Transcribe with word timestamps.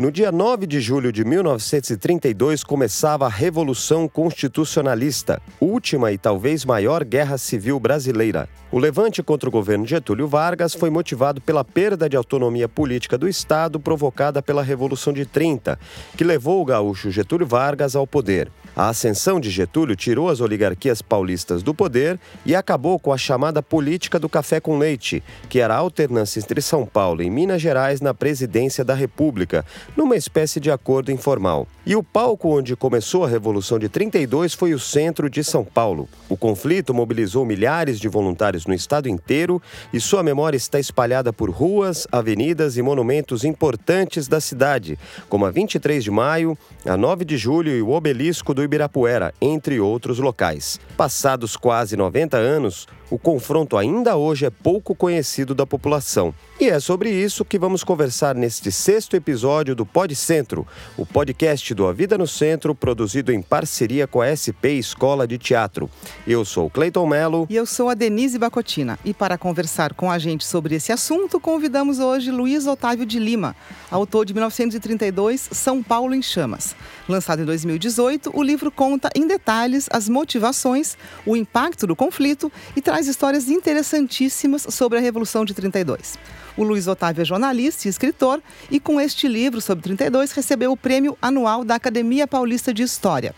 No 0.00 0.10
dia 0.10 0.32
9 0.32 0.66
de 0.66 0.80
julho 0.80 1.12
de 1.12 1.26
1932 1.26 2.64
começava 2.64 3.26
a 3.26 3.28
Revolução 3.28 4.08
Constitucionalista, 4.08 5.42
última 5.60 6.10
e 6.10 6.16
talvez 6.16 6.64
maior 6.64 7.04
guerra 7.04 7.36
civil 7.36 7.78
brasileira. 7.78 8.48
O 8.72 8.78
levante 8.78 9.20
contra 9.20 9.48
o 9.48 9.52
governo 9.52 9.84
Getúlio 9.84 10.28
Vargas 10.28 10.74
foi 10.74 10.90
motivado 10.90 11.40
pela 11.40 11.64
perda 11.64 12.08
de 12.08 12.16
autonomia 12.16 12.68
política 12.68 13.18
do 13.18 13.26
Estado 13.26 13.80
provocada 13.80 14.40
pela 14.40 14.62
Revolução 14.62 15.12
de 15.12 15.26
30, 15.26 15.76
que 16.16 16.22
levou 16.22 16.62
o 16.62 16.64
gaúcho 16.64 17.10
Getúlio 17.10 17.48
Vargas 17.48 17.96
ao 17.96 18.06
poder. 18.06 18.48
A 18.76 18.88
ascensão 18.88 19.40
de 19.40 19.50
Getúlio 19.50 19.96
tirou 19.96 20.28
as 20.28 20.40
oligarquias 20.40 21.02
paulistas 21.02 21.62
do 21.62 21.74
poder 21.74 22.18
e 22.46 22.54
acabou 22.54 23.00
com 23.00 23.12
a 23.12 23.18
chamada 23.18 23.60
política 23.60 24.18
do 24.18 24.28
café 24.28 24.60
com 24.60 24.78
leite, 24.78 25.22
que 25.48 25.58
era 25.58 25.74
a 25.74 25.78
alternância 25.78 26.38
entre 26.38 26.62
São 26.62 26.86
Paulo 26.86 27.22
e 27.22 27.28
Minas 27.28 27.60
Gerais 27.60 28.00
na 28.00 28.14
presidência 28.14 28.84
da 28.84 28.94
República, 28.94 29.64
numa 29.96 30.16
espécie 30.16 30.60
de 30.60 30.70
acordo 30.70 31.10
informal. 31.10 31.66
E 31.84 31.96
o 31.96 32.02
palco 32.02 32.56
onde 32.56 32.76
começou 32.76 33.24
a 33.24 33.28
Revolução 33.28 33.78
de 33.78 33.88
32 33.88 34.54
foi 34.54 34.72
o 34.72 34.78
centro 34.78 35.28
de 35.28 35.42
São 35.42 35.64
Paulo. 35.64 36.08
O 36.28 36.36
conflito 36.36 36.94
mobilizou 36.94 37.44
milhares 37.44 37.98
de 37.98 38.06
voluntários 38.06 38.59
no 38.66 38.74
estado 38.74 39.08
inteiro 39.08 39.60
e 39.92 40.00
sua 40.00 40.22
memória 40.22 40.56
está 40.56 40.78
espalhada 40.78 41.32
por 41.32 41.50
ruas, 41.50 42.06
avenidas 42.10 42.76
e 42.76 42.82
monumentos 42.82 43.44
importantes 43.44 44.28
da 44.28 44.40
cidade, 44.40 44.98
como 45.28 45.46
a 45.46 45.50
23 45.50 46.02
de 46.02 46.10
maio, 46.10 46.56
a 46.84 46.96
9 46.96 47.24
de 47.24 47.36
julho 47.36 47.70
e 47.70 47.82
o 47.82 47.90
obelisco 47.90 48.54
do 48.54 48.62
Ibirapuera, 48.62 49.34
entre 49.40 49.80
outros 49.80 50.18
locais. 50.18 50.80
Passados 50.96 51.56
quase 51.56 51.96
90 51.96 52.36
anos, 52.36 52.86
o 53.10 53.18
confronto 53.18 53.76
ainda 53.76 54.16
hoje 54.16 54.46
é 54.46 54.50
pouco 54.50 54.94
conhecido 54.94 55.54
da 55.54 55.66
população. 55.66 56.32
E 56.60 56.68
é 56.68 56.78
sobre 56.78 57.10
isso 57.10 57.44
que 57.44 57.58
vamos 57.58 57.82
conversar 57.82 58.34
neste 58.34 58.70
sexto 58.70 59.16
episódio 59.16 59.74
do 59.74 59.84
Pod 59.84 60.14
Centro, 60.14 60.66
o 60.96 61.04
podcast 61.04 61.74
do 61.74 61.86
A 61.86 61.92
Vida 61.92 62.16
no 62.16 62.26
Centro, 62.26 62.74
produzido 62.74 63.32
em 63.32 63.42
parceria 63.42 64.06
com 64.06 64.20
a 64.20 64.28
SP 64.36 64.76
Escola 64.78 65.26
de 65.26 65.38
Teatro. 65.38 65.90
Eu 66.26 66.44
sou 66.44 66.70
Cleiton 66.70 67.06
Melo. 67.06 67.46
E 67.50 67.56
eu 67.56 67.66
sou 67.66 67.88
a 67.88 67.94
Denise 67.94 68.38
Bacotina. 68.38 68.98
E 69.04 69.12
para 69.12 69.38
conversar 69.38 69.94
com 69.94 70.10
a 70.10 70.18
gente 70.18 70.44
sobre 70.44 70.76
esse 70.76 70.92
assunto, 70.92 71.40
convidamos 71.40 71.98
hoje 71.98 72.30
Luiz 72.30 72.66
Otávio 72.66 73.06
de 73.06 73.18
Lima, 73.18 73.56
autor 73.90 74.24
de 74.26 74.34
1932 74.34 75.48
São 75.50 75.82
Paulo 75.82 76.14
em 76.14 76.22
Chamas. 76.22 76.76
Lançado 77.08 77.42
em 77.42 77.44
2018, 77.44 78.30
o 78.34 78.42
livro 78.42 78.70
conta 78.70 79.10
em 79.16 79.26
detalhes 79.26 79.88
as 79.90 80.08
motivações, 80.08 80.96
o 81.26 81.34
impacto 81.34 81.86
do 81.86 81.96
conflito 81.96 82.52
e 82.76 82.82
traz 82.82 82.99
histórias 83.06 83.48
interessantíssimas 83.48 84.66
sobre 84.70 84.98
a 84.98 85.00
Revolução 85.00 85.44
de 85.44 85.54
32. 85.54 86.18
O 86.56 86.62
Luiz 86.62 86.86
Otávio 86.86 87.22
é 87.22 87.24
jornalista 87.24 87.86
e 87.86 87.90
escritor 87.90 88.42
e 88.70 88.78
com 88.78 89.00
este 89.00 89.28
livro 89.28 89.60
sobre 89.60 89.82
32 89.82 90.32
recebeu 90.32 90.72
o 90.72 90.76
prêmio 90.76 91.16
anual 91.22 91.64
da 91.64 91.74
Academia 91.74 92.26
Paulista 92.26 92.74
de 92.74 92.82
História. 92.82 93.34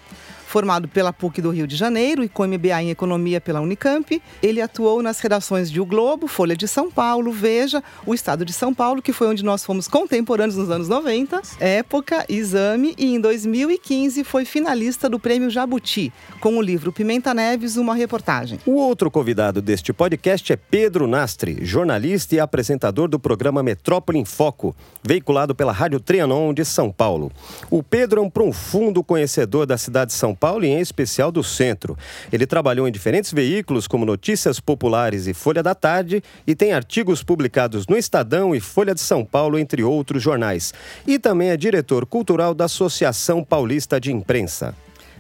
Formado 0.52 0.86
pela 0.86 1.14
PUC 1.14 1.40
do 1.40 1.48
Rio 1.48 1.66
de 1.66 1.74
Janeiro 1.74 2.22
e 2.22 2.28
com 2.28 2.46
MBA 2.46 2.82
em 2.82 2.90
Economia 2.90 3.40
pela 3.40 3.62
Unicamp, 3.62 4.20
ele 4.42 4.60
atuou 4.60 5.02
nas 5.02 5.18
redações 5.18 5.70
de 5.70 5.80
O 5.80 5.86
Globo, 5.86 6.26
Folha 6.26 6.54
de 6.54 6.68
São 6.68 6.90
Paulo, 6.90 7.32
Veja, 7.32 7.82
O 8.04 8.12
Estado 8.12 8.44
de 8.44 8.52
São 8.52 8.74
Paulo, 8.74 9.00
que 9.00 9.14
foi 9.14 9.28
onde 9.28 9.42
nós 9.42 9.64
fomos 9.64 9.88
contemporâneos 9.88 10.58
nos 10.58 10.68
anos 10.70 10.90
90, 10.90 11.40
Época, 11.58 12.26
Exame 12.28 12.94
e 12.98 13.14
em 13.14 13.18
2015 13.18 14.22
foi 14.24 14.44
finalista 14.44 15.08
do 15.08 15.18
Prêmio 15.18 15.48
Jabuti, 15.48 16.12
com 16.38 16.58
o 16.58 16.60
livro 16.60 16.92
Pimenta 16.92 17.32
Neves, 17.32 17.78
uma 17.78 17.94
reportagem. 17.94 18.58
O 18.66 18.72
outro 18.72 19.10
convidado 19.10 19.62
deste 19.62 19.90
podcast 19.90 20.52
é 20.52 20.56
Pedro 20.56 21.06
Nastre, 21.06 21.64
jornalista 21.64 22.34
e 22.34 22.40
apresentador 22.40 23.08
do 23.08 23.18
programa 23.18 23.62
Metrópole 23.62 24.18
em 24.18 24.24
Foco, 24.26 24.76
veiculado 25.02 25.54
pela 25.54 25.72
Rádio 25.72 25.98
Trianon 25.98 26.52
de 26.52 26.62
São 26.66 26.92
Paulo. 26.92 27.32
O 27.70 27.82
Pedro 27.82 28.20
é 28.20 28.22
um 28.22 28.28
profundo 28.28 29.02
conhecedor 29.02 29.64
da 29.64 29.78
cidade 29.78 30.10
de 30.10 30.18
São 30.18 30.34
Paulo 30.34 30.41
e 30.64 30.68
em 30.68 30.80
especial 30.80 31.30
do 31.30 31.44
centro. 31.44 31.96
Ele 32.32 32.46
trabalhou 32.46 32.88
em 32.88 32.92
diferentes 32.92 33.32
veículos 33.32 33.86
como 33.86 34.04
Notícias 34.04 34.58
Populares 34.58 35.26
e 35.26 35.34
Folha 35.34 35.62
da 35.62 35.74
Tarde 35.74 36.22
e 36.46 36.54
tem 36.54 36.72
artigos 36.72 37.22
publicados 37.22 37.86
no 37.86 37.96
Estadão 37.96 38.54
e 38.54 38.60
Folha 38.60 38.94
de 38.94 39.00
São 39.00 39.24
Paulo, 39.24 39.58
entre 39.58 39.84
outros 39.84 40.22
jornais. 40.22 40.74
E 41.06 41.18
também 41.18 41.50
é 41.50 41.56
diretor 41.56 42.04
cultural 42.04 42.54
da 42.54 42.64
Associação 42.64 43.44
Paulista 43.44 44.00
de 44.00 44.12
Imprensa. 44.12 44.74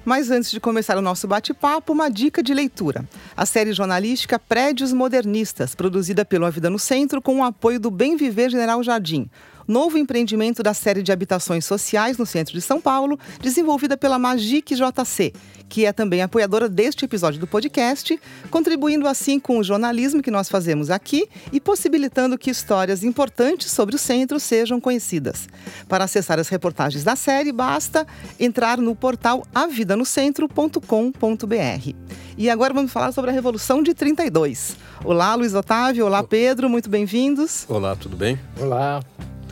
Mas 0.04 0.30
antes 0.32 0.50
de 0.50 0.58
começar 0.58 0.98
o 0.98 1.02
nosso 1.02 1.28
bate-papo, 1.28 1.92
uma 1.92 2.10
dica 2.10 2.42
de 2.42 2.52
leitura. 2.52 3.04
A 3.36 3.46
série 3.46 3.72
jornalística 3.72 4.36
Prédios 4.36 4.92
Modernistas, 4.92 5.76
produzida 5.76 6.24
pelo 6.24 6.44
A 6.44 6.50
Vida 6.50 6.68
no 6.68 6.78
Centro 6.78 7.22
com 7.22 7.38
o 7.38 7.44
apoio 7.44 7.78
do 7.78 7.90
Bem 7.90 8.16
Viver 8.16 8.50
General 8.50 8.82
Jardim 8.82 9.30
novo 9.66 9.98
empreendimento 9.98 10.62
da 10.62 10.74
série 10.74 11.02
de 11.02 11.12
habitações 11.12 11.64
sociais 11.64 12.18
no 12.18 12.26
centro 12.26 12.54
de 12.54 12.60
São 12.60 12.80
Paulo, 12.80 13.18
desenvolvida 13.40 13.96
pela 13.96 14.18
Magic 14.18 14.74
JC, 14.74 15.32
que 15.68 15.86
é 15.86 15.92
também 15.92 16.20
apoiadora 16.20 16.68
deste 16.68 17.04
episódio 17.04 17.40
do 17.40 17.46
podcast, 17.46 18.20
contribuindo 18.50 19.08
assim 19.08 19.40
com 19.40 19.58
o 19.58 19.64
jornalismo 19.64 20.22
que 20.22 20.30
nós 20.30 20.48
fazemos 20.48 20.90
aqui 20.90 21.26
e 21.50 21.60
possibilitando 21.60 22.36
que 22.36 22.50
histórias 22.50 23.02
importantes 23.02 23.70
sobre 23.70 23.96
o 23.96 23.98
centro 23.98 24.38
sejam 24.38 24.80
conhecidas. 24.80 25.48
Para 25.88 26.04
acessar 26.04 26.38
as 26.38 26.48
reportagens 26.48 27.04
da 27.04 27.16
série, 27.16 27.52
basta 27.52 28.06
entrar 28.38 28.78
no 28.78 28.94
portal 28.94 29.46
avidanocentro.com.br. 29.54 31.94
E 32.36 32.50
agora 32.50 32.74
vamos 32.74 32.92
falar 32.92 33.12
sobre 33.12 33.30
a 33.30 33.32
Revolução 33.32 33.82
de 33.82 33.94
32. 33.94 34.76
Olá, 35.04 35.34
Luiz 35.34 35.54
Otávio. 35.54 36.06
Olá, 36.06 36.22
Pedro. 36.22 36.68
Muito 36.68 36.90
bem-vindos. 36.90 37.64
Olá, 37.68 37.96
tudo 37.96 38.16
bem? 38.16 38.38
Olá. 38.60 39.02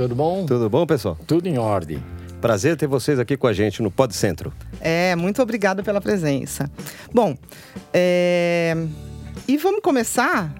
Tudo 0.01 0.15
bom? 0.15 0.47
Tudo 0.47 0.71
bom, 0.71 0.87
pessoal? 0.87 1.19
Tudo 1.27 1.47
em 1.47 1.59
ordem. 1.59 2.03
Prazer 2.41 2.75
ter 2.75 2.87
vocês 2.87 3.19
aqui 3.19 3.37
com 3.37 3.47
a 3.47 3.53
gente 3.53 3.83
no 3.83 3.91
Pod 3.91 4.17
Centro. 4.17 4.51
É, 4.81 5.15
muito 5.15 5.43
obrigada 5.43 5.83
pela 5.83 6.01
presença. 6.01 6.71
Bom, 7.13 7.37
é... 7.93 8.75
e 9.47 9.59
vamos 9.59 9.83
começar 9.83 10.55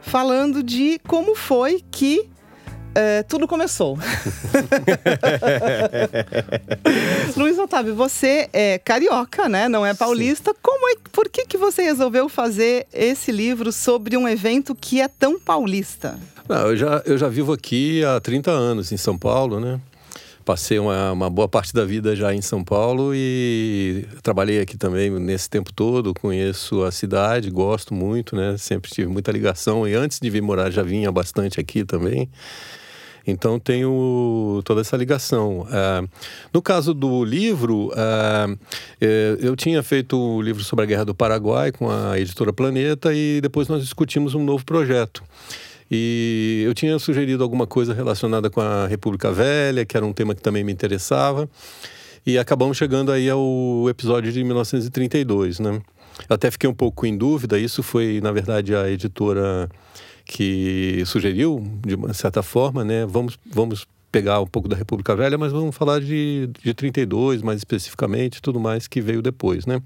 falando 0.00 0.62
de 0.62 1.00
como 1.08 1.34
foi 1.34 1.82
que 1.90 2.30
é, 2.94 3.24
tudo 3.24 3.48
começou. 3.48 3.98
Luiz 7.36 7.58
Otávio, 7.58 7.96
você 7.96 8.48
é 8.52 8.78
carioca, 8.78 9.48
né? 9.48 9.68
Não 9.68 9.84
é 9.84 9.92
paulista. 9.92 10.52
Sim. 10.52 10.58
Como 10.62 10.88
é, 10.88 10.94
por 11.10 11.28
que, 11.28 11.46
que 11.46 11.58
você 11.58 11.82
resolveu 11.82 12.28
fazer 12.28 12.86
esse 12.92 13.32
livro 13.32 13.72
sobre 13.72 14.16
um 14.16 14.28
evento 14.28 14.72
que 14.72 15.00
é 15.00 15.08
tão 15.08 15.36
paulista? 15.36 16.16
Não, 16.48 16.68
eu, 16.68 16.76
já, 16.76 17.02
eu 17.04 17.18
já 17.18 17.28
vivo 17.28 17.52
aqui 17.52 18.02
há 18.02 18.18
30 18.18 18.50
anos 18.50 18.90
em 18.90 18.96
São 18.96 19.18
Paulo, 19.18 19.60
né? 19.60 19.78
Passei 20.46 20.78
uma, 20.78 21.12
uma 21.12 21.28
boa 21.28 21.46
parte 21.46 21.74
da 21.74 21.84
vida 21.84 22.16
já 22.16 22.34
em 22.34 22.40
São 22.40 22.64
Paulo 22.64 23.12
e 23.14 24.06
trabalhei 24.22 24.58
aqui 24.58 24.78
também 24.78 25.10
nesse 25.10 25.50
tempo 25.50 25.70
todo. 25.74 26.14
Conheço 26.14 26.82
a 26.84 26.90
cidade, 26.90 27.50
gosto 27.50 27.92
muito, 27.92 28.34
né? 28.34 28.56
Sempre 28.56 28.90
tive 28.90 29.08
muita 29.08 29.30
ligação 29.30 29.86
e 29.86 29.94
antes 29.94 30.18
de 30.18 30.30
vir 30.30 30.40
morar 30.40 30.70
já 30.70 30.82
vinha 30.82 31.12
bastante 31.12 31.60
aqui 31.60 31.84
também. 31.84 32.30
Então 33.26 33.60
tenho 33.60 34.62
toda 34.64 34.80
essa 34.80 34.96
ligação. 34.96 35.66
Uh, 35.68 36.08
no 36.50 36.62
caso 36.62 36.94
do 36.94 37.22
livro, 37.26 37.88
uh, 37.88 38.58
eu 39.38 39.54
tinha 39.54 39.82
feito 39.82 40.16
o 40.16 40.38
um 40.38 40.40
livro 40.40 40.64
sobre 40.64 40.84
a 40.84 40.86
Guerra 40.86 41.04
do 41.04 41.14
Paraguai 41.14 41.70
com 41.70 41.90
a 41.90 42.18
editora 42.18 42.54
Planeta 42.54 43.12
e 43.12 43.38
depois 43.42 43.68
nós 43.68 43.82
discutimos 43.82 44.34
um 44.34 44.42
novo 44.42 44.64
projeto. 44.64 45.22
E 45.90 46.62
eu 46.66 46.74
tinha 46.74 46.98
sugerido 46.98 47.42
alguma 47.42 47.66
coisa 47.66 47.94
relacionada 47.94 48.50
com 48.50 48.60
a 48.60 48.86
República 48.86 49.32
Velha, 49.32 49.86
que 49.86 49.96
era 49.96 50.04
um 50.04 50.12
tema 50.12 50.34
que 50.34 50.42
também 50.42 50.62
me 50.62 50.72
interessava. 50.72 51.48
E 52.26 52.36
acabamos 52.38 52.76
chegando 52.76 53.10
aí 53.10 53.28
ao 53.30 53.88
episódio 53.88 54.30
de 54.30 54.44
1932, 54.44 55.60
né? 55.60 55.80
Até 56.28 56.50
fiquei 56.50 56.68
um 56.68 56.74
pouco 56.74 57.06
em 57.06 57.16
dúvida, 57.16 57.58
isso 57.58 57.82
foi, 57.82 58.20
na 58.20 58.32
verdade, 58.32 58.74
a 58.74 58.90
editora 58.90 59.68
que 60.24 61.02
sugeriu, 61.06 61.64
de 61.86 61.94
uma 61.94 62.12
certa 62.12 62.42
forma, 62.42 62.84
né? 62.84 63.06
Vamos, 63.06 63.38
vamos 63.50 63.86
pegar 64.12 64.40
um 64.40 64.46
pouco 64.46 64.68
da 64.68 64.76
República 64.76 65.16
Velha, 65.16 65.38
mas 65.38 65.52
vamos 65.52 65.74
falar 65.74 66.00
de, 66.00 66.50
de 66.62 66.74
32 66.74 67.42
mais 67.42 67.58
especificamente, 67.58 68.42
tudo 68.42 68.60
mais 68.60 68.86
que 68.86 69.00
veio 69.00 69.22
depois, 69.22 69.64
né? 69.64 69.80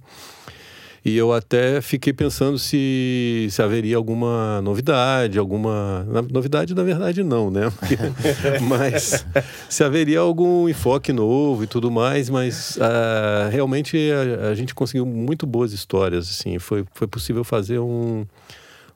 E 1.05 1.17
eu 1.17 1.33
até 1.33 1.81
fiquei 1.81 2.13
pensando 2.13 2.57
se, 2.59 3.49
se 3.51 3.61
haveria 3.61 3.97
alguma 3.97 4.63
novidade, 4.63 5.37
alguma. 5.37 6.07
Novidade, 6.31 6.75
na 6.77 6.85
verdade, 6.85 7.25
não, 7.25 7.51
né? 7.51 7.73
mas 8.69 9.27
se 9.69 9.83
haveria 9.83 10.21
algum 10.21 10.69
enfoque 10.69 11.13
novo 11.13 11.65
e 11.65 11.67
tudo 11.67 11.91
mais, 11.91 12.31
mas 12.31 12.77
uh, 12.77 13.51
realmente 13.51 13.99
a, 14.13 14.51
a, 14.51 14.55
gente 14.55 14.77
conseguiu 14.77 15.05
muito 15.05 15.45
boas 15.45 15.73
histórias, 15.73 16.31
assim. 16.31 16.61
Foi, 16.61 16.85
foi 16.95 17.09
possível 17.09 17.43
fazer 17.43 17.81
um, 17.81 18.25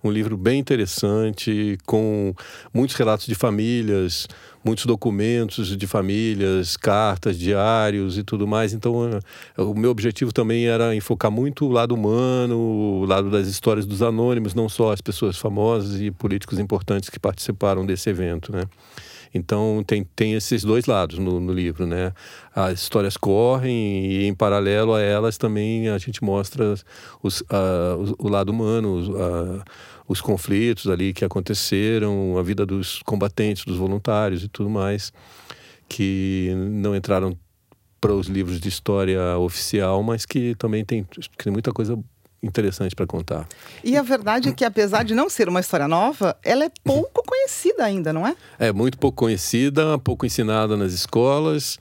um 0.07 0.11
livro 0.11 0.37
bem 0.37 0.59
interessante, 0.59 1.79
com 1.85 2.35
muitos 2.73 2.97
relatos 2.97 3.27
de 3.27 3.35
famílias, 3.35 4.27
muitos 4.65 4.85
documentos 4.85 5.77
de 5.77 5.87
famílias, 5.87 6.77
cartas, 6.77 7.39
diários 7.39 8.19
e 8.19 8.25
tudo 8.25 8.47
mais. 8.47 8.73
Então, 8.73 9.09
eh, 9.09 9.63
o 9.63 9.75
meu 9.75 9.91
objetivo 9.91 10.33
também 10.33 10.67
era 10.67 10.95
enfocar 10.95 11.31
muito 11.31 11.67
o 11.67 11.69
lado 11.71 11.95
humano, 11.95 12.59
o 12.59 13.05
lado 13.05 13.31
das 13.31 13.47
histórias 13.47 13.87
dos 13.87 14.03
anônimos, 14.03 14.55
não 14.55 14.69
só 14.69 14.93
as 14.93 15.01
pessoas 15.01 15.37
famosas 15.37 16.01
e 16.01 16.11
políticos 16.11 16.59
importantes 16.59 17.09
que 17.09 17.19
participaram 17.19 17.87
desse 17.87 18.11
evento, 18.11 18.51
né? 18.51 18.65
Então 19.37 19.85
tem, 19.87 20.05
tem 20.05 20.35
esses 20.35 20.65
dois 20.65 20.87
lados 20.87 21.19
no, 21.19 21.39
no 21.39 21.53
livro, 21.53 21.87
né? 21.87 22.13
As 22.55 22.81
histórias 22.81 23.17
correm 23.17 24.07
e 24.07 24.27
em 24.27 24.35
paralelo 24.35 24.95
a 24.95 25.01
elas 25.01 25.37
também 25.37 25.89
a 25.89 25.99
gente 25.99 26.25
mostra 26.25 26.75
os, 27.23 27.41
uh, 27.43 28.15
o, 28.19 28.27
o, 28.27 28.29
lado 28.29 28.51
humano, 28.51 28.95
os, 28.95 29.09
uh, 29.09 29.63
os 30.09 30.21
conflitos 30.21 30.89
ali 30.89 31.13
que 31.13 31.25
aconteceram, 31.25 32.39
a 32.39 32.43
vida 32.43 32.65
dos 32.65 33.03
combatentes, 33.03 33.65
dos 33.65 33.77
voluntários 33.77 34.45
e 34.45 34.49
tudo 34.49 34.71
mais, 34.71 35.13
que 35.89 36.53
não 36.55 36.95
entraram 36.95 37.37
para 38.01 38.13
os 38.13 38.27
livros 38.27 38.61
de 38.61 38.69
história 38.69 39.37
oficial, 39.39 40.03
mas 40.03 40.25
que 40.25 40.55
também 40.57 40.85
tem, 40.85 41.05
tem 41.37 41.53
muita 41.53 41.73
coisa 41.73 41.99
interessante 42.43 42.95
para 42.95 43.07
contar. 43.07 43.49
E 43.83 43.97
a 43.97 44.03
verdade 44.03 44.49
é 44.51 44.53
que, 44.53 44.65
apesar 44.65 45.03
de 45.03 45.15
não 45.15 45.29
ser 45.29 45.49
uma 45.49 45.61
história 45.61 45.89
nova, 45.89 46.37
ela 46.45 46.65
é 46.65 46.71
pouco 46.85 47.23
conhecida 47.27 47.85
ainda, 47.85 48.13
não 48.13 48.27
é? 48.27 48.37
É 48.59 48.73
muito 48.73 48.99
pouco 48.99 49.17
conhecida, 49.17 49.99
pouco 49.99 50.25
ensinada 50.25 50.77
nas 50.77 50.93
escolas. 50.93 51.79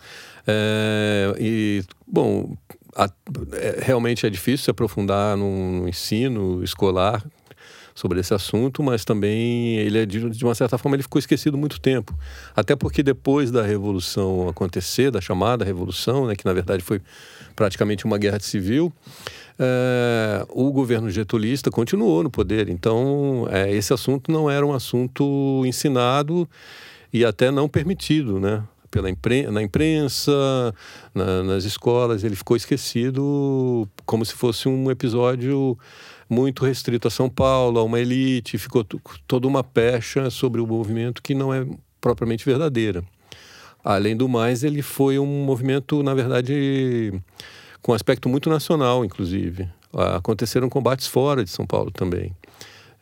É, 0.47 1.35
e, 1.39 1.83
bom, 2.07 2.55
a, 2.95 3.09
é, 3.53 3.79
realmente 3.81 4.25
é 4.25 4.29
difícil 4.29 4.65
se 4.65 4.71
aprofundar 4.71 5.37
no, 5.37 5.81
no 5.81 5.89
ensino 5.89 6.63
escolar 6.63 7.23
sobre 7.95 8.19
esse 8.19 8.33
assunto, 8.33 8.83
mas 8.83 9.05
também 9.05 9.77
ele 9.77 9.99
é 9.99 10.05
de, 10.05 10.29
de, 10.29 10.43
uma 10.43 10.53
certa 10.53 10.77
forma 10.77 10.97
ele 10.97 11.03
ficou 11.03 11.17
esquecido 11.17 11.57
muito 11.57 11.79
tempo, 11.79 12.13
até 12.53 12.75
porque 12.75 13.01
depois 13.01 13.51
da 13.51 13.63
revolução 13.63 14.49
acontecer, 14.49 15.09
da 15.09 15.21
chamada 15.21 15.63
revolução, 15.63 16.27
né, 16.27 16.35
que 16.35 16.43
na 16.43 16.51
verdade 16.51 16.83
foi 16.83 17.01
praticamente 17.55 18.03
uma 18.03 18.17
guerra 18.17 18.39
civil, 18.41 18.91
é, 19.57 20.45
o 20.49 20.69
governo 20.71 21.09
getulista 21.09 21.71
continuou 21.71 22.21
no 22.21 22.29
poder. 22.29 22.67
Então, 22.67 23.47
é, 23.49 23.73
esse 23.73 23.93
assunto 23.93 24.29
não 24.29 24.49
era 24.49 24.65
um 24.65 24.73
assunto 24.73 25.63
ensinado 25.65 26.47
e 27.13 27.23
até 27.23 27.49
não 27.49 27.69
permitido, 27.69 28.39
né? 28.39 28.61
Pela 28.91 29.09
na 29.51 29.61
imprensa, 29.61 30.31
na, 31.13 31.43
nas 31.43 31.65
escolas, 31.65 32.23
ele 32.23 32.35
ficou 32.35 32.55
esquecido 32.55 33.87
como 34.05 34.25
se 34.25 34.33
fosse 34.33 34.69
um 34.69 34.89
episódio 34.89 35.77
muito 36.29 36.65
restrito 36.65 37.07
a 37.07 37.11
São 37.11 37.29
Paulo, 37.29 37.79
a 37.79 37.83
uma 37.83 37.99
elite, 37.99 38.57
ficou 38.57 38.83
toda 39.27 39.47
uma 39.47 39.63
pecha 39.63 40.29
sobre 40.29 40.59
o 40.61 40.67
movimento 40.67 41.21
que 41.21 41.35
não 41.35 41.53
é 41.53 41.65
propriamente 42.01 42.45
verdadeira. 42.45 43.03
Além 43.83 44.17
do 44.17 44.27
mais, 44.27 44.63
ele 44.63 44.81
foi 44.81 45.19
um 45.19 45.45
movimento, 45.45 46.01
na 46.01 46.13
verdade, 46.15 47.13
com 47.81 47.93
aspecto 47.93 48.27
muito 48.27 48.49
nacional, 48.49 49.05
inclusive. 49.05 49.69
Aconteceram 49.93 50.67
combates 50.67 51.05
fora 51.05 51.43
de 51.43 51.51
São 51.51 51.67
Paulo 51.67 51.91
também. 51.91 52.35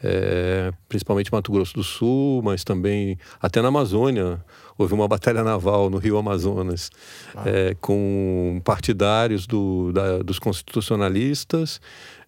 É, 0.06 0.74
principalmente 0.90 1.31
Mato 1.31 1.50
Grosso 1.50 1.74
do 1.75 1.84
Sul, 1.84 2.42
mas 2.44 2.66
também 2.66 3.18
até 3.42 3.62
na 3.62 3.70
Amazônia. 3.70 4.44
Houve 4.78 4.94
uma 4.94 5.08
batalha 5.08 5.42
naval 5.44 5.90
no 5.90 5.98
Rio 5.98 6.18
Amazonas 6.18 6.90
ah. 7.34 7.44
é, 7.46 7.75
com 7.80 8.62
partidários 8.66 9.48
do, 9.48 9.94
da, 9.94 10.18
dos 10.18 10.40
constitucionalistas 10.40 11.80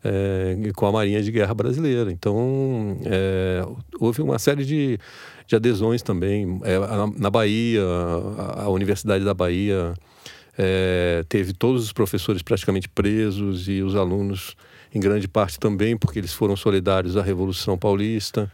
é, 0.05 0.71
com 0.75 0.85
a 0.85 0.91
Marinha 0.91 1.21
de 1.21 1.31
Guerra 1.31 1.53
Brasileira. 1.55 2.11
Então, 2.11 2.97
é, 3.05 3.65
houve 3.99 4.21
uma 4.21 4.37
série 4.37 4.63
de, 4.63 4.99
de 5.47 5.55
adesões 5.55 6.03
também. 6.03 6.61
É, 6.63 6.77
na, 7.17 7.29
Bahia, 7.31 7.81
a, 8.37 8.63
a 8.63 8.69
Universidade 8.69 9.25
da 9.25 9.33
Bahia 9.33 9.93
teve 11.27 11.51
todos 11.51 11.83
os 11.83 11.91
professores 11.91 12.41
praticamente 12.41 12.87
presos 12.87 13.67
e 13.67 13.81
os 13.81 13.93
alunos, 13.93 14.55
em 14.93 15.01
grande 15.01 15.27
parte 15.27 15.59
também, 15.59 15.97
porque 15.97 16.17
eles 16.17 16.31
foram 16.31 16.55
solidários 16.55 17.17
à 17.17 17.21
Revolução 17.21 17.77
Paulista, 17.77 18.49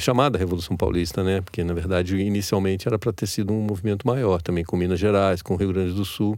chamada 0.00 0.36
Revolução 0.36 0.76
Paulista, 0.76 1.22
né? 1.22 1.40
Porque, 1.40 1.62
na 1.62 1.72
verdade, 1.72 2.16
inicialmente 2.16 2.88
era 2.88 2.98
para 2.98 3.12
ter 3.12 3.28
sido 3.28 3.52
um 3.52 3.60
movimento 3.60 4.04
maior, 4.04 4.42
também 4.42 4.64
com 4.64 4.76
Minas 4.76 4.98
Gerais, 4.98 5.40
com 5.40 5.54
o 5.54 5.56
Rio 5.56 5.72
Grande 5.72 5.92
do 5.92 6.04
Sul. 6.04 6.36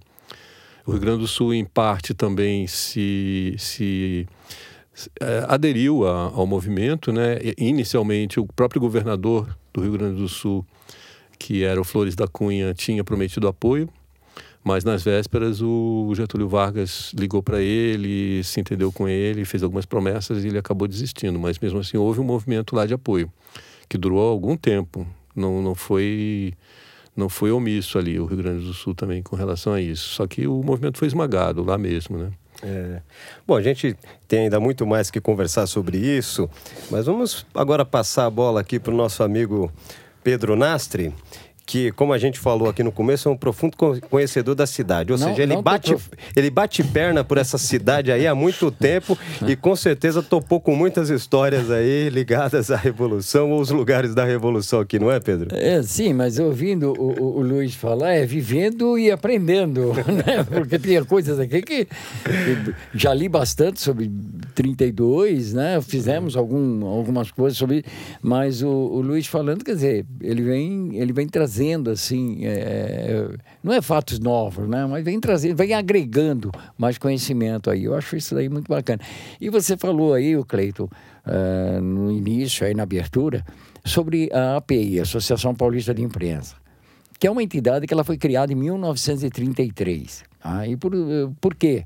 O 0.87 0.93
Rio 0.93 1.01
Grande 1.01 1.19
do 1.21 1.29
Sul, 1.29 1.53
em 1.53 1.65
parte, 1.65 2.15
também 2.15 2.67
se, 2.67 3.57
se 3.59 4.27
é, 5.21 5.45
aderiu 5.49 6.07
a, 6.07 6.31
ao 6.33 6.47
movimento, 6.47 7.13
né? 7.13 7.39
Inicialmente, 7.59 8.39
o 8.39 8.47
próprio 8.47 8.81
governador 8.81 9.49
do 9.75 9.81
Rio 9.83 9.93
Grande 9.93 10.21
do 10.21 10.29
Sul, 10.29 10.65
que 11.39 11.65
era 11.65 11.81
o 11.81 11.85
Flores 11.85 12.15
da 12.15 12.29
Cunha, 12.29 12.73
tinha 12.73 13.03
prometido 13.03 13.49
apoio 13.49 13.91
mas 14.67 14.83
nas 14.83 15.05
vésperas 15.05 15.63
o 15.63 16.13
Getúlio 16.17 16.49
Vargas 16.49 17.13
ligou 17.17 17.41
para 17.41 17.63
ele, 17.63 18.43
se 18.43 18.59
entendeu 18.59 18.91
com 18.91 19.07
ele, 19.07 19.45
fez 19.45 19.63
algumas 19.63 19.87
promessas 19.87 20.43
e 20.43 20.49
ele 20.49 20.59
acabou 20.59 20.89
desistindo. 20.89 21.39
Mas 21.39 21.57
mesmo 21.57 21.79
assim 21.79 21.97
houve 21.97 22.19
um 22.19 22.25
movimento 22.25 22.75
lá 22.75 22.85
de 22.85 22.93
apoio 22.93 23.33
que 23.89 23.97
durou 23.97 24.19
algum 24.19 24.57
tempo. 24.57 25.07
Não, 25.37 25.63
não 25.63 25.73
foi 25.77 26.53
não 27.17 27.29
foi 27.29 27.51
omisso 27.51 27.99
ali 27.99 28.21
o 28.21 28.27
Rio 28.27 28.39
Grande 28.39 28.67
do 28.67 28.75
Sul 28.75 28.95
também 28.95 29.23
com 29.23 29.35
relação 29.35 29.73
a 29.73 29.81
isso. 29.81 30.11
Só 30.11 30.27
que 30.27 30.47
o 30.47 30.63
movimento 30.63 30.99
foi 30.99 31.09
esmagado 31.09 31.65
lá 31.65 31.79
mesmo, 31.79 32.19
né? 32.19 32.31
É. 32.63 33.01
Bom, 33.47 33.57
a 33.57 33.63
gente 33.63 33.97
tem 34.27 34.41
ainda 34.41 34.59
muito 34.59 34.87
mais 34.87 35.11
que 35.11 35.21
conversar 35.21 35.67
sobre 35.67 35.99
isso, 35.99 36.49
mas 36.91 37.07
vamos 37.07 37.47
agora 37.55 37.85
passar 37.85 38.27
a 38.27 38.31
bola 38.31 38.61
aqui 38.61 38.79
para 38.79 38.93
o 38.93 38.97
nosso 38.97 39.23
amigo 39.23 39.71
Pedro 40.23 40.57
Nastre 40.57 41.13
que, 41.67 41.91
como 41.91 42.13
a 42.13 42.19
gente 42.19 42.39
falou 42.39 42.69
aqui 42.69 42.83
no 42.85 42.93
começo, 42.93 43.29
é 43.29 43.33
um 43.33 43.37
profundo 43.37 43.77
conhecedor 44.09 44.55
da 44.55 44.67
cidade. 44.67 45.13
Ou 45.13 45.19
não, 45.19 45.31
seja, 45.31 45.43
ele 45.43 45.61
bate, 45.61 45.91
prof... 45.91 46.11
ele 46.37 46.49
bate 46.49 46.85
perna 46.85 47.25
por 47.25 47.39
essa 47.39 47.59
cidade 47.59 48.13
aí 48.13 48.25
há 48.25 48.35
muito 48.37 48.71
tempo 48.71 49.19
e 49.47 49.57
com 49.57 49.75
certeza 49.75 50.23
topou 50.23 50.61
com 50.61 50.77
muitas 50.77 51.11
histórias 51.11 51.69
aí 51.69 52.09
ligadas 52.09 52.71
à 52.71 52.77
Revolução 52.77 53.51
ou 53.51 53.61
os 53.61 53.71
lugares 53.71 54.15
da 54.15 54.25
Revolução 54.25 54.79
aqui, 54.79 54.97
não 54.97 55.11
é, 55.11 55.19
Pedro? 55.19 55.49
É, 55.53 55.83
sim, 55.83 56.13
mas 56.13 56.39
ouvindo 56.39 56.93
o, 56.93 57.21
o, 57.21 57.39
o 57.39 57.43
Luiz 57.43 57.75
falar, 57.75 58.13
é 58.13 58.25
vivendo 58.25 58.97
e 58.97 59.11
aprendendo, 59.11 59.93
né? 60.07 60.45
Porque 60.45 60.79
tem 60.79 61.03
coisas 61.05 61.41
aqui 61.41 61.63
que 61.63 61.89
já 62.95 63.13
li 63.13 63.29
bastante 63.29 63.81
sobre 63.81 64.09
32, 64.55 65.53
né? 65.53 65.81
Fizemos 65.81 66.37
algum, 66.37 66.87
algumas 66.87 67.33
coisas 67.33 67.59
sobre, 67.59 67.85
mas 68.23 68.63
o, 68.63 68.69
o 68.69 69.01
Luiz 69.01 69.27
falando, 69.27 69.65
quer 69.65 69.75
dizer, 69.75 70.07
ele 70.21 70.43
vem, 70.43 70.97
ele 70.97 71.13
vem 71.13 71.27
trazer 71.27 71.56
trazendo 71.57 71.91
assim, 71.91 72.45
é, 72.45 72.51
é, 72.51 73.29
não 73.63 73.73
é 73.73 73.81
fatos 73.81 74.19
novos, 74.19 74.69
né? 74.69 74.85
Mas 74.85 75.03
vem 75.03 75.19
trazendo, 75.19 75.57
vem 75.57 75.73
agregando 75.73 76.53
mais 76.77 76.99
conhecimento 76.99 77.71
aí. 77.71 77.85
Eu 77.85 77.95
acho 77.95 78.15
isso 78.17 78.35
daí 78.35 78.49
muito 78.49 78.69
bacana. 78.69 79.01
E 79.41 79.49
você 79.49 79.77
falou 79.77 80.13
aí, 80.13 80.37
o 80.37 80.45
Cleito, 80.45 80.85
uh, 80.85 81.81
no 81.81 82.13
início, 82.13 82.67
aí 82.67 82.75
na 82.75 82.83
abertura, 82.83 83.45
sobre 83.85 84.29
a 84.33 84.57
API, 84.57 85.01
Associação 85.01 85.55
Paulista 85.55 85.95
de 85.95 86.03
Imprensa, 86.03 86.57
que 87.19 87.27
é 87.27 87.31
uma 87.31 87.43
entidade 87.43 87.87
que 87.87 87.95
ela 87.95 88.05
foi 88.05 88.19
criada 88.19 88.53
em 88.53 88.57
1933. 88.57 90.25
Ah, 90.45 90.67
e 90.69 90.77
por, 90.77 90.93
por 91.41 91.55
quê? 91.55 91.85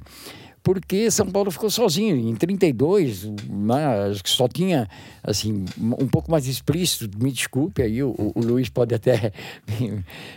Porque 0.62 1.11
São 1.11 1.26
Paulo 1.26 1.50
ficou 1.50 1.71
sozinho. 1.71 2.17
Em 2.17 2.35
32, 2.35 3.25
né, 3.49 4.12
só 4.25 4.47
tinha, 4.47 4.88
assim, 5.23 5.64
um 5.79 6.07
pouco 6.07 6.31
mais 6.31 6.47
explícito, 6.47 7.09
me 7.23 7.33
desculpe 7.33 7.83
aí, 7.83 8.02
o, 8.02 8.14
o 8.17 8.40
Luiz 8.40 8.69
pode 8.69 8.95
até 8.95 9.33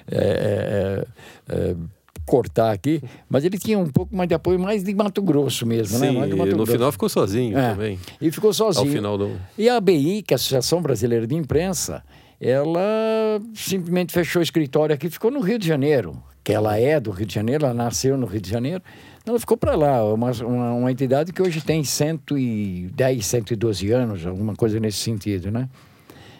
é, 0.10 1.06
é, 1.50 1.76
cortar 2.26 2.72
aqui, 2.72 3.02
mas 3.30 3.44
ele 3.44 3.58
tinha 3.58 3.78
um 3.78 3.90
pouco 3.90 4.16
mais 4.16 4.30
de 4.30 4.36
apoio, 4.36 4.60
mais 4.60 4.84
de 4.84 4.94
Mato 4.96 5.22
Grosso 5.22 5.66
mesmo, 5.66 6.00
né? 6.00 6.10
Sim, 6.10 6.20
né? 6.20 6.28
no 6.28 6.38
Grosso. 6.38 6.72
final 6.72 6.92
ficou 6.92 7.10
sozinho 7.10 7.58
é, 7.58 7.72
também. 7.72 8.00
E 8.22 8.32
ficou 8.32 8.54
sozinho. 8.54 8.88
Ao 8.88 8.92
final 8.92 9.18
do... 9.18 9.32
E 9.58 9.68
a 9.68 9.78
ABI, 9.78 10.22
que 10.22 10.34
é 10.34 10.36
a 10.36 10.38
Associação 10.38 10.82
Brasileira 10.82 11.28
de 11.28 11.36
Imprensa, 11.36 12.04
ela 12.40 13.42
simplesmente 13.54 14.14
fechou 14.14 14.40
o 14.40 14.44
escritório 14.44 14.94
aqui, 14.94 15.10
ficou 15.10 15.32
no 15.32 15.42
Rio 15.42 15.60
de 15.60 15.68
Janeiro, 15.68 16.22
que 16.44 16.52
ela 16.52 16.78
é 16.78 17.00
do 17.00 17.12
Rio 17.12 17.26
de 17.26 17.34
Janeiro, 17.34 17.66
ela 17.66 17.74
nasceu 17.74 18.18
no 18.18 18.26
Rio 18.26 18.42
de 18.42 18.50
Janeiro, 18.50 18.82
ela 19.26 19.40
ficou 19.40 19.56
para 19.56 19.76
lá, 19.76 20.04
uma, 20.14 20.32
uma, 20.32 20.74
uma, 20.74 20.92
entidade 20.92 21.32
que 21.32 21.42
hoje 21.42 21.62
tem 21.62 21.84
110, 21.84 23.26
112 23.26 23.92
anos, 23.92 24.26
alguma 24.26 24.56
coisa 24.56 24.80
nesse 24.80 24.98
sentido, 24.98 25.50
né? 25.50 25.70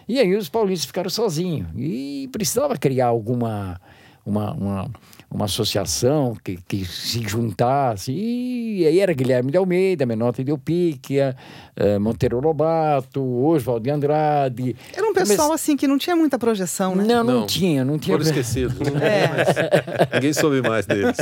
E 0.06 0.18
aí 0.18 0.36
os 0.36 0.50
paulistas 0.50 0.86
ficaram 0.86 1.08
sozinhos 1.08 1.68
e 1.76 2.28
precisava 2.30 2.76
criar 2.76 3.06
alguma 3.06 3.80
uma, 4.24 4.52
uma, 4.52 4.90
uma 5.34 5.46
associação 5.46 6.36
que, 6.44 6.56
que 6.68 6.84
se 6.84 7.20
juntasse. 7.26 8.12
E 8.12 8.86
aí 8.86 9.00
era 9.00 9.12
Guilherme 9.12 9.50
de 9.50 9.56
Almeida, 9.58 10.06
Menota 10.06 10.44
de 10.44 10.52
Opíquia, 10.52 11.36
uh, 11.76 11.98
Monteiro 11.98 12.38
Lobato, 12.38 13.20
Oswald 13.20 13.82
de 13.82 13.90
Andrade. 13.90 14.76
Era 14.96 15.04
um 15.04 15.12
pessoal 15.12 15.48
Mas... 15.48 15.60
assim 15.60 15.76
que 15.76 15.88
não 15.88 15.98
tinha 15.98 16.14
muita 16.14 16.38
projeção, 16.38 16.94
né? 16.94 17.02
Não, 17.02 17.24
não, 17.24 17.40
não 17.40 17.46
tinha, 17.46 17.84
não 17.84 17.98
tinha. 17.98 18.16
Foram 18.16 18.30
esquecidos. 18.30 18.74
É. 19.04 20.14
Ninguém 20.14 20.32
soube 20.32 20.62
mais 20.62 20.86
deles. 20.86 21.16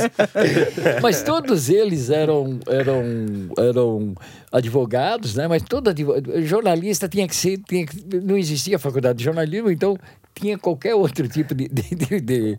Mas 1.01 1.23
todos 1.23 1.69
eles 1.69 2.09
eram, 2.09 2.59
eram, 2.67 3.03
eram 3.57 4.15
advogados, 4.51 5.33
né? 5.35 5.47
Mas 5.47 5.63
todo 5.63 5.89
advogado, 5.89 6.41
jornalista 6.43 7.09
tinha 7.09 7.27
que 7.27 7.35
ser, 7.35 7.57
tinha 7.67 7.85
que, 7.85 7.97
não 8.23 8.37
existia 8.37 8.77
faculdade 8.77 9.17
de 9.17 9.23
jornalismo, 9.23 9.71
então 9.71 9.97
tinha 10.33 10.57
qualquer 10.57 10.95
outro 10.95 11.27
tipo 11.27 11.53
de, 11.53 11.67
de, 11.67 11.95
de, 11.95 12.21
de, 12.21 12.57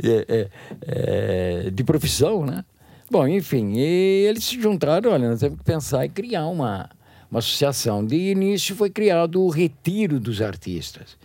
de, 0.00 0.26
é, 0.28 0.48
é, 0.82 1.70
de 1.70 1.84
profissão, 1.84 2.44
né? 2.44 2.64
Bom, 3.10 3.26
enfim, 3.26 3.78
eles 3.78 4.44
se 4.44 4.60
juntaram, 4.60 5.12
olha, 5.12 5.30
nós 5.30 5.40
temos 5.40 5.58
que 5.58 5.64
pensar 5.64 6.04
em 6.04 6.10
criar 6.10 6.46
uma, 6.46 6.90
uma 7.30 7.38
associação. 7.38 8.04
De 8.04 8.16
início 8.16 8.74
foi 8.74 8.90
criado 8.90 9.42
o 9.42 9.48
Retiro 9.48 10.18
dos 10.18 10.42
Artistas. 10.42 11.16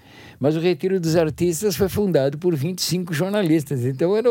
Mas 0.42 0.58
o 0.58 0.60
Retiro 0.60 1.00
dos 1.00 1.16
Artistas 1.16 1.76
foi 1.76 1.88
fundado 1.88 2.36
por 2.36 2.56
25 2.56 3.14
jornalistas. 3.14 3.86
Então 3.86 4.18
era, 4.18 4.30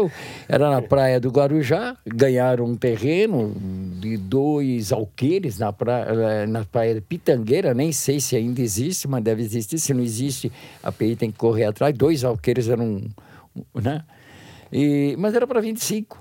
era 0.48 0.68
na 0.68 0.82
praia 0.82 1.20
do 1.20 1.30
Guarujá, 1.30 1.96
ganharam 2.04 2.64
um 2.64 2.74
terreno 2.74 3.54
de 4.00 4.16
dois 4.16 4.90
alqueires 4.90 5.56
na 5.56 5.72
praia, 5.72 6.06
eh, 6.06 6.46
na 6.48 6.64
praia 6.64 6.96
de 6.96 7.00
Pitangueira, 7.00 7.72
nem 7.72 7.92
sei 7.92 8.18
se 8.18 8.34
ainda 8.34 8.60
existe, 8.60 9.06
mas 9.06 9.22
deve 9.22 9.40
existir. 9.42 9.78
Se 9.78 9.94
não 9.94 10.02
existe, 10.02 10.50
a 10.82 10.90
PI 10.90 11.14
tem 11.14 11.30
que 11.30 11.38
correr 11.38 11.66
atrás. 11.66 11.96
Dois 11.96 12.24
alqueires 12.24 12.68
eram. 12.68 13.04
Né? 13.72 14.02
E, 14.72 15.14
mas 15.16 15.32
era 15.32 15.46
para 15.46 15.60
25. 15.60 16.18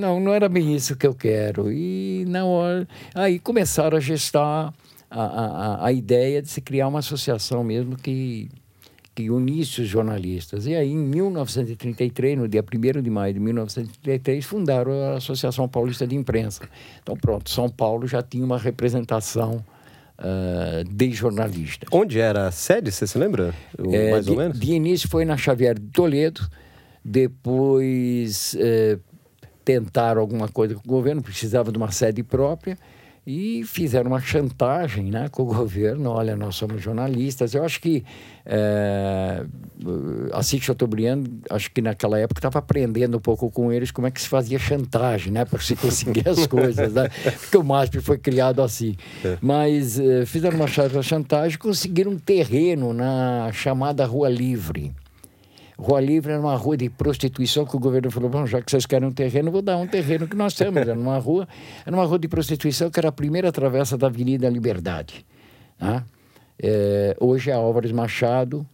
Não, 0.00 0.18
não 0.18 0.32
era 0.32 0.48
bem 0.48 0.74
isso 0.74 0.96
que 0.96 1.06
eu 1.06 1.14
quero. 1.14 1.70
E 1.70 2.24
na 2.28 2.46
hora. 2.46 2.88
Aí 3.14 3.38
começaram 3.38 3.98
a 3.98 4.00
gestar 4.00 4.72
a, 5.10 5.22
a, 5.22 5.86
a 5.86 5.92
ideia 5.92 6.40
de 6.40 6.48
se 6.48 6.62
criar 6.62 6.88
uma 6.88 7.00
associação 7.00 7.62
mesmo 7.62 7.94
que 7.94 8.48
que 9.16 9.30
unisse 9.30 9.80
os 9.80 9.88
jornalistas. 9.88 10.66
E 10.66 10.76
aí, 10.76 10.92
em 10.92 10.98
1933, 10.98 12.36
no 12.36 12.46
dia 12.46 12.62
1 12.62 13.00
de 13.00 13.08
maio 13.08 13.32
de 13.32 13.40
1933, 13.40 14.44
fundaram 14.44 14.92
a 14.92 15.16
Associação 15.16 15.66
Paulista 15.66 16.06
de 16.06 16.14
Imprensa. 16.14 16.68
Então, 17.02 17.16
pronto, 17.16 17.48
São 17.48 17.66
Paulo 17.66 18.06
já 18.06 18.22
tinha 18.22 18.44
uma 18.44 18.58
representação 18.58 19.64
uh, 20.18 20.84
de 20.84 21.10
jornalistas. 21.12 21.88
Onde 21.90 22.20
era 22.20 22.46
a 22.46 22.50
sede, 22.50 22.92
você 22.92 23.06
se 23.06 23.16
lembra? 23.16 23.54
É, 23.90 24.10
mais 24.10 24.26
de, 24.26 24.32
ou 24.32 24.36
menos? 24.36 24.60
De 24.60 24.72
início 24.72 25.08
foi 25.08 25.24
na 25.24 25.38
Xavier 25.38 25.78
de 25.78 25.86
Toledo, 25.86 26.46
depois 27.02 28.54
eh, 28.58 28.98
tentaram 29.64 30.20
alguma 30.20 30.48
coisa 30.48 30.74
com 30.74 30.80
o 30.80 30.88
governo, 30.88 31.22
precisava 31.22 31.70
de 31.70 31.78
uma 31.78 31.92
sede 31.92 32.22
própria, 32.22 32.76
e 33.26 33.64
fizeram 33.64 34.12
uma 34.12 34.20
chantagem 34.20 35.10
né, 35.10 35.28
com 35.28 35.42
o 35.42 35.46
governo. 35.46 36.10
Olha, 36.10 36.36
nós 36.36 36.54
somos 36.54 36.80
jornalistas. 36.80 37.54
Eu 37.54 37.64
acho 37.64 37.80
que 37.80 38.04
é, 38.44 39.44
Assis 40.32 40.62
Chateaubriand, 40.62 41.24
acho 41.50 41.72
que 41.72 41.82
naquela 41.82 42.20
época 42.20 42.38
estava 42.38 42.60
aprendendo 42.60 43.16
um 43.16 43.20
pouco 43.20 43.50
com 43.50 43.72
eles 43.72 43.90
como 43.90 44.06
é 44.06 44.12
que 44.12 44.22
se 44.22 44.28
fazia 44.28 44.60
chantagem, 44.60 45.32
né, 45.32 45.44
para 45.44 45.58
se 45.58 45.74
conseguir 45.74 46.28
as 46.28 46.46
coisas, 46.46 46.92
né? 46.92 47.08
Porque 47.40 47.56
o 47.56 47.64
MASP 47.64 48.00
foi 48.00 48.16
criado 48.16 48.62
assim. 48.62 48.94
É. 49.24 49.36
Mas 49.40 49.98
é, 49.98 50.24
fizeram 50.24 50.56
uma 50.56 50.68
chantagem, 51.02 51.58
conseguiram 51.58 52.12
um 52.12 52.18
terreno 52.18 52.92
na 52.92 53.50
chamada 53.52 54.06
Rua 54.06 54.28
Livre. 54.28 54.94
Rua 55.78 56.00
Livre 56.00 56.32
era 56.32 56.40
uma 56.40 56.56
rua 56.56 56.76
de 56.76 56.88
prostituição 56.88 57.66
que 57.66 57.76
o 57.76 57.78
governo 57.78 58.10
falou: 58.10 58.30
bom, 58.30 58.46
já 58.46 58.62
que 58.62 58.70
vocês 58.70 58.86
querem 58.86 59.08
um 59.08 59.12
terreno, 59.12 59.50
vou 59.50 59.60
dar 59.60 59.76
um 59.76 59.86
terreno 59.86 60.26
que 60.26 60.36
nós 60.36 60.54
temos. 60.54 60.80
Era 60.80 60.94
uma 60.94 61.18
rua, 61.18 61.46
era 61.84 61.94
uma 61.94 62.04
rua 62.04 62.18
de 62.18 62.28
prostituição 62.28 62.90
que 62.90 62.98
era 62.98 63.10
a 63.10 63.12
primeira 63.12 63.52
travessa 63.52 63.96
da 63.98 64.06
Avenida 64.06 64.48
Liberdade. 64.48 65.26
Né? 65.78 66.02
É, 66.58 67.14
hoje 67.20 67.50
é 67.50 67.54
Álvares 67.54 67.92
Machado, 67.92 68.66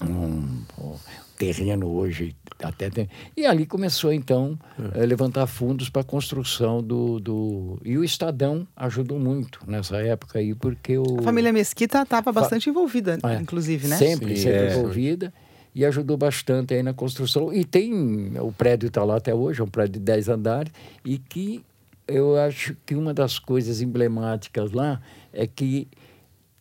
um, 0.00 0.62
um 0.78 0.94
terreno 1.36 1.88
hoje 1.88 2.36
até 2.62 2.88
tem. 2.88 3.08
E 3.36 3.44
ali 3.44 3.66
começou 3.66 4.12
então 4.12 4.56
a 4.94 5.00
é. 5.00 5.04
levantar 5.04 5.48
fundos 5.48 5.90
para 5.90 6.02
a 6.02 6.04
construção 6.04 6.80
do, 6.80 7.18
do. 7.18 7.80
E 7.84 7.98
o 7.98 8.04
Estadão 8.04 8.64
ajudou 8.76 9.18
muito 9.18 9.58
nessa 9.66 9.96
época 9.96 10.38
aí, 10.38 10.54
porque 10.54 10.96
o. 10.98 11.18
A 11.18 11.22
família 11.22 11.52
Mesquita 11.52 12.02
estava 12.02 12.30
bastante 12.30 12.64
Fa... 12.64 12.70
envolvida, 12.70 13.18
é, 13.24 13.34
inclusive, 13.40 13.88
né? 13.88 13.96
Sempre, 13.96 14.36
Sim, 14.36 14.42
sempre 14.42 14.60
é. 14.60 14.76
envolvida 14.76 15.34
e 15.74 15.84
ajudou 15.84 16.16
bastante 16.16 16.74
aí 16.74 16.82
na 16.82 16.92
construção. 16.92 17.52
E 17.52 17.64
tem, 17.64 18.32
o 18.38 18.52
prédio 18.52 18.88
está 18.88 19.04
lá 19.04 19.16
até 19.16 19.34
hoje, 19.34 19.60
é 19.60 19.64
um 19.64 19.68
prédio 19.68 19.94
de 19.94 20.00
10 20.00 20.28
andares, 20.28 20.72
e 21.04 21.18
que 21.18 21.64
eu 22.06 22.36
acho 22.36 22.76
que 22.84 22.94
uma 22.94 23.14
das 23.14 23.38
coisas 23.38 23.80
emblemáticas 23.80 24.72
lá 24.72 25.00
é 25.32 25.46
que 25.46 25.88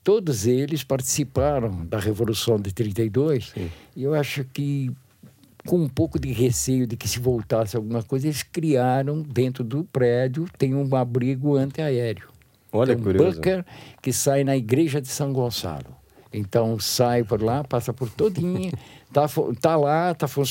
todos 0.04 0.48
eles 0.48 0.84
participaram 0.84 1.86
da 1.86 2.00
Revolução 2.00 2.60
de 2.60 2.74
32, 2.74 3.50
Sim. 3.50 3.70
e 3.96 4.04
eu 4.04 4.14
acho 4.14 4.44
que 4.46 4.92
com 5.66 5.78
um 5.78 5.90
pouco 5.90 6.20
de 6.20 6.32
receio 6.32 6.88
de 6.88 6.98
que 6.98 7.08
se 7.08 7.20
voltasse 7.20 7.76
alguma 7.76 8.02
coisa, 8.02 8.28
eles 8.28 8.42
criaram 8.42 9.22
dentro 9.22 9.64
do 9.64 9.84
prédio, 9.84 10.48
tem 10.58 10.74
um 10.74 10.96
abrigo 10.96 11.56
antiaéreo. 11.56 12.30
Olha, 12.72 12.96
um 12.96 13.02
curioso. 13.02 13.36
bunker 13.36 13.66
que 14.02 14.12
sai 14.12 14.44
na 14.44 14.56
igreja 14.56 15.02
de 15.02 15.08
São 15.08 15.32
Gonçalo. 15.34 16.01
Então 16.34 16.80
sai 16.80 17.24
por 17.24 17.42
lá, 17.42 17.64
passa 17.64 17.94
por 17.94 18.10
todinha, 18.10 18.72
tá, 19.12 19.26
tá 19.60 19.76
lá, 19.76 20.14
tá 20.14 20.28
fun 20.28 20.44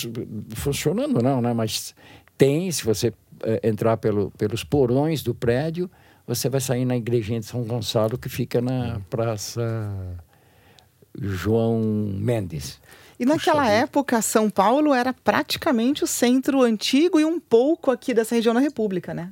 funcionando 0.54 1.22
não, 1.22 1.40
né? 1.40 1.52
Mas 1.52 1.94
tem, 2.36 2.70
se 2.70 2.84
você 2.84 3.12
é, 3.42 3.68
entrar 3.68 3.96
pelo, 3.96 4.30
pelos 4.32 4.62
porões 4.62 5.22
do 5.22 5.34
prédio, 5.34 5.90
você 6.26 6.48
vai 6.48 6.60
sair 6.60 6.84
na 6.84 6.96
igrejinha 6.96 7.40
de 7.40 7.46
São 7.46 7.62
Gonçalo 7.64 8.18
que 8.18 8.28
fica 8.28 8.60
na 8.60 9.00
Praça 9.08 9.62
João 11.18 11.80
Mendes. 11.80 12.80
E 13.18 13.26
naquela 13.26 13.68
época, 13.68 14.22
São 14.22 14.48
Paulo 14.48 14.94
era 14.94 15.12
praticamente 15.12 16.02
o 16.02 16.06
centro 16.06 16.62
antigo 16.62 17.20
e 17.20 17.24
um 17.24 17.38
pouco 17.38 17.90
aqui 17.90 18.14
dessa 18.14 18.34
região 18.34 18.54
da 18.54 18.60
República, 18.60 19.12
né? 19.12 19.30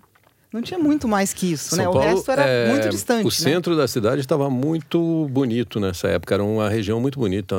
Não 0.53 0.63
tinha 0.63 0.79
muito 0.79 1.07
mais 1.07 1.35
que 1.35 1.53
isso, 1.53 1.77
São 1.77 1.79
né? 1.79 1.85
Paulo, 1.85 1.99
o 1.99 2.03
resto 2.03 2.31
era 2.31 2.43
é, 2.43 2.69
muito 2.71 2.89
distante. 2.89 3.23
O 3.23 3.29
né? 3.29 3.31
centro 3.31 3.77
da 3.77 3.87
cidade 3.87 4.21
estava 4.21 4.49
muito 4.49 5.29
bonito 5.31 5.79
nessa 5.79 6.09
época. 6.09 6.35
Era 6.35 6.43
uma 6.43 6.71
região 6.71 6.99
muito 7.01 7.19
bonita. 7.19 7.55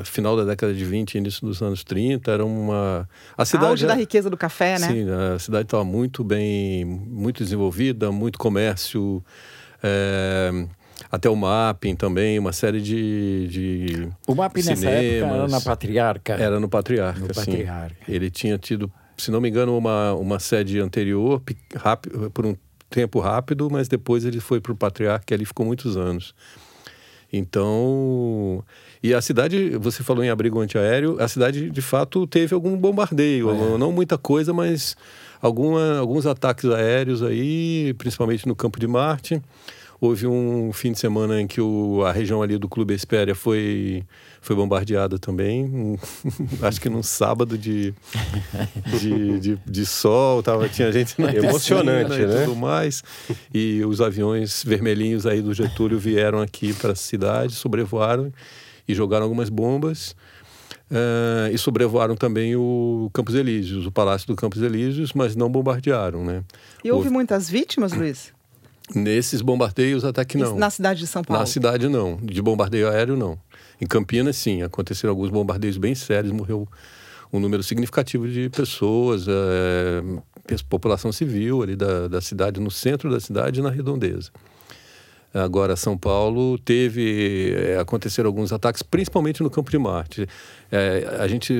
É, 0.00 0.04
final 0.04 0.36
da 0.36 0.44
década 0.44 0.72
de 0.72 0.84
20, 0.84 1.16
início 1.16 1.44
dos 1.44 1.60
anos 1.60 1.82
30, 1.82 2.30
era 2.30 2.44
uma. 2.44 3.08
A 3.36 3.44
cidade. 3.44 3.66
Auge 3.66 3.86
da 3.86 3.94
riqueza 3.94 4.30
do 4.30 4.36
café, 4.36 4.78
né? 4.78 4.86
Sim, 4.86 5.06
a 5.34 5.38
cidade 5.38 5.64
estava 5.64 5.84
muito 5.84 6.22
bem, 6.22 6.84
muito 6.84 7.42
desenvolvida, 7.42 8.12
muito 8.12 8.38
comércio. 8.38 9.22
É, 9.82 10.66
até 11.10 11.28
o 11.28 11.34
mapping 11.34 11.96
também, 11.96 12.38
uma 12.38 12.52
série 12.52 12.80
de, 12.80 13.48
de 13.48 14.08
O 14.26 14.34
mapping 14.34 14.62
cinemas. 14.62 14.84
nessa 14.84 14.96
época 14.96 15.34
era 15.34 15.48
na 15.48 15.60
Patriarca. 15.60 16.32
Era 16.34 16.60
no 16.60 16.68
Patriarca, 16.68 17.20
no 17.20 17.34
sim. 17.34 17.40
Patriarca. 17.40 17.96
Ele 18.06 18.30
tinha 18.30 18.58
tido 18.58 18.92
se 19.18 19.30
não 19.30 19.40
me 19.40 19.48
engano, 19.48 19.76
uma, 19.76 20.14
uma 20.14 20.38
sede 20.38 20.78
anterior, 20.78 21.42
rápido, 21.74 22.30
por 22.30 22.46
um 22.46 22.56
tempo 22.88 23.20
rápido, 23.20 23.68
mas 23.70 23.88
depois 23.88 24.24
ele 24.24 24.40
foi 24.40 24.60
para 24.60 24.72
o 24.72 24.76
Patriarca, 24.76 25.32
e 25.32 25.34
ali 25.34 25.44
ficou 25.44 25.66
muitos 25.66 25.96
anos. 25.96 26.34
Então, 27.30 28.64
e 29.02 29.12
a 29.12 29.20
cidade, 29.20 29.76
você 29.76 30.02
falou 30.02 30.24
em 30.24 30.30
abrigo 30.30 30.58
antiaéreo, 30.60 31.20
a 31.20 31.28
cidade 31.28 31.70
de 31.70 31.82
fato 31.82 32.26
teve 32.26 32.54
algum 32.54 32.74
bombardeio, 32.76 33.50
é. 33.50 33.78
não 33.78 33.92
muita 33.92 34.16
coisa, 34.16 34.54
mas 34.54 34.96
alguma, 35.40 35.98
alguns 35.98 36.24
ataques 36.24 36.64
aéreos 36.70 37.22
aí, 37.22 37.94
principalmente 37.98 38.48
no 38.48 38.56
campo 38.56 38.80
de 38.80 38.86
Marte. 38.86 39.42
Houve 40.00 40.28
um 40.28 40.72
fim 40.72 40.92
de 40.92 40.98
semana 41.00 41.40
em 41.40 41.46
que 41.46 41.60
o, 41.60 42.04
a 42.04 42.12
região 42.12 42.40
ali 42.40 42.56
do 42.56 42.68
Clube 42.68 42.94
Espéria 42.94 43.34
foi, 43.34 44.04
foi 44.40 44.54
bombardeada 44.54 45.18
também. 45.18 45.64
Um, 45.64 45.98
acho 46.62 46.80
que 46.80 46.88
num 46.88 47.02
sábado 47.02 47.58
de, 47.58 47.92
de, 49.00 49.40
de, 49.40 49.58
de, 49.66 49.86
sol, 49.86 50.40
tava, 50.40 50.68
tinha 50.68 50.92
gente 50.92 51.18
na 51.20 51.34
Emocionante, 51.34 52.10
piscina 52.10 52.26
né? 52.28 52.42
e 52.42 52.44
tudo 52.44 52.56
mais. 52.56 53.02
E 53.52 53.84
os 53.84 54.00
aviões 54.00 54.62
vermelhinhos 54.64 55.26
aí 55.26 55.42
do 55.42 55.52
Getúlio 55.52 55.98
vieram 55.98 56.40
aqui 56.40 56.72
para 56.72 56.92
a 56.92 56.96
cidade, 56.96 57.54
sobrevoaram 57.54 58.32
e 58.86 58.94
jogaram 58.94 59.24
algumas 59.24 59.48
bombas. 59.48 60.14
Uh, 60.90 61.52
e 61.52 61.58
sobrevoaram 61.58 62.14
também 62.14 62.56
o 62.56 63.10
Campos 63.12 63.34
Elíseos, 63.34 63.84
o 63.84 63.92
Palácio 63.92 64.26
do 64.28 64.36
Campos 64.36 64.62
Elíseos, 64.62 65.12
mas 65.12 65.36
não 65.36 65.50
bombardearam, 65.50 66.24
né? 66.24 66.44
E 66.82 66.90
houve, 66.90 67.06
houve... 67.06 67.10
muitas 67.10 67.50
vítimas, 67.50 67.92
Luiz? 67.92 68.32
Nesses 68.94 69.42
bombardeios 69.42 70.04
até 70.04 70.24
que 70.24 70.38
não. 70.38 70.56
Na 70.56 70.70
cidade 70.70 71.00
de 71.00 71.06
São 71.06 71.22
Paulo? 71.22 71.40
Na 71.40 71.46
cidade 71.46 71.88
não. 71.88 72.16
De 72.16 72.40
bombardeio 72.40 72.88
aéreo 72.88 73.16
não. 73.16 73.38
Em 73.80 73.86
Campinas 73.86 74.36
sim, 74.36 74.62
aconteceram 74.62 75.10
alguns 75.10 75.30
bombardeios 75.30 75.76
bem 75.76 75.94
sérios, 75.94 76.32
morreu 76.32 76.66
um 77.32 77.38
número 77.38 77.62
significativo 77.62 78.26
de 78.26 78.48
pessoas, 78.48 79.26
é, 79.28 80.02
população 80.68 81.12
civil 81.12 81.62
ali 81.62 81.76
da, 81.76 82.08
da 82.08 82.20
cidade, 82.20 82.60
no 82.60 82.70
centro 82.70 83.10
da 83.10 83.20
cidade 83.20 83.60
e 83.60 83.62
na 83.62 83.70
redondeza. 83.70 84.30
Agora, 85.32 85.76
São 85.76 85.96
Paulo 85.96 86.58
teve. 86.58 87.54
É, 87.54 87.78
aconteceram 87.78 88.28
alguns 88.28 88.52
ataques, 88.52 88.82
principalmente 88.82 89.42
no 89.42 89.50
Campo 89.50 89.70
de 89.70 89.78
Marte. 89.78 90.26
É, 90.72 91.16
a 91.18 91.28
gente 91.28 91.54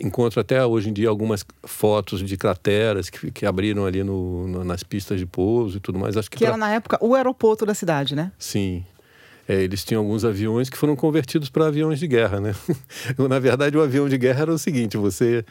encontra 0.00 0.40
até 0.40 0.64
hoje 0.64 0.90
em 0.90 0.92
dia 0.92 1.08
algumas 1.08 1.44
fotos 1.64 2.20
de 2.20 2.36
crateras 2.36 3.08
que, 3.08 3.30
que 3.30 3.46
abriram 3.46 3.86
ali 3.86 4.02
no, 4.02 4.48
no, 4.48 4.64
nas 4.64 4.82
pistas 4.82 5.20
de 5.20 5.26
pouso 5.26 5.76
e 5.76 5.80
tudo 5.80 5.98
mais. 5.98 6.16
Acho 6.16 6.30
que, 6.30 6.36
que 6.36 6.44
pra... 6.44 6.54
era, 6.54 6.56
na 6.56 6.70
época, 6.70 6.98
o 7.00 7.14
aeroporto 7.14 7.64
da 7.64 7.74
cidade, 7.74 8.16
né? 8.16 8.32
Sim. 8.38 8.84
É, 9.48 9.62
eles 9.62 9.84
tinham 9.84 10.02
alguns 10.02 10.24
aviões 10.24 10.68
que 10.68 10.76
foram 10.76 10.96
convertidos 10.96 11.48
para 11.48 11.66
aviões 11.66 11.98
de 11.98 12.06
guerra, 12.06 12.40
né? 12.40 12.54
Na 13.28 13.38
verdade, 13.38 13.76
o 13.76 13.82
avião 13.82 14.08
de 14.08 14.18
guerra 14.18 14.42
era 14.42 14.52
o 14.52 14.58
seguinte: 14.58 14.96
você 14.96 15.44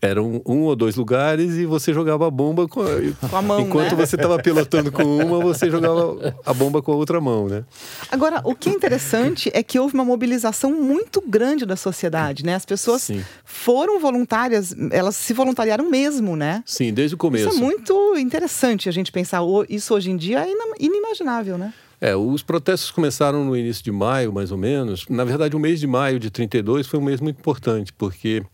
eram 0.00 0.42
um 0.46 0.62
ou 0.62 0.76
dois 0.76 0.96
lugares 0.96 1.54
e 1.54 1.66
você 1.66 1.92
jogava 1.92 2.26
a 2.26 2.30
bomba 2.30 2.68
com, 2.68 2.82
com 3.28 3.36
a 3.36 3.42
mão, 3.42 3.60
enquanto 3.60 3.96
né? 3.96 4.06
você 4.06 4.16
estava 4.16 4.40
pilotando 4.40 4.92
com 4.92 5.02
uma, 5.02 5.40
você 5.40 5.70
jogava 5.70 6.34
a 6.44 6.54
bomba 6.54 6.80
com 6.82 6.92
a 6.92 6.94
outra 6.96 7.20
mão, 7.20 7.48
né? 7.48 7.64
Agora, 8.10 8.40
o 8.44 8.54
que 8.54 8.68
é 8.68 8.72
interessante 8.72 9.50
é 9.52 9.62
que 9.62 9.78
houve 9.78 9.94
uma 9.94 10.04
mobilização 10.04 10.70
muito 10.72 11.20
grande 11.20 11.66
da 11.66 11.76
sociedade, 11.76 12.44
né? 12.44 12.54
As 12.54 12.64
pessoas 12.64 13.02
Sim. 13.02 13.24
foram 13.44 13.98
voluntárias, 13.98 14.74
elas 14.90 15.16
se 15.16 15.32
voluntariaram 15.32 15.88
mesmo, 15.88 16.36
né? 16.36 16.62
Sim, 16.64 16.92
desde 16.92 17.14
o 17.14 17.18
começo. 17.18 17.48
Isso 17.48 17.58
é 17.58 17.60
muito 17.60 18.16
interessante 18.16 18.88
a 18.88 18.92
gente 18.92 19.10
pensar. 19.10 19.40
Isso 19.68 19.94
hoje 19.94 20.10
em 20.10 20.16
dia 20.16 20.46
é 20.46 20.52
inimaginável, 20.78 21.58
né? 21.58 21.72
É, 22.00 22.14
os 22.14 22.42
protestos 22.42 22.92
começaram 22.92 23.44
no 23.44 23.56
início 23.56 23.82
de 23.82 23.90
maio, 23.90 24.32
mais 24.32 24.52
ou 24.52 24.58
menos. 24.58 25.04
Na 25.08 25.24
verdade, 25.24 25.56
o 25.56 25.58
mês 25.58 25.80
de 25.80 25.86
maio 25.86 26.18
de 26.20 26.30
32 26.30 26.86
foi 26.86 27.00
um 27.00 27.02
mês 27.02 27.20
muito 27.20 27.38
importante, 27.40 27.92
porque 27.92 28.44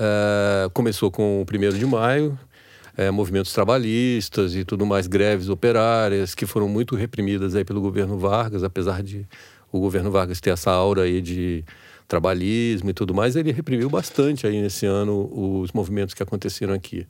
uh, 0.00 0.70
começou 0.70 1.10
com 1.10 1.42
o 1.42 1.46
primeiro 1.46 1.78
de 1.78 1.84
maio, 1.84 2.38
é, 2.96 3.10
movimentos 3.10 3.52
trabalhistas 3.52 4.54
e 4.54 4.64
tudo 4.64 4.84
mais, 4.86 5.06
greves 5.06 5.48
operárias, 5.48 6.34
que 6.34 6.46
foram 6.46 6.68
muito 6.68 6.96
reprimidas 6.96 7.54
aí 7.54 7.64
pelo 7.64 7.80
governo 7.80 8.18
Vargas, 8.18 8.64
apesar 8.64 9.02
de 9.02 9.26
o 9.70 9.78
governo 9.78 10.10
Vargas 10.10 10.40
ter 10.40 10.50
essa 10.50 10.70
aura 10.70 11.02
aí 11.02 11.20
de 11.20 11.64
trabalhismo 12.08 12.90
e 12.90 12.92
tudo 12.92 13.14
mais, 13.14 13.36
ele 13.36 13.52
reprimiu 13.52 13.88
bastante 13.88 14.44
aí 14.44 14.60
nesse 14.60 14.84
ano 14.84 15.30
os 15.32 15.70
movimentos 15.70 16.12
que 16.12 16.22
aconteceram 16.22 16.74
aqui. 16.74 17.06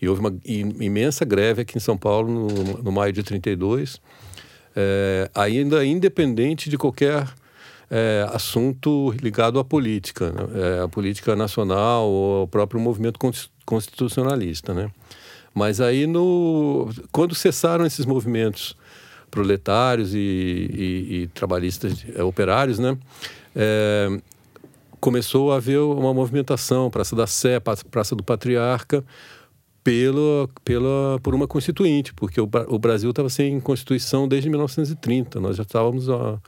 E 0.00 0.08
houve 0.08 0.20
uma 0.20 0.34
imensa 0.44 1.24
greve 1.24 1.62
aqui 1.62 1.78
em 1.78 1.80
São 1.80 1.96
Paulo 1.96 2.30
no, 2.30 2.82
no 2.82 2.92
maio 2.92 3.12
de 3.14 3.22
32, 3.22 3.98
é, 4.76 5.30
ainda 5.34 5.84
independente 5.84 6.68
de 6.68 6.76
qualquer 6.76 7.26
é, 7.94 8.26
assunto 8.32 9.14
ligado 9.20 9.58
à 9.58 9.64
política, 9.64 10.32
né? 10.32 10.78
é, 10.78 10.82
à 10.82 10.88
política 10.88 11.36
nacional 11.36 12.08
ou 12.08 12.40
ao 12.40 12.48
próprio 12.48 12.80
movimento 12.80 13.20
constitucionalista, 13.66 14.72
né? 14.72 14.90
Mas 15.54 15.78
aí, 15.78 16.06
no, 16.06 16.88
quando 17.12 17.34
cessaram 17.34 17.84
esses 17.84 18.06
movimentos 18.06 18.74
proletários 19.30 20.14
e, 20.14 20.18
e, 20.18 21.14
e 21.14 21.26
trabalhistas, 21.34 22.06
é, 22.14 22.22
operários, 22.22 22.78
né? 22.78 22.96
É, 23.54 24.08
começou 24.98 25.52
a 25.52 25.56
haver 25.56 25.80
uma 25.80 26.14
movimentação, 26.14 26.90
Praça 26.90 27.14
da 27.14 27.26
Sé, 27.26 27.60
Praça 27.90 28.16
do 28.16 28.22
Patriarca, 28.22 29.04
pela, 29.84 30.48
pela, 30.64 31.20
por 31.22 31.34
uma 31.34 31.46
constituinte, 31.46 32.14
porque 32.14 32.40
o, 32.40 32.48
o 32.68 32.78
Brasil 32.78 33.10
estava 33.10 33.28
sem 33.28 33.60
constituição 33.60 34.26
desde 34.26 34.48
1930. 34.48 35.40
Nós 35.40 35.56
já 35.56 35.62
estávamos 35.62 36.08
ó, 36.08 36.38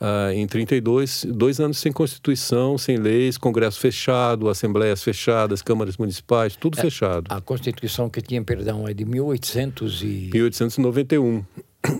uh, 0.00 0.32
em 0.32 0.46
32, 0.46 1.26
dois 1.28 1.60
anos 1.60 1.78
sem 1.78 1.92
Constituição, 1.92 2.78
sem 2.78 2.96
leis, 2.96 3.36
Congresso 3.36 3.78
fechado, 3.78 4.48
assembleias 4.48 5.02
fechadas, 5.02 5.62
câmaras 5.62 5.96
municipais, 5.96 6.56
tudo 6.56 6.78
é, 6.78 6.82
fechado. 6.82 7.26
A 7.28 7.40
Constituição 7.40 8.08
que 8.08 8.20
tinha, 8.20 8.42
perdão, 8.42 8.88
é 8.88 8.94
de 8.94 9.04
1800 9.04 10.02
e... 10.02 10.30
1891. 10.32 11.44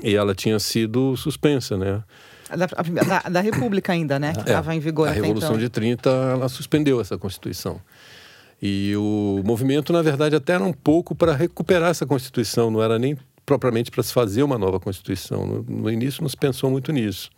E 0.02 0.14
ela 0.14 0.34
tinha 0.34 0.58
sido 0.58 1.16
suspensa, 1.16 1.76
né? 1.76 2.02
Da, 2.50 2.66
da, 2.66 3.28
da 3.30 3.40
República 3.40 3.92
ainda, 3.92 4.18
né? 4.18 4.32
Que 4.32 4.40
estava 4.40 4.72
é, 4.72 4.76
em 4.76 4.80
vigor 4.80 5.08
A 5.08 5.12
Revolução 5.12 5.50
então. 5.50 5.58
de 5.58 5.68
30, 5.68 6.10
ela 6.10 6.48
suspendeu 6.48 7.00
essa 7.00 7.16
Constituição. 7.16 7.80
E 8.60 8.94
o 8.96 9.40
movimento, 9.44 9.92
na 9.92 10.02
verdade, 10.02 10.36
até 10.36 10.54
era 10.54 10.64
um 10.64 10.72
pouco 10.72 11.14
para 11.14 11.34
recuperar 11.34 11.90
essa 11.90 12.04
Constituição, 12.04 12.70
não 12.70 12.82
era 12.82 12.98
nem 12.98 13.16
propriamente 13.46 13.90
para 13.90 14.02
se 14.02 14.12
fazer 14.12 14.42
uma 14.42 14.58
nova 14.58 14.78
Constituição. 14.78 15.46
No, 15.46 15.62
no 15.62 15.90
início, 15.90 16.22
não 16.22 16.28
se 16.28 16.36
pensou 16.36 16.70
muito 16.70 16.92
nisso. 16.92 17.30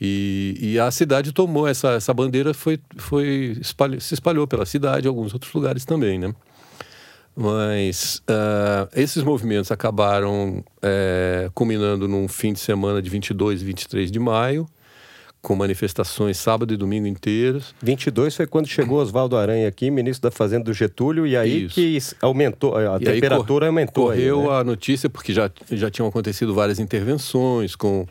E, 0.00 0.56
e, 0.60 0.78
a 0.78 0.90
cidade 0.92 1.32
tomou 1.32 1.66
essa, 1.66 1.92
essa 1.92 2.14
bandeira, 2.14 2.54
foi, 2.54 2.78
foi 2.96 3.56
espalhou, 3.60 4.00
se 4.00 4.14
espalhou 4.14 4.46
pela 4.46 4.64
cidade 4.64 5.06
e 5.06 5.08
alguns 5.08 5.34
outros 5.34 5.52
lugares 5.52 5.84
também, 5.84 6.18
né? 6.18 6.32
Mas 7.34 8.20
uh, 8.28 8.88
esses 8.94 9.22
movimentos 9.22 9.70
acabaram 9.70 10.64
é, 10.82 11.48
culminando 11.54 12.08
num 12.08 12.26
fim 12.26 12.52
de 12.52 12.58
semana 12.58 13.00
de 13.00 13.08
22 13.08 13.62
e 13.62 13.64
23 13.64 14.10
de 14.10 14.18
maio, 14.18 14.68
com 15.40 15.54
manifestações 15.54 16.36
sábado 16.36 16.74
e 16.74 16.76
domingo 16.76 17.06
inteiros. 17.06 17.74
22 17.80 18.36
foi 18.36 18.46
quando 18.46 18.66
chegou 18.66 18.98
Oswaldo 18.98 19.36
Aranha 19.36 19.68
aqui, 19.68 19.88
ministro 19.88 20.28
da 20.28 20.34
Fazenda 20.34 20.64
do 20.64 20.72
Getúlio, 20.72 21.28
e 21.28 21.36
aí 21.36 21.66
Isso. 21.66 21.74
que 21.76 21.98
aumentou, 22.20 22.76
a 22.76 22.96
e 22.96 23.04
temperatura 23.04 23.66
cor 23.66 23.68
aumentou. 23.68 24.06
Correu 24.06 24.40
aí, 24.40 24.48
né? 24.48 24.54
a 24.56 24.64
notícia, 24.64 25.08
porque 25.08 25.32
já, 25.32 25.48
já 25.70 25.88
tinham 25.90 26.08
acontecido 26.08 26.52
várias 26.52 26.80
intervenções 26.80 27.76
com 27.76 28.04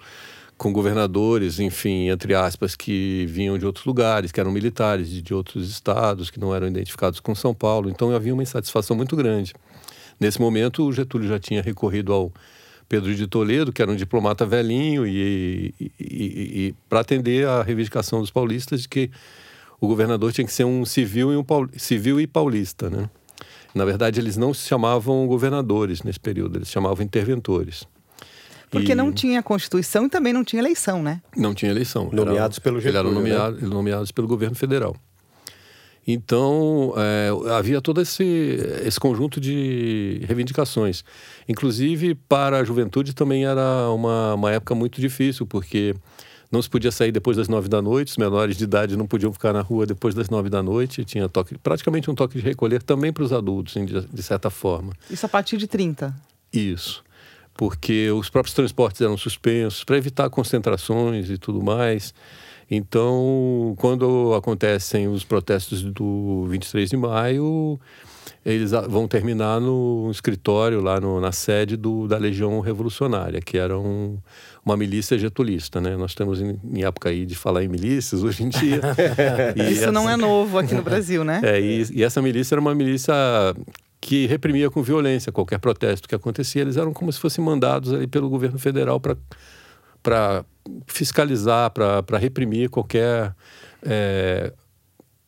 com 0.57 0.73
governadores, 0.73 1.59
enfim, 1.59 2.09
entre 2.09 2.33
aspas, 2.33 2.75
que 2.75 3.25
vinham 3.27 3.57
de 3.57 3.65
outros 3.65 3.85
lugares, 3.85 4.31
que 4.31 4.39
eram 4.39 4.51
militares 4.51 5.09
de, 5.09 5.33
outros 5.33 5.69
estados, 5.69 6.31
que 6.31 6.39
não 6.39 6.53
eram 6.53 6.67
identificados 6.67 7.19
com 7.19 7.35
São 7.35 7.53
Paulo. 7.53 7.89
Então 7.89 8.13
havia 8.13 8.33
uma 8.33 8.41
insatisfação 8.41 8.95
muito 8.97 9.15
grande. 9.15 9.53
Nesse 10.19 10.41
momento, 10.41 10.83
o 10.83 10.91
Getúlio 10.91 11.27
já 11.29 11.39
tinha 11.39 11.61
recorrido 11.61 12.11
ao 12.11 12.31
Pedro 12.89 13.13
de 13.13 13.27
Toledo, 13.27 13.71
que 13.71 13.81
era 13.81 13.91
um 13.91 13.95
diplomata 13.95 14.45
velhinho, 14.45 15.05
e, 15.05 15.75
e, 15.79 15.91
e, 15.99 16.67
e 16.67 16.75
para 16.89 17.01
atender 17.01 17.47
a 17.47 17.61
reivindicação 17.61 18.19
dos 18.19 18.31
paulistas 18.31 18.81
de 18.81 18.89
que 18.89 19.11
o 19.79 19.87
governador 19.87 20.31
tinha 20.31 20.45
que 20.45 20.53
ser 20.53 20.63
um 20.63 20.83
civil 20.85 21.31
e, 21.31 21.37
um 21.37 21.45
civil 21.77 22.19
e 22.19 22.25
paulista. 22.25 22.89
Né? 22.89 23.07
Na 23.75 23.85
verdade, 23.85 24.19
eles 24.19 24.37
não 24.37 24.55
se 24.55 24.67
chamavam 24.67 25.27
governadores 25.27 26.01
nesse 26.01 26.19
período, 26.19 26.57
eles 26.57 26.69
se 26.69 26.73
chamavam 26.73 27.05
interventores. 27.05 27.85
Porque 28.69 28.91
e... 28.91 28.95
não 28.95 29.11
tinha 29.11 29.41
Constituição 29.41 30.05
e 30.05 30.09
também 30.09 30.33
não 30.33 30.43
tinha 30.43 30.61
eleição, 30.61 31.01
né? 31.01 31.21
Não 31.35 31.53
tinha 31.53 31.71
eleição. 31.71 32.09
Nomeados 32.11 32.57
era, 32.57 32.63
pelo 32.63 32.79
Getúlio, 32.79 32.99
eram 32.99 33.11
nomeado, 33.11 33.61
né? 33.61 33.67
nomeados 33.67 34.11
pelo 34.11 34.27
governo 34.27 34.55
federal. 34.55 34.95
Então, 36.05 36.93
é, 36.95 37.29
havia 37.51 37.81
todo 37.81 37.99
esse, 38.01 38.23
esse 38.85 38.97
conjunto 38.97 39.41
de 39.41 40.21
reivindicações. 40.25 41.03
Inclusive, 41.49 42.15
para 42.15 42.59
a 42.59 42.63
juventude 42.63 43.13
também 43.13 43.45
era 43.45 43.89
uma, 43.91 44.33
uma 44.35 44.51
época 44.51 44.73
muito 44.73 45.01
difícil, 45.01 45.45
porque 45.45 45.93
não 46.49 46.61
se 46.61 46.69
podia 46.69 46.91
sair 46.91 47.11
depois 47.11 47.35
das 47.35 47.49
nove 47.49 47.67
da 47.67 47.81
noite, 47.81 48.11
os 48.11 48.17
menores 48.17 48.55
de 48.55 48.63
idade 48.63 48.95
não 48.95 49.05
podiam 49.05 49.33
ficar 49.33 49.51
na 49.51 49.59
rua 49.59 49.85
depois 49.85 50.15
das 50.15 50.29
nove 50.29 50.49
da 50.49 50.63
noite, 50.63 51.03
tinha 51.03 51.27
toque, 51.27 51.57
praticamente 51.57 52.09
um 52.09 52.15
toque 52.15 52.37
de 52.37 52.43
recolher 52.43 52.81
também 52.81 53.11
para 53.11 53.23
os 53.23 53.33
adultos, 53.33 53.73
de, 53.73 54.07
de 54.07 54.23
certa 54.23 54.49
forma. 54.49 54.93
Isso 55.11 55.25
a 55.25 55.29
partir 55.29 55.57
de 55.57 55.67
30? 55.67 56.15
Isso 56.53 57.03
porque 57.57 58.11
os 58.11 58.29
próprios 58.29 58.53
transportes 58.53 59.01
eram 59.01 59.17
suspensos 59.17 59.83
para 59.83 59.97
evitar 59.97 60.29
concentrações 60.29 61.29
e 61.29 61.37
tudo 61.37 61.61
mais. 61.61 62.13
Então, 62.69 63.73
quando 63.77 64.33
acontecem 64.35 65.07
os 65.07 65.23
protestos 65.23 65.81
do 65.81 66.45
23 66.49 66.89
de 66.89 66.97
maio, 66.97 67.79
eles 68.45 68.71
vão 68.89 69.07
terminar 69.07 69.59
no 69.59 70.09
escritório, 70.11 70.81
lá 70.81 70.99
no, 70.99 71.19
na 71.19 71.31
sede 71.31 71.75
do, 71.75 72.07
da 72.07 72.17
Legião 72.17 72.59
Revolucionária, 72.59 73.39
que 73.41 73.57
era 73.57 73.77
um, 73.77 74.17
uma 74.63 74.75
milícia 74.75 75.17
getulista, 75.17 75.79
né? 75.79 75.95
Nós 75.95 76.11
estamos 76.11 76.41
em, 76.41 76.59
em, 76.73 76.83
época 76.83 77.09
aí 77.09 77.25
de 77.25 77.35
falar 77.35 77.63
em 77.63 77.69
milícias 77.69 78.21
hoje 78.21 78.43
em 78.43 78.49
dia. 78.49 78.81
Isso 79.71 79.83
essa... 79.83 79.91
não 79.91 80.09
é 80.09 80.17
novo 80.17 80.59
aqui 80.59 80.75
no 80.75 80.83
Brasil, 80.83 81.23
né? 81.23 81.39
É, 81.43 81.59
e, 81.59 81.85
e 81.93 82.03
essa 82.03 82.21
milícia 82.21 82.55
era 82.55 82.61
uma 82.61 82.75
milícia 82.75 83.13
que 83.99 84.25
reprimia 84.27 84.69
com 84.69 84.81
violência 84.81 85.31
qualquer 85.31 85.59
protesto 85.59 86.07
que 86.07 86.15
acontecia. 86.15 86.61
Eles 86.61 86.77
eram 86.77 86.93
como 86.93 87.11
se 87.11 87.19
fossem 87.19 87.43
mandados 87.43 87.93
ali 87.93 88.07
pelo 88.07 88.29
governo 88.29 88.59
federal 88.59 88.99
para 88.99 90.45
fiscalizar, 90.85 91.71
para 91.71 92.17
reprimir 92.17 92.69
qualquer 92.69 93.33
é, 93.83 94.53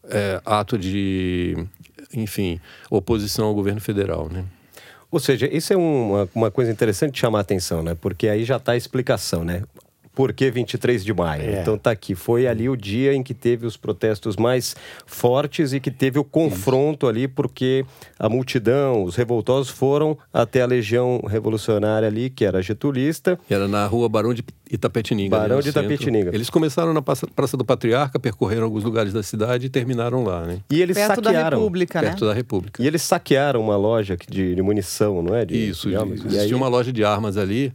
é, 0.10 0.42
ato 0.46 0.78
de, 0.78 1.56
enfim, 2.14 2.60
oposição 2.90 3.48
ao 3.48 3.54
governo 3.54 3.82
federal, 3.82 4.30
né? 4.30 4.46
Ou 5.12 5.20
seja, 5.20 5.48
isso 5.52 5.74
é 5.74 5.78
uma, 5.78 6.30
uma 6.36 6.52
coisa 6.52 6.72
interessante 6.72 7.14
de 7.14 7.20
chamar 7.20 7.40
a 7.40 7.42
atenção, 7.42 7.82
né? 7.82 7.96
Porque 8.00 8.28
aí 8.28 8.44
já 8.44 8.58
está 8.58 8.74
a 8.74 8.78
explicação, 8.78 9.44
né? 9.44 9.64
Por 10.20 10.34
que 10.34 10.52
23 10.52 11.06
de 11.06 11.14
maio? 11.14 11.44
É. 11.44 11.62
Então 11.62 11.78
tá 11.78 11.92
aqui, 11.92 12.14
foi 12.14 12.46
ali 12.46 12.68
o 12.68 12.76
dia 12.76 13.14
em 13.14 13.24
que 13.24 13.34
teve 13.34 13.66
os 13.66 13.78
protestos 13.78 14.36
mais 14.36 14.76
fortes 15.06 15.72
e 15.72 15.80
que 15.80 15.90
teve 15.90 16.20
o 16.20 16.26
confronto 16.26 17.08
ali, 17.08 17.26
porque 17.26 17.86
a 18.20 18.28
multidão, 18.28 19.06
os 19.06 19.16
revoltosos 19.16 19.70
foram 19.70 20.18
até 20.34 20.62
a 20.62 20.66
Legião 20.66 21.22
Revolucionária 21.26 22.06
ali, 22.06 22.30
que 22.30 22.44
era 22.44 22.62
getulista. 22.62 23.40
Era 23.50 23.66
na 23.66 23.86
rua 23.86 24.10
Barão 24.10 24.34
de 24.34 24.44
Itapetininga. 24.70 25.38
Barão 25.38 25.62
de 25.62 25.70
Itapetininga. 25.70 26.32
Eles 26.34 26.50
começaram 26.50 26.94
na 26.94 27.02
Praça 27.02 27.56
do 27.56 27.64
Patriarca, 27.64 28.20
percorreram 28.20 28.66
alguns 28.66 28.84
lugares 28.84 29.14
da 29.14 29.24
cidade 29.24 29.68
e 29.68 29.70
terminaram 29.70 30.26
lá, 30.26 30.46
né? 30.46 30.60
E 30.70 30.82
eles 30.82 30.98
perto 30.98 31.24
saquearam. 31.24 31.50
Da 31.50 31.56
República, 31.56 32.00
perto 32.02 32.26
né? 32.26 32.28
da 32.28 32.34
República. 32.34 32.84
E 32.84 32.86
eles 32.86 33.04
saquearam 33.04 33.62
uma 33.62 33.78
loja 33.78 34.18
de, 34.30 34.54
de 34.54 34.62
munição, 34.62 35.24
não 35.24 35.34
é? 35.34 35.46
De, 35.46 35.70
Isso, 35.70 35.88
de, 35.90 35.96
existia 35.96 36.42
aí... 36.42 36.54
uma 36.54 36.68
loja 36.68 36.92
de 36.92 37.06
armas 37.06 37.38
ali. 37.38 37.74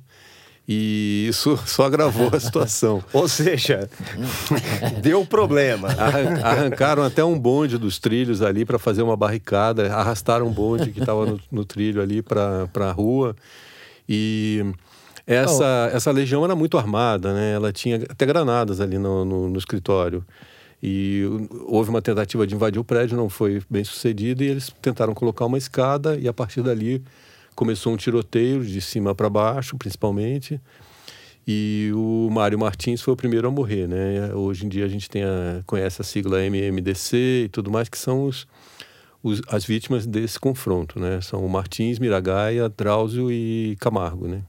E 0.66 1.27
isso 1.29 1.59
só 1.66 1.85
agravou 1.85 2.31
a 2.33 2.40
situação. 2.40 3.03
Ou 3.12 3.29
seja, 3.29 3.88
deu 5.03 5.24
problema. 5.27 5.88
Arrancaram 6.42 7.03
até 7.03 7.22
um 7.22 7.38
bonde 7.38 7.79
dos 7.79 7.98
trilhos 7.98 8.42
ali 8.42 8.64
para 8.64 8.79
fazer 8.79 9.03
uma 9.03 9.16
barricada, 9.16 9.92
arrastaram 9.94 10.46
um 10.46 10.53
bonde 10.53 10.90
que 10.90 11.00
estava 11.00 11.27
no, 11.27 11.40
no, 11.50 11.64
trilho 11.64 12.00
ali 12.00 12.22
para 12.22 12.68
a 12.74 12.92
rua. 12.92 13.37
E 14.09 14.64
essa, 15.27 15.90
oh. 15.92 15.96
essa 15.96 16.11
legião 16.11 16.44
era 16.44 16.57
muito 16.57 16.79
armada, 16.79 17.33
né? 17.33 17.53
Ela 17.53 17.72
tinha 17.72 17.96
até 17.96 18.24
granadas 18.27 18.81
ali 18.81 18.98
no, 18.98 19.24
no, 19.24 19.48
no 19.48 19.59
escritório. 19.59 20.24
E 20.83 21.22
houve 21.66 21.88
uma 21.88 22.03
tentativa 22.03 22.46
de 22.46 22.55
invadir 22.55 22.79
o 22.79 22.85
prédio, 22.85 23.16
não 23.16 23.31
foi 23.31 23.62
bem 23.70 23.83
sucedida, 23.83 24.44
e 24.44 24.48
eles 24.48 24.70
tentaram 24.83 25.14
colocar 25.14 25.46
uma 25.46 25.57
escada, 25.57 26.14
e 26.14 26.29
a 26.29 26.33
partir 26.33 26.61
dali 26.61 27.03
começou 27.55 27.93
um 27.93 27.97
tiroteio 27.97 28.64
de 28.64 28.81
cima 28.81 29.14
para 29.14 29.29
baixo, 29.31 29.77
principalmente. 29.77 30.61
E 31.47 31.90
o 31.95 32.29
Mário 32.31 32.59
Martins 32.59 33.03
foi 33.03 33.12
o 33.12 33.17
primeiro 33.17 33.47
a 33.47 33.51
morrer, 33.51 33.87
né? 33.87 34.35
Hoje 34.35 34.64
em 34.64 34.69
dia 34.69 34.85
a 34.85 34.88
gente 34.88 35.11
tem 35.11 35.23
a, 35.23 35.62
conhece 35.67 36.01
a 36.01 36.05
sigla 36.05 36.40
MMDC 36.40 37.45
e 37.45 37.49
tudo 37.51 37.71
mais, 37.71 37.88
que 37.88 37.99
são 37.99 38.25
os, 38.25 38.47
os, 39.23 39.43
as 39.49 39.64
vítimas 39.64 40.07
desse 40.07 40.40
confronto, 40.40 40.99
né? 40.99 41.21
São 41.21 41.45
o 41.45 41.49
Martins, 41.49 41.99
Miragaia, 41.99 42.69
Drauzio 42.69 43.31
e 43.31 43.77
Camargo, 43.79 44.27
né? 44.27 44.43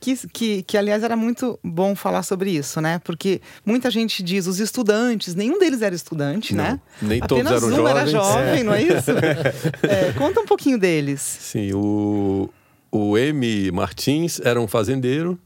Que, 0.00 0.16
que, 0.28 0.62
que, 0.62 0.76
aliás, 0.76 1.02
era 1.02 1.16
muito 1.16 1.58
bom 1.62 1.94
falar 1.94 2.22
sobre 2.22 2.50
isso, 2.50 2.80
né? 2.80 3.00
Porque 3.04 3.40
muita 3.64 3.90
gente 3.90 4.22
diz, 4.22 4.46
os 4.46 4.60
estudantes, 4.60 5.34
nenhum 5.34 5.58
deles 5.58 5.82
era 5.82 5.94
estudante, 5.94 6.54
não, 6.54 6.64
né? 6.64 6.80
Nem 7.00 7.20
Apenas 7.22 7.60
todos 7.60 7.62
eram 7.62 7.72
um 7.72 7.76
jovens. 7.76 7.90
era 7.90 8.06
jovem, 8.06 8.60
é. 8.60 8.62
não 8.62 8.74
é 8.74 8.82
isso? 8.82 9.10
é, 9.82 10.12
conta 10.12 10.40
um 10.40 10.46
pouquinho 10.46 10.78
deles. 10.78 11.20
Sim, 11.20 11.72
o, 11.74 12.50
o 12.90 13.18
M. 13.18 13.70
Martins 13.72 14.40
era 14.40 14.60
um 14.60 14.68
fazendeiro 14.68 15.38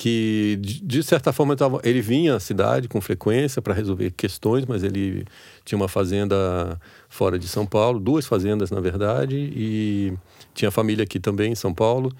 que, 0.00 0.58
de, 0.62 1.02
certa 1.02 1.30
forma, 1.30 1.54
ele 1.84 2.00
vinha 2.00 2.34
à 2.34 2.40
cidade 2.40 2.88
com 2.88 3.02
frequência 3.02 3.60
para 3.60 3.74
resolver 3.74 4.10
questões, 4.12 4.64
mas 4.64 4.82
ele 4.82 5.26
tinha 5.62 5.76
uma 5.76 5.88
fazenda 5.88 6.80
fora 7.06 7.38
de 7.38 7.46
São 7.46 7.66
Paulo, 7.66 8.00
duas 8.00 8.24
fazendas, 8.24 8.70
na 8.70 8.80
verdade, 8.80 9.36
e 9.36 10.14
tinha 10.54 10.70
família 10.70 11.04
aqui 11.04 11.20
também 11.20 11.52
em 11.52 11.54
São 11.54 11.74
Paulo, 11.74 12.10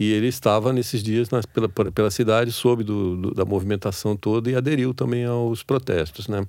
e 0.00 0.12
ele 0.12 0.28
estava 0.28 0.72
nesses 0.72 1.02
dias 1.02 1.28
pela, 1.52 1.68
pela 1.68 2.10
cidade, 2.10 2.50
soube 2.52 2.82
do, 2.82 3.16
do, 3.18 3.34
da 3.34 3.44
movimentação 3.44 4.16
toda 4.16 4.50
e 4.50 4.56
aderiu 4.56 4.94
também 4.94 5.26
aos 5.26 5.62
protestos, 5.62 6.26
né? 6.26 6.46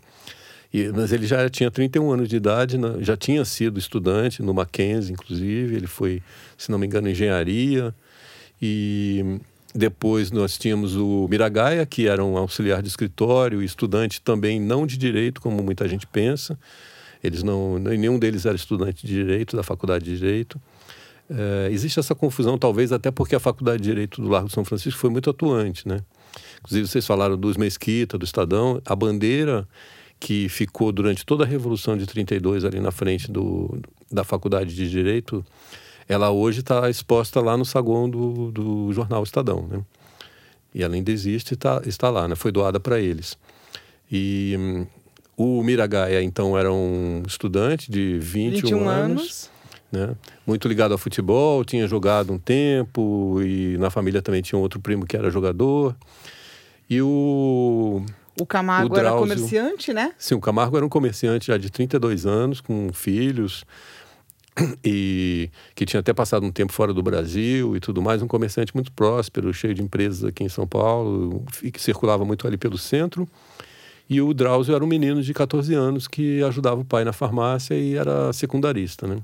E, 0.73 0.87
mas 0.87 1.11
ele 1.11 1.27
já 1.27 1.49
tinha 1.49 1.69
31 1.69 2.13
anos 2.13 2.29
de 2.29 2.37
idade, 2.37 2.77
né? 2.77 2.95
já 3.01 3.17
tinha 3.17 3.43
sido 3.43 3.77
estudante 3.77 4.41
no 4.41 4.53
Mackenzie, 4.53 5.11
inclusive, 5.11 5.75
ele 5.75 5.85
foi, 5.85 6.23
se 6.57 6.71
não 6.71 6.79
me 6.79 6.87
engano, 6.87 7.09
engenharia, 7.09 7.93
e 8.61 9.41
depois 9.75 10.31
nós 10.31 10.57
tínhamos 10.57 10.95
o 10.95 11.27
Miragaia, 11.29 11.85
que 11.85 12.07
era 12.07 12.23
um 12.23 12.37
auxiliar 12.37 12.81
de 12.81 12.87
escritório, 12.87 13.61
estudante 13.61 14.21
também 14.21 14.61
não 14.61 14.87
de 14.87 14.97
direito, 14.97 15.41
como 15.41 15.61
muita 15.61 15.89
gente 15.89 16.07
pensa. 16.07 16.57
Eles 17.21 17.43
não, 17.43 17.77
nenhum 17.77 18.17
deles 18.17 18.45
era 18.45 18.55
estudante 18.55 19.05
de 19.05 19.13
direito 19.13 19.57
da 19.57 19.63
faculdade 19.63 20.05
de 20.05 20.17
direito. 20.17 20.57
É, 21.33 21.69
existe 21.71 21.99
essa 21.99 22.13
confusão, 22.13 22.57
talvez 22.57 22.91
até 22.91 23.09
porque 23.09 23.35
a 23.35 23.39
faculdade 23.39 23.81
de 23.81 23.89
direito 23.89 24.21
do 24.21 24.27
Largo 24.27 24.47
de 24.47 24.53
São 24.53 24.65
Francisco 24.65 24.99
foi 24.99 25.09
muito 25.09 25.29
atuante, 25.29 25.87
né? 25.87 26.01
Inclusive 26.59 26.87
vocês 26.87 27.07
falaram 27.07 27.37
dos 27.37 27.57
Mesquita, 27.57 28.17
do 28.17 28.25
Estadão, 28.25 28.81
a 28.85 28.95
bandeira 28.95 29.67
que 30.19 30.49
ficou 30.49 30.91
durante 30.91 31.25
toda 31.25 31.43
a 31.43 31.47
revolução 31.47 31.97
de 31.97 32.05
32 32.05 32.65
ali 32.65 32.79
na 32.79 32.91
frente 32.91 33.31
do, 33.31 33.81
da 34.11 34.23
faculdade 34.23 34.75
de 34.75 34.89
direito 34.89 35.43
ela 36.11 36.29
hoje 36.29 36.59
está 36.59 36.89
exposta 36.89 37.39
lá 37.39 37.55
no 37.55 37.63
saguão 37.63 38.09
do, 38.09 38.51
do 38.51 38.91
jornal 38.91 39.23
Estadão, 39.23 39.65
né? 39.65 39.81
E 40.73 40.83
ela 40.83 40.93
ainda 40.93 41.09
existe 41.09 41.53
e 41.53 41.55
tá, 41.55 41.81
está 41.85 42.09
lá, 42.09 42.27
né? 42.27 42.35
Foi 42.35 42.51
doada 42.51 42.81
para 42.81 42.99
eles. 42.99 43.37
E 44.11 44.55
hum, 44.57 44.85
o 45.37 45.63
Miragaia, 45.63 46.21
então, 46.21 46.57
era 46.57 46.71
um 46.71 47.23
estudante 47.25 47.89
de 47.89 48.19
21, 48.19 48.61
21 48.61 48.89
anos, 48.89 49.21
anos. 49.21 49.50
Né? 49.91 50.15
muito 50.47 50.69
ligado 50.69 50.93
ao 50.93 50.97
futebol, 50.97 51.65
tinha 51.65 51.85
jogado 51.85 52.31
um 52.31 52.39
tempo 52.39 53.41
e 53.41 53.77
na 53.77 53.89
família 53.89 54.21
também 54.21 54.41
tinha 54.41 54.57
um 54.57 54.61
outro 54.61 54.79
primo 54.79 55.05
que 55.05 55.17
era 55.17 55.29
jogador. 55.29 55.95
E 56.89 57.01
o... 57.01 58.01
O 58.39 58.45
Camargo 58.45 58.95
O 58.95 58.97
era 58.97 59.09
Drauzio. 59.09 59.35
comerciante, 59.35 59.93
né? 59.93 60.13
Sim, 60.17 60.35
o 60.35 60.39
Camargo 60.39 60.77
era 60.77 60.85
um 60.85 60.89
comerciante 60.89 61.47
já 61.47 61.57
de 61.57 61.69
32 61.69 62.25
anos, 62.25 62.61
com 62.61 62.91
filhos, 62.93 63.65
e 64.83 65.49
que 65.75 65.85
tinha 65.85 65.99
até 65.99 66.13
passado 66.13 66.45
um 66.45 66.51
tempo 66.51 66.71
fora 66.71 66.93
do 66.93 67.03
Brasil 67.03 67.75
e 67.75 67.79
tudo 67.79 68.01
mais, 68.01 68.21
um 68.21 68.27
comerciante 68.27 68.73
muito 68.73 68.91
próspero, 68.93 69.53
cheio 69.53 69.73
de 69.73 69.81
empresas 69.81 70.23
aqui 70.23 70.43
em 70.43 70.49
São 70.49 70.65
Paulo, 70.65 71.45
e 71.61 71.71
que 71.71 71.81
circulava 71.81 72.23
muito 72.25 72.47
ali 72.47 72.57
pelo 72.57 72.77
centro. 72.77 73.27
E 74.09 74.21
o 74.21 74.33
Drauzio 74.33 74.75
era 74.75 74.83
um 74.83 74.87
menino 74.87 75.21
de 75.21 75.33
14 75.33 75.73
anos 75.73 76.07
que 76.07 76.43
ajudava 76.43 76.81
o 76.81 76.85
pai 76.85 77.05
na 77.05 77.13
farmácia 77.13 77.75
e 77.75 77.95
era 77.95 78.33
secundarista, 78.33 79.07
né? 79.07 79.17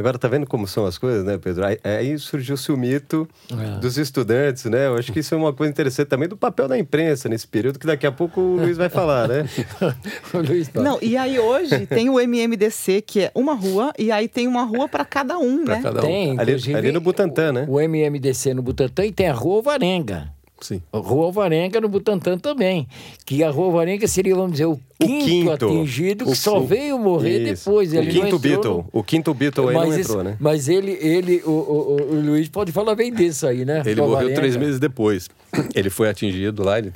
Agora 0.00 0.18
tá 0.18 0.26
vendo 0.28 0.46
como 0.46 0.66
são 0.66 0.84
as 0.86 0.98
coisas, 0.98 1.24
né, 1.24 1.38
Pedro? 1.38 1.64
Aí, 1.64 1.78
aí 1.84 2.18
surgiu-se 2.18 2.72
o 2.72 2.76
mito 2.76 3.28
É. 3.52 3.78
dos 3.78 3.96
estudantes, 3.98 4.64
né? 4.64 4.86
Eu 4.86 4.96
acho 4.96 5.12
que 5.12 5.20
isso 5.20 5.34
é 5.34 5.36
uma 5.38 5.52
coisa 5.52 5.70
interessante 5.70 6.08
também 6.08 6.28
do 6.28 6.36
papel 6.36 6.66
da 6.66 6.78
imprensa 6.78 7.28
nesse 7.28 7.46
período, 7.46 7.78
que 7.78 7.86
daqui 7.86 8.06
a 8.06 8.12
pouco 8.12 8.40
o 8.40 8.56
Luiz 8.56 8.76
vai 8.76 8.88
falar, 8.88 9.28
né? 9.28 9.48
O 10.34 10.38
Luiz 10.38 10.68
tá- 10.68 10.80
Não, 10.82 10.98
e 11.02 11.16
aí 11.16 11.38
hoje 11.38 11.86
tem 11.86 12.08
o 12.08 12.18
MMDC, 12.20 13.02
que 13.02 13.20
é 13.20 13.30
uma 13.34 13.54
rua, 13.54 13.92
e 13.98 14.10
aí 14.10 14.26
tem 14.28 14.46
uma 14.48 14.62
rua 14.64 14.88
para 14.88 15.04
cada 15.04 15.38
um, 15.38 15.64
Pra 15.64 15.76
né? 15.76 15.82
cada 15.82 16.00
um. 16.00 16.02
Tem, 16.02 16.38
Ali, 16.38 16.74
ali 16.74 16.92
no 16.92 17.00
Butantã, 17.00 17.52
né? 17.52 17.66
o 17.68 17.78
MMDC 17.80 18.54
no 18.54 18.62
Butantã 18.62 19.04
e 19.04 19.12
tem 19.12 19.28
a 19.28 19.32
Rua 19.34 19.56
Alvarenga. 19.56 20.32
Sim. 20.60 20.82
Rua 20.92 21.26
Alvarenga 21.26 21.80
no 21.80 21.88
Butantã 21.88 22.36
também. 22.38 22.86
Que 23.24 23.42
a 23.42 23.50
Rua 23.50 23.66
Alvarenga 23.66 24.06
seria, 24.06 24.34
vamos 24.34 24.52
dizer, 24.52 24.66
o 24.66 24.78
quinto, 25.00 25.24
quinto. 25.24 25.50
atingido, 25.66 26.24
que 26.26 26.32
O- 26.32 26.36
só 26.36 26.58
o- 26.60 26.66
veio 26.66 26.98
morrer 26.98 27.40
Isso. 27.50 27.64
depois. 27.64 27.92
O 27.92 27.96
Ele 27.96 28.06
não 28.06 28.12
quinto 28.12 28.26
entrou 28.26 28.38
Beatle. 28.40 28.70
no- 28.74 28.86
O 28.92 29.02
quinto 29.02 29.32
Beatle 29.34 29.68
aí 29.68 29.74
não 29.74 29.86
mas, 29.88 29.98
entrou, 29.98 30.20
esse- 30.20 30.24
né? 30.30 30.36
mas 30.38 30.68
ele, 30.68 30.92
ele 31.00 31.42
o, 31.46 31.50
o, 31.50 31.96
o 32.12 32.20
Luiz 32.20 32.48
pode 32.48 32.72
falar 32.72 32.94
bem 32.94 33.12
disso 33.12 33.46
aí, 33.46 33.64
né? 33.64 33.80
Ele 33.86 33.94
Rua 34.00 34.08
morreu 34.10 34.28
Alvarenga. 34.28 34.34
três 34.40 34.56
meses 34.56 34.78
depois. 34.78 35.28
Ele 35.74 35.88
foi 35.90 36.08
atingido 36.08 36.62
lá. 36.62 36.78
Ele 36.78 36.92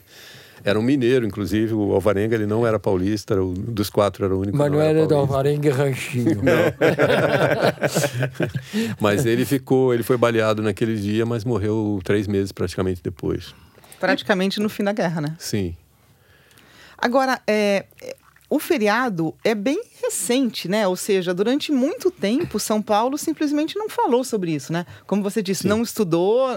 era 0.65 0.79
um 0.79 0.83
mineiro, 0.83 1.27
inclusive. 1.27 1.75
O 1.75 1.93
Alvarenga 1.93 2.35
ele 2.35 2.47
não 2.47 2.67
era 2.67 2.79
paulista, 2.79 3.35
era 3.35 3.45
o, 3.45 3.53
dos 3.53 3.91
quatro 3.91 4.25
era 4.25 4.35
o 4.35 4.41
único. 4.41 4.57
Mas 4.57 4.73
não 4.73 4.81
era 4.81 5.03
do 5.03 5.09
paulista. 5.09 5.35
Alvarenga 5.35 5.75
Ranchinho. 5.75 6.41
Mas 8.99 9.27
ele 9.27 9.45
ficou, 9.45 9.93
ele 9.93 10.03
foi 10.03 10.17
baleado 10.17 10.63
naquele 10.63 10.97
dia, 10.97 11.27
mas 11.27 11.45
morreu 11.45 12.01
três 12.03 12.27
meses 12.27 12.51
praticamente 12.51 13.03
depois. 13.03 13.55
Praticamente 14.01 14.59
no 14.59 14.69
fim 14.69 14.83
da 14.83 14.93
guerra, 14.93 15.21
né? 15.21 15.37
Sim. 15.39 15.77
Agora, 16.97 17.41
é, 17.47 17.85
o 18.49 18.59
feriado 18.59 19.35
é 19.45 19.55
bem 19.55 19.83
recente, 20.07 20.69
né? 20.69 20.87
Ou 20.87 20.97
seja, 20.97 21.33
durante 21.35 21.71
muito 21.73 22.11
tempo, 22.11 22.59
São 22.59 22.81
Paulo 22.83 23.17
simplesmente 23.19 23.77
não 23.77 23.89
falou 23.89 24.23
sobre 24.25 24.53
isso, 24.53 24.73
né? 24.73 24.85
Como 25.07 25.23
você 25.23 25.43
disse, 25.43 25.67
não 25.67 25.83
estudou, 25.83 26.49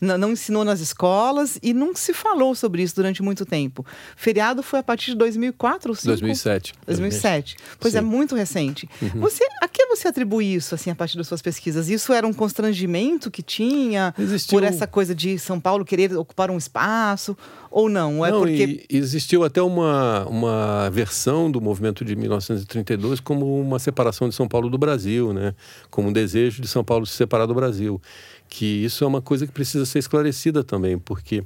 n- 0.00 0.16
não 0.18 0.32
ensinou 0.32 0.64
nas 0.64 0.80
escolas 0.80 1.58
e 1.62 1.72
não 1.72 1.94
se 1.94 2.12
falou 2.12 2.54
sobre 2.54 2.82
isso 2.82 2.94
durante 2.94 3.22
muito 3.22 3.44
tempo. 3.46 3.84
Feriado 4.16 4.62
foi 4.62 4.78
a 4.80 4.82
partir 4.82 5.12
de 5.12 5.16
2004 5.16 5.90
ou 5.90 5.94
5? 5.94 6.06
2007. 6.08 6.72
2007. 6.86 7.56
Pois 7.80 7.94
é 7.94 8.00
Sim. 8.00 8.06
muito 8.06 8.34
recente. 8.34 8.88
Você, 9.16 9.44
a 9.62 9.68
que 9.68 9.86
você 9.86 10.08
atribui 10.08 10.54
isso, 10.54 10.74
assim, 10.74 10.90
a 10.90 10.94
partir 10.94 11.16
das 11.16 11.26
suas 11.28 11.42
pesquisas? 11.42 11.88
Isso 11.88 12.12
era 12.12 12.26
um 12.26 12.32
constrangimento 12.32 13.30
que 13.30 13.42
tinha 13.42 14.14
Existiu- 14.18 14.58
por 14.58 14.62
essa 14.64 14.86
coisa 14.86 15.14
de 15.14 15.38
São 15.38 15.58
Paulo 15.60 15.84
querer 15.84 16.16
ocupar 16.16 16.50
um 16.50 16.58
espaço 16.58 17.36
ou 17.70 17.88
não? 17.88 18.24
É 18.24 18.30
Não, 18.30 18.40
porque 18.40 18.84
existiu 18.90 19.44
até 19.44 19.60
uma, 19.62 20.26
uma 20.26 20.90
versão 20.90 21.50
do 21.50 21.60
movimento 21.60 22.04
de 22.04 22.16
1932 22.58 23.20
como 23.20 23.60
uma 23.60 23.78
separação 23.78 24.28
de 24.28 24.34
São 24.34 24.48
Paulo 24.48 24.68
do 24.68 24.78
Brasil, 24.78 25.32
né? 25.32 25.54
Como 25.90 26.08
um 26.08 26.12
desejo 26.12 26.60
de 26.60 26.68
São 26.68 26.84
Paulo 26.84 27.06
se 27.06 27.14
separar 27.14 27.46
do 27.46 27.54
Brasil. 27.54 28.00
Que 28.48 28.84
isso 28.84 29.04
é 29.04 29.06
uma 29.06 29.20
coisa 29.20 29.46
que 29.46 29.52
precisa 29.52 29.84
ser 29.84 29.98
esclarecida 29.98 30.64
também, 30.64 30.98
porque 30.98 31.44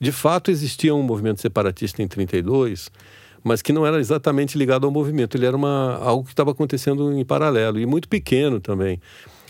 de 0.00 0.12
fato 0.12 0.50
existia 0.50 0.94
um 0.94 1.02
movimento 1.02 1.40
separatista 1.40 2.02
em 2.02 2.08
32, 2.08 2.90
mas 3.42 3.62
que 3.62 3.72
não 3.72 3.86
era 3.86 3.98
exatamente 3.98 4.56
ligado 4.56 4.86
ao 4.86 4.90
movimento. 4.90 5.36
Ele 5.36 5.46
era 5.46 5.56
uma, 5.56 5.96
algo 5.96 6.24
que 6.24 6.32
estava 6.32 6.50
acontecendo 6.50 7.12
em 7.12 7.24
paralelo 7.24 7.78
e 7.78 7.86
muito 7.86 8.08
pequeno 8.08 8.60
também. 8.60 9.00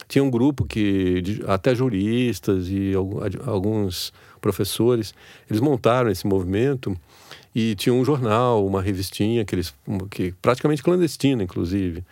Tinha 0.09 0.23
um 0.23 0.31
grupo 0.31 0.65
que, 0.65 1.43
até 1.47 1.75
juristas 1.75 2.69
e 2.69 2.93
alguns 3.47 4.13
professores, 4.41 5.15
eles 5.49 5.61
montaram 5.61 6.11
esse 6.11 6.27
movimento 6.27 6.97
e 7.55 7.75
tinha 7.75 7.95
um 7.95 8.05
jornal, 8.05 8.67
uma 8.67 8.83
revistinha 8.83 9.45
que 9.45 9.55
eles 9.55 9.75
que 10.11 10.33
praticamente 10.43 10.83
clandestina, 10.83 11.43
inclusive. 11.43 12.05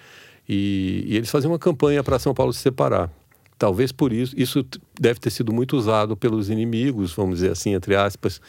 E, 0.48 1.04
e 1.06 1.16
eles 1.16 1.30
faziam 1.30 1.52
uma 1.52 1.58
campanha 1.58 2.02
para 2.02 2.18
São 2.18 2.32
Paulo 2.32 2.52
se 2.52 2.60
separar. 2.60 3.10
Talvez 3.58 3.92
por 3.92 4.12
isso, 4.12 4.34
isso 4.36 4.64
deve 5.00 5.20
ter 5.20 5.30
sido 5.30 5.52
muito 5.52 5.76
usado 5.76 6.16
pelos 6.16 6.50
inimigos, 6.50 7.12
vamos 7.12 7.36
dizer 7.36 7.52
assim, 7.52 7.74
entre 7.74 7.94
aspas, 7.94 8.40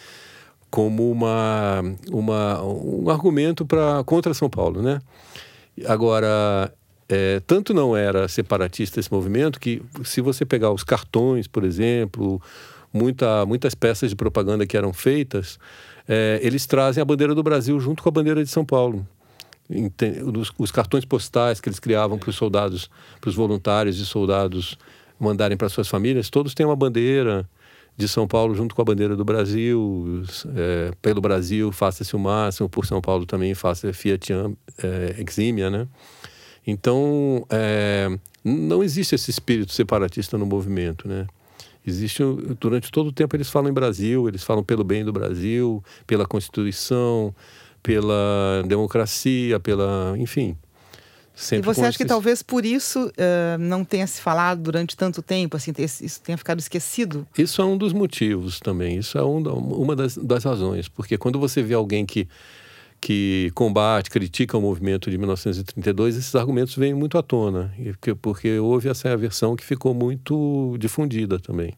como 0.72 1.12
uma, 1.12 1.84
uma 2.12 2.64
um 2.64 3.10
argumento 3.10 3.64
para 3.64 4.04
contra 4.06 4.34
São 4.34 4.50
Paulo, 4.50 4.82
né? 4.82 5.00
Agora, 5.86 6.74
é, 7.14 7.40
tanto 7.46 7.76
não 7.76 7.96
era 7.96 8.28
separatista 8.28 9.00
esse 9.00 9.14
movimento 9.14 9.60
que, 9.60 9.84
se 10.04 10.20
você 10.20 10.44
pegar 10.44 10.72
os 10.72 10.84
cartões, 10.84 11.46
por 11.46 11.64
exemplo, 11.64 12.42
muita, 12.92 13.46
muitas 13.46 13.76
peças 13.76 14.10
de 14.10 14.16
propaganda 14.16 14.66
que 14.66 14.76
eram 14.76 14.92
feitas, 14.92 15.60
é, 16.08 16.40
eles 16.42 16.66
trazem 16.66 17.04
a 17.04 17.06
bandeira 17.06 17.36
do 17.36 17.44
Brasil 17.44 17.80
junto 17.80 18.02
com 18.02 18.10
a 18.10 18.12
bandeira 18.12 18.44
de 18.44 18.50
São 18.50 18.66
Paulo. 18.66 19.08
Os, 20.40 20.52
os 20.58 20.72
cartões 20.72 21.06
postais 21.06 21.62
que 21.62 21.70
eles 21.70 21.80
criavam 21.80 22.18
para 22.18 22.32
os 22.32 22.36
soldados, 22.36 22.90
para 23.22 23.30
os 23.30 23.36
voluntários 23.36 24.00
e 24.00 24.06
soldados 24.08 24.76
mandarem 25.20 25.56
para 25.56 25.70
suas 25.70 25.88
famílias, 25.88 26.32
todos 26.32 26.56
têm 26.56 26.66
uma 26.66 26.76
bandeira 26.76 27.48
de 27.96 28.08
São 28.08 28.28
Paulo 28.28 28.56
junto 28.56 28.74
com 28.74 28.82
a 28.82 28.86
bandeira 28.86 29.16
do 29.16 29.24
Brasil. 29.24 30.24
É, 30.56 30.92
pelo 31.00 31.22
Brasil, 31.22 31.72
faça-se 31.72 32.16
o 32.16 32.20
máximo, 32.20 32.68
por 32.68 32.88
São 32.88 33.00
Paulo 33.00 33.24
também, 33.28 33.54
faça 33.54 33.94
Fiat 33.94 34.34
é, 34.34 35.16
Exímia, 35.20 35.70
né? 35.70 35.88
Então, 36.66 37.46
é, 37.50 38.10
não 38.44 38.84
existe 38.84 39.16
esse 39.16 39.30
espírito 39.30 39.72
separatista 39.74 40.38
no 40.38 40.46
movimento, 40.46 41.08
né? 41.08 41.28
Existe, 41.86 42.24
durante 42.60 42.90
todo 42.92 43.08
o 43.08 43.12
tempo 43.12 43.36
eles 43.36 43.50
falam 43.50 43.70
em 43.70 43.74
Brasil, 43.74 44.28
eles 44.30 44.42
falam 44.44 44.64
pelo 44.64 44.84
bem 44.86 45.04
do 45.04 45.12
Brasil, 45.12 45.84
pela 46.08 46.26
Constituição, 46.26 47.36
pela 47.82 48.64
democracia, 48.66 49.60
pela, 49.60 50.16
enfim, 50.18 50.56
Sempre 51.36 51.68
e 51.70 51.74
você 51.74 51.82
acha 51.82 51.98
que 51.98 52.04
esses- 52.04 52.10
talvez 52.12 52.44
por 52.44 52.64
isso 52.64 53.12
eh, 53.18 53.58
não 53.60 53.84
tenha 53.84 54.06
se 54.06 54.22
falado 54.22 54.62
durante 54.62 54.96
tanto 54.96 55.20
tempo, 55.22 55.58
assim, 55.58 55.74
isso 55.80 56.22
tenha 56.22 56.38
ficado 56.38 56.60
esquecido? 56.60 57.28
Isso 57.36 57.60
é 57.60 57.66
um 57.66 57.76
dos 57.76 57.92
motivos 57.92 58.60
também. 58.60 59.00
Isso 59.00 59.18
é 59.18 59.24
um 59.24 59.40
uma 59.42 59.96
das, 59.96 60.16
das 60.16 60.44
razões. 60.44 60.88
Porque 60.88 61.18
quando 61.18 61.40
você 61.40 61.64
vê 61.64 61.74
alguém 61.74 62.06
que, 62.06 62.28
que 63.06 63.52
combate, 63.54 64.10
critica 64.10 64.58
o 64.58 64.62
movimento 64.62 65.12
de 65.12 65.18
1932, 65.18 66.16
esses 66.16 66.34
argumentos 66.36 66.74
vêm 66.74 66.94
muito 66.94 67.18
à 67.18 67.22
tona. 67.22 67.70
Porque, 68.22 68.58
houve 68.60 68.88
essa 68.88 69.16
versão 69.18 69.58
que 69.58 69.66
ficou 69.66 69.94
muito 69.94 70.78
difundida 70.80 71.38
também. 71.38 71.74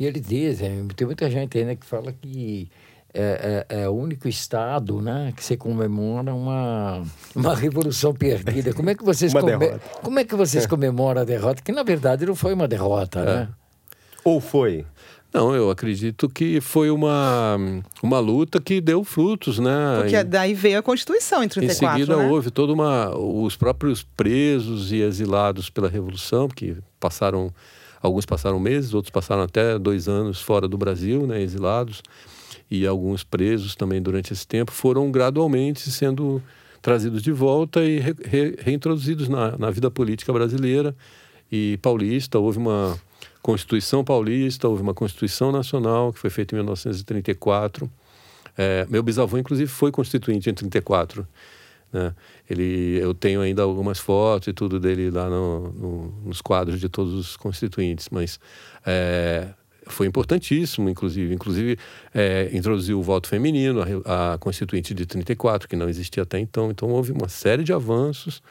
E 0.00 0.06
ele 0.06 0.20
diz, 0.20 0.62
é, 0.62 0.70
tem 0.96 1.06
muita 1.06 1.30
gente 1.30 1.58
ainda 1.58 1.76
que 1.76 1.84
fala 1.84 2.12
que 2.12 2.68
é, 3.12 3.64
é- 3.68 3.80
é 3.82 3.88
o 3.88 3.92
único 3.92 4.26
estado 4.26 5.02
né, 5.02 5.32
que 5.36 5.44
se 5.44 5.54
comemora 5.56 6.34
uma, 6.34 7.02
uma 7.34 7.54
revolução 7.54 8.14
perdida. 8.14 8.72
Como 8.72 8.88
é 8.88 8.94
que 8.94 9.04
vocês, 9.04 9.32
come- 9.40 9.68
como 10.02 10.18
é 10.18 10.24
que 10.24 10.34
vocês 10.34 10.66
comemoram 10.66 11.20
a 11.20 11.24
derrota? 11.24 11.60
Que 11.62 11.72
na 11.72 11.82
verdade 11.82 12.24
não 12.24 12.34
foi 12.34 12.54
uma 12.54 12.66
derrota, 12.66 13.22
né? 13.22 13.48
Ou 14.24 14.40
foi? 14.40 14.84
Não, 15.32 15.54
eu 15.54 15.70
acredito 15.70 16.28
que 16.28 16.60
foi 16.60 16.90
uma, 16.90 17.56
uma 18.02 18.18
luta 18.18 18.60
que 18.60 18.80
deu 18.80 19.04
frutos, 19.04 19.58
né? 19.58 19.98
Porque 20.00 20.16
Em- 20.16 20.24
daí 20.24 20.54
veio 20.54 20.78
a 20.78 20.82
Constituição 20.82 21.42
em 21.42 21.46
Em 21.46 21.48
34, 21.48 21.98
seguida 21.98 22.16
né? 22.16 22.28
houve 22.30 22.50
toda 22.50 22.72
uma 22.72 23.14
os 23.16 23.54
próprios 23.56 24.02
presos 24.16 24.92
e 24.92 24.96
exilados 25.02 25.68
pela 25.68 25.88
revolução 25.88 26.48
que 26.48 26.76
passaram 26.98 27.52
alguns 28.02 28.24
passaram 28.24 28.58
meses, 28.60 28.94
outros 28.94 29.10
passaram 29.10 29.42
até 29.42 29.78
dois 29.78 30.08
anos 30.08 30.40
fora 30.40 30.68
do 30.68 30.78
Brasil, 30.78 31.26
né, 31.26 31.42
exilados 31.42 32.02
e 32.70 32.86
alguns 32.86 33.24
presos 33.24 33.74
também 33.74 34.00
durante 34.00 34.32
esse 34.32 34.46
tempo 34.46 34.70
foram 34.72 35.10
gradualmente 35.10 35.90
sendo 35.90 36.40
trazidos 36.80 37.20
de 37.22 37.32
volta 37.32 37.82
e 37.84 37.98
re- 37.98 38.14
re- 38.24 38.56
reintroduzidos 38.60 39.28
na, 39.28 39.56
na 39.58 39.70
vida 39.70 39.90
política 39.90 40.32
brasileira 40.32 40.94
e 41.50 41.78
paulista. 41.82 42.38
Houve 42.38 42.58
uma 42.58 42.96
Constituição 43.46 44.02
Paulista, 44.02 44.66
houve 44.68 44.82
uma 44.82 44.92
Constituição 44.92 45.52
Nacional 45.52 46.12
que 46.12 46.18
foi 46.18 46.30
feita 46.30 46.52
em 46.52 46.58
1934. 46.58 47.88
É, 48.58 48.84
meu 48.90 49.04
bisavô, 49.04 49.38
inclusive, 49.38 49.70
foi 49.70 49.92
constituinte 49.92 50.50
em 50.50 50.52
34. 50.52 51.24
Né? 51.92 52.12
Ele, 52.50 52.98
eu 53.00 53.14
tenho 53.14 53.40
ainda 53.40 53.62
algumas 53.62 54.00
fotos 54.00 54.48
e 54.48 54.52
tudo 54.52 54.80
dele 54.80 55.12
lá 55.12 55.30
no, 55.30 55.70
no- 55.70 56.14
nos 56.24 56.40
quadros 56.40 56.80
de 56.80 56.88
todos 56.88 57.14
os 57.14 57.36
constituintes, 57.36 58.08
mas 58.10 58.40
é, 58.84 59.46
foi 59.86 60.08
importantíssimo, 60.08 60.88
inclusive. 60.90 61.32
Inclusive, 61.32 61.78
é, 62.12 62.50
introduziu 62.52 62.98
o 62.98 63.02
voto 63.02 63.28
feminino, 63.28 63.80
a, 64.04 64.34
a 64.34 64.38
constituinte 64.38 64.92
de 64.92 65.06
34, 65.06 65.68
que 65.68 65.76
não 65.76 65.88
existia 65.88 66.24
até 66.24 66.40
então. 66.40 66.68
Então, 66.72 66.88
houve 66.88 67.12
uma 67.12 67.28
série 67.28 67.62
de 67.62 67.72
avanços 67.72 68.42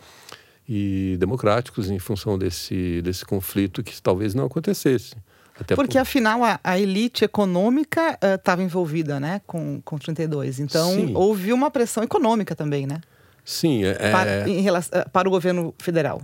e 0.68 1.16
democráticos 1.20 1.90
em 1.90 2.00
função 2.00 2.38
desse, 2.38 3.02
desse 3.02 3.26
conflito 3.26 3.84
que 3.84 4.02
talvez 4.02 4.34
não 4.34 4.46
acontecesse. 4.46 5.16
Até 5.60 5.76
Porque 5.76 5.98
afinal 5.98 6.44
a, 6.44 6.60
a 6.64 6.78
elite 6.78 7.24
econômica 7.24 8.18
estava 8.22 8.62
envolvida, 8.62 9.20
né, 9.20 9.42
com, 9.48 9.82
com 9.86 9.98
32. 9.98 10.60
Então 10.60 10.94
Sim. 10.94 11.14
houve 11.16 11.54
uma 11.54 11.72
pressão 11.72 12.04
econômica 12.04 12.56
também, 12.56 12.86
né, 12.86 13.00
Sim, 13.46 13.86
é, 13.86 14.12
para, 14.12 14.50
em 14.50 14.62
relação, 14.62 15.00
eh, 15.00 15.06
para 15.14 15.28
o 15.28 15.32
governo 15.32 15.74
federal. 15.78 16.20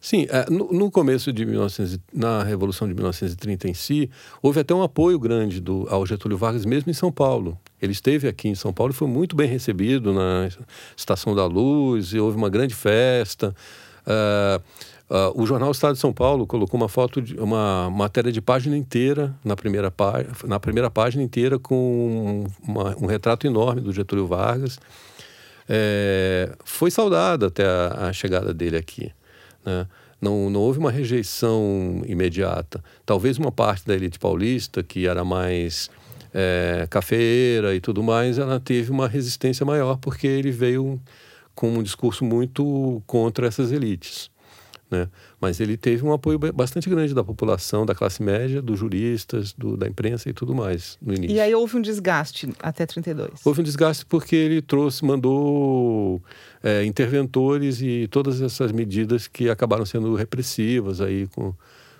Sim, 0.00 0.26
é, 0.30 0.48
no, 0.50 0.90
começo 0.90 1.30
de 1.32 1.44
1900, 1.44 1.94
e- 1.94 2.00
na 2.12 2.42
Revolução 2.42 2.88
de 2.88 2.94
1930 2.94 3.68
em 3.68 3.74
si, 3.74 4.10
houve 4.40 4.60
até 4.60 4.74
um 4.74 4.82
apoio 4.82 5.18
grande 5.18 5.60
do, 5.60 5.86
ao 5.90 6.06
Getúlio 6.06 6.38
Vargas, 6.38 6.64
mesmo 6.64 6.90
em 6.90 6.94
São 6.94 7.12
Paulo. 7.12 7.58
Ele 7.82 7.92
esteve 7.92 8.26
aqui 8.26 8.48
em 8.48 8.54
São 8.54 8.72
Paulo 8.72 8.92
e 8.92 8.96
foi 8.96 9.06
muito 9.08 9.36
bem 9.36 9.46
recebido 9.48 10.12
na 10.14 10.48
Estação 10.96 11.34
da 11.34 11.44
Luz, 11.44 12.14
houve 12.14 12.36
uma 12.36 12.48
grande 12.48 12.74
festa. 12.74 13.54
Ah, 14.06 14.60
o 15.34 15.44
jornal 15.44 15.72
Estado 15.72 15.94
de 15.94 15.98
São 16.00 16.12
Paulo 16.12 16.46
colocou 16.46 16.78
uma 16.80 16.88
foto, 16.88 17.20
de, 17.20 17.34
uma 17.38 17.90
matéria 17.90 18.30
de 18.30 18.40
página 18.40 18.76
inteira, 18.76 19.34
na 19.44 19.56
primeira, 19.56 19.92
na 20.46 20.60
primeira 20.60 20.88
página 20.88 21.20
inteira, 21.22 21.58
com 21.58 22.44
uma- 22.62 22.96
um 22.96 23.06
retrato 23.06 23.44
enorme 23.46 23.80
do 23.80 23.92
Getúlio 23.92 24.26
Vargas. 24.26 24.78
É, 25.68 26.54
foi 26.64 26.90
saudada 26.90 27.46
até 27.48 27.64
a, 27.66 28.08
a 28.08 28.12
chegada 28.12 28.54
dele 28.54 28.76
aqui. 28.76 29.10
Né? 29.64 29.86
Não, 30.20 30.50
não 30.50 30.60
houve 30.60 30.78
uma 30.78 30.90
rejeição 30.90 32.02
imediata. 32.06 32.84
Talvez 33.06 33.38
uma 33.38 33.50
parte 33.50 33.86
da 33.86 33.94
elite 33.94 34.18
paulista, 34.18 34.82
que 34.82 35.06
era 35.06 35.24
mais 35.24 35.90
é, 36.34 36.86
cafeira 36.90 37.74
e 37.74 37.80
tudo 37.80 38.02
mais, 38.02 38.38
ela 38.38 38.60
teve 38.60 38.90
uma 38.90 39.08
resistência 39.08 39.64
maior, 39.64 39.96
porque 39.96 40.26
ele 40.26 40.50
veio 40.50 41.00
com 41.54 41.70
um 41.70 41.82
discurso 41.82 42.24
muito 42.24 43.02
contra 43.06 43.46
essas 43.46 43.72
elites. 43.72 44.30
Né? 44.90 45.08
Mas 45.40 45.58
ele 45.58 45.76
teve 45.76 46.04
um 46.04 46.12
apoio 46.12 46.38
ba- 46.38 46.52
bastante 46.52 46.90
grande 46.90 47.14
da 47.14 47.24
população, 47.24 47.86
da 47.86 47.94
classe 47.94 48.22
média, 48.22 48.60
dos 48.60 48.78
juristas, 48.78 49.54
do- 49.54 49.74
da 49.76 49.88
imprensa 49.88 50.28
e 50.28 50.34
tudo 50.34 50.54
mais 50.54 50.98
no 51.00 51.14
início. 51.14 51.34
E 51.34 51.40
aí 51.40 51.54
houve 51.54 51.76
um 51.78 51.80
desgaste 51.80 52.52
até 52.62 52.84
32. 52.84 53.40
Houve 53.44 53.62
um 53.62 53.64
desgaste 53.64 54.04
porque 54.04 54.36
ele 54.36 54.60
trouxe, 54.60 55.02
mandou 55.04 56.22
é, 56.62 56.84
interventores 56.84 57.80
e 57.80 58.06
todas 58.10 58.42
essas 58.42 58.70
medidas 58.70 59.26
que 59.26 59.48
acabaram 59.48 59.86
sendo 59.86 60.14
repressivas 60.14 61.00
aí 61.00 61.26
com, 61.28 61.54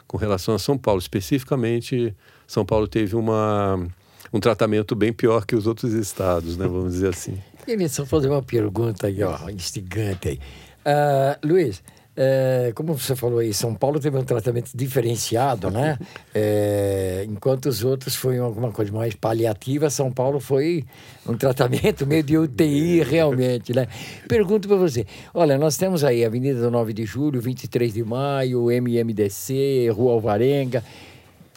com 0.06 0.16
relação 0.18 0.54
a 0.54 0.58
São 0.58 0.76
Paulo. 0.76 1.00
Especificamente, 1.00 2.14
São 2.46 2.64
Paulo 2.66 2.86
teve 2.86 3.16
uma, 3.16 3.86
um 4.32 4.38
tratamento 4.38 4.94
bem 4.94 5.12
pior 5.14 5.46
que 5.46 5.56
os 5.56 5.66
outros 5.66 5.94
estados, 5.94 6.56
né? 6.58 6.66
Vamos 6.66 6.92
dizer 6.92 7.08
assim. 7.08 7.38
Queria 7.64 7.88
só 7.88 8.04
fazer 8.04 8.28
uma 8.28 8.42
pergunta 8.42 9.06
aí, 9.06 9.22
ó, 9.22 9.48
instigante 9.48 10.28
aí. 10.28 10.38
Ah, 10.84 11.38
Luiz, 11.44 11.82
é, 12.16 12.72
como 12.74 12.92
você 12.94 13.14
falou 13.14 13.38
aí, 13.38 13.54
São 13.54 13.74
Paulo 13.74 14.00
teve 14.00 14.16
um 14.18 14.24
tratamento 14.24 14.70
diferenciado, 14.74 15.70
né? 15.70 15.98
É, 16.32 17.26
enquanto 17.28 17.66
os 17.66 17.82
outros 17.82 18.14
foi 18.14 18.38
alguma 18.38 18.70
coisa 18.70 18.92
mais 18.92 19.14
paliativa, 19.14 19.90
São 19.90 20.12
Paulo 20.12 20.38
foi 20.38 20.84
um 21.26 21.36
tratamento 21.36 22.06
meio 22.06 22.22
de 22.22 22.38
UTI 22.38 23.02
realmente, 23.02 23.74
né? 23.74 23.88
Pergunto 24.28 24.68
para 24.68 24.76
você, 24.76 25.04
olha, 25.34 25.58
nós 25.58 25.76
temos 25.76 26.04
aí 26.04 26.24
Avenida 26.24 26.60
do 26.60 26.70
9 26.70 26.92
de 26.92 27.04
Julho, 27.04 27.40
23 27.40 27.92
de 27.92 28.04
Maio, 28.04 28.70
MMDC, 28.70 29.88
Rua 29.92 30.12
Alvarenga... 30.12 30.84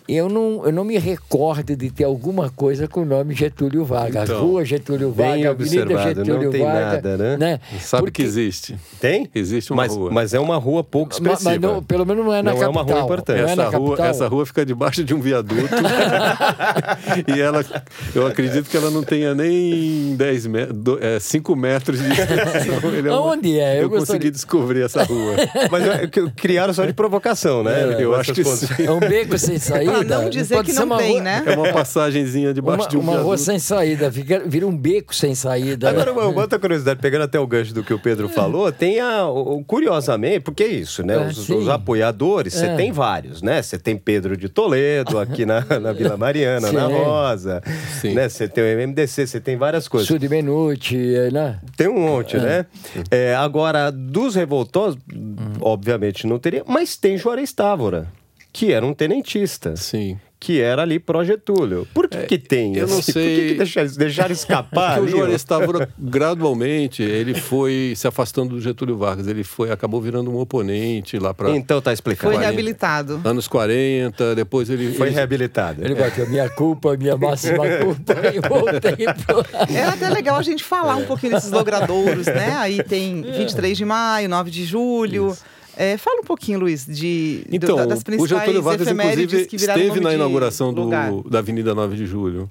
Eu 0.07 0.27
não, 0.27 0.65
eu 0.65 0.71
não 0.71 0.83
me 0.83 0.97
recordo 0.97 1.75
de 1.75 1.89
ter 1.89 2.03
alguma 2.03 2.49
coisa 2.49 2.87
com 2.87 3.01
o 3.01 3.05
nome 3.05 3.33
Getúlio 3.33 3.85
Vargas. 3.85 4.29
Então, 4.29 4.41
Rua 4.45 4.65
Getúlio 4.65 5.11
Vargas, 5.11 5.45
Avenida 5.45 5.51
observado, 5.83 6.15
não 6.19 6.25
Getúlio 6.25 6.49
tem 6.51 6.63
Vargas. 6.63 7.03
nada, 7.03 7.37
né? 7.37 7.59
Sabe 7.79 8.03
Porque- 8.03 8.21
que 8.21 8.27
existe. 8.27 8.75
Tem? 8.99 9.29
Existe 9.33 9.71
uma 9.71 9.83
mas, 9.83 9.95
rua. 9.95 10.11
Mas 10.11 10.33
é 10.33 10.39
uma 10.39 10.57
rua 10.57 10.83
pouco 10.83 11.13
expressiva. 11.13 11.49
Mas, 11.51 11.59
não, 11.61 11.81
pelo 11.81 12.05
menos 12.05 12.25
não 12.25 12.33
é 12.33 12.41
na 12.41 12.51
Não 12.51 12.57
é 12.57 12.61
capital. 12.65 12.71
uma 12.83 12.93
rua 12.93 13.03
importante. 13.05 13.41
Não 13.41 13.47
é 13.49 13.55
na 13.55 13.63
essa, 13.63 13.77
rua, 13.77 13.89
capital. 13.91 14.05
essa 14.11 14.27
rua 14.27 14.45
fica 14.45 14.65
debaixo 14.65 15.03
de 15.03 15.13
um 15.13 15.21
viaduto. 15.21 15.53
e 17.35 17.39
ela, 17.41 17.65
eu 18.13 18.27
acredito 18.27 18.69
que 18.69 18.77
ela 18.77 18.89
não 18.89 19.03
tenha 19.03 19.33
nem 19.33 20.15
10 20.15 20.47
metros, 20.47 20.77
5 21.21 21.55
metros 21.55 21.99
de 22.01 22.09
extensão. 22.11 22.89
Ele 22.93 23.09
uma- 23.09 23.17
Aonde 23.17 23.59
é? 23.59 23.77
Eu 23.77 23.83
Eu, 23.83 23.89
gostaria- 23.89 24.05
consegui 24.19 24.31
descobrir 24.31 24.81
essa 24.83 25.03
rua. 25.03 25.35
Mas 25.71 25.87
é 25.87 26.07
que 26.07 26.29
criaram 26.31 26.73
só 26.73 26.85
de 26.85 26.93
provocação, 26.93 27.63
né? 27.63 27.93
É, 27.97 28.03
eu 28.03 28.13
acho 28.15 28.33
que 28.33 28.43
sim. 28.43 28.83
É 28.83 28.91
um 28.91 28.99
beco 28.99 29.37
sem 29.37 29.57
saída. 29.97 30.13
Para 30.15 30.23
não 30.23 30.29
dizer 30.29 30.55
pode 30.55 30.67
que 30.67 30.73
ser 30.73 30.85
não 30.85 30.97
tem, 30.97 31.11
rua- 31.13 31.21
né? 31.21 31.43
É 31.45 31.51
uma 31.57 31.73
passagenzinha 31.73 32.53
debaixo 32.53 32.81
Uma, 32.83 32.89
de 32.89 32.97
um 32.97 32.99
uma 33.01 33.11
viaduto. 33.13 33.27
rua 33.27 33.37
sem 33.37 33.59
saída, 33.59 34.11
fica, 34.11 34.43
vira 34.45 34.65
um 34.67 34.75
beco 34.75 35.13
sem 35.15 35.33
saída. 35.35 35.89
Agora, 35.89 36.11
uma 36.11 36.27
uma 36.27 36.41
outra 36.41 36.57
curiosidade, 36.59 36.99
pegando 36.99 37.23
até 37.23 37.39
o 37.39 37.45
gancho 37.47 37.73
do 37.73 37.83
que 37.83 37.93
o 37.93 37.99
Pedro 37.99 38.27
falou, 38.29 38.71
tem 38.71 38.99
a, 38.99 39.25
o- 39.27 39.63
curiosamente, 39.63 40.39
porque 40.41 40.63
é 40.63 40.67
isso, 40.67 41.03
né? 41.03 41.15
É, 41.15 41.27
os, 41.27 41.49
os 41.49 41.67
apoiadores, 41.69 42.53
você 42.53 42.65
É. 42.67 42.75
tem 42.75 42.91
vários, 42.91 43.41
né? 43.41 43.61
Você 43.61 43.77
tem 43.77 43.97
Pedro 43.97 44.35
de 44.37 44.49
Toledo 44.49 45.19
aqui 45.19 45.45
na, 45.45 45.61
na 45.81 45.91
Vila 45.93 46.17
Mariana, 46.17 46.71
na. 46.71 46.83
Rosa, 46.87 47.61
Sim. 48.01 48.13
né? 48.13 48.29
Você 48.29 48.47
tem 48.47 48.63
o 48.63 48.67
MMDC, 48.67 49.27
você 49.27 49.39
tem 49.39 49.55
várias 49.57 49.87
coisas. 49.87 50.07
Sul 50.07 50.17
de 50.19 50.27
Menuti, 50.29 50.97
né? 51.31 51.59
Tem 51.75 51.87
um 51.87 51.99
monte, 51.99 52.37
né? 52.37 52.65
É, 53.09 53.35
agora, 53.35 53.91
dos 53.91 54.35
revoltosos, 54.35 54.97
Hum. 55.13 55.35
obviamente 55.61 56.25
não 56.27 56.37
teria, 56.39 56.63
mas 56.67 56.95
tem 56.95 57.17
Juarez 57.17 57.51
Távora, 57.51 58.07
que 58.53 58.71
era 58.71 58.85
um 58.85 58.93
tenentista. 58.93 59.75
Sim. 59.75 60.19
Que 60.39 60.59
era 60.59 60.81
ali 60.81 60.99
pró-Getúlio. 60.99 61.87
Por 61.93 62.09
que, 62.09 62.17
que 62.23 62.37
tem? 62.37 62.75
eu 62.75 62.85
não 62.85 62.99
assim? 62.99 63.13
Por 63.13 63.19
que, 63.21 63.35
sei. 63.35 63.47
que 63.47 63.53
deixaram, 63.55 63.89
deixaram 63.95 64.33
escapar 64.33 64.99
Porque 64.99 65.13
o? 65.13 65.17
Juarez 65.17 65.41
Távora, 65.45 65.89
gradualmente, 65.97 67.01
ele 67.01 67.33
foi 67.33 67.93
se 67.95 68.05
afastando 68.09 68.55
do 68.55 68.59
Getúlio 68.61 68.97
Vargas. 68.97 69.25
Ele 69.25 69.41
foi, 69.43 69.71
acabou 69.71 70.01
virando 70.01 70.29
um 70.29 70.37
oponente 70.37 71.17
lá 71.17 71.33
para 71.33 71.49
Então 71.51 71.81
tá 71.81 71.93
explicado. 71.93 72.27
Foi 72.27 72.33
40. 72.33 72.45
reabilitado. 72.45 73.21
anos 73.23 73.47
40. 73.47 74.35
Depois 74.35 74.69
ele. 74.69 74.93
Foi 74.93 75.07
ele- 75.07 75.15
reabilitado. 75.15 75.83
Ele 75.83 75.95
bateu 75.95 76.29
minha 76.29 76.49
culpa, 76.49 76.97
minha 76.97 77.15
máxima 77.15 77.63
culpa, 77.81 78.13
e 78.35 78.39
voltei 78.47 79.05
pro... 79.25 79.73
Era 79.73 79.93
até 79.95 80.09
legal 80.09 80.35
a 80.35 80.43
gente 80.43 80.61
falar 80.63 80.97
um 80.97 81.05
pouquinho 81.05 81.31
desses 81.33 81.51
logradouros, 81.51 82.25
né? 82.27 82.53
Aí 82.57 82.83
tem 82.83 83.21
23 83.21 83.77
de 83.77 83.85
maio, 83.85 84.27
9 84.27 84.51
de 84.51 84.65
julho. 84.65 85.35
É, 85.75 85.97
fala 85.97 86.21
um 86.21 86.23
pouquinho, 86.23 86.59
Luiz, 86.59 86.85
de, 86.85 87.43
do- 87.49 87.55
Então, 87.55 87.87
das 87.87 88.01
o 88.01 88.05
principais 88.05 88.41
Getúlio 88.41 88.61
Vargas, 88.61 88.87
inclusive, 88.87 89.45
que 89.45 89.55
esteve 89.55 89.99
na 89.99 90.13
inauguração 90.13 90.73
do, 90.73 90.89
da 91.29 91.39
Avenida 91.39 91.73
9 91.73 91.95
de 91.95 92.05
Julho. 92.05 92.49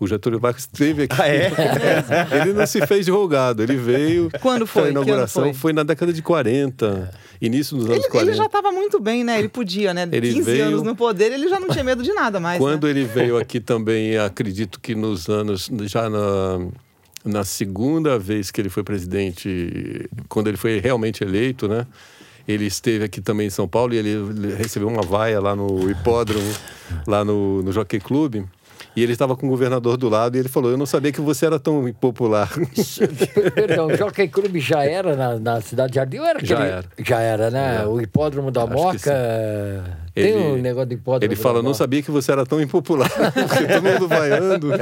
O 0.00 0.06
Getúlio 0.06 0.38
Vargas 0.38 0.62
esteve 0.62 1.04
aqui. 1.04 1.16
Ah, 1.20 1.28
é? 1.28 1.50
ele 2.42 2.52
não 2.52 2.64
se 2.66 2.86
fez 2.86 3.04
de 3.04 3.10
rogado, 3.10 3.62
ele 3.62 3.74
veio. 3.76 4.30
Quando 4.40 4.64
foi? 4.64 4.84
A 4.84 4.90
inauguração 4.90 5.42
foi? 5.44 5.54
foi? 5.54 5.72
na 5.72 5.82
década 5.82 6.12
de 6.12 6.22
40, 6.22 7.10
início 7.42 7.76
dos 7.76 7.86
anos 7.86 7.98
Ele, 8.04 8.08
40. 8.08 8.30
ele 8.30 8.36
já 8.36 8.46
estava 8.46 8.70
muito 8.70 9.00
bem, 9.00 9.24
né? 9.24 9.38
Ele 9.40 9.48
podia, 9.48 9.92
né? 9.92 10.08
Ele 10.12 10.32
15 10.34 10.42
veio- 10.42 10.66
anos 10.66 10.82
no 10.82 10.94
poder, 10.94 11.32
ele 11.32 11.48
já 11.48 11.58
não 11.58 11.68
tinha 11.68 11.82
medo 11.82 12.02
de 12.04 12.12
nada 12.12 12.38
mais. 12.38 12.58
Quando 12.58 12.84
né? 12.84 12.90
ele 12.90 13.04
veio 13.04 13.36
aqui 13.36 13.58
também, 13.58 14.16
acredito 14.16 14.78
que 14.80 14.94
nos 14.94 15.28
anos, 15.28 15.68
já 15.86 16.08
na, 16.08 16.60
na 17.24 17.44
segunda 17.44 18.18
vez 18.20 18.52
que 18.52 18.60
ele 18.60 18.68
foi 18.68 18.84
presidente, 18.84 20.08
quando 20.28 20.46
ele 20.46 20.56
foi 20.56 20.78
realmente 20.78 21.24
eleito, 21.24 21.66
né? 21.66 21.84
Ele 22.48 22.64
esteve 22.64 23.04
aqui 23.04 23.20
também 23.20 23.46
em 23.48 23.50
São 23.50 23.68
Paulo 23.68 23.92
e 23.92 23.98
ele 23.98 24.54
recebeu 24.56 24.88
uma 24.88 25.02
vaia 25.02 25.38
lá 25.38 25.54
no 25.54 25.90
hipódromo, 25.90 26.50
lá 27.06 27.22
no, 27.22 27.62
no 27.62 27.70
Jockey 27.70 28.00
Club. 28.00 28.42
E 28.96 29.02
ele 29.02 29.12
estava 29.12 29.36
com 29.36 29.46
o 29.46 29.50
governador 29.50 29.96
do 29.96 30.08
lado 30.08 30.34
e 30.36 30.40
ele 30.40 30.48
falou: 30.48 30.70
Eu 30.70 30.78
não 30.78 30.86
sabia 30.86 31.12
que 31.12 31.20
você 31.20 31.46
era 31.46 31.58
tão 31.60 31.86
impopular. 31.86 32.50
Perdão, 33.54 33.86
o 33.88 33.96
Jockey 33.96 34.26
Club 34.28 34.56
já 34.56 34.82
era 34.82 35.14
na, 35.14 35.38
na 35.38 35.60
Cidade 35.60 35.92
de 35.92 35.96
Jardim? 35.96 36.18
Ou 36.18 36.26
era 36.26 36.44
Já 36.44 36.56
aquele- 36.56 36.70
era. 36.72 36.86
Já 37.04 37.20
era, 37.20 37.50
né? 37.50 37.82
É. 37.82 37.86
O 37.86 38.00
hipódromo 38.00 38.50
da 38.50 38.64
Acho 38.64 38.72
Moca. 38.72 39.98
Tem 40.22 40.32
Ele- 40.32 40.42
um 40.42 40.56
negócio 40.56 40.88
do 40.88 40.94
hipódromo 40.94 41.24
Ele 41.32 41.36
fala: 41.40 41.62
Não 41.62 41.74
sabia 41.74 42.02
que 42.02 42.10
você 42.10 42.32
era 42.32 42.44
tão 42.44 42.60
impopular. 42.60 43.10
Porque 43.32 43.64
todo 43.66 43.82
mundo 43.82 44.08
vaiando. 44.08 44.68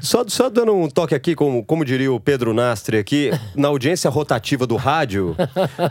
Só, 0.00 0.24
só 0.26 0.48
dando 0.50 0.74
um 0.74 0.88
toque 0.88 1.14
aqui, 1.14 1.34
como, 1.34 1.64
como 1.64 1.84
diria 1.84 2.12
o 2.12 2.20
Pedro 2.20 2.52
Nastre 2.52 2.98
aqui, 2.98 3.30
na 3.54 3.68
audiência 3.68 4.10
rotativa 4.10 4.66
do 4.66 4.76
rádio, 4.76 5.34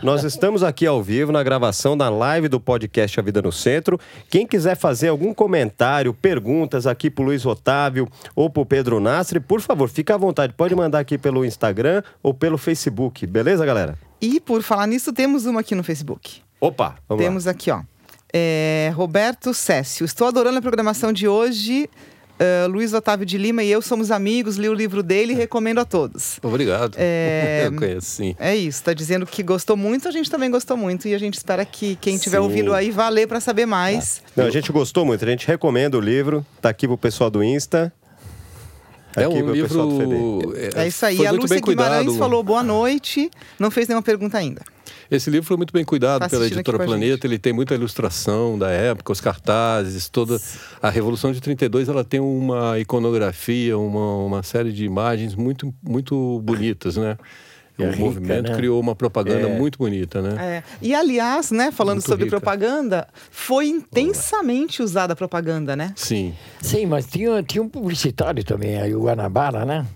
nós 0.02 0.24
estamos 0.24 0.62
aqui 0.62 0.86
ao 0.86 1.02
vivo 1.02 1.32
na 1.32 1.42
gravação 1.42 1.96
da 1.96 2.08
live 2.08 2.48
do 2.48 2.60
podcast 2.60 3.18
A 3.18 3.22
Vida 3.22 3.42
no 3.42 3.52
Centro. 3.52 3.98
Quem 4.30 4.46
quiser 4.46 4.76
fazer 4.76 5.08
algum 5.08 5.34
comentário, 5.34 6.14
perguntas 6.14 6.86
aqui 6.86 7.10
pro 7.10 7.24
Luiz 7.24 7.44
Otávio 7.44 8.08
ou 8.34 8.48
pro 8.48 8.64
Pedro 8.64 9.00
Nastre, 9.00 9.40
por 9.40 9.60
favor, 9.60 9.88
fica 9.88 10.14
à 10.14 10.16
vontade. 10.16 10.52
Pode 10.56 10.74
mandar 10.74 11.00
aqui 11.00 11.18
pelo 11.18 11.44
Instagram 11.44 12.02
ou 12.22 12.32
pelo 12.32 12.56
Facebook, 12.56 13.26
beleza, 13.26 13.66
galera? 13.66 13.98
E 14.20 14.40
por 14.40 14.62
falar 14.62 14.86
nisso, 14.86 15.12
temos 15.12 15.46
uma 15.46 15.60
aqui 15.60 15.74
no 15.74 15.84
Facebook. 15.84 16.42
Opa, 16.60 16.96
vamos 17.08 17.24
Temos 17.24 17.46
aqui, 17.46 17.70
ó. 17.70 17.82
É, 18.32 18.92
Roberto 18.94 19.54
Cécio. 19.54 20.04
Estou 20.04 20.26
adorando 20.26 20.58
a 20.58 20.62
programação 20.62 21.12
de 21.12 21.26
hoje. 21.26 21.88
Ah, 22.38 22.66
Luiz 22.68 22.92
Otávio 22.94 23.26
de 23.26 23.36
Lima 23.36 23.62
e 23.62 23.70
eu 23.70 23.82
somos 23.82 24.10
amigos, 24.10 24.56
li 24.56 24.68
o 24.68 24.74
livro 24.74 25.02
dele 25.02 25.32
e 25.32 25.36
recomendo 25.36 25.78
a 25.80 25.84
todos. 25.84 26.38
Obrigado. 26.42 26.94
É, 26.96 27.64
Eu 27.66 27.74
conheço, 27.74 28.06
sim. 28.06 28.36
É 28.38 28.54
isso, 28.54 28.82
tá 28.84 28.92
dizendo 28.92 29.26
que 29.26 29.42
gostou 29.42 29.76
muito, 29.76 30.06
a 30.06 30.10
gente 30.10 30.30
também 30.30 30.50
gostou 30.50 30.76
muito 30.76 31.08
e 31.08 31.14
a 31.14 31.18
gente 31.18 31.34
espera 31.34 31.64
que 31.64 31.96
quem 31.96 32.14
estiver 32.14 32.38
Sim. 32.38 32.44
ouvindo 32.44 32.72
aí 32.72 32.90
vá 32.90 33.08
ler 33.08 33.26
para 33.26 33.40
saber 33.40 33.66
mais. 33.66 34.22
lá. 34.36 34.44
Não, 34.44 34.48
a 34.48 34.52
gente 34.52 34.70
gostou 34.70 35.04
muito, 35.04 35.24
a 35.24 35.28
gente 35.28 35.46
recomenda 35.46 35.96
o 35.96 36.00
livro, 36.00 36.46
tá 36.62 36.68
aqui 36.68 36.86
pro 36.86 36.96
pessoal 36.96 37.30
do 37.30 37.42
Insta. 37.42 37.92
É 39.16 39.24
aqui 39.24 39.42
um 39.42 39.44
pro 39.44 39.52
pessoal 39.54 39.88
do 39.88 39.94
FB. 39.96 40.04
livro. 40.04 40.54
É 40.76 40.86
isso 40.86 41.04
aí. 41.04 41.16
foi 41.16 41.26
a 41.26 41.32
Lúcia 41.32 41.60
Guimarães 41.60 42.04
cuidado. 42.04 42.18
falou 42.18 42.42
boa 42.42 42.62
noite, 42.62 43.30
não 43.58 43.70
fez 43.70 43.88
nenhuma 43.88 44.02
pergunta 44.02 44.38
ainda. 44.38 44.62
Esse 45.10 45.30
livro 45.30 45.46
foi 45.46 45.56
muito 45.56 45.72
bem 45.72 45.84
cuidado 45.84 46.20
Tá 46.20 46.28
pela 46.28 46.46
editora 46.46 46.78
Planeta. 46.78 47.26
Ele 47.26 47.38
tem 47.38 47.52
muita 47.52 47.74
ilustração 47.74 48.58
da 48.58 48.70
época, 48.70 49.10
os 49.12 49.20
cartazes, 49.20 50.08
toda 50.08 50.38
a 50.82 50.90
Revolução 50.90 51.32
de 51.32 51.40
32. 51.40 51.88
Ela 51.88 52.04
tem 52.04 52.20
uma 52.20 52.78
iconografia, 52.78 53.78
uma, 53.78 54.16
uma 54.24 54.42
série 54.42 54.72
de 54.72 54.84
imagens 54.84 55.34
muito 55.34 55.72
muito 55.82 56.40
bonitas, 56.44 56.96
né? 56.96 57.16
O 57.78 57.82
É 57.84 57.90
rica, 57.90 58.00
movimento 58.00 58.50
né? 58.50 58.56
criou 58.56 58.80
uma 58.80 58.94
propaganda 58.96 59.48
É. 59.48 59.56
muito 59.56 59.78
bonita, 59.78 60.20
né? 60.20 60.34
É. 60.38 60.62
E 60.82 60.92
aliás, 60.94 61.52
né, 61.52 61.70
falando 61.70 61.98
Muito 61.98 62.08
sobre 62.08 62.24
rica. 62.24 62.36
propaganda, 62.40 63.06
foi 63.30 63.68
intensamente 63.68 64.82
usada 64.82 65.12
a 65.12 65.16
propaganda, 65.16 65.76
né? 65.76 65.92
Sim. 65.94 66.34
Sim, 66.60 66.86
mas 66.86 67.06
tinha, 67.06 67.40
tinha 67.42 67.62
um 67.62 67.68
publicitário 67.68 68.42
também, 68.42 68.78
aí 68.80 68.92
o 68.96 69.02
Guanabara, 69.04 69.64
né? 69.64 69.86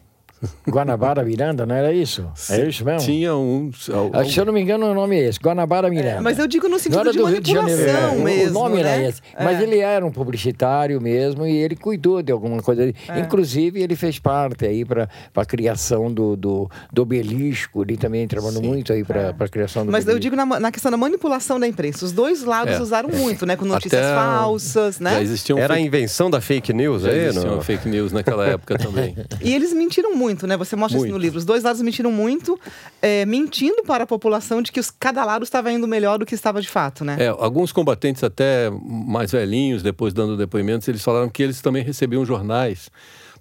Guanabara 0.68 1.22
Miranda, 1.24 1.64
não 1.66 1.74
era 1.74 1.92
isso? 1.92 2.26
É 2.50 2.66
isso 2.68 2.85
mesmo? 2.85 3.00
Tinha 3.00 3.35
uns. 3.35 3.88
al- 3.90 4.11
Ah, 4.12 4.24
Se 4.24 4.38
eu 4.38 4.44
não 4.44 4.52
me 4.52 4.61
engano, 4.61 4.87
o 4.90 4.94
nome 4.94 5.16
é 5.20 5.28
esse, 5.28 5.38
Guanabara 5.38 5.88
Miranda. 5.90 6.20
Mas 6.20 6.38
eu 6.38 6.46
digo 6.46 6.64
no 6.66 6.72
Não 6.72 6.78
sentido 6.78 7.11
de 7.12 7.18
do 7.18 7.24
Rio 7.26 7.40
de 7.40 7.52
Janeiro. 7.52 7.81
manipulação 7.83 8.11
é. 8.16 8.20
O- 8.20 8.24
mesmo. 8.24 8.59
O 8.59 8.62
nome 8.62 8.83
né? 8.83 8.96
era 8.96 9.09
esse. 9.09 9.20
Mas 9.38 9.61
É. 9.61 9.62
ele 9.62 9.78
era 9.78 10.05
um 10.05 10.11
publicitário 10.11 11.00
mesmo 11.00 11.46
e 11.46 11.57
ele 11.57 11.76
cuidou 11.76 12.22
de 12.22 12.33
alguma 12.33 12.62
coisa. 12.62 12.83
É. 13.09 13.18
Inclusive, 13.20 13.81
ele 13.83 13.94
fez 13.96 14.18
parte 14.18 14.64
aí 14.66 14.85
para 14.85 15.09
a 15.35 15.44
criação 15.44 16.12
do, 16.12 16.37
do, 16.37 16.70
do 16.92 17.02
obelisco. 17.02 17.83
Ele 17.83 17.96
também 17.96 18.26
trabalhou 18.26 18.62
muito 18.62 18.92
aí 18.92 19.05
para 19.05 19.35
a 19.38 19.48
criação 19.48 19.85
do 19.85 19.90
É. 19.90 19.92
Mas 19.92 20.05
eu 20.07 20.12
obelisco. 20.14 20.20
digo 20.20 20.37
na, 20.37 20.61
na 20.61 20.72
questão 20.72 20.90
da 20.90 20.96
manipulação 20.96 21.59
da 21.61 21.66
imprensa. 21.68 22.05
Os 22.05 22.12
dois 22.12 22.42
lados 22.44 22.74
É. 22.74 22.81
usaram 22.81 23.09
muito, 23.11 23.44
né? 23.46 23.57
Com 23.57 23.64
notícias 23.64 24.00
Até 24.05 24.14
falsas, 24.14 24.96
Já 24.98 25.05
né? 25.05 25.22
existiam 25.22 25.59
Era 25.59 25.74
a 25.74 25.76
fake, 25.76 25.87
invenção 25.87 26.31
da 26.31 26.40
fake 26.40 26.72
news 26.72 27.02
já 27.02 27.11
aí, 27.11 27.33
não? 27.35 27.61
fake 27.61 27.88
news 27.88 28.12
naquela 28.12 28.46
época 28.46 28.78
também. 28.78 29.14
E 29.40 29.55
eles 29.55 29.72
mentiram 29.72 30.14
muito, 30.14 30.32
né? 30.47 30.57
Você 30.57 30.77
mostra 30.77 30.99
isso 30.99 31.07
no 31.07 31.12
Muito. 31.12 31.23
livro. 31.23 31.38
Os 31.38 31.45
dois 31.45 31.62
lados 31.62 31.81
mentiram 31.83 32.11
muito, 32.11 32.59
é, 33.01 33.25
mentindo 33.27 33.83
para 33.85 34.05
a 34.05 34.07
população 34.07 34.62
de 34.62 34.73
que 34.73 34.81
os, 34.81 34.90
cada 34.90 35.25
lado 35.25 35.42
estava 35.42 35.73
indo 35.73 35.87
melhor 35.87 36.18
do 36.18 36.27
que 36.27 36.35
estava 36.35 36.61
de 36.61 36.68
fato, 36.68 37.05
né? 37.05 37.16
É, 37.18 37.29
alguns 37.29 37.73
combatentes 37.73 38.25
até 38.25 38.71
mais 38.71 39.33
velhinhos, 39.33 39.83
depois 39.83 40.12
dando 40.12 40.37
depoimentos, 40.37 40.87
eles 40.88 41.03
falaram 41.03 41.29
que 41.29 41.42
eles 41.42 41.61
também 41.61 41.83
recebiam 41.83 42.25
jornais 42.25 42.90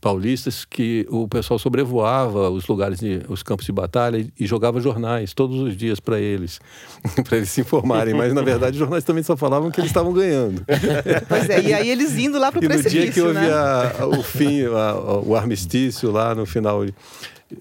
paulistas 0.02 0.66
que 0.66 1.06
o 1.12 1.28
pessoal 1.28 1.60
sobrevoava 1.60 2.50
os 2.50 2.66
lugares, 2.68 3.00
de, 3.00 3.22
os 3.30 3.44
campos 3.44 3.66
de 3.68 3.72
batalha 3.72 4.18
e, 4.18 4.34
e 4.40 4.48
jogava 4.48 4.82
jornais 4.82 5.32
todos 5.34 5.60
os 5.60 5.78
dias 5.78 6.00
para 6.00 6.20
eles, 6.20 6.60
para 7.24 7.38
eles 7.38 7.50
se 7.50 7.62
informarem. 7.62 8.14
Mas 8.16 8.34
na 8.34 8.42
verdade 8.42 8.74
os 8.74 8.80
jornais 8.80 9.04
também 9.04 9.22
só 9.24 9.38
falavam 9.38 9.70
que 9.70 9.80
eles 9.80 9.92
estavam 9.92 10.12
ganhando. 10.12 10.66
Pois 11.30 11.48
é, 11.50 11.62
e 11.62 11.74
aí 11.74 11.90
eles 11.90 12.18
indo 12.18 12.40
lá 12.40 12.52
para 12.52 12.60
o 12.60 12.64
E 12.66 12.68
no 12.68 12.74
dia 12.76 12.84
que 12.84 12.90
precipício, 12.90 13.28
houve 13.28 13.40
né? 13.40 13.52
a- 13.54 14.08
o 14.08 14.24
fim, 14.24 14.64
a- 14.66 15.22
o 15.24 15.36
armistício 15.36 16.10
lá 16.12 16.34
no 16.34 16.46
final 16.48 16.84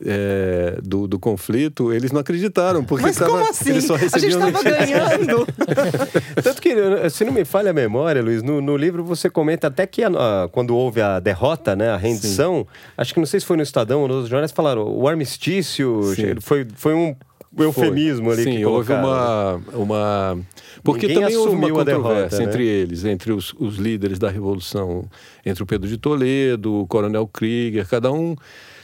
é, 0.05 0.79
do, 0.83 1.07
do 1.07 1.19
conflito, 1.19 1.93
eles 1.93 2.13
não 2.13 2.21
acreditaram, 2.21 2.85
porque 2.85 3.07
Mas 3.07 3.17
tava- 3.17 3.31
como 3.31 3.51
assim? 3.51 3.71
eles 3.71 3.85
só 3.85 3.95
A 3.95 3.99
gente 3.99 4.29
estava 4.29 4.63
ganhando. 4.63 5.47
Tanto 6.43 6.61
que, 6.63 6.75
se 7.11 7.25
não 7.25 7.33
me 7.33 7.45
falha 7.45 7.71
a 7.71 7.75
memória, 7.75 8.23
Luiz, 8.23 8.43
no, 8.43 8.61
no 8.61 8.77
livro 8.77 9.05
você 9.05 9.29
comenta 9.31 9.67
até 9.67 9.87
que 9.87 10.03
a- 10.03 10.09
a- 10.09 10.49
quando 10.51 10.77
houve 10.77 11.01
a 11.01 11.19
derrota, 11.21 11.75
né, 11.77 11.91
a 11.91 11.97
rendição, 11.97 12.67
acho 12.97 13.13
que 13.15 13.21
não 13.21 13.27
sei 13.27 13.41
se 13.41 13.47
foi 13.47 13.57
no 13.57 13.63
Estadão 13.63 14.03
ou 14.03 14.09
nos 14.09 14.29
jornais, 14.29 14.53
falaram 14.53 14.83
o 14.89 15.07
armistício 15.09 16.03
Sim. 16.15 16.35
foi, 16.41 16.67
foi 16.75 16.95
um 16.95 17.15
eufemismo 17.59 18.31
ali 18.31 18.45
Sim, 18.45 18.51
que 18.59 18.65
houve 18.65 18.93
uma, 18.93 19.61
uma. 19.75 20.39
Porque 20.85 21.07
Ninguém 21.09 21.23
também 21.23 21.37
houve 21.37 21.55
uma 21.57 21.69
controvérsia 21.69 21.95
derrota, 22.15 22.37
né? 22.39 22.45
entre 22.45 22.67
eles, 22.67 23.05
entre 23.05 23.33
os, 23.33 23.53
os 23.59 23.77
líderes 23.77 24.19
da 24.19 24.31
Revolução, 24.31 25.05
entre 25.45 25.63
o 25.63 25.67
Pedro 25.67 25.89
de 25.89 25.99
Toledo, 25.99 26.73
o 26.83 26.87
Coronel 26.87 27.27
Krieger, 27.27 27.87
cada 27.89 28.11
um 28.13 28.35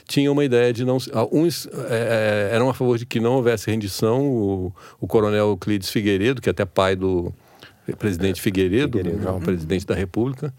tinha 0.08 0.30
uma 0.30 0.44
ideia 0.44 0.72
de 0.72 0.84
não. 0.84 0.98
Uns 1.32 1.66
é, 1.90 2.50
eram 2.52 2.68
a 2.68 2.74
favor 2.74 2.96
de 2.98 3.04
que 3.06 3.18
não 3.20 3.34
houvesse 3.34 3.70
rendição, 3.70 4.24
o, 4.26 4.72
o 5.00 5.06
Coronel 5.06 5.48
Euclides 5.48 5.90
Figueiredo, 5.90 6.40
que 6.40 6.48
é 6.48 6.52
até 6.52 6.64
pai 6.64 6.94
do 6.96 7.32
presidente 7.98 8.40
Figueiredo, 8.40 8.98
Figueiredo. 8.98 9.22
já 9.24 9.32
um 9.32 9.40
presidente 9.40 9.86
da 9.86 9.94
República, 9.94 10.52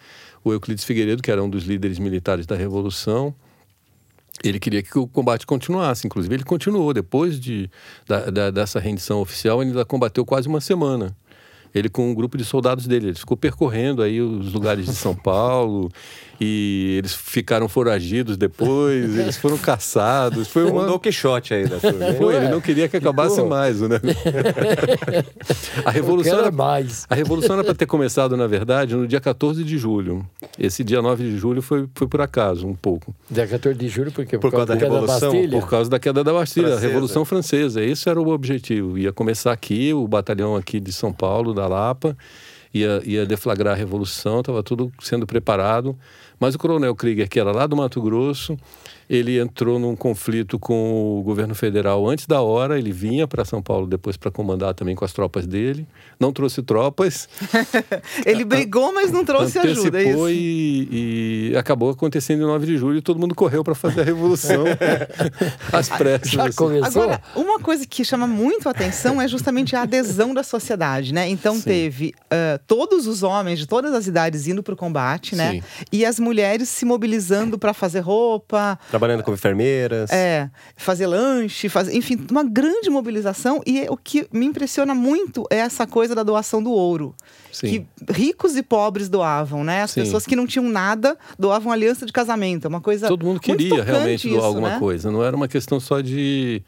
o 0.43 0.51
Euclides 0.53 0.83
Figueiredo, 0.83 1.21
que 1.21 1.31
era 1.31 1.43
um 1.43 1.49
dos 1.49 1.63
líderes 1.63 1.99
militares 1.99 2.45
da 2.45 2.55
Revolução. 2.55 3.33
Ele 4.43 4.60
queria 4.60 4.83
que 4.83 4.97
o 4.99 5.07
combate 5.07 5.45
continuasse, 5.47 6.05
inclusive 6.05 6.33
ele 6.36 6.43
continuou 6.43 6.93
depois 6.93 7.39
de, 7.39 7.69
da, 8.07 8.29
da- 8.29 8.51
dessa 8.51 8.79
rendição 8.79 9.19
oficial, 9.19 9.62
ele 9.62 9.71
ainda 9.71 9.83
combateu 9.83 10.23
quase 10.25 10.47
uma 10.47 10.62
semana. 10.62 11.15
Ele 11.73 11.89
com 11.89 12.10
um 12.10 12.13
grupo 12.13 12.38
de 12.38 12.45
soldados 12.45 12.88
dele, 12.88 13.07
ele 13.07 13.15
ficou 13.17 13.36
percorrendo 13.36 14.01
aí 14.01 14.21
os 14.21 14.53
lugares 14.53 14.86
de 14.86 14.93
São 14.95 15.13
Paulo 15.15 15.91
e 16.39 16.95
eles 16.97 17.13
ficaram 17.13 17.67
foragidos 17.67 18.38
depois, 18.38 19.15
eles 19.17 19.38
foram 19.38 19.58
caçados. 19.58 20.47
Foi 20.47 20.63
Um 20.65 20.71
uma, 20.73 20.86
Don 20.86 21.00
Quixote 21.00 21.54
aí 21.54 21.67
da 21.67 21.80
turma. 21.80 22.13
foi, 22.13 22.36
ele 22.36 22.47
não 22.50 22.62
queria 22.62 22.88
que 22.88 22.97
acabasse 22.97 23.41
mais, 23.43 23.82
né? 23.88 24.00
A 25.84 25.91
revolução 25.91 26.39
era 26.39 26.52
mais. 26.52 27.06
a 27.10 27.15
revolução 27.15 27.56
era 27.56 27.63
para 27.63 27.73
ter 27.73 27.86
começado, 27.86 28.36
na 28.38 28.47
verdade, 28.47 28.95
no 28.95 29.08
dia 29.08 29.19
14 29.19 29.63
de 29.63 29.78
julho. 29.78 30.26
Esse 30.58 30.84
dia 30.84 31.02
9 31.02 31.23
de 31.23 31.38
julho 31.38 31.62
foi, 31.62 31.88
foi 31.95 32.08
por 32.08 32.21
acaso, 32.21 32.67
um 32.67 32.76
pouco. 32.76 33.15
Dia 33.30 33.47
14 33.47 33.78
de 33.78 33.88
julho, 33.88 34.12
porque 34.12 34.38
Por 34.38 34.52
causa 34.52 34.65
da 34.67 34.76
Revolução, 34.76 35.32
Bastilha. 35.32 35.60
Por 35.60 35.69
causa 35.69 35.89
da 35.89 36.00
queda 36.00 36.23
da 36.23 36.34
Bastilha, 36.34 36.67
Francesa. 36.67 36.86
a 36.86 36.89
Revolução 36.89 37.26
Francesa. 37.26 37.84
Esse 37.84 38.10
era 38.10 38.19
o 38.21 38.28
objetivo. 38.30 38.97
Ia 38.97 39.12
começar 39.12 39.52
aqui, 39.52 39.93
o 39.93 40.08
batalhão 40.08 40.56
aqui 40.56 40.80
de 40.80 40.91
São 40.91 41.12
Paulo, 41.13 41.54
da 41.54 41.67
Lapa, 41.67 42.15
ia, 42.73 43.02
ia 43.06 43.25
deflagrar 43.25 43.73
a 43.73 43.77
Revolução, 43.77 44.40
estava 44.42 44.62
tudo 44.63 44.92
sendo 45.02 45.25
preparado. 45.25 45.96
Mas 46.40 46.56
o 46.56 46.60
coronel 46.60 46.96
Krieger, 46.96 47.27
que 47.29 47.40
era 47.40 47.52
lá 47.52 47.65
do 47.65 47.75
Mato 47.75 48.02
Grosso, 48.02 48.58
ele 49.10 49.39
entrou 49.39 49.79
num 49.79 49.95
conflito 49.95 50.60
com 50.60 51.19
o 51.19 51.23
governo 51.23 51.55
federal 51.55 52.08
antes 52.08 52.25
da 52.25 52.41
hora. 52.41 52.77
Ele 52.77 52.91
vinha 52.91 53.27
para 53.27 53.45
São 53.45 53.62
Paulo 53.62 53.87
depois 53.87 54.17
para 54.17 54.29
comandar 54.29 54.73
também 54.73 54.95
com 54.95 55.05
as 55.05 55.13
tropas 55.13 55.47
dele. 55.47 55.87
Não 56.19 56.31
trouxe 56.31 56.62
tropas, 56.62 57.27
Ele 58.25 58.43
brigou, 58.43 58.93
mas 58.93 59.12
não 59.12 59.23
trouxe 59.23 59.60
ajuda, 59.60 59.97
é 59.97 60.01
antecipou 60.01 60.29
isso? 60.29 60.39
e, 60.39 61.49
e 61.51 61.58
acabou 61.58 61.89
acontecendo 61.89 62.43
em 62.43 62.45
9 62.45 62.65
de 62.65 62.77
julho. 62.77 62.97
e 62.97 63.01
Todo 63.01 63.19
mundo 63.19 63.35
correu 63.35 63.63
para 63.63 63.75
fazer 63.75 64.01
a 64.01 64.03
revolução 64.03 64.63
às 65.71 65.89
pressas. 65.89 66.31
Já 66.31 66.47
assim. 66.47 66.58
começou? 66.58 67.03
Agora, 67.03 67.21
uma 67.35 67.60
coisa 67.60 67.85
que 67.85 68.03
chama 68.03 68.27
muito 68.27 68.67
a 68.67 68.71
atenção 68.71 69.21
é 69.21 69.27
justamente 69.27 69.75
a 69.75 69.83
adesão 69.83 70.33
da 70.33 70.43
sociedade, 70.43 71.13
né? 71.13 71.29
Então 71.29 71.55
Sim. 71.55 71.62
teve 71.62 72.13
ah, 72.29 72.60
todos 72.67 73.08
os 73.08 73.23
homens 73.23 73.60
de 73.60 73.67
todas 73.67 73.93
as 73.93 74.08
idades 74.08 74.47
indo 74.47 74.62
para 74.62 74.73
o 74.73 74.77
combate, 74.77 75.35
né? 75.35 75.51
Sim. 75.51 75.63
E 75.91 76.05
as 76.05 76.19
mulheres 76.19 76.69
se 76.69 76.85
mobilizando 76.85 77.58
para 77.58 77.73
fazer 77.73 77.99
roupa. 77.99 78.79
Trabalhando 79.00 79.23
como 79.23 79.35
enfermeiras. 79.35 80.12
É, 80.12 80.50
fazer 80.75 81.08
lanche, 81.08 81.69
fazer, 81.69 81.95
enfim, 81.95 82.25
uma 82.29 82.43
grande 82.43 82.89
mobilização. 82.89 83.62
E 83.65 83.85
o 83.89 83.98
que 83.98 84.27
me 84.31 84.45
impressiona 84.45 84.95
muito 84.95 85.45
é 85.50 85.58
essa 85.58 85.85
coisa 85.85 86.15
da 86.15 86.23
doação 86.23 86.62
do 86.62 86.71
ouro. 86.71 87.15
Sim. 87.52 87.87
Que 88.08 88.13
ricos 88.13 88.56
e 88.56 88.63
pobres 88.63 89.10
doavam, 89.10 89.63
né? 89.63 89.83
As 89.83 89.91
Sim. 89.91 90.02
pessoas 90.02 90.25
que 90.25 90.35
não 90.35 90.45
tinham 90.45 90.67
nada 90.69 91.17
doavam 91.37 91.71
aliança 91.71 92.06
de 92.06 92.13
casamento. 92.13 92.65
É 92.65 92.67
uma 92.67 92.81
coisa. 92.81 93.08
Todo 93.08 93.25
mundo 93.25 93.39
queria 93.39 93.83
realmente 93.83 94.27
doar 94.27 94.39
isso, 94.39 94.45
alguma 94.45 94.69
né? 94.69 94.79
coisa. 94.79 95.12
Não 95.12 95.23
era 95.23 95.35
uma 95.35 95.48
questão 95.48 95.79
só 95.79 96.02
de, 96.02 96.62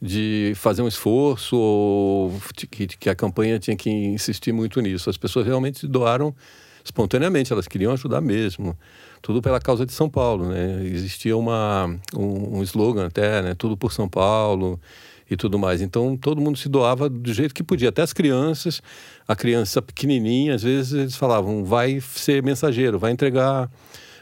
de 0.00 0.52
fazer 0.56 0.82
um 0.82 0.88
esforço 0.88 1.56
ou 1.56 2.32
de 2.56 2.66
que, 2.66 2.86
que 2.86 3.10
a 3.10 3.14
campanha 3.14 3.58
tinha 3.58 3.76
que 3.76 3.90
insistir 3.90 4.52
muito 4.52 4.80
nisso. 4.80 5.10
As 5.10 5.16
pessoas 5.16 5.46
realmente 5.46 5.86
doaram 5.86 6.34
espontaneamente, 6.84 7.52
elas 7.52 7.66
queriam 7.66 7.92
ajudar 7.92 8.20
mesmo. 8.20 8.76
Tudo 9.22 9.42
pela 9.42 9.60
causa 9.60 9.84
de 9.84 9.92
São 9.92 10.08
Paulo, 10.08 10.48
né? 10.48 10.82
Existia 10.84 11.36
uma, 11.36 11.86
um, 12.14 12.58
um 12.58 12.62
slogan 12.62 13.06
até, 13.06 13.42
né? 13.42 13.54
Tudo 13.54 13.76
por 13.76 13.92
São 13.92 14.08
Paulo 14.08 14.80
e 15.30 15.36
tudo 15.36 15.58
mais. 15.58 15.80
Então 15.80 16.16
todo 16.16 16.40
mundo 16.40 16.58
se 16.58 16.68
doava 16.68 17.08
do 17.08 17.32
jeito 17.32 17.54
que 17.54 17.62
podia, 17.62 17.90
até 17.90 18.02
as 18.02 18.12
crianças. 18.12 18.82
A 19.28 19.36
criança 19.36 19.80
pequenininha, 19.80 20.54
às 20.54 20.62
vezes 20.62 20.92
eles 20.92 21.16
falavam, 21.16 21.64
vai 21.64 22.00
ser 22.00 22.42
mensageiro, 22.42 22.98
vai 22.98 23.12
entregar 23.12 23.70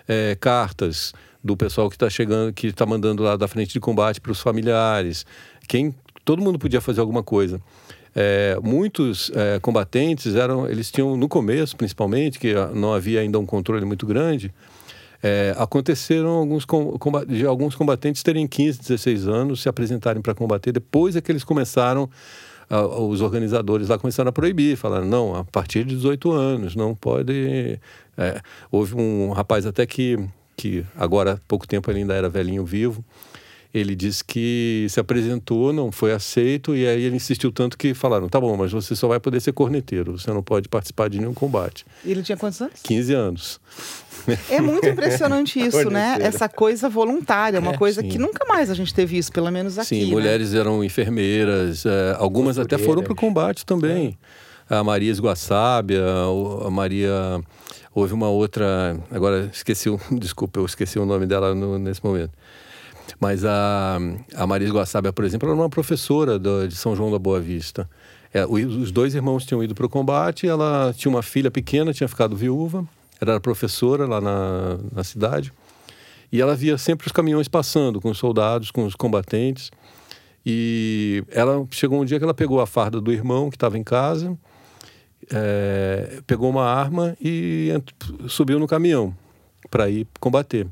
eh, 0.06 0.36
cartas 0.40 1.12
do 1.42 1.56
pessoal 1.56 1.88
que 1.88 1.96
está 1.96 2.10
chegando, 2.10 2.52
que 2.52 2.66
está 2.66 2.84
mandando 2.84 3.22
lá 3.22 3.36
da 3.36 3.48
frente 3.48 3.72
de 3.72 3.80
combate 3.80 4.20
para 4.20 4.32
os 4.32 4.40
familiares. 4.40 5.24
Quem, 5.66 5.94
todo 6.24 6.42
mundo 6.42 6.58
podia 6.58 6.80
fazer 6.80 7.00
alguma 7.00 7.22
coisa. 7.22 7.60
É, 8.14 8.58
muitos 8.62 9.30
é, 9.34 9.58
combatentes 9.60 10.34
eram, 10.34 10.68
eles 10.68 10.90
tinham 10.90 11.16
no 11.16 11.28
começo, 11.28 11.76
principalmente, 11.76 12.38
que 12.38 12.52
ah, 12.52 12.70
não 12.74 12.92
havia 12.92 13.20
ainda 13.20 13.38
um 13.38 13.46
controle 13.46 13.84
muito 13.84 14.06
grande. 14.06 14.52
É, 15.22 15.54
aconteceram 15.56 16.30
alguns 16.30 16.64
de 17.26 17.44
alguns 17.44 17.74
combatentes 17.74 18.22
terem 18.22 18.46
15, 18.46 18.80
16 18.80 19.26
anos, 19.26 19.62
se 19.62 19.68
apresentarem 19.68 20.22
para 20.22 20.34
combater. 20.34 20.72
Depois 20.72 21.16
é 21.16 21.20
que 21.20 21.32
eles 21.32 21.44
começaram, 21.44 22.08
ah, 22.70 22.86
os 22.86 23.20
organizadores 23.20 23.88
lá 23.88 23.98
começaram 23.98 24.28
a 24.28 24.32
proibir, 24.32 24.76
falaram, 24.76 25.06
não, 25.06 25.34
a 25.34 25.44
partir 25.44 25.84
de 25.84 25.96
18 25.96 26.30
anos, 26.30 26.76
não 26.76 26.94
pode. 26.94 27.80
é, 28.16 28.40
houve 28.70 28.94
um 28.94 29.30
rapaz 29.32 29.66
até 29.66 29.86
que, 29.86 30.18
que 30.56 30.84
agora 30.96 31.32
há 31.32 31.38
pouco 31.48 31.66
tempo 31.66 31.90
ele 31.90 32.00
ainda 32.00 32.14
era 32.14 32.28
velhinho 32.28 32.64
vivo. 32.64 33.04
Ele 33.72 33.94
disse 33.94 34.24
que 34.24 34.86
se 34.88 34.98
apresentou, 34.98 35.74
não 35.74 35.92
foi 35.92 36.10
aceito, 36.12 36.74
e 36.74 36.86
aí 36.86 37.02
ele 37.02 37.16
insistiu 37.16 37.52
tanto 37.52 37.76
que 37.76 37.92
falaram: 37.92 38.26
tá 38.28 38.40
bom, 38.40 38.56
mas 38.56 38.72
você 38.72 38.96
só 38.96 39.06
vai 39.08 39.20
poder 39.20 39.40
ser 39.40 39.52
corneteiro, 39.52 40.18
você 40.18 40.30
não 40.32 40.42
pode 40.42 40.68
participar 40.70 41.08
de 41.10 41.18
nenhum 41.18 41.34
combate. 41.34 41.84
E 42.02 42.10
ele 42.10 42.22
tinha 42.22 42.36
quantos 42.38 42.60
anos? 42.62 42.80
15 42.82 43.12
anos. 43.12 43.60
É 44.50 44.60
muito 44.60 44.88
impressionante 44.88 45.60
isso, 45.64 45.90
né? 45.90 46.16
Essa 46.20 46.48
coisa 46.48 46.88
voluntária, 46.88 47.60
uma 47.60 47.72
É, 47.74 47.76
coisa 47.76 48.00
sim. 48.00 48.08
que 48.08 48.18
nunca 48.18 48.44
mais 48.46 48.70
a 48.70 48.74
gente 48.74 48.92
teve 48.94 49.18
isso, 49.18 49.30
pelo 49.30 49.50
menos 49.50 49.78
aqui. 49.78 49.88
Sim, 49.88 50.04
né? 50.06 50.12
mulheres 50.12 50.54
eram 50.54 50.82
enfermeiras, 50.82 51.84
eh, 51.84 52.16
algumas 52.18 52.58
até 52.58 52.78
foram 52.78 53.02
para 53.02 53.12
o 53.12 53.16
combate 53.16 53.66
também. 53.66 54.18
A 54.68 54.82
Maria 54.82 55.10
Esguaçábia, 55.10 56.02
a 56.66 56.70
Maria. 56.70 57.12
Houve 57.94 58.12
uma 58.14 58.28
outra. 58.28 58.98
Agora 59.10 59.50
esqueci, 59.52 59.88
o- 59.88 59.98
desculpa, 60.12 60.60
eu 60.60 60.64
esqueci 60.66 60.98
o 60.98 61.04
nome 61.06 61.26
dela 61.26 61.54
no- 61.54 61.78
nesse 61.78 62.04
momento. 62.04 62.32
Mas 63.20 63.44
a, 63.44 63.98
a 64.34 64.46
Maria 64.46 64.66
Esguaçábia, 64.66 65.12
por 65.12 65.24
exemplo, 65.24 65.46
ela 65.48 65.54
era 65.56 65.62
uma 65.62 65.70
professora 65.70 66.38
do- 66.38 66.66
de 66.68 66.76
São 66.76 66.94
João 66.94 67.10
da 67.10 67.18
Boa 67.18 67.40
Vista. 67.40 67.88
É, 68.32 68.44
os 68.46 68.90
dois 68.92 69.14
irmãos 69.14 69.44
tinham 69.46 69.62
ido 69.64 69.74
para 69.74 69.86
o 69.86 69.88
combate, 69.88 70.46
ela 70.46 70.92
tinha 70.96 71.10
uma 71.10 71.22
filha 71.22 71.50
pequena, 71.50 71.92
tinha 71.94 72.06
ficado 72.08 72.36
viúva, 72.36 72.86
era 73.20 73.40
professora 73.40 74.06
lá 74.06 74.20
na, 74.20 74.78
na 74.92 75.02
cidade. 75.02 75.52
E 76.30 76.40
ela 76.40 76.54
via 76.54 76.76
sempre 76.76 77.06
os 77.06 77.12
caminhões 77.12 77.48
passando 77.48 78.00
com 78.00 78.10
os 78.10 78.18
soldados, 78.18 78.70
com 78.70 78.84
os 78.84 78.94
combatentes. 78.94 79.70
E 80.44 81.24
ela 81.30 81.66
chegou 81.70 82.00
um 82.00 82.04
dia 82.04 82.18
que 82.18 82.24
ela 82.24 82.34
pegou 82.34 82.60
a 82.60 82.66
farda 82.66 83.00
do 83.00 83.10
irmão 83.12 83.48
que 83.48 83.56
estava 83.56 83.78
em 83.78 83.82
casa, 83.82 84.36
eh, 85.30 86.20
pegou 86.26 86.48
uma 86.50 86.64
arma 86.64 87.16
e 87.20 87.72
subiu 88.28 88.58
no 88.58 88.66
caminhão 88.66 89.14
para 89.70 89.88
ir 89.88 90.06
combater. 90.20 90.66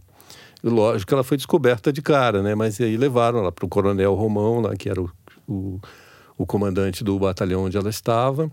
Lógico 0.62 1.08
que 1.08 1.14
ela 1.14 1.24
foi 1.24 1.36
descoberta 1.36 1.92
de 1.92 2.02
cara, 2.02 2.42
né? 2.42 2.54
Mas 2.54 2.80
aí 2.80 2.96
levaram 2.96 3.38
ela 3.38 3.52
para 3.52 3.64
o 3.64 3.68
coronel 3.68 4.14
Romão, 4.14 4.60
lá, 4.60 4.74
que 4.76 4.88
era 4.88 5.00
o, 5.00 5.10
o, 5.46 5.80
o 6.36 6.46
comandante 6.46 7.04
do 7.04 7.18
batalhão 7.18 7.64
onde 7.64 7.76
ela 7.76 7.90
estava. 7.90 8.50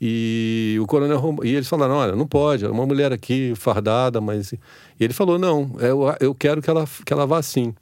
E 0.00 0.76
o 0.80 0.86
coronel 0.86 1.18
Romão, 1.18 1.44
e 1.44 1.54
eles 1.54 1.68
falaram: 1.68 1.94
olha, 1.94 2.16
não 2.16 2.26
pode, 2.26 2.64
é 2.64 2.68
uma 2.68 2.84
mulher 2.84 3.12
aqui 3.12 3.52
fardada, 3.56 4.20
mas. 4.20 4.52
E 4.52 4.58
ele 4.98 5.12
falou: 5.12 5.38
não, 5.38 5.70
eu, 5.78 6.02
eu 6.20 6.34
quero 6.34 6.60
que 6.60 6.68
ela, 6.68 6.84
que 7.04 7.12
ela 7.12 7.26
vá 7.26 7.40
sim 7.42 7.74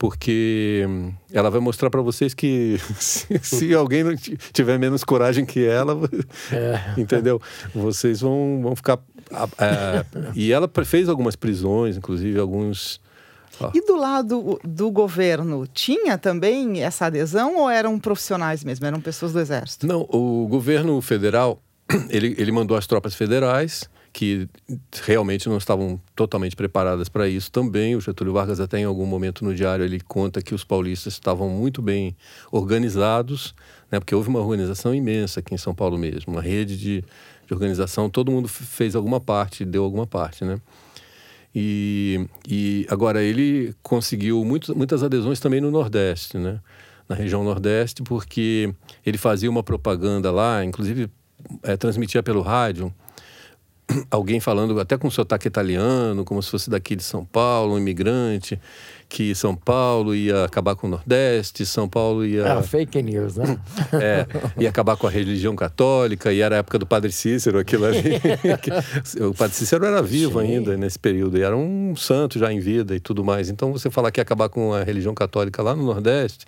porque 0.00 0.86
hum, 0.88 1.12
ela 1.32 1.50
vai 1.50 1.58
mostrar 1.60 1.90
para 1.90 2.00
vocês 2.00 2.32
que 2.32 2.78
se, 3.00 3.26
se 3.42 3.74
alguém 3.74 4.04
não 4.04 4.14
ti- 4.14 4.38
tiver 4.52 4.78
menos 4.78 5.02
coragem 5.02 5.44
que 5.44 5.66
ela, 5.66 5.98
entendeu? 6.96 7.42
Vocês 7.74 8.20
vão, 8.20 8.60
vão 8.62 8.76
ficar. 8.76 9.00
Ah, 9.32 9.48
ah, 9.58 10.04
e 10.34 10.52
ela 10.52 10.70
fez 10.84 11.08
algumas 11.08 11.36
prisões, 11.36 11.96
inclusive 11.96 12.38
alguns. 12.38 13.00
E 13.74 13.84
do 13.84 13.96
lado 13.96 14.60
do 14.62 14.90
governo, 14.90 15.66
tinha 15.66 16.16
também 16.16 16.82
essa 16.82 17.06
adesão 17.06 17.56
ou 17.56 17.68
eram 17.68 17.98
profissionais 17.98 18.62
mesmo? 18.62 18.86
Eram 18.86 19.00
pessoas 19.00 19.32
do 19.32 19.40
exército? 19.40 19.86
Não, 19.86 20.02
o 20.10 20.46
governo 20.48 21.00
federal 21.00 21.60
ele, 22.08 22.34
ele 22.38 22.52
mandou 22.52 22.76
as 22.76 22.86
tropas 22.86 23.14
federais 23.14 23.88
que 24.12 24.48
realmente 25.04 25.48
não 25.48 25.58
estavam 25.58 26.00
totalmente 26.16 26.56
preparadas 26.56 27.08
para 27.08 27.28
isso 27.28 27.52
também. 27.52 27.94
O 27.94 28.00
Getúlio 28.00 28.32
Vargas 28.32 28.58
até 28.58 28.78
em 28.78 28.84
algum 28.84 29.06
momento 29.06 29.44
no 29.44 29.54
diário 29.54 29.84
ele 29.84 30.00
conta 30.00 30.42
que 30.42 30.54
os 30.54 30.64
paulistas 30.64 31.12
estavam 31.12 31.48
muito 31.48 31.80
bem 31.80 32.16
organizados, 32.50 33.54
né? 33.90 34.00
Porque 34.00 34.14
houve 34.14 34.28
uma 34.28 34.40
organização 34.40 34.94
imensa 34.94 35.40
aqui 35.40 35.54
em 35.54 35.58
São 35.58 35.74
Paulo 35.74 35.98
mesmo, 35.98 36.32
uma 36.32 36.42
rede 36.42 36.76
de, 36.76 37.04
de 37.48 37.54
organização. 37.54 38.10
Todo 38.10 38.30
mundo 38.30 38.46
fez 38.46 38.94
alguma 38.94 39.18
parte, 39.18 39.64
deu 39.64 39.82
alguma 39.82 40.06
parte, 40.06 40.44
né? 40.44 40.60
E, 41.54 42.28
e 42.46 42.86
agora 42.90 43.22
ele 43.22 43.74
conseguiu 43.82 44.44
muito, 44.44 44.76
muitas 44.76 45.02
adesões 45.02 45.40
também 45.40 45.60
no 45.60 45.70
Nordeste, 45.70 46.36
né? 46.36 46.60
Na 47.08 47.16
região 47.16 47.42
Nordeste, 47.42 48.02
porque 48.02 48.72
ele 49.04 49.16
fazia 49.16 49.48
uma 49.48 49.62
propaganda 49.62 50.30
lá, 50.30 50.62
inclusive 50.62 51.10
eh, 51.62 51.76
transmitia 51.76 52.22
pelo 52.22 52.42
rádio, 52.42 52.92
alguém 54.10 54.40
falando 54.40 54.78
até 54.78 54.98
com 54.98 55.10
sotaque 55.10 55.48
italiano, 55.48 56.22
como 56.22 56.42
se 56.42 56.50
fosse 56.50 56.68
daqui 56.68 56.94
de 56.94 57.02
São 57.02 57.24
Paulo, 57.24 57.74
um 57.74 57.78
imigrante, 57.78 58.60
que 59.08 59.34
São 59.34 59.56
Paulo 59.56 60.14
ia 60.14 60.44
acabar 60.44 60.76
com 60.76 60.86
o 60.86 60.90
Nordeste, 60.90 61.64
São 61.64 61.88
Paulo 61.88 62.26
ia 62.26 62.58
Ah, 62.58 62.62
fake 62.62 63.02
news, 63.02 63.36
né? 63.36 63.58
é, 63.94 64.26
ia 64.60 64.68
acabar 64.68 64.96
com 64.96 65.06
a 65.06 65.10
religião 65.10 65.56
católica, 65.56 66.30
e 66.32 66.40
era 66.40 66.56
a 66.56 66.58
época 66.58 66.78
do 66.78 66.86
Padre 66.86 67.10
Cícero, 67.10 67.58
aquilo 67.58 67.86
ali. 67.86 68.20
O 69.26 69.34
Padre 69.34 69.54
Cícero 69.56 69.86
era 69.86 70.02
vivo 70.02 70.38
ainda 70.38 70.76
nesse 70.76 70.98
período, 70.98 71.38
e 71.38 71.42
era 71.42 71.56
um 71.56 71.96
santo 71.96 72.38
já 72.38 72.52
em 72.52 72.60
vida 72.60 72.94
e 72.94 73.00
tudo 73.00 73.24
mais. 73.24 73.48
Então, 73.48 73.72
você 73.72 73.90
falar 73.90 74.10
que 74.10 74.20
ia 74.20 74.22
acabar 74.22 74.48
com 74.48 74.74
a 74.74 74.84
religião 74.84 75.14
católica 75.14 75.62
lá 75.62 75.74
no 75.74 75.84
Nordeste, 75.84 76.44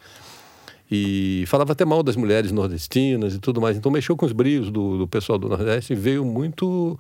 e 0.91 1.45
falava 1.47 1.73
até 1.73 1.85
mal 1.85 2.03
das 2.03 2.17
mulheres 2.17 2.51
nordestinas 2.53 3.35
e 3.35 3.39
tudo 3.39 3.61
mais. 3.61 3.77
Então, 3.77 3.91
mexeu 3.91 4.17
com 4.17 4.27
os 4.27 4.33
brios 4.33 4.71
do, 4.71 4.99
do 4.99 5.09
pessoal 5.09 5.39
do 5.39 5.49
Nordeste 5.49 5.93
e 5.93 5.97
veio 5.97 6.25
muito. 6.25 6.99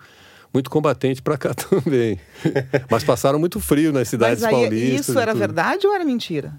Muito 0.53 0.69
combatente 0.69 1.23
para 1.23 1.39
cá 1.39 1.55
também. 1.55 2.19
Mas 2.91 3.05
passaram 3.05 3.39
muito 3.39 3.61
frio 3.61 3.93
nas 3.93 4.09
cidades 4.09 4.43
Mas 4.43 4.53
aí 4.53 4.63
paulistas. 4.63 5.09
isso 5.09 5.19
era 5.19 5.35
verdade 5.35 5.87
ou 5.87 5.95
era 5.95 6.05
mentira? 6.05 6.53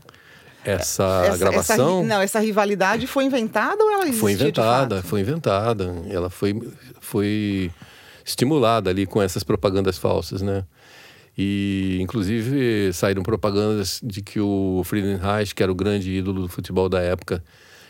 Essa, 0.64 1.24
essa, 1.26 1.38
gravação. 1.38 2.00
essa 2.00 2.08
não, 2.08 2.22
essa 2.22 2.39
rivalidade 2.39 3.08
foi 3.08 3.26
inventada 3.26 3.84
ou 3.84 3.92
ela 3.92 4.04
existia 4.04 4.22
Foi 4.22 4.32
inventada, 4.34 5.02
foi 5.02 5.20
inventada. 5.22 5.96
Ela 6.08 6.30
foi, 6.30 6.60
foi 7.00 7.72
estimulada 8.24 8.89
ali 8.89 9.06
com 9.06 9.22
essas 9.22 9.44
propagandas 9.44 9.98
falsas, 9.98 10.42
né? 10.42 10.64
E, 11.38 11.98
inclusive, 12.02 12.92
saíram 12.94 13.24
propagandas 13.24 14.00
de 14.04 14.22
que 14.22 14.39
o 14.39 14.84
Friedenreich, 14.86 15.56
que 15.56 15.64
era 15.64 15.72
o 15.72 15.76
grande 15.76 16.12
ídolo 16.12 16.44
do 16.44 16.50
futebol 16.50 16.88
da 16.88 17.00
época, 17.00 17.44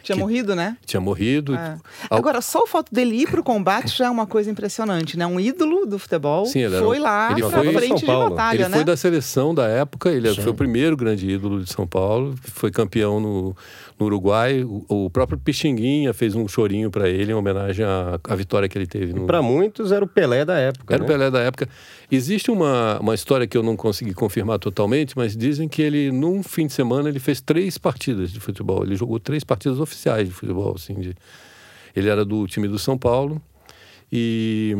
Tinha 0.03 0.15
que 0.15 0.21
morrido, 0.21 0.55
né? 0.55 0.77
tinha 0.85 0.99
morrido. 0.99 1.55
É. 1.55 1.77
Agora, 2.09 2.41
só 2.41 2.63
o 2.63 2.67
fato 2.67 2.93
dele 2.93 3.15
ir 3.21 3.29
pro 3.29 3.43
combate 3.43 3.97
já 3.97 4.05
é 4.07 4.09
uma 4.09 4.25
coisa 4.25 4.49
impressionante, 4.49 5.17
né? 5.17 5.25
Um 5.25 5.39
ídolo 5.39 5.85
do 5.85 5.99
futebol 5.99 6.45
Sim, 6.45 6.67
foi 6.69 6.99
um- 6.99 7.01
lá 7.03 7.31
ele 7.31 7.41
pra 7.41 7.49
foi- 7.63 7.73
frente 7.73 7.87
São 7.89 7.97
de 7.97 8.05
Paulo. 8.05 8.29
batalha, 8.31 8.55
Ele 8.61 8.67
né? 8.69 8.75
foi 8.77 8.83
da 8.83 8.97
seleção 8.97 9.53
da 9.53 9.67
época, 9.67 10.09
ele 10.11 10.33
Sim. 10.33 10.41
foi 10.41 10.51
o 10.51 10.55
primeiro 10.55 10.95
grande 10.97 11.29
ídolo 11.29 11.63
de 11.63 11.71
São 11.71 11.85
Paulo, 11.87 12.35
foi 12.43 12.71
campeão 12.71 13.19
no, 13.19 13.55
no 14.01 14.07
Uruguai. 14.07 14.63
O, 14.63 15.05
o 15.05 15.09
próprio 15.09 15.37
Pixinguinha 15.37 16.13
fez 16.13 16.35
um 16.35 16.47
chorinho 16.47 16.89
para 16.89 17.07
ele 17.07 17.31
em 17.31 17.35
homenagem 17.35 17.85
à, 17.85 18.19
à 18.23 18.35
vitória 18.35 18.67
que 18.67 18.77
ele 18.77 18.87
teve 18.87 19.13
no, 19.13 19.25
Para 19.25 19.41
muitos 19.41 19.91
era 19.91 20.03
o 20.03 20.07
Pelé 20.07 20.43
da 20.43 20.57
época. 20.57 20.93
Era 20.93 21.03
o 21.03 21.07
né? 21.07 21.13
Pelé 21.13 21.31
da 21.31 21.39
época. 21.39 21.69
Existe 22.11 22.49
uma, 22.49 22.99
uma 22.99 23.13
história 23.13 23.45
que 23.47 23.57
eu 23.57 23.63
não 23.63 23.77
consegui 23.77 24.13
confirmar 24.13 24.59
totalmente, 24.59 25.15
mas 25.15 25.37
dizem 25.37 25.69
que 25.69 25.81
ele, 25.81 26.11
num 26.11 26.41
fim 26.43 26.67
de 26.67 26.73
semana, 26.73 27.07
ele 27.07 27.19
fez 27.19 27.39
três 27.39 27.77
partidas 27.77 28.31
de 28.31 28.39
futebol. 28.39 28.83
Ele 28.83 28.95
jogou 28.95 29.19
três 29.19 29.43
partidas 29.43 29.79
oficiais 29.79 30.27
de 30.27 30.33
futebol. 30.33 30.73
Assim, 30.75 30.95
de... 30.95 31.15
Ele 31.95 32.09
era 32.09 32.25
do 32.25 32.47
time 32.47 32.67
do 32.67 32.79
São 32.79 32.97
Paulo 32.97 33.41
E, 34.11 34.75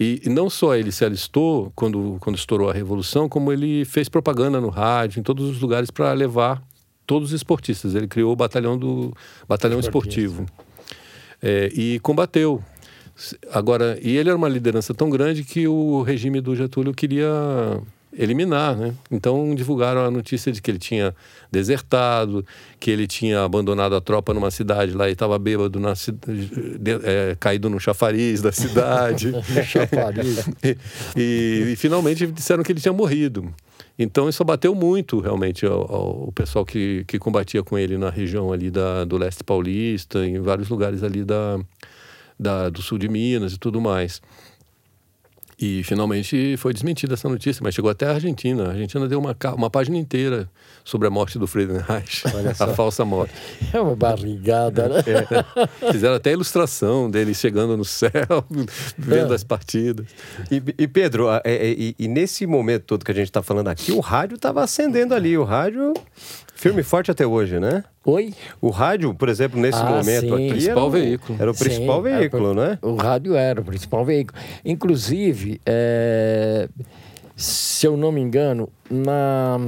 e, 0.00 0.22
e, 0.24 0.28
não 0.28 0.48
só 0.48 0.74
ele 0.74 0.90
se 0.90 1.04
alistou 1.04 1.72
quando, 1.74 2.16
quando 2.20 2.36
estourou 2.36 2.70
a 2.70 2.72
Revolução, 2.72 3.28
como 3.28 3.52
ele 3.52 3.84
fez 3.84 4.08
propaganda 4.08 4.60
no 4.60 4.68
rádio, 4.68 5.20
em 5.20 5.22
todos 5.22 5.48
os 5.48 5.60
lugares, 5.60 5.90
para 5.90 6.12
levar 6.12 6.62
todos 7.06 7.30
os 7.30 7.34
esportistas. 7.34 7.94
Ele 7.94 8.06
criou 8.06 8.32
o 8.32 8.36
batalhão, 8.36 8.76
do, 8.76 9.14
batalhão 9.48 9.78
esportivo. 9.78 10.46
É, 11.42 11.70
e 11.74 11.98
combateu. 12.00 12.62
Agora, 13.50 13.98
e 14.02 14.16
ele 14.16 14.28
era 14.28 14.36
uma 14.36 14.48
liderança 14.48 14.92
tão 14.92 15.08
grande 15.08 15.42
que 15.42 15.66
o 15.66 16.02
regime 16.02 16.40
do 16.40 16.54
Getúlio 16.54 16.92
queria 16.92 17.30
eliminar, 18.18 18.74
né? 18.76 18.94
Então 19.10 19.54
divulgaram 19.54 20.04
a 20.04 20.10
notícia 20.10 20.50
de 20.50 20.62
que 20.62 20.70
ele 20.70 20.78
tinha 20.78 21.14
desertado, 21.52 22.44
que 22.80 22.90
ele 22.90 23.06
tinha 23.06 23.44
abandonado 23.44 23.94
a 23.94 24.00
tropa 24.00 24.32
numa 24.32 24.50
cidade 24.50 24.92
lá 24.92 25.08
e 25.08 25.12
estava 25.12 25.38
bêbado, 25.38 25.78
na, 25.78 25.92
é, 27.04 27.36
caído 27.38 27.68
no 27.68 27.78
chafariz 27.78 28.40
da 28.40 28.52
cidade. 28.52 29.32
chafariz. 29.66 30.48
e, 30.64 30.76
e, 31.16 31.72
e, 31.72 31.76
finalmente 31.76 32.26
disseram 32.26 32.62
que 32.62 32.72
ele 32.72 32.80
tinha 32.80 32.92
morrido. 32.92 33.52
Então 33.98 34.28
isso 34.28 34.42
abateu 34.42 34.74
muito 34.74 35.20
realmente 35.20 35.64
ao, 35.64 35.92
ao 35.92 36.32
pessoal 36.32 36.64
que, 36.64 37.04
que 37.06 37.18
combatia 37.18 37.62
com 37.62 37.78
ele 37.78 37.96
na 37.96 38.10
região 38.10 38.52
ali 38.52 38.70
da, 38.70 39.04
do 39.04 39.16
leste 39.16 39.42
paulista, 39.42 40.26
em 40.26 40.38
vários 40.38 40.68
lugares 40.68 41.02
ali 41.02 41.24
da, 41.24 41.58
da, 42.38 42.68
do 42.68 42.82
sul 42.82 42.98
de 42.98 43.08
Minas 43.08 43.54
e 43.54 43.58
tudo 43.58 43.80
mais. 43.80 44.20
E 45.58 45.82
finalmente 45.84 46.54
foi 46.58 46.74
desmentida 46.74 47.14
essa 47.14 47.28
notícia, 47.30 47.62
mas 47.62 47.74
chegou 47.74 47.90
até 47.90 48.06
a 48.06 48.12
Argentina. 48.12 48.66
A 48.66 48.70
Argentina 48.72 49.08
deu 49.08 49.18
uma, 49.18 49.34
uma 49.54 49.70
página 49.70 49.96
inteira 49.96 50.50
sobre 50.84 51.08
a 51.08 51.10
morte 51.10 51.38
do 51.38 51.46
Friedenreich, 51.46 52.24
a 52.60 52.66
falsa 52.68 53.06
morte. 53.06 53.32
É 53.72 53.80
uma 53.80 53.96
barrigada, 53.96 54.86
né? 54.86 54.96
É. 55.06 55.90
Fizeram 55.90 56.14
até 56.14 56.32
ilustração 56.32 57.10
dele 57.10 57.32
chegando 57.32 57.74
no 57.74 57.86
céu, 57.86 58.12
vendo 58.98 59.32
é. 59.32 59.34
as 59.34 59.42
partidas. 59.42 60.06
E, 60.50 60.62
e 60.76 60.86
Pedro, 60.86 61.28
e, 61.46 61.94
e, 61.98 62.06
nesse 62.06 62.46
momento 62.46 62.84
todo 62.84 63.04
que 63.04 63.10
a 63.10 63.14
gente 63.14 63.28
está 63.28 63.42
falando 63.42 63.68
aqui, 63.68 63.92
o 63.92 64.00
rádio 64.00 64.34
estava 64.34 64.62
acendendo 64.62 65.14
ali. 65.14 65.38
O 65.38 65.44
rádio 65.44 65.94
Firme 66.56 66.80
e 66.80 66.84
forte 66.84 67.10
até 67.10 67.26
hoje, 67.26 67.60
né? 67.60 67.84
Oi? 68.02 68.32
O 68.62 68.70
rádio, 68.70 69.12
por 69.12 69.28
exemplo, 69.28 69.60
nesse 69.60 69.78
ah, 69.78 69.84
momento 69.84 70.20
sim. 70.20 70.32
aqui. 70.32 70.48
Principal 70.48 70.78
era 70.78 70.86
o, 70.86 70.90
veículo. 70.90 71.38
Era 71.38 71.50
o 71.50 71.54
principal 71.54 71.96
sim, 71.96 72.02
veículo, 72.02 72.54
né? 72.54 72.78
O 72.80 72.94
rádio 72.94 73.34
era 73.36 73.60
o 73.60 73.64
principal 73.64 74.04
veículo. 74.06 74.40
Inclusive, 74.64 75.60
é, 75.66 76.66
se 77.36 77.86
eu 77.86 77.94
não 77.94 78.10
me 78.10 78.22
engano, 78.22 78.70
na, 78.90 79.58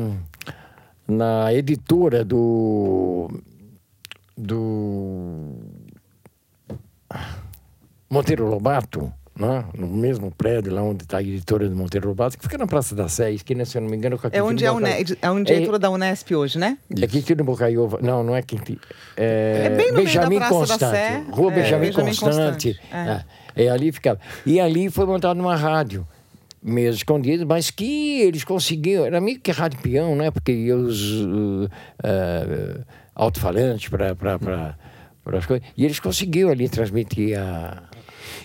na 1.07 1.53
editora 1.53 2.25
do. 2.25 3.29
do. 4.35 5.57
Monteiro 8.11 8.47
Lobato, 8.47 9.13
né? 9.39 9.65
no 9.77 9.87
mesmo 9.87 10.31
prédio 10.31 10.75
lá 10.75 10.83
onde 10.83 11.05
está 11.05 11.19
a 11.19 11.23
editora 11.23 11.69
do 11.69 11.77
Monteiro 11.77 12.09
Lobato, 12.09 12.37
que 12.37 12.43
fica 12.43 12.59
na 12.59 12.67
Praça 12.67 12.95
da 12.95 13.09
Sé, 13.09 13.33
esquina, 13.33 13.65
se 13.65 13.79
eu 13.79 13.83
não 13.83 13.89
me 13.89 13.97
engano, 13.97 14.19
com 14.19 14.27
a 14.27 14.31
É 14.33 14.43
onde 14.43 14.65
é, 14.65 14.69
é 14.69 15.31
onde 15.31 15.53
é 15.53 15.55
a 15.55 15.57
editora 15.57 15.79
da 15.79 15.91
Unesp 15.91 16.33
hoje, 16.35 16.59
né? 16.59 16.77
É 17.01 17.07
Quintino 17.07 17.45
Bocaiova. 17.45 17.99
Não, 18.03 18.23
não 18.25 18.35
é 18.35 18.43
Quintino. 18.43 18.81
É, 19.17 19.63
é 19.67 19.71
bem 19.71 19.93
no 19.93 19.99
Benjamin 19.99 20.29
meio 20.29 20.41
da 20.41 20.49
Praça 20.49 20.61
Constante. 20.61 20.81
da 20.81 20.91
Sé. 20.91 21.25
Rua 21.31 21.53
é, 21.53 21.55
Benjamin, 21.55 21.87
Benjamin 21.87 22.17
Constante. 22.17 22.75
Constante. 22.75 23.25
É. 23.55 23.65
é. 23.65 23.69
ali 23.71 23.93
ficava. 23.93 24.19
E 24.45 24.59
ali 24.59 24.91
foi 24.91 25.07
montada 25.07 25.41
uma 25.41 25.57
rádio 25.57 26.07
meio 26.63 26.91
escondido, 26.91 27.47
mas 27.47 27.71
que 27.71 28.21
eles 28.21 28.45
conseguiam, 28.45 29.07
era 29.07 29.21
meio 29.21 29.39
que 29.39 29.51
rádio 29.53 29.79
peão, 29.81 30.17
né? 30.17 30.31
Porque 30.31 30.73
os 30.73 31.23
uh, 31.23 31.65
uh, 31.65 32.85
alto-falantes 33.15 33.89
para 33.89 34.77
as 35.37 35.47
coisas. 35.47 35.67
E 35.77 35.85
eles 35.85 36.01
conseguiam 36.01 36.51
ali 36.51 36.69
transmitir 36.69 37.39
a, 37.39 37.88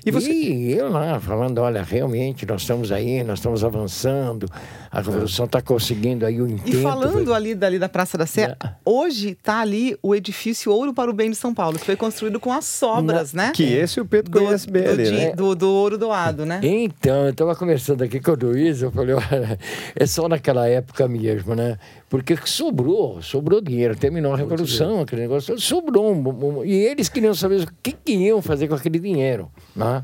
e, 0.06 0.12
você... 0.12 0.32
e 0.32 0.74
eu 0.74 0.90
lá 0.90 1.20
falando, 1.20 1.60
olha, 1.60 1.84
realmente 1.84 2.46
nós 2.46 2.62
estamos 2.62 2.92
aí, 2.92 3.24
nós 3.24 3.40
estamos 3.40 3.64
avançando, 3.64 4.48
a 4.92 5.02
revolução 5.02 5.46
está 5.46 5.62
conseguindo 5.62 6.26
aí 6.26 6.42
o 6.42 6.48
intento. 6.48 6.78
E 6.78 6.82
falando 6.82 7.34
ali 7.34 7.56
dali 7.56 7.80
da 7.80 7.90
Praça 7.90 8.18
da 8.18 8.26
Sé, 8.26 8.56
é. 8.64 8.70
hoje 8.86 9.30
está 9.30 9.60
ali 9.60 9.98
o 10.02 10.14
edifício 10.14 10.72
Ouro 10.72 10.94
para 10.94 11.10
o 11.10 11.14
Bem 11.14 11.30
de 11.30 11.36
São 11.36 11.54
Paulo, 11.54 11.80
que 11.80 11.86
foi 11.86 11.96
construído 11.96 12.40
com 12.40 12.52
as 12.52 12.66
sobras, 12.66 13.34
Na... 13.34 13.48
né? 13.48 13.52
Que 13.54 13.64
esse 13.64 14.00
o 14.00 14.06
Pedro 14.06 14.32
do, 14.32 14.40
conhece 14.40 14.70
bem 14.70 14.84
do, 14.84 14.90
ali, 14.90 15.12
né? 15.12 15.32
do, 15.32 15.56
do, 15.56 15.70
ouro 15.70 15.98
doado, 15.98 16.46
né? 16.46 16.60
Então, 16.64 17.26
eu 17.26 17.32
estava 17.32 17.56
conversando 17.56 18.04
aqui 18.04 18.20
com 18.20 18.32
o 18.32 18.36
Luiz, 18.36 18.82
eu 18.82 18.92
falei, 18.92 19.16
olha, 19.16 19.60
é 19.96 20.06
só 20.06 20.28
naquela 20.28 20.68
época 20.68 21.08
mesmo, 21.08 21.56
né? 21.56 21.78
Porque 22.14 22.38
sobrou, 22.46 23.24
sobrou 23.24 23.60
dinheiro, 23.60 23.96
terminou 23.96 24.36
a 24.36 24.38
revolução, 24.38 25.02
aquele 25.02 25.24
negócio, 25.24 25.60
sobrou. 25.60 26.14
Um, 26.14 26.60
um, 26.60 26.64
e 26.64 26.72
eles 26.72 27.10
queriam 27.10 27.34
saber 27.34 27.62
o 27.62 27.68
que, 27.82 27.92
que 27.92 28.14
iam 28.14 28.40
fazer 28.40 28.68
com 28.68 28.76
aquele 28.76 29.00
dinheiro. 29.00 29.52
Né? 29.76 30.04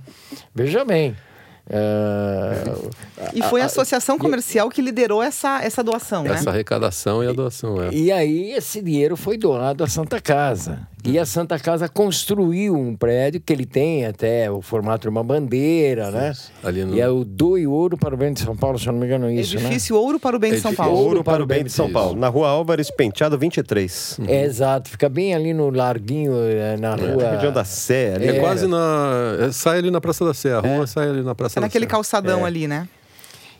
Veja 0.55 0.83
bem. 0.83 1.15
Uh, 1.67 2.89
e 3.31 3.43
foi 3.43 3.61
a, 3.61 3.65
a 3.65 3.67
associação 3.67 4.17
comercial 4.17 4.71
que 4.71 4.81
liderou 4.81 5.21
essa, 5.21 5.61
essa 5.61 5.83
doação, 5.83 6.21
essa 6.25 6.33
né? 6.33 6.39
Essa 6.39 6.49
arrecadação 6.49 7.23
e 7.23 7.27
a 7.27 7.31
doação, 7.31 7.79
é. 7.79 7.93
E 7.93 8.11
aí 8.11 8.53
esse 8.53 8.81
dinheiro 8.81 9.15
foi 9.15 9.37
doado 9.37 9.83
à 9.83 9.87
Santa 9.87 10.19
Casa. 10.19 10.87
E 11.05 11.17
a 11.17 11.25
Santa 11.25 11.57
Casa 11.57 11.87
construiu 11.87 12.75
um 12.75 12.95
prédio 12.95 13.39
que 13.39 13.53
ele 13.53 13.65
tem 13.65 14.05
até 14.05 14.51
o 14.51 14.61
formato 14.61 15.03
de 15.03 15.09
uma 15.09 15.23
bandeira, 15.23 16.11
né? 16.11 16.33
Ali 16.63 16.83
no... 16.83 16.95
E 16.95 16.99
é 16.99 17.07
o 17.07 17.23
Do 17.23 17.57
e 17.57 17.65
Ouro 17.65 17.97
para 17.97 18.13
o 18.13 18.17
Bem 18.17 18.33
de 18.33 18.41
São 18.41 18.55
Paulo, 18.55 18.77
se 18.77 18.87
eu 18.87 18.93
não 18.93 18.99
me 18.99 19.05
engano 19.05 19.27
é 19.27 19.33
isso, 19.33 19.55
né? 19.55 19.61
Edifício 19.61 19.95
né? 19.95 20.01
Ouro 20.01 20.19
para 20.19 20.35
o 20.35 20.39
Bem 20.39 20.51
de 20.51 20.59
São 20.59 20.73
Paulo. 20.73 20.97
Ouro 20.97 21.23
para 21.23 21.41
o 21.41 21.45
Bem 21.45 21.63
de 21.63 21.71
São 21.71 21.91
Paulo, 21.91 22.19
na 22.19 22.27
rua 22.27 22.49
Álvares 22.49 22.91
Penteado 22.91 23.37
23. 23.37 24.17
Uhum. 24.19 24.25
É, 24.27 24.43
exato, 24.43 24.89
fica 24.89 25.07
bem 25.07 25.33
ali 25.33 25.53
no 25.53 25.69
Larguinho, 25.69 26.33
eh, 26.35 26.75
na 26.77 26.95
é, 26.95 26.95
rua... 26.95 27.23
Na 27.23 27.31
região 27.31 27.53
da 27.53 27.63
Sé. 27.63 28.15
Ali. 28.15 28.27
É, 28.27 28.37
é 28.37 28.39
quase 28.39 28.67
na... 28.67 29.37
É, 29.39 29.51
sai 29.51 29.79
ali 29.79 29.91
na 29.91 30.01
Praça 30.01 30.25
da 30.25 30.33
Sé, 30.33 30.53
a 30.53 30.59
rua 30.59 30.83
é. 30.83 30.87
sai 30.87 31.09
ali 31.09 31.23
na 31.23 31.33
Praça 31.33 31.59
é 31.59 31.61
da 31.61 31.67
naquele 31.67 31.85
Sé. 31.85 31.89
calçadão 31.89 32.41
é. 32.41 32.47
ali, 32.47 32.67
né? 32.67 32.87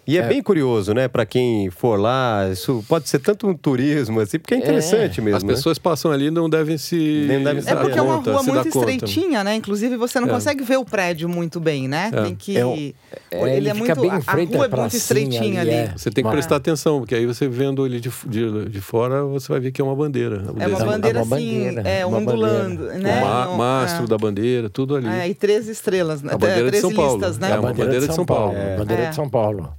E 0.10 0.18
é, 0.18 0.22
é, 0.22 0.28
bem 0.28 0.42
curioso, 0.42 0.92
né? 0.92 1.08
Para 1.08 1.24
quem 1.24 1.70
for 1.70 2.00
lá, 2.00 2.50
isso 2.52 2.84
pode 2.88 3.08
ser 3.08 3.20
tanto 3.20 3.48
um 3.48 3.54
turismo, 3.54 4.20
assim, 4.20 4.40
porque 4.40 4.56
é 4.56 4.58
interessante 4.58 5.20
é. 5.20 5.24
mesmo. 5.24 5.38
As 5.38 5.44
né? 5.44 5.54
pessoas 5.54 5.78
passam 5.78 6.12
ali 6.12 6.26
e 6.26 6.32
não 6.32 6.50
devem 6.50 6.80
se. 6.80 7.26
Nem 7.28 7.44
devem 7.44 7.62
é 7.64 7.76
porque 7.76 8.00
é 8.00 8.02
uma 8.02 8.16
rua 8.16 8.42
muito 8.42 8.68
estreitinha, 8.70 9.44
né? 9.44 9.54
Inclusive 9.54 9.96
você 9.98 10.20
não 10.20 10.28
é. 10.28 10.32
consegue 10.32 10.64
ver 10.64 10.78
o 10.78 10.84
prédio 10.84 11.30
muito 11.30 11.60
bem, 11.60 11.88
né? 11.88 12.10
É. 12.12 12.24
Tem 12.24 12.34
que. 12.34 12.58
É, 12.58 13.56
ele, 13.56 13.70
é 13.70 13.74
muito. 13.76 14.02
Bem 14.02 14.10
em 14.10 14.22
frente 14.22 14.56
a 14.56 14.58
rua 14.58 14.66
é 14.66 14.76
muito 14.76 14.96
estreitinha 14.96 15.62
ali. 15.62 15.76
ali. 15.76 15.92
Você 15.96 16.10
tem 16.10 16.24
que 16.24 16.32
prestar 16.32 16.56
atenção, 16.56 17.00
porque 17.00 17.14
aí 17.14 17.28
você 17.28 17.48
vendo 17.48 17.86
ele 17.86 18.00
de, 18.00 18.12
de, 18.26 18.66
de 18.66 18.82
fora, 18.82 19.24
você 19.26 19.48
vai 19.48 19.60
ver 19.60 19.72
que 19.72 19.80
é 19.80 19.84
uma 19.84 19.96
bandeira. 19.96 20.44
É 20.58 20.68
uma 20.68 20.86
bandeira 20.86 21.22
assim, 21.22 21.68
é, 21.86 22.04
ondulando, 22.04 22.86
né? 22.86 23.22
O 23.48 23.58
mastro 23.58 24.08
da 24.08 24.18
bandeira, 24.18 24.72
tudo 24.72 24.96
ali. 24.96 25.08
e 25.30 25.36
três 25.36 25.68
estrelas, 25.68 26.24
né? 26.24 26.34
A 26.34 26.38
bandeira 26.38 26.72
de 26.72 26.82
São 26.82 26.92
Paulo. 26.92 27.20
né? 27.40 27.52
É 27.52 27.60
uma 27.60 27.74
bandeira 27.74 28.08
de 28.08 28.16
São 28.16 28.26
Paulo. 28.26 28.56
Bandeira 28.76 29.06
de 29.10 29.16
São 29.16 29.30
Paulo. 29.30 29.78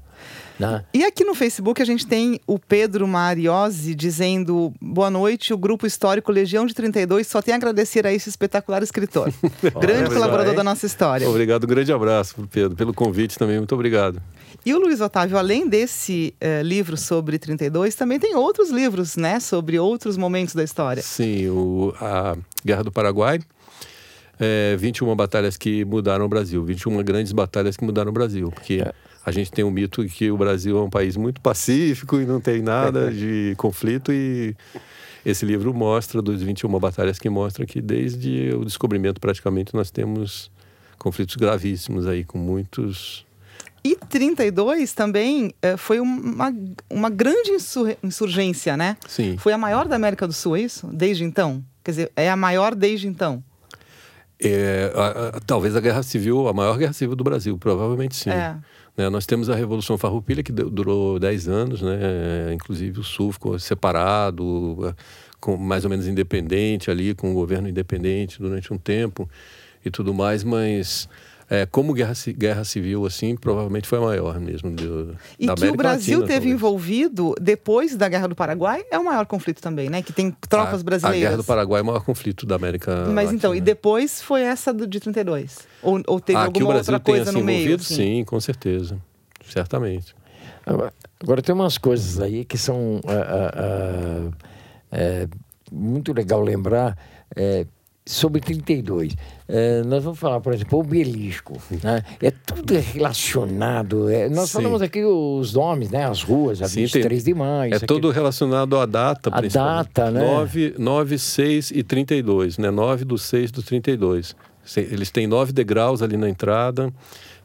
Né? 0.60 0.84
E 0.92 1.04
aqui 1.04 1.24
no 1.24 1.34
Facebook 1.34 1.80
a 1.80 1.84
gente 1.86 2.06
tem 2.06 2.38
o 2.46 2.58
Pedro 2.58 3.08
Mariose 3.08 3.94
dizendo: 3.94 4.72
boa 4.78 5.08
noite, 5.08 5.54
o 5.54 5.58
grupo 5.58 5.86
histórico 5.86 6.30
Legião 6.30 6.66
de 6.66 6.74
32 6.74 7.26
só 7.26 7.40
tem 7.40 7.54
a 7.54 7.56
agradecer 7.56 8.06
a 8.06 8.12
esse 8.12 8.28
espetacular 8.28 8.82
escritor. 8.82 9.32
grande 9.80 10.10
colaborador 10.10 10.54
da 10.54 10.62
nossa 10.62 10.84
história. 10.84 11.26
Obrigado, 11.26 11.64
um 11.64 11.66
grande 11.66 11.90
abraço, 11.90 12.46
Pedro, 12.52 12.76
pelo 12.76 12.92
convite 12.92 13.38
também. 13.38 13.56
Muito 13.56 13.74
obrigado. 13.74 14.20
E 14.64 14.74
o 14.74 14.78
Luiz 14.78 15.00
Otávio, 15.00 15.38
além 15.38 15.66
desse 15.66 16.34
uh, 16.42 16.62
livro 16.62 16.94
sobre 16.94 17.38
32, 17.38 17.94
também 17.94 18.18
tem 18.18 18.34
outros 18.34 18.68
livros, 18.68 19.16
né? 19.16 19.40
Sobre 19.40 19.78
outros 19.78 20.18
momentos 20.18 20.54
da 20.54 20.62
história. 20.62 21.02
Sim, 21.02 21.48
o, 21.48 21.94
a 21.98 22.36
Guerra 22.62 22.84
do 22.84 22.92
Paraguai. 22.92 23.40
É, 24.38 24.74
21 24.78 25.14
batalhas 25.14 25.56
que 25.56 25.84
mudaram 25.84 26.24
o 26.24 26.28
Brasil, 26.28 26.64
21 26.64 27.02
grandes 27.02 27.30
batalhas 27.30 27.76
que 27.76 27.84
mudaram 27.84 28.10
o 28.10 28.12
Brasil, 28.12 28.50
porque 28.50 28.82
é 28.82 28.94
a 29.24 29.30
gente 29.30 29.50
tem 29.50 29.64
um 29.64 29.70
mito 29.70 30.04
que 30.04 30.30
o 30.30 30.36
Brasil 30.36 30.78
é 30.78 30.82
um 30.82 30.90
país 30.90 31.16
muito 31.16 31.40
pacífico 31.40 32.20
e 32.20 32.26
não 32.26 32.40
tem 32.40 32.62
nada 32.62 33.10
de 33.12 33.54
conflito 33.56 34.12
e 34.12 34.56
esse 35.24 35.44
livro 35.44 35.74
mostra 35.74 36.22
dos 36.22 36.42
21 36.42 36.68
batalhas 36.78 37.18
que 37.18 37.28
mostra 37.28 37.66
que 37.66 37.80
desde 37.80 38.54
o 38.54 38.64
descobrimento 38.64 39.20
praticamente 39.20 39.74
nós 39.74 39.90
temos 39.90 40.50
conflitos 40.98 41.36
gravíssimos 41.36 42.06
aí 42.06 42.24
com 42.24 42.38
muitos 42.38 43.26
e 43.82 43.96
32 43.96 44.92
também 44.92 45.54
é, 45.62 45.76
foi 45.76 46.00
uma, 46.00 46.54
uma 46.88 47.08
grande 47.08 47.52
insurgência, 48.02 48.76
né? 48.76 48.96
Sim. 49.08 49.38
Foi 49.38 49.54
a 49.54 49.58
maior 49.58 49.88
da 49.88 49.96
América 49.96 50.26
do 50.26 50.34
Sul, 50.34 50.56
é 50.56 50.60
isso? 50.60 50.86
Desde 50.88 51.24
então? 51.24 51.64
Quer 51.82 51.90
dizer, 51.90 52.12
é 52.14 52.30
a 52.30 52.36
maior 52.36 52.74
desde 52.74 53.08
então? 53.08 53.42
É, 54.38 54.92
a, 54.94 55.36
a, 55.36 55.40
talvez 55.40 55.74
a 55.76 55.80
guerra 55.80 56.02
civil, 56.02 56.46
a 56.46 56.52
maior 56.52 56.76
guerra 56.76 56.92
civil 56.92 57.16
do 57.16 57.24
Brasil, 57.24 57.56
provavelmente 57.56 58.16
sim. 58.16 58.30
É. 58.30 58.56
Né? 59.00 59.08
Nós 59.08 59.24
temos 59.24 59.48
a 59.48 59.54
Revolução 59.54 59.96
Farroupilha, 59.96 60.42
que 60.42 60.52
durou 60.52 61.18
10 61.18 61.48
anos, 61.48 61.80
né? 61.80 62.52
inclusive 62.52 63.00
o 63.00 63.02
Sul 63.02 63.32
ficou 63.32 63.58
separado, 63.58 64.94
com, 65.40 65.56
mais 65.56 65.84
ou 65.84 65.90
menos 65.90 66.06
independente 66.06 66.90
ali, 66.90 67.14
com 67.14 67.30
o 67.30 67.34
governo 67.34 67.66
independente 67.66 68.38
durante 68.38 68.70
um 68.74 68.76
tempo 68.76 69.26
e 69.82 69.90
tudo 69.90 70.12
mais, 70.12 70.44
mas 70.44 71.08
é, 71.50 71.66
como 71.66 71.92
guerra, 71.92 72.12
guerra 72.38 72.62
civil, 72.62 73.04
assim, 73.04 73.34
provavelmente 73.34 73.88
foi 73.88 73.98
a 73.98 74.02
maior 74.02 74.38
mesmo. 74.38 74.70
Do, 74.70 75.16
e 75.36 75.48
da 75.48 75.54
que 75.54 75.62
América 75.62 75.74
o 75.74 75.76
Brasil 75.76 76.20
Latina, 76.20 76.26
teve 76.28 76.34
talvez. 76.38 76.54
envolvido 76.54 77.34
depois 77.40 77.96
da 77.96 78.08
Guerra 78.08 78.28
do 78.28 78.36
Paraguai 78.36 78.84
é 78.88 78.96
o 78.96 79.04
maior 79.04 79.26
conflito 79.26 79.60
também, 79.60 79.90
né? 79.90 80.00
Que 80.00 80.12
tem 80.12 80.30
tropas 80.48 80.80
a, 80.80 80.84
brasileiras. 80.84 81.20
A 81.20 81.28
Guerra 81.30 81.36
do 81.38 81.44
Paraguai 81.44 81.80
é 81.80 81.82
o 81.82 81.86
maior 81.86 82.04
conflito 82.04 82.46
da 82.46 82.54
América 82.54 83.06
Mas 83.06 83.16
Latina. 83.16 83.34
então, 83.34 83.52
e 83.52 83.60
depois 83.60 84.22
foi 84.22 84.42
essa 84.42 84.72
do, 84.72 84.86
de 84.86 85.00
32? 85.00 85.66
Ou, 85.82 86.00
ou 86.06 86.20
teve 86.20 86.38
ah, 86.38 86.42
que 86.42 86.46
o 86.46 86.62
alguma 86.62 86.74
Brasil 86.74 86.94
outra 86.94 87.12
coisa 87.12 87.24
tenha 87.24 87.32
no 87.32 87.38
se 87.40 87.44
meio? 87.44 87.58
envolvido, 87.58 87.82
assim? 87.82 87.94
sim, 87.96 88.24
com 88.24 88.38
certeza. 88.38 88.96
Certamente. 89.44 90.14
Agora, 90.64 90.92
agora 91.20 91.42
tem 91.42 91.52
umas 91.52 91.78
coisas 91.78 92.20
aí 92.20 92.44
que 92.44 92.56
são 92.56 93.00
ah, 93.08 93.12
ah, 93.12 93.52
ah, 93.56 94.30
é, 94.92 95.28
muito 95.72 96.12
legal 96.12 96.40
lembrar 96.42 96.96
é, 97.34 97.66
sobre 98.12 98.40
32. 98.40 99.14
É, 99.48 99.82
nós 99.84 100.02
vamos 100.04 100.18
falar, 100.18 100.40
por 100.40 100.52
exemplo, 100.52 100.78
o 100.78 100.82
obelisco. 100.82 101.56
Né? 101.82 102.02
É 102.22 102.30
tudo 102.30 102.74
relacionado. 102.78 104.08
é, 104.10 104.28
nós 104.28 104.48
Sim. 104.50 104.54
falamos 104.58 104.82
aqui 104.82 105.04
os 105.04 105.54
nomes, 105.54 105.90
né? 105.90 106.04
as 106.06 106.22
ruas, 106.22 106.60
a 106.62 106.68
Sim, 106.68 106.82
23 106.82 107.24
de 107.24 107.34
maio. 107.34 107.74
É 107.74 107.78
todo 107.78 108.08
aqui. 108.08 108.16
relacionado 108.18 108.76
à 108.78 108.86
data, 108.86 109.30
A 109.32 109.40
data, 109.40 110.10
né? 110.10 110.20
9, 110.20 110.74
9, 110.78 111.18
6 111.18 111.70
e 111.70 111.82
32, 111.82 112.58
né? 112.58 112.70
9 112.70 113.04
do 113.04 113.16
6 113.18 113.50
do 113.50 113.62
32. 113.62 114.34
Se- 114.64 114.80
Eles 114.80 115.10
têm 115.10 115.26
nove 115.26 115.52
degraus 115.52 116.02
ali 116.02 116.16
na 116.16 116.28
entrada, 116.28 116.92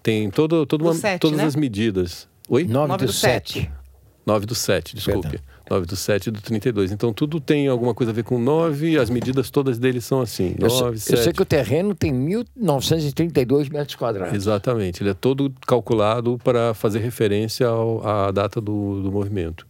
tem 0.03 0.29
todo, 0.29 0.65
todo 0.65 0.81
Do 0.83 0.87
uma, 0.89 0.93
sete, 0.93 1.21
todas 1.21 1.37
né? 1.37 1.45
as 1.45 1.55
medidas. 1.55 2.27
Oi? 2.49 2.63
9 2.65 2.87
Nove 2.87 3.05
do 3.05 3.07
do 3.07 3.13
7. 3.13 3.69
9 4.25 4.45
do 4.45 4.53
7, 4.55 4.95
desculpe. 4.95 5.21
Perdão. 5.29 5.54
9 5.69 5.85
do 5.85 5.95
7 5.95 6.27
e 6.27 6.31
do 6.31 6.41
32. 6.41 6.91
Então 6.91 7.11
tudo 7.11 7.39
tem 7.39 7.67
alguma 7.67 7.93
coisa 7.93 8.11
a 8.11 8.15
ver 8.15 8.23
com 8.23 8.37
9, 8.37 8.97
as 8.99 9.09
medidas 9.09 9.49
todas 9.49 9.79
deles 9.79 10.05
são 10.05 10.21
assim. 10.21 10.55
Eu, 10.59 10.69
sei- 10.69 10.79
9, 10.81 10.95
eu 10.95 10.99
7. 10.99 11.23
sei 11.23 11.33
que 11.33 11.41
o 11.41 11.45
terreno 11.45 11.95
tem 11.95 12.13
1.932 12.13 13.69
metros 13.71 13.95
quadrados. 13.95 14.33
Exatamente, 14.33 15.01
ele 15.03 15.09
é 15.09 15.13
todo 15.13 15.51
calculado 15.65 16.37
para 16.43 16.73
fazer 16.73 16.99
referência 16.99 17.67
ao- 17.67 18.05
à 18.07 18.31
data 18.31 18.59
do, 18.61 19.01
do 19.01 19.11
movimento. 19.11 19.65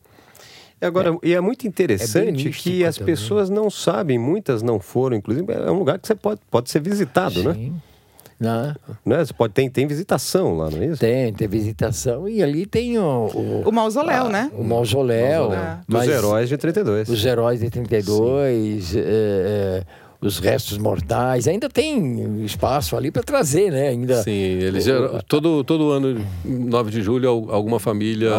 Agora, 0.82 1.18
e 1.24 1.34
é 1.34 1.40
muito 1.42 1.66
interessante 1.66 2.32
místico 2.32 2.64
que 2.64 2.84
as 2.84 2.98
também. 2.98 3.16
pessoas 3.16 3.50
não 3.50 3.70
sabem, 3.70 4.20
muitas 4.20 4.62
não 4.62 4.80
foram, 4.80 5.16
inclusive, 5.18 5.52
é 5.52 5.72
um 5.72 5.80
lugar 5.80 5.98
que 5.98 6.06
você 6.06 6.14
pode, 6.14 6.42
pode 6.52 6.70
ser 6.70 6.82
visitado, 6.82 7.42
né? 7.44 7.54
Sim. 7.54 7.70
Né? 7.70 7.72
Né? 8.40 8.74
Você 9.06 9.34
pode, 9.34 9.54
tem, 9.54 9.70
tem 9.70 9.88
visitação 9.88 10.58
lá, 10.58 10.70
não 10.70 10.82
é 10.82 10.86
isso? 10.88 11.00
Tem, 11.00 11.32
tem 11.34 11.48
visitação 11.48 12.28
e 12.28 12.44
ali 12.44 12.66
tem 12.66 12.98
o, 13.00 13.28
o, 13.34 13.64
O 13.70 13.72
mausoléu, 13.72 14.30
né? 14.30 14.52
o 14.54 14.64
mausoléu. 14.64 15.50
Mausoléu. 15.50 15.78
Dos 15.88 16.08
heróis 16.08 16.50
de 16.50 16.58
32. 16.58 17.10
Os 17.10 17.26
heróis 17.26 17.60
de 17.60 17.70
32, 17.70 18.96
é, 18.96 19.00
é, 19.00 19.84
os 20.22 20.40
restos 20.40 20.78
mortais. 20.78 21.48
Ainda 21.48 21.70
tem 21.70 22.44
espaço 22.44 22.96
ali 22.98 23.12
para 23.12 23.24
trazer, 23.24 23.72
né? 23.72 23.90
Ainda. 23.90 24.22
Sim, 24.24 24.32
eles 24.32 24.84
geram- 24.86 25.20
todo, 25.28 25.64
todo 25.64 25.92
ano, 25.92 26.26
9 26.44 26.92
de 26.92 27.02
julho, 27.02 27.30
al- 27.30 27.52
alguma 27.52 27.80
família 27.80 28.32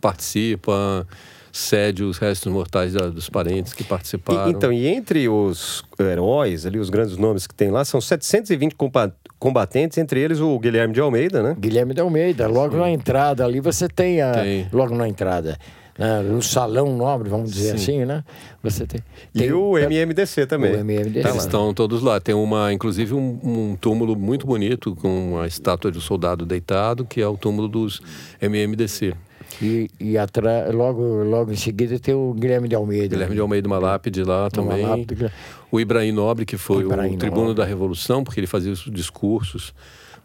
participa, 0.00 1.06
cede 1.50 2.02
os 2.02 2.18
restos 2.18 2.50
mortais 2.52 2.92
da- 2.94 3.08
dos 3.08 3.28
parentes 3.28 3.72
que 3.72 3.82
E- 3.82 3.86
participaram. 3.86 4.50
então, 4.50 4.72
e 4.72 4.86
entre 4.86 5.28
os 5.28 5.84
heróis, 5.98 6.64
ali, 6.66 6.78
os 6.78 6.88
grandes 6.90 7.16
nomes 7.16 7.46
que 7.46 7.54
tem 7.54 7.70
lá, 7.70 7.84
são 7.84 8.00
720 8.00 8.74
comba- 8.74 9.14
combatentes, 9.42 9.98
entre 9.98 10.20
eles 10.20 10.38
o 10.38 10.56
Guilherme 10.56 10.94
de 10.94 11.00
Almeida, 11.00 11.42
né? 11.42 11.56
Guilherme 11.58 11.92
de 11.92 12.00
Almeida, 12.00 12.46
logo 12.46 12.76
na 12.76 12.88
entrada 12.88 13.44
ali 13.44 13.58
você 13.58 13.88
tem 13.88 14.22
a. 14.22 14.30
Tem. 14.34 14.68
Logo 14.72 14.94
na 14.94 15.08
entrada. 15.08 15.58
né, 15.98 16.22
no 16.22 16.40
salão 16.40 16.96
nobre, 16.96 17.28
vamos 17.28 17.50
dizer 17.50 17.70
Sim. 17.70 17.74
assim, 17.74 18.04
né? 18.04 18.22
Você 18.62 18.86
tem. 18.86 19.00
E 19.34 19.40
tem 19.40 19.52
o 19.52 19.76
MMDC 19.76 20.46
também. 20.46 20.76
O 20.76 20.84
MMDC. 20.84 21.22
Tá 21.22 21.30
Eles 21.30 21.42
estão 21.42 21.74
todos 21.74 22.02
lá. 22.02 22.20
Tem 22.20 22.36
uma, 22.36 22.72
inclusive, 22.72 23.14
um, 23.14 23.40
um 23.42 23.76
túmulo 23.80 24.14
muito 24.14 24.46
bonito 24.46 24.94
com 24.94 25.32
uma 25.32 25.46
estátua 25.48 25.90
de 25.90 25.98
um 25.98 26.00
soldado 26.00 26.46
deitado, 26.46 27.04
que 27.04 27.20
é 27.20 27.26
o 27.26 27.36
túmulo 27.36 27.66
dos 27.66 28.00
MMDC. 28.40 29.12
E, 29.60 29.90
e 30.00 30.16
atra... 30.16 30.70
logo, 30.72 31.02
logo 31.24 31.52
em 31.52 31.56
seguida 31.56 31.98
tem 31.98 32.14
o 32.14 32.32
Guilherme 32.32 32.68
de 32.68 32.76
Almeida. 32.76 33.08
Guilherme 33.08 33.34
de 33.34 33.40
Almeida, 33.40 33.66
uma 33.66 33.78
lápide 33.78 34.22
lá 34.22 34.48
também. 34.48 34.86
lápide. 34.86 35.30
O 35.72 35.80
Ibrahim 35.80 36.12
Nobre, 36.12 36.44
que 36.46 36.56
foi 36.58 36.82
Ibrahim 36.84 37.14
o 37.14 37.18
tribuno 37.18 37.46
Nobre. 37.48 37.56
da 37.62 37.64
Revolução, 37.64 38.22
porque 38.22 38.38
ele 38.38 38.46
fazia 38.46 38.70
os 38.70 38.84
discursos 38.90 39.72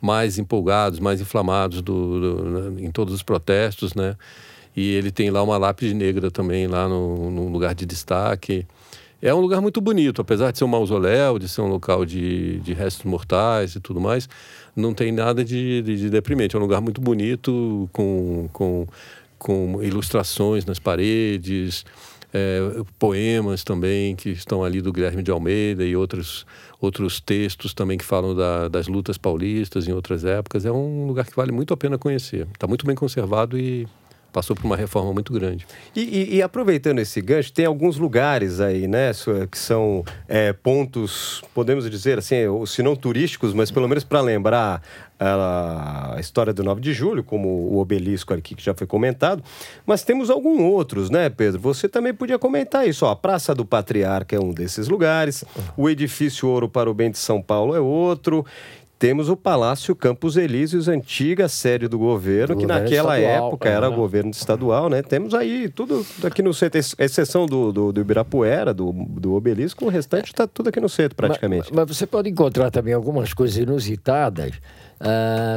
mais 0.02 0.38
empolgados, 0.38 1.00
mais 1.00 1.22
inflamados 1.22 1.82
do, 1.82 2.20
do- 2.74 2.80
em 2.80 2.92
todos 2.92 3.14
os 3.14 3.24
protestos, 3.24 3.96
né? 3.96 4.16
E 4.76 4.92
ele 4.94 5.10
tem 5.10 5.32
lá 5.32 5.42
uma 5.42 5.58
lápide 5.58 5.94
negra 5.96 6.30
também, 6.30 6.68
lá 6.68 6.88
no, 6.88 7.32
num 7.32 7.50
lugar 7.52 7.74
de 7.74 7.86
destaque. 7.86 8.68
É 9.20 9.34
um 9.34 9.40
lugar 9.40 9.60
muito 9.62 9.82
bonito, 9.82 10.22
apesar 10.22 10.52
de 10.52 10.60
ser 10.60 10.66
um 10.66 10.68
mausoléu, 10.68 11.40
de 11.40 11.50
ser 11.50 11.62
um 11.62 11.68
local 11.68 12.06
de, 12.06 12.60
de 12.60 12.74
restos 12.74 13.04
mortais 13.06 13.74
e 13.74 13.80
tudo 13.80 14.00
mais, 14.00 14.30
não 14.76 14.94
tem 14.94 15.12
nada 15.12 15.44
de, 15.44 15.82
de, 15.82 15.98
de 15.98 16.10
deprimente. 16.12 16.56
É 16.56 16.60
um 16.60 16.62
lugar 16.62 16.80
muito 16.82 17.02
bonito, 17.02 17.90
com, 17.92 18.48
com, 18.54 18.86
com 19.40 19.80
ilustrações 19.82 20.64
nas 20.66 20.78
paredes, 20.78 21.84
é, 22.38 22.84
poemas 23.00 23.64
também 23.64 24.16
que 24.16 24.30
estão 24.30 24.64
ali 24.64 24.82
do 24.82 24.94
Guilherme 24.94 25.24
de 25.24 25.32
Almeida 25.32 25.84
e 25.84 25.96
outros, 25.96 26.46
outros 26.80 27.20
textos 27.20 27.74
também 27.74 27.98
que 27.98 28.06
falam 28.06 28.36
da- 28.36 28.68
das 28.68 28.88
lutas 28.88 29.18
paulistas 29.18 29.88
em 29.88 29.92
outras 29.94 30.24
épocas. 30.24 30.66
É 30.66 30.72
um 30.72 31.08
lugar 31.08 31.26
que 31.26 31.36
vale 31.36 31.52
muito 31.52 31.74
a 31.74 31.78
pena 31.78 31.98
conhecer. 31.98 32.48
Está 32.54 32.68
muito 32.68 32.86
bem 32.86 32.96
conservado 32.96 33.58
e 33.58 33.88
passou 34.38 34.56
por 34.56 34.66
uma 34.66 34.76
reforma 34.78 35.12
muito 35.12 35.34
grande. 35.34 35.66
E, 35.96 36.02
e- 36.02 36.36
e 36.36 36.42
aproveitando 36.44 37.00
esse 37.00 37.20
gancho, 37.22 37.52
tem 37.52 37.66
alguns 37.66 37.98
lugares 37.98 38.60
aí, 38.60 38.88
né, 38.88 39.10
que 39.50 39.58
são 39.58 40.06
é, 40.28 40.54
pontos, 40.54 41.42
podemos 41.56 41.90
dizer 41.90 42.20
assim, 42.20 42.36
se 42.68 42.84
não 42.84 42.96
turísticos, 42.96 43.52
mas 43.52 43.72
pelo 43.72 43.88
menos 43.88 44.04
para 44.04 44.22
lembrar 44.22 44.84
a, 45.20 46.14
a 46.16 46.20
história 46.20 46.54
do 46.54 46.64
9 46.64 46.80
de 46.80 46.94
julho, 46.94 47.24
como 47.24 47.48
o 47.48 47.80
obelisco 47.80 48.32
aqui 48.32 48.54
que 48.54 48.64
já 48.64 48.76
foi 48.76 48.86
comentado. 48.86 49.44
Mas 49.88 50.04
temos 50.04 50.30
alguns 50.30 50.60
outros, 50.62 51.10
né, 51.10 51.28
Pedro? 51.30 51.60
Você 51.62 51.90
também 51.90 52.14
podia 52.14 52.38
comentar 52.38 52.88
isso. 52.88 53.04
Ó, 53.04 53.10
a 53.10 53.16
Praça 53.16 53.56
do 53.56 53.66
Patriarca 53.66 54.36
é 54.36 54.40
um 54.40 54.52
desses 54.52 54.88
lugares, 54.88 55.44
o 55.76 55.90
Edifício 55.90 56.48
Ouro 56.48 56.70
para 56.70 56.88
o 56.92 56.94
Bem 56.94 57.10
de 57.10 57.18
São 57.18 57.42
Paulo 57.42 57.76
é 57.76 57.80
outro. 57.80 58.46
Temos 59.00 59.30
o 59.30 59.38
Palácio 59.38 59.96
Campos 59.96 60.38
Elíseos, 60.38 60.88
antiga 60.88 61.48
sede 61.48 61.88
do 61.88 62.00
governo, 62.00 62.56
Do 62.56 62.60
que 62.60 62.66
governo 62.66 62.84
naquela 62.84 63.20
estadual, 63.20 63.48
época 63.48 63.70
era 63.70 63.86
é. 63.86 63.90
o 63.90 63.96
governo 63.96 64.32
estadual, 64.32 64.90
né? 64.90 65.04
Temos 65.04 65.36
aí 65.36 65.70
tudo 65.70 66.04
aqui 66.24 66.42
no 66.42 66.52
centro, 66.52 66.80
ex- 66.80 66.96
exceção 66.98 67.46
do, 67.46 67.72
do, 67.72 67.92
do 67.94 68.02
Ibirapuera, 68.02 68.74
do, 68.74 68.92
do 68.92 69.36
obelisco, 69.36 69.86
o 69.86 69.90
restante 69.90 70.28
está 70.28 70.48
tudo 70.48 70.70
aqui 70.70 70.80
no 70.80 70.90
centro, 70.90 71.16
praticamente. 71.16 71.68
Mas, 71.72 71.88
mas 71.88 71.96
você 71.98 72.08
pode 72.08 72.28
encontrar 72.28 72.72
também 72.72 72.94
algumas 72.94 73.34
coisas 73.34 73.56
inusitadas, 73.58 74.54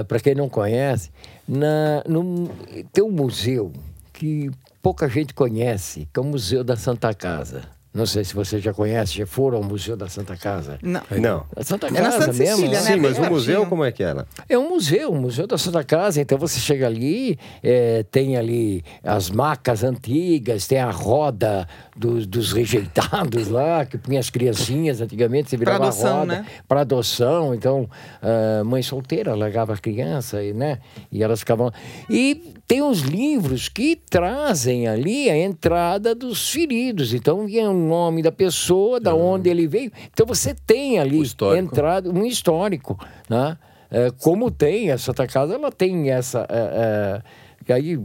para 0.07 0.21
quem 0.21 0.35
não 0.35 0.49
conhece. 0.49 1.11
Na, 1.49 2.05
no, 2.07 2.51
tem 2.93 3.03
um 3.03 3.11
museu 3.11 3.73
que 4.13 4.51
pouca 4.83 5.09
gente 5.09 5.33
conhece, 5.33 6.07
que 6.13 6.21
é 6.21 6.23
o 6.23 6.27
Museu 6.27 6.63
da 6.63 6.77
Santa 6.77 7.15
Casa. 7.15 7.63
Não 7.93 8.07
sei 8.07 8.23
se 8.25 8.33
você 8.35 8.61
já 8.61 8.73
conhece, 8.73 9.15
já 9.15 9.27
foram 9.27 9.59
ao 9.59 9.65
Museu 9.65 9.97
da 9.97 10.09
Santa 10.09 10.37
Casa. 10.37 10.79
Não. 10.81 11.03
Não. 11.11 11.45
A 11.57 11.65
Santa 11.65 11.89
É 11.89 11.91
na 11.91 12.01
Casa 12.03 12.19
Santa 12.21 12.33
mesmo. 12.35 12.57
Cecília, 12.57 12.81
né? 12.81 12.87
Sim, 12.87 12.97
mas 13.01 13.19
o 13.19 13.23
museu, 13.23 13.67
como 13.67 13.85
é 13.85 13.91
que 13.91 14.03
era? 14.03 14.27
É 14.49 14.57
um 14.57 14.69
museu, 14.69 15.11
um 15.13 15.21
museu 15.21 15.45
da 15.45 15.59
Santa 15.59 15.83
Casa. 15.83 16.21
Então 16.21 16.39
você 16.39 16.61
chega 16.61 16.87
ali, 16.87 17.37
é, 17.63 18.05
tem 18.05 18.37
ali 18.37 18.85
as 19.03 19.29
macas 19.29 19.83
antigas, 19.83 20.69
tem 20.69 20.79
a 20.79 20.91
roda 20.91 21.67
dos, 22.01 22.27
dos 22.27 22.53
rejeitados 22.53 23.49
lá, 23.49 23.85
que 23.85 23.99
punha 23.99 24.19
as 24.19 24.31
criancinhas 24.31 25.01
antigamente, 25.01 25.51
você 25.51 25.59
Pra 25.59 25.73
virava 25.73 25.85
adoção, 25.85 26.17
a 26.17 26.21
roda 26.21 26.33
né? 26.33 26.47
para 26.67 26.81
adoção. 26.81 27.55
Então, 27.55 27.89
a 28.23 28.65
mãe 28.65 28.83
solteira 28.83 29.35
largava 29.35 29.75
a 29.75 29.77
criança, 29.77 30.43
e, 30.43 30.55
né? 30.55 30.79
E 31.13 31.23
elas 31.23 31.41
ficavam. 31.41 31.71
E 32.09 32.55
tem 32.67 32.81
os 32.83 33.01
livros 33.01 33.69
que 33.69 33.95
trazem 33.97 34.89
ali 34.89 35.29
a 35.29 35.37
entrada 35.37 36.15
dos 36.15 36.49
feridos. 36.51 37.13
Então, 37.13 37.47
vinha 37.47 37.71
o 37.71 37.75
nome 37.75 38.23
da 38.23 38.33
pessoa, 38.33 38.99
da 38.99 39.15
onde 39.15 39.51
ele 39.51 39.67
veio. 39.67 39.93
Então, 40.11 40.25
você 40.27 40.55
tem 40.55 40.99
ali 40.99 41.19
O 41.19 41.23
histórico. 41.23 41.63
entrada, 41.65 42.11
um 42.11 42.25
histórico, 42.25 42.99
né? 43.29 43.59
É, 43.91 44.11
como 44.23 44.51
tem, 44.51 44.91
a 44.91 44.97
Santa 44.99 45.27
Casa, 45.27 45.55
ela 45.55 45.71
tem 45.71 46.11
essa. 46.11 46.47
É, 46.49 47.19
é, 47.19 47.23
que 47.65 47.73
aí, 47.73 47.99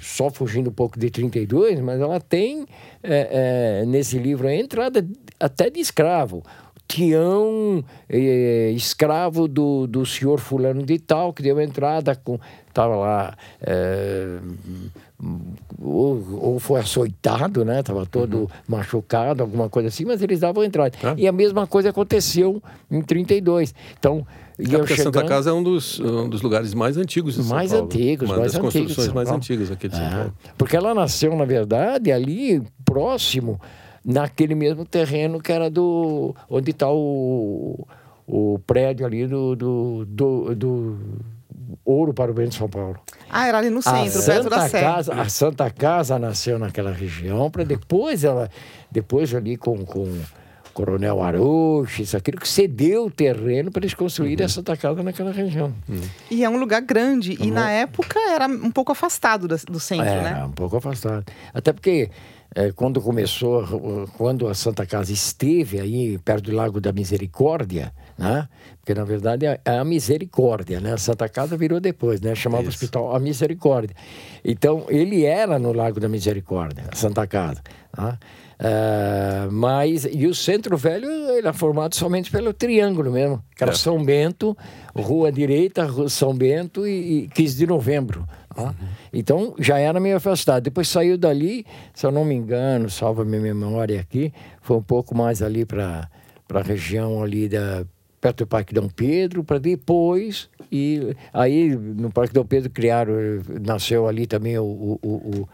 só 0.00 0.30
fugindo 0.30 0.70
um 0.70 0.72
pouco 0.72 0.98
de 0.98 1.10
32, 1.10 1.80
mas 1.80 2.00
ela 2.00 2.20
tem 2.20 2.66
é, 3.02 3.80
é, 3.82 3.86
nesse 3.86 4.18
livro 4.18 4.46
a 4.48 4.54
entrada 4.54 5.06
até 5.38 5.68
de 5.70 5.80
escravo. 5.80 6.42
Tião, 6.90 7.84
eh, 8.08 8.72
escravo 8.74 9.46
do, 9.46 9.86
do 9.86 10.06
senhor 10.06 10.38
fulano 10.40 10.82
de 10.82 10.98
tal, 10.98 11.34
que 11.34 11.42
deu 11.42 11.60
entrada 11.60 12.16
com. 12.16 12.40
Estava 12.66 12.96
lá. 12.96 13.36
eh, 13.60 14.38
ou, 15.80 16.24
ou 16.40 16.58
foi 16.58 16.80
açoitado, 16.80 17.64
né? 17.64 17.80
Estava 17.80 18.06
todo 18.06 18.38
Uhum. 18.38 18.46
machucado, 18.68 19.42
alguma 19.42 19.68
coisa 19.68 19.88
assim, 19.88 20.04
mas 20.04 20.22
eles 20.22 20.40
davam 20.40 20.64
entrada. 20.64 20.96
Ah. 21.02 21.14
E 21.16 21.26
a 21.28 21.32
mesma 21.32 21.66
coisa 21.66 21.90
aconteceu 21.90 22.62
em 22.90 23.02
32. 23.02 23.74
Então, 23.98 24.26
É 24.58 24.62
iam 24.62 24.80
porque 24.80 24.94
a 24.94 24.96
Santa 24.96 25.18
chegando- 25.18 25.28
Casa 25.28 25.50
é 25.50 25.52
um 25.52 25.62
dos, 25.62 26.00
um 26.00 26.28
dos 26.28 26.42
lugares 26.42 26.74
mais 26.74 26.96
antigos 26.96 27.34
de 27.36 27.42
São 27.44 27.54
mais 27.56 27.70
Paulo. 27.70 27.84
antigos, 27.86 28.28
Uma 28.28 28.38
mais 28.38 28.52
das 28.52 28.60
antigos 28.64 28.86
construções 28.88 29.14
mais 29.14 29.30
antigas 29.30 29.70
aqui 29.70 29.88
de 29.88 29.96
São 29.96 30.04
É, 30.04 30.10
Paulo. 30.10 30.34
porque 30.56 30.76
ela 30.76 30.94
nasceu, 30.94 31.34
na 31.36 31.44
verdade, 31.44 32.10
ali 32.10 32.62
próximo, 32.84 33.60
naquele 34.04 34.54
mesmo 34.54 34.84
terreno 34.84 35.40
que 35.40 35.52
era 35.52 35.70
do. 35.70 36.34
onde 36.50 36.70
está 36.72 36.90
o, 36.90 37.86
o 38.26 38.58
prédio 38.66 39.06
ali 39.06 39.26
do, 39.26 39.54
do, 39.54 40.04
do, 40.06 40.54
do 40.56 40.98
Ouro 41.84 42.12
para 42.12 42.30
o 42.30 42.34
Bem 42.34 42.48
de 42.48 42.54
São 42.54 42.68
Paulo. 42.68 42.96
Ah, 43.30 43.46
era 43.46 43.58
ali 43.58 43.70
no 43.70 43.80
centro, 43.82 44.24
perto 44.24 44.50
da 44.50 44.68
Sé. 44.68 44.80
Casa, 44.80 45.14
a 45.14 45.28
Santa 45.28 45.70
Casa 45.70 46.18
nasceu 46.18 46.58
naquela 46.58 46.90
região, 46.92 47.50
para 47.50 47.62
depois 47.64 48.24
ela, 48.24 48.50
depois 48.90 49.32
ali 49.34 49.56
com, 49.56 49.84
com 49.84 50.06
Coronel 50.78 51.20
Arouche, 51.20 52.02
isso 52.02 52.16
aquilo 52.16 52.38
que 52.38 52.48
cedeu 52.48 53.06
o 53.06 53.10
terreno 53.10 53.68
para 53.68 53.80
eles 53.80 53.94
construírem 53.94 54.38
uhum. 54.38 54.46
a 54.46 54.48
Santa 54.48 54.76
Casa 54.76 55.02
naquela 55.02 55.32
região. 55.32 55.74
Uhum. 55.88 56.00
E 56.30 56.44
é 56.44 56.48
um 56.48 56.56
lugar 56.56 56.80
grande, 56.82 57.32
uhum. 57.32 57.46
e 57.46 57.50
na 57.50 57.68
época 57.68 58.16
era 58.30 58.46
um 58.46 58.70
pouco 58.70 58.92
afastado 58.92 59.48
do 59.48 59.80
centro, 59.80 60.06
é, 60.06 60.22
né? 60.22 60.44
um 60.44 60.52
pouco 60.52 60.76
afastado. 60.76 61.24
Até 61.52 61.72
porque 61.72 62.10
é, 62.54 62.70
quando 62.70 63.00
começou, 63.00 64.08
quando 64.16 64.46
a 64.46 64.54
Santa 64.54 64.86
Casa 64.86 65.12
esteve 65.12 65.80
aí 65.80 66.16
perto 66.18 66.44
do 66.44 66.56
Lago 66.56 66.80
da 66.80 66.92
Misericórdia, 66.92 67.92
né? 68.16 68.48
Porque 68.78 68.94
na 68.94 69.04
verdade 69.04 69.46
é, 69.46 69.60
é 69.64 69.78
a 69.78 69.84
Misericórdia, 69.84 70.78
né? 70.78 70.92
A 70.92 70.98
Santa 70.98 71.28
Casa 71.28 71.56
virou 71.56 71.80
depois, 71.80 72.20
né? 72.20 72.36
Chamava 72.36 72.66
o 72.66 72.68
hospital 72.68 73.16
a 73.16 73.18
Misericórdia. 73.18 73.96
Então 74.44 74.86
ele 74.88 75.24
era 75.24 75.58
no 75.58 75.72
Lago 75.72 75.98
da 75.98 76.08
Misericórdia, 76.08 76.84
a 76.88 76.94
Santa 76.94 77.26
Casa. 77.26 77.60
Né? 77.96 78.16
Uh, 78.58 79.52
mas 79.52 80.04
e 80.04 80.26
o 80.26 80.34
centro 80.34 80.76
velho 80.76 81.08
era 81.30 81.52
formado 81.52 81.94
somente 81.94 82.28
pelo 82.28 82.52
triângulo 82.52 83.12
mesmo, 83.12 83.40
que 83.54 83.62
era 83.62 83.70
é. 83.70 83.74
São 83.74 84.04
Bento, 84.04 84.56
Rua 84.96 85.30
Direita, 85.30 85.84
Rua 85.84 86.08
São 86.08 86.34
Bento 86.34 86.84
e, 86.84 87.24
e 87.24 87.28
15 87.28 87.56
de 87.56 87.66
Novembro. 87.68 88.28
Uhum. 88.56 88.74
Então 89.12 89.54
já 89.60 89.78
era 89.78 90.00
meio 90.00 90.16
afastado. 90.16 90.64
Depois 90.64 90.88
saiu 90.88 91.16
dali, 91.16 91.64
se 91.94 92.04
eu 92.04 92.10
não 92.10 92.24
me 92.24 92.34
engano, 92.34 92.90
salva 92.90 93.24
minha 93.24 93.40
memória 93.40 94.00
aqui, 94.00 94.32
foi 94.60 94.76
um 94.76 94.82
pouco 94.82 95.16
mais 95.16 95.40
ali 95.40 95.64
para 95.64 96.08
a 96.52 96.62
região 96.62 97.22
ali 97.22 97.48
da 97.48 97.86
perto 98.20 98.38
do 98.38 98.46
Parque 98.48 98.74
Dom 98.74 98.88
Pedro, 98.88 99.44
para 99.44 99.58
depois 99.58 100.48
e 100.72 101.16
aí 101.32 101.68
no 101.70 102.10
Parque 102.10 102.34
Dom 102.34 102.44
Pedro 102.44 102.68
criaram, 102.70 103.14
nasceu 103.64 104.08
ali 104.08 104.26
também 104.26 104.58
o, 104.58 104.64
o, 104.64 105.08
o, 105.08 105.48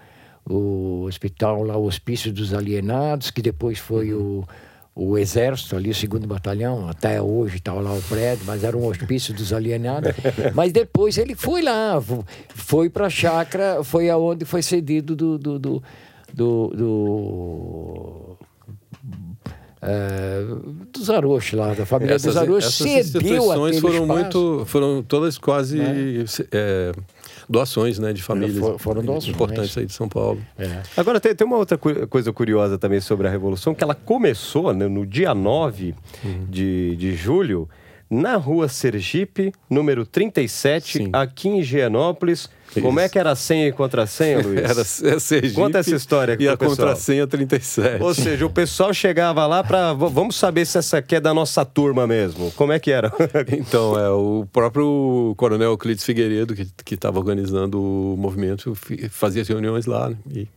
o 0.48 1.04
hospital 1.06 1.62
lá, 1.62 1.76
o 1.76 1.84
Hospício 1.84 2.32
dos 2.32 2.52
Alienados, 2.52 3.30
que 3.30 3.40
depois 3.40 3.78
foi 3.78 4.12
uhum. 4.12 4.40
o 4.40 4.48
o 4.94 5.18
exército 5.18 5.74
ali, 5.74 5.90
o 5.90 5.94
segundo 5.94 6.26
batalhão, 6.26 6.88
até 6.88 7.20
hoje 7.20 7.56
estava 7.56 7.80
lá 7.80 7.92
o 7.92 8.00
prédio, 8.02 8.44
mas 8.46 8.62
era 8.62 8.76
um 8.76 8.86
hospício 8.86 9.34
dos 9.34 9.52
alienados. 9.52 10.12
Mas 10.54 10.72
depois 10.72 11.18
ele 11.18 11.34
foi 11.34 11.62
lá, 11.62 12.00
foi 12.54 12.88
para 12.88 13.06
a 13.06 13.10
chácara, 13.10 13.82
foi 13.82 14.08
aonde 14.08 14.44
foi 14.44 14.62
cedido 14.62 15.16
do, 15.16 15.36
do, 15.36 15.58
do, 15.58 15.82
do, 16.32 16.68
do 16.68 18.38
é, 19.82 20.44
dos 20.92 21.10
Aroche 21.10 21.56
lá, 21.56 21.74
da 21.74 21.84
família 21.84 22.14
essas, 22.14 22.34
dos 22.34 22.42
Aroche, 22.42 22.66
essas 22.68 23.10
cedeu 23.10 23.50
aquele 23.50 23.80
foram 23.80 24.02
espaço. 24.02 24.12
muito, 24.12 24.66
foram 24.66 25.02
todas 25.02 25.36
quase 25.36 25.78
né? 25.78 26.24
é, 26.52 26.92
doações, 27.48 27.98
né, 27.98 28.12
de 28.12 28.22
famílias. 28.22 28.58
For, 28.58 28.78
foram 28.78 29.02
doações. 29.02 29.34
Importantes 29.34 29.76
aí 29.76 29.86
de 29.86 29.92
São 29.92 30.08
Paulo. 30.08 30.40
É. 30.58 30.82
Agora, 30.96 31.20
tem, 31.20 31.34
tem 31.34 31.46
uma 31.46 31.56
outra 31.56 31.78
coisa 31.78 32.32
curiosa 32.32 32.78
também 32.78 33.00
sobre 33.00 33.26
a 33.26 33.30
Revolução, 33.30 33.74
que 33.74 33.82
ela 33.82 33.94
começou 33.94 34.72
né, 34.72 34.88
no 34.88 35.06
dia 35.06 35.34
9 35.34 35.94
uhum. 36.24 36.46
de, 36.48 36.96
de 36.96 37.14
julho, 37.14 37.68
na 38.14 38.36
rua 38.36 38.68
Sergipe, 38.68 39.52
número 39.68 40.06
37, 40.06 40.98
Sim. 40.98 41.10
aqui 41.12 41.48
em 41.48 41.60
Higienópolis. 41.60 42.48
Como 42.80 42.98
é 42.98 43.08
que 43.08 43.18
era 43.18 43.30
a 43.30 43.36
senha 43.36 43.68
e 43.68 43.72
contrassenha, 43.72 44.40
Luiz? 44.42 44.58
Era 44.58 45.14
é 45.14 45.18
Sergipe. 45.18 45.54
Conta 45.54 45.78
essa 45.78 45.94
história 45.94 46.34
aqui 46.34 46.44
E 46.44 46.48
a 46.48 46.56
contrassenha 46.56 47.26
37. 47.26 48.02
Ou 48.02 48.14
seja, 48.14 48.44
o 48.44 48.50
pessoal 48.50 48.92
chegava 48.92 49.46
lá 49.46 49.62
para. 49.62 49.92
Vamos 49.92 50.36
saber 50.36 50.64
se 50.66 50.78
essa 50.78 50.98
aqui 50.98 51.16
é 51.16 51.20
da 51.20 51.32
nossa 51.32 51.64
turma 51.64 52.06
mesmo. 52.06 52.50
Como 52.52 52.72
é 52.72 52.78
que 52.78 52.90
era? 52.90 53.12
então, 53.52 53.98
é 53.98 54.10
o 54.10 54.46
próprio 54.52 55.34
Coronel 55.36 55.70
Euclides 55.70 56.04
Figueiredo, 56.04 56.54
que 56.84 56.94
estava 56.94 57.18
organizando 57.18 57.80
o 57.80 58.16
movimento, 58.16 58.76
fazia 59.10 59.42
as 59.42 59.48
reuniões 59.48 59.86
lá. 59.86 60.10
Né? 60.10 60.16
E, 60.34 60.48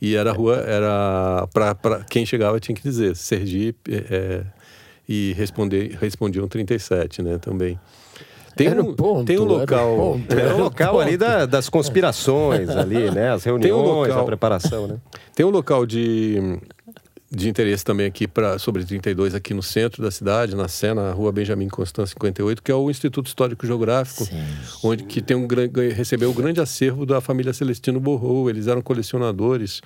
e 0.00 0.14
era 0.14 0.32
rua, 0.32 0.56
era. 0.56 1.48
para 1.52 2.04
quem 2.10 2.26
chegava 2.26 2.60
tinha 2.60 2.74
que 2.74 2.82
dizer 2.82 3.16
Sergipe. 3.16 3.94
É, 3.94 4.44
e 5.08 5.32
responder, 5.34 5.96
respondiam 6.00 6.48
37, 6.48 7.22
né, 7.22 7.38
também. 7.38 7.78
Tem 8.56 8.70
um, 8.70 8.94
ponto, 8.94 9.26
tem 9.26 9.38
um 9.38 9.44
local. 9.44 9.96
Ponto, 9.96 10.32
era 10.32 10.56
o 10.56 10.58
local 10.60 10.98
ali 10.98 11.18
da, 11.18 11.44
das 11.44 11.68
conspirações 11.68 12.70
ali, 12.74 13.10
né? 13.10 13.30
As 13.30 13.44
reuniões, 13.44 13.74
um 13.74 14.00
local, 14.00 14.22
a 14.22 14.24
preparação, 14.24 14.86
né? 14.86 14.96
Tem 15.34 15.44
um 15.44 15.50
local 15.50 15.84
de, 15.84 16.58
de 17.30 17.50
interesse 17.50 17.84
também 17.84 18.06
aqui 18.06 18.26
para 18.26 18.58
sobre 18.58 18.82
32 18.82 19.34
aqui 19.34 19.52
no 19.52 19.62
centro 19.62 20.02
da 20.02 20.10
cidade, 20.10 20.56
na 20.56 20.68
Sé, 20.68 20.94
na 20.94 21.12
Rua 21.12 21.30
Benjamin 21.32 21.68
Constant 21.68 22.06
58, 22.06 22.62
que 22.62 22.72
é 22.72 22.74
o 22.74 22.90
Instituto 22.90 23.26
Histórico 23.26 23.66
Geográfico, 23.66 24.24
Sim. 24.24 24.42
onde 24.82 25.04
que 25.04 25.20
tem 25.20 25.36
um 25.36 25.46
recebeu 25.94 26.30
o 26.30 26.34
grande 26.34 26.58
acervo 26.58 27.04
da 27.04 27.20
família 27.20 27.52
Celestino 27.52 28.00
Borrou. 28.00 28.48
Eles 28.48 28.68
eram 28.68 28.80
colecionadores 28.80 29.82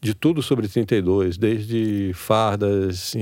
de 0.00 0.12
tudo 0.12 0.42
sobre 0.42 0.68
32, 0.68 1.38
desde 1.38 2.12
fardas, 2.14 3.14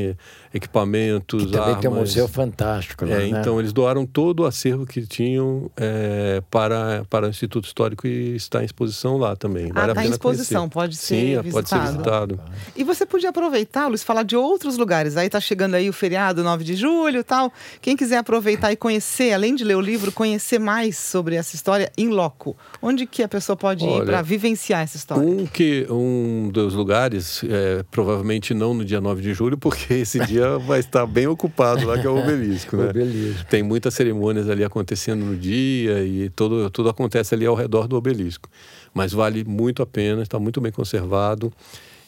equipamentos, 0.52 1.44
que 1.44 1.50
também 1.50 1.66
armas. 1.66 1.80
tem 1.80 1.90
um 1.90 1.94
museu 1.94 2.28
fantástico 2.28 3.04
lá, 3.04 3.12
é, 3.12 3.30
né? 3.30 3.40
Então, 3.40 3.60
eles 3.60 3.72
doaram 3.72 4.04
todo 4.04 4.40
o 4.40 4.46
acervo 4.46 4.84
que 4.84 5.06
tinham 5.06 5.70
é, 5.76 6.42
para, 6.50 7.04
para 7.08 7.26
o 7.26 7.30
Instituto 7.30 7.66
Histórico 7.66 8.06
e 8.06 8.34
está 8.34 8.62
em 8.62 8.64
exposição 8.64 9.16
lá 9.16 9.36
também. 9.36 9.70
Ah, 9.74 9.88
está 9.88 10.04
em 10.04 10.10
exposição, 10.10 10.68
conhecer. 10.68 10.74
pode 10.74 10.96
ser 10.96 11.14
Sim, 11.14 11.42
visitado. 11.42 11.52
Pode 11.52 11.68
ser 11.68 11.78
visitado. 11.78 12.40
E 12.74 12.84
você 12.84 13.06
podia 13.06 13.30
aproveitar, 13.30 13.86
Luiz, 13.86 14.02
falar 14.02 14.24
de 14.24 14.36
outros 14.36 14.76
lugares. 14.76 15.16
Aí 15.16 15.26
está 15.26 15.40
chegando 15.40 15.74
aí 15.74 15.88
o 15.88 15.92
feriado 15.92 16.42
9 16.42 16.64
de 16.64 16.74
julho 16.74 17.22
tal. 17.22 17.52
Quem 17.80 17.96
quiser 17.96 18.18
aproveitar 18.18 18.72
e 18.72 18.76
conhecer, 18.76 19.32
além 19.32 19.54
de 19.54 19.62
ler 19.62 19.76
o 19.76 19.80
livro, 19.80 20.10
conhecer 20.10 20.58
mais 20.58 20.98
sobre 20.98 21.36
essa 21.36 21.54
história 21.54 21.90
em 21.96 22.08
loco. 22.08 22.56
Onde 22.80 23.06
que 23.06 23.22
a 23.22 23.28
pessoa 23.28 23.56
pode 23.56 23.84
Olha, 23.84 24.02
ir 24.02 24.06
para 24.06 24.22
vivenciar 24.22 24.82
essa 24.82 24.96
história? 24.96 25.22
Um, 25.22 25.46
que, 25.46 25.86
um 25.88 26.50
dos 26.52 26.72
os 26.72 26.74
lugares, 26.74 27.42
é, 27.44 27.84
provavelmente 27.90 28.54
não 28.54 28.74
no 28.74 28.84
dia 28.84 29.00
9 29.00 29.22
de 29.22 29.34
julho, 29.34 29.56
porque 29.58 29.94
esse 29.94 30.18
dia 30.26 30.41
vai 30.58 30.80
estar 30.80 31.06
bem 31.06 31.26
ocupado 31.26 31.86
lá, 31.86 31.98
que 31.98 32.06
é 32.06 32.10
o 32.10 32.18
obelisco, 32.18 32.76
né? 32.78 32.90
obelisco. 32.90 33.44
Tem 33.46 33.62
muitas 33.62 33.94
cerimônias 33.94 34.48
ali 34.48 34.64
acontecendo 34.64 35.24
no 35.24 35.36
dia 35.36 36.04
e 36.04 36.30
todo, 36.30 36.70
tudo 36.70 36.88
acontece 36.88 37.34
ali 37.34 37.46
ao 37.46 37.54
redor 37.54 37.88
do 37.88 37.96
obelisco. 37.96 38.48
Mas 38.94 39.12
vale 39.12 39.44
muito 39.44 39.82
a 39.82 39.86
pena, 39.86 40.22
está 40.22 40.38
muito 40.38 40.60
bem 40.60 40.72
conservado. 40.72 41.52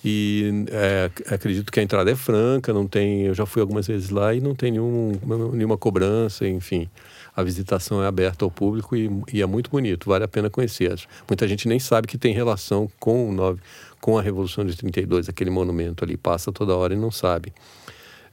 E 0.04 0.66
é, 0.70 1.10
acredito 1.34 1.72
que 1.72 1.80
a 1.80 1.82
entrada 1.82 2.10
é 2.10 2.14
franca, 2.14 2.74
não 2.74 2.86
tem. 2.86 3.22
Eu 3.22 3.34
já 3.34 3.46
fui 3.46 3.62
algumas 3.62 3.86
vezes 3.86 4.10
lá 4.10 4.34
e 4.34 4.40
não 4.40 4.54
tem 4.54 4.72
nenhum, 4.72 5.12
nenhuma 5.54 5.78
cobrança, 5.78 6.46
enfim. 6.46 6.90
A 7.34 7.42
visitação 7.42 8.02
é 8.02 8.06
aberta 8.06 8.44
ao 8.44 8.50
público 8.50 8.94
e, 8.94 9.10
e, 9.32 9.40
é 9.40 9.46
muito 9.46 9.70
bonito, 9.70 10.08
vale 10.08 10.24
a 10.24 10.28
pena 10.28 10.50
conhecer. 10.50 10.94
Muita 11.26 11.48
gente 11.48 11.66
nem 11.66 11.80
sabe 11.80 12.06
que 12.06 12.18
tem 12.18 12.34
relação 12.34 12.88
com 13.00 13.30
o 13.30 13.32
9, 13.32 13.60
com 14.00 14.18
a 14.18 14.22
Revolução 14.22 14.64
de 14.64 14.76
32, 14.76 15.28
aquele 15.28 15.50
monumento 15.50 16.04
ali, 16.04 16.16
passa 16.16 16.52
toda 16.52 16.76
hora 16.76 16.92
e 16.92 16.96
não 16.96 17.10
sabe. 17.10 17.52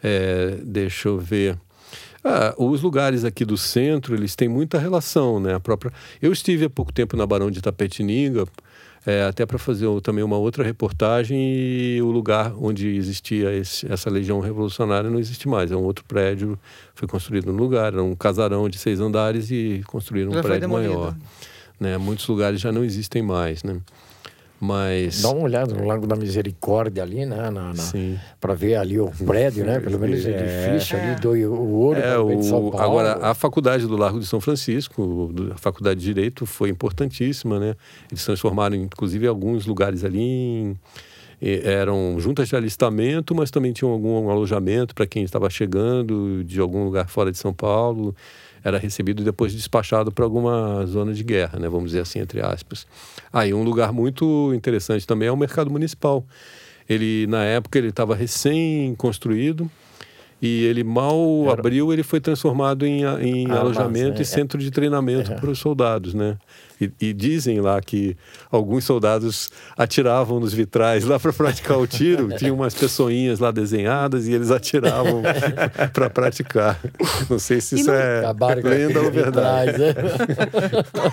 É, 0.04 0.58
deixa 0.64 1.10
eu 1.10 1.18
ver. 1.18 1.58
Ah, 2.24 2.54
os 2.58 2.82
lugares 2.82 3.26
aqui 3.26 3.44
do 3.44 3.58
centro, 3.58 4.14
eles 4.14 4.36
têm 4.36 4.48
muita 4.48 4.78
relação, 4.78 5.40
né? 5.40 5.56
A 5.56 5.60
própria... 5.60 5.92
Eu 6.22 6.32
estive 6.32 6.66
há 6.66 6.70
pouco 6.70 6.94
tempo 6.94 7.18
na 7.18 7.26
Barão 7.26 7.50
de 7.50 7.62
Tapetininga, 7.62 8.46
é, 9.06 9.24
até 9.24 9.46
para 9.46 9.58
fazer 9.58 9.88
também 10.02 10.24
uma 10.24 10.38
outra 10.38 10.64
reportagem 10.64 11.38
e 11.40 12.02
o 12.02 12.12
lugar 12.12 12.54
onde 12.56 12.88
existia 12.96 13.52
esse, 13.52 13.92
essa 13.92 14.10
legião 14.12 14.40
revolucionária 14.40 15.10
não 15.10 15.18
existe 15.18 15.48
mais. 15.48 15.72
É 15.72 15.76
um 15.76 15.84
outro 15.84 16.06
prédio, 16.06 16.58
foi 16.94 17.08
construído 17.08 17.52
no 17.52 17.58
lugar, 17.58 17.94
era 17.94 18.04
um 18.04 18.16
casarão 18.16 18.70
de 18.70 18.78
seis 18.78 19.00
andares 19.00 19.50
e 19.50 19.82
construíram 19.88 20.30
um 20.30 20.36
já 20.36 20.44
prédio 20.44 20.70
maior. 20.70 21.16
Né? 21.80 21.98
Muitos 21.98 22.28
lugares 22.28 22.62
já 22.62 22.72
não 22.72 22.84
existem 22.84 23.24
mais, 23.24 23.64
né? 23.64 23.82
Mas... 24.62 25.24
Dá 25.24 25.30
uma 25.32 25.42
olhada 25.46 25.74
no 25.74 25.88
Lago 25.88 26.06
da 26.06 26.16
Misericórdia 26.16 27.02
ali, 27.02 27.26
né? 27.26 27.50
Na, 27.50 27.74
na 27.74 27.84
para 28.40 28.54
ver 28.54 28.76
ali 28.76 29.00
o 29.00 29.10
prédio, 29.26 29.66
né? 29.66 29.80
Pelo 29.80 29.98
menos 29.98 30.24
o 30.24 30.30
é. 30.30 30.40
edifício 30.40 30.96
é. 30.96 31.02
ali 31.04 31.20
do 31.20 31.32
o 31.32 31.72
ouro. 31.80 32.00
É, 32.00 32.20
o, 32.20 32.78
agora, 32.78 33.18
a 33.26 33.34
faculdade 33.34 33.88
do 33.88 33.98
Largo 33.98 34.20
de 34.20 34.28
São 34.28 34.40
Francisco, 34.40 35.34
a 35.52 35.58
faculdade 35.58 36.00
de 36.00 36.06
Direito, 36.06 36.46
foi 36.46 36.70
importantíssima, 36.70 37.60
né? 37.60 37.76
Eles 38.12 38.24
transformaram, 38.24 38.76
inclusive, 38.76 39.26
alguns 39.26 39.66
lugares 39.66 40.04
ali 40.04 40.22
em 40.22 40.80
eram 41.42 42.18
juntas 42.20 42.48
de 42.48 42.56
alistamento, 42.56 43.34
mas 43.34 43.50
também 43.50 43.74
tinham 43.74 43.92
algum 43.92 44.30
alojamento 44.30 44.94
para 44.94 45.08
quem 45.08 45.24
estava 45.24 45.50
chegando 45.50 46.44
de 46.44 46.60
algum 46.60 46.84
lugar 46.84 47.10
fora 47.10 47.32
de 47.32 47.38
São 47.40 47.52
Paulo. 47.52 48.16
Era 48.64 48.78
recebido 48.78 49.22
e 49.22 49.26
depois 49.26 49.54
despachado 49.54 50.12
para 50.12 50.24
alguma 50.24 50.86
zona 50.86 51.14
de 51.14 51.24
guerra, 51.24 51.60
né? 51.60 51.68
vamos 51.68 51.92
dizer 51.92 52.02
assim, 52.02 52.20
entre 52.20 52.42
aspas. 52.42 52.86
Aí, 53.32 53.52
ah, 53.52 53.56
um 53.56 53.64
lugar 53.64 53.92
muito 53.92 54.54
interessante 54.54 55.06
também 55.08 55.28
é 55.28 55.32
o 55.32 55.38
mercado 55.38 55.72
municipal. 55.72 56.26
Ele, 56.88 57.26
na 57.28 57.44
época, 57.44 57.78
ele 57.78 57.90
estava 57.90 58.16
recém-construído 58.16 59.70
e 60.42 60.66
ele 60.66 60.84
mal 60.84 61.44
Era... 61.44 61.54
abriu, 61.54 61.94
ele 61.94 62.04
foi 62.04 62.20
transformado 62.20 62.86
em, 62.86 63.04
em 63.22 63.52
ah, 63.52 63.60
alojamento 63.60 64.22
e 64.22 64.24
é. 64.24 64.26
centro 64.26 64.58
de 64.58 64.72
treinamento 64.72 65.34
para 65.36 65.50
os 65.50 65.60
soldados, 65.60 66.14
né? 66.14 66.38
E, 66.82 66.92
e, 67.00 67.14
dizem 67.14 67.62
lá 67.62 67.80
que 67.80 68.18
alguns 68.50 68.86
soldados 68.86 69.52
atiravam 69.78 70.40
nos 70.40 70.52
vitrais 70.52 71.06
lá 71.06 71.20
para 71.20 71.32
praticar 71.32 71.78
o 71.78 71.86
tiro, 71.86 72.30
tinha 72.40 72.52
umas 72.52 72.74
pessoinhas 72.74 73.38
lá 73.38 73.52
desenhadas 73.52 74.28
e 74.28 74.34
eles 74.34 74.50
atiravam 74.50 75.22
para 75.94 76.10
praticar. 76.10 76.80
Não 77.30 77.38
sei 77.38 77.62
se 77.62 77.76
isso 77.76 77.92
é 77.92 78.24
lenda 78.64 79.00
ou 79.00 79.12
verdade. 79.12 79.72
Vitrais, 79.74 79.78
né? 79.78 79.94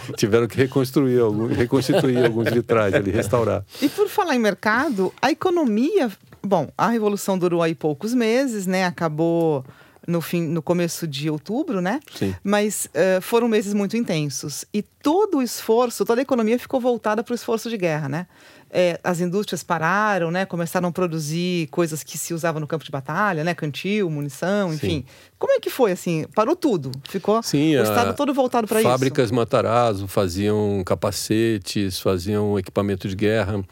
Tiveram 0.17 0.49
que 0.49 0.57
reconstruir 0.57 1.21
alguns, 1.21 1.55
reconstituir 1.55 2.25
alguns 2.25 2.49
vitrais 2.49 2.95
ali, 2.95 3.11
restaurar. 3.11 3.63
E 3.83 3.91
por 3.91 4.09
falar 4.09 4.37
em 4.37 4.39
mercado, 4.39 5.13
a 5.21 5.31
economia 5.31 6.11
Bom, 6.49 6.73
a 6.79 6.89
revolução 6.89 7.39
durou 7.39 7.63
aí 7.63 7.75
poucos 7.75 8.15
meses, 8.15 8.67
né? 8.67 8.87
Acabou 8.87 9.63
no 10.07 10.23
fim, 10.23 10.41
no 10.41 10.63
começo 10.63 11.07
de 11.07 11.29
outubro, 11.29 11.83
né? 11.83 12.01
Sim. 12.15 12.35
Mas 12.43 12.87
uh, 12.87 13.21
foram 13.21 13.47
meses 13.47 13.75
muito 13.75 13.99
intensos 13.99 14.65
e 14.73 14.81
todo 14.81 15.37
o 15.37 15.43
esforço, 15.43 16.07
toda 16.07 16.23
a 16.23 16.23
economia 16.23 16.59
ficou 16.59 16.81
voltada 16.81 17.23
para 17.23 17.33
o 17.33 17.35
esforço 17.35 17.69
de 17.69 17.77
guerra, 17.77 18.09
né? 18.09 18.27
É, 18.71 18.99
as 19.05 19.21
indústrias 19.21 19.63
pararam, 19.63 20.31
né? 20.31 20.47
Começaram 20.47 20.89
a 20.89 20.93
produzir 20.93 21.67
coisas 21.69 22.03
que 22.03 22.17
se 22.17 22.33
usavam 22.33 22.61
no 22.61 22.67
campo 22.67 22.83
de 22.83 22.91
batalha, 22.91 23.45
né? 23.45 23.55
Cantil, 23.55 24.09
munição, 24.09 24.73
enfim. 24.73 24.89
Sim. 24.89 25.05
Como 25.39 25.53
é 25.53 25.61
que 25.61 25.69
foi 25.69 25.93
assim? 25.93 26.25
Parou 26.35 26.57
tudo? 26.57 26.91
Ficou 27.07 27.43
Sim, 27.43 27.77
o 27.77 27.83
estado 27.83 28.15
todo 28.15 28.33
voltado 28.33 28.67
para 28.67 28.81
isso? 28.81 28.89
Fábricas 28.89 29.31
Matarazzo 29.31 30.09
faziam 30.09 30.83
capacetes, 30.87 32.01
faziam 32.01 32.59
equipamento 32.59 33.07
de 33.07 33.17
guerra. 33.17 33.63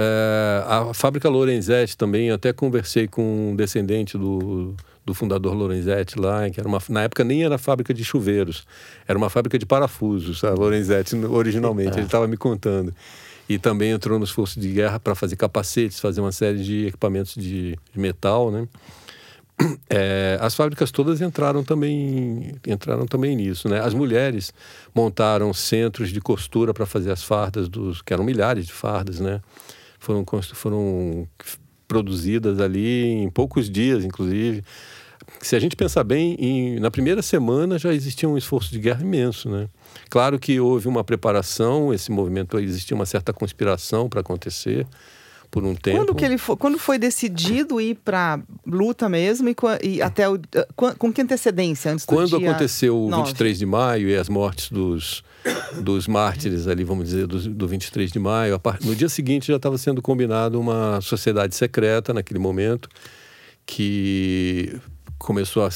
É, 0.00 0.62
a 0.64 0.94
fábrica 0.94 1.28
Lorenzetti 1.28 1.96
também, 1.96 2.30
até 2.30 2.52
conversei 2.52 3.08
com 3.08 3.50
um 3.50 3.56
descendente 3.56 4.16
do, 4.16 4.76
do 5.04 5.12
fundador 5.12 5.54
Lorenzetti 5.54 6.16
lá, 6.16 6.48
que 6.48 6.60
era 6.60 6.68
uma, 6.68 6.78
na 6.88 7.02
época 7.02 7.24
nem 7.24 7.42
era 7.42 7.58
fábrica 7.58 7.92
de 7.92 8.04
chuveiros, 8.04 8.64
era 9.08 9.18
uma 9.18 9.28
fábrica 9.28 9.58
de 9.58 9.66
parafusos, 9.66 10.44
a 10.44 10.50
Lorenzetti 10.50 11.16
originalmente, 11.16 11.98
ele 11.98 12.06
estava 12.06 12.28
me 12.28 12.36
contando. 12.36 12.94
E 13.48 13.58
também 13.58 13.90
entrou 13.90 14.20
nos 14.20 14.30
forços 14.30 14.62
de 14.62 14.68
guerra 14.68 15.00
para 15.00 15.16
fazer 15.16 15.34
capacetes, 15.34 15.98
fazer 15.98 16.20
uma 16.20 16.30
série 16.30 16.62
de 16.62 16.86
equipamentos 16.86 17.34
de, 17.34 17.76
de 17.92 17.98
metal, 17.98 18.52
né? 18.52 18.68
É, 19.90 20.38
as 20.40 20.54
fábricas 20.54 20.92
todas 20.92 21.20
entraram 21.20 21.64
também 21.64 22.54
entraram 22.64 23.04
também 23.04 23.34
nisso, 23.34 23.68
né? 23.68 23.80
As 23.80 23.92
mulheres 23.92 24.54
montaram 24.94 25.52
centros 25.52 26.10
de 26.10 26.20
costura 26.20 26.72
para 26.72 26.86
fazer 26.86 27.10
as 27.10 27.24
fardas 27.24 27.68
dos 27.68 28.00
que 28.00 28.12
eram 28.12 28.22
milhares 28.22 28.64
de 28.66 28.72
fardas, 28.72 29.18
né? 29.18 29.40
Foram, 30.08 30.24
foram 30.54 31.28
produzidas 31.86 32.60
ali 32.60 33.12
em 33.12 33.30
poucos 33.30 33.68
dias, 33.68 34.04
inclusive. 34.04 34.64
Se 35.40 35.54
a 35.54 35.58
gente 35.60 35.76
pensar 35.76 36.04
bem, 36.04 36.34
em, 36.38 36.80
na 36.80 36.90
primeira 36.90 37.20
semana 37.20 37.78
já 37.78 37.92
existia 37.92 38.28
um 38.28 38.38
esforço 38.38 38.72
de 38.72 38.78
guerra 38.78 39.02
imenso, 39.02 39.50
né? 39.50 39.68
Claro 40.08 40.38
que 40.38 40.58
houve 40.58 40.88
uma 40.88 41.04
preparação, 41.04 41.92
esse 41.92 42.10
movimento 42.10 42.58
existia 42.58 42.94
uma 42.94 43.04
certa 43.04 43.32
conspiração 43.32 44.08
para 44.08 44.20
acontecer 44.20 44.86
por 45.50 45.64
um 45.64 45.74
tempo. 45.74 45.98
Quando, 45.98 46.14
que 46.14 46.24
ele 46.24 46.38
foi, 46.38 46.56
quando 46.56 46.78
foi 46.78 46.98
decidido 46.98 47.80
ir 47.80 47.96
para 47.96 48.40
luta 48.66 49.08
mesmo 49.08 49.48
e, 49.48 49.56
e 49.82 50.02
até 50.02 50.28
o, 50.28 50.38
com, 50.74 50.94
com, 50.94 51.12
que 51.12 51.20
antecedência 51.20 51.92
antes 51.92 52.06
Quando 52.06 52.36
aconteceu 52.36 52.96
o 52.96 53.24
23 53.24 53.58
de 53.58 53.66
maio 53.66 54.08
e 54.08 54.16
as 54.16 54.28
mortes 54.28 54.70
dos 54.70 55.22
dos 55.80 56.06
mártires 56.06 56.66
ali, 56.66 56.84
vamos 56.84 57.06
dizer, 57.06 57.26
do, 57.26 57.38
do 57.50 57.68
23 57.68 58.10
de 58.10 58.18
maio. 58.18 58.60
No 58.84 58.94
dia 58.94 59.08
seguinte 59.08 59.48
já 59.48 59.56
estava 59.56 59.78
sendo 59.78 60.02
combinado 60.02 60.60
uma 60.60 61.00
sociedade 61.00 61.54
secreta 61.54 62.12
naquele 62.12 62.38
momento 62.38 62.88
que 63.66 64.80
começou 65.18 65.64
a, 65.64 65.68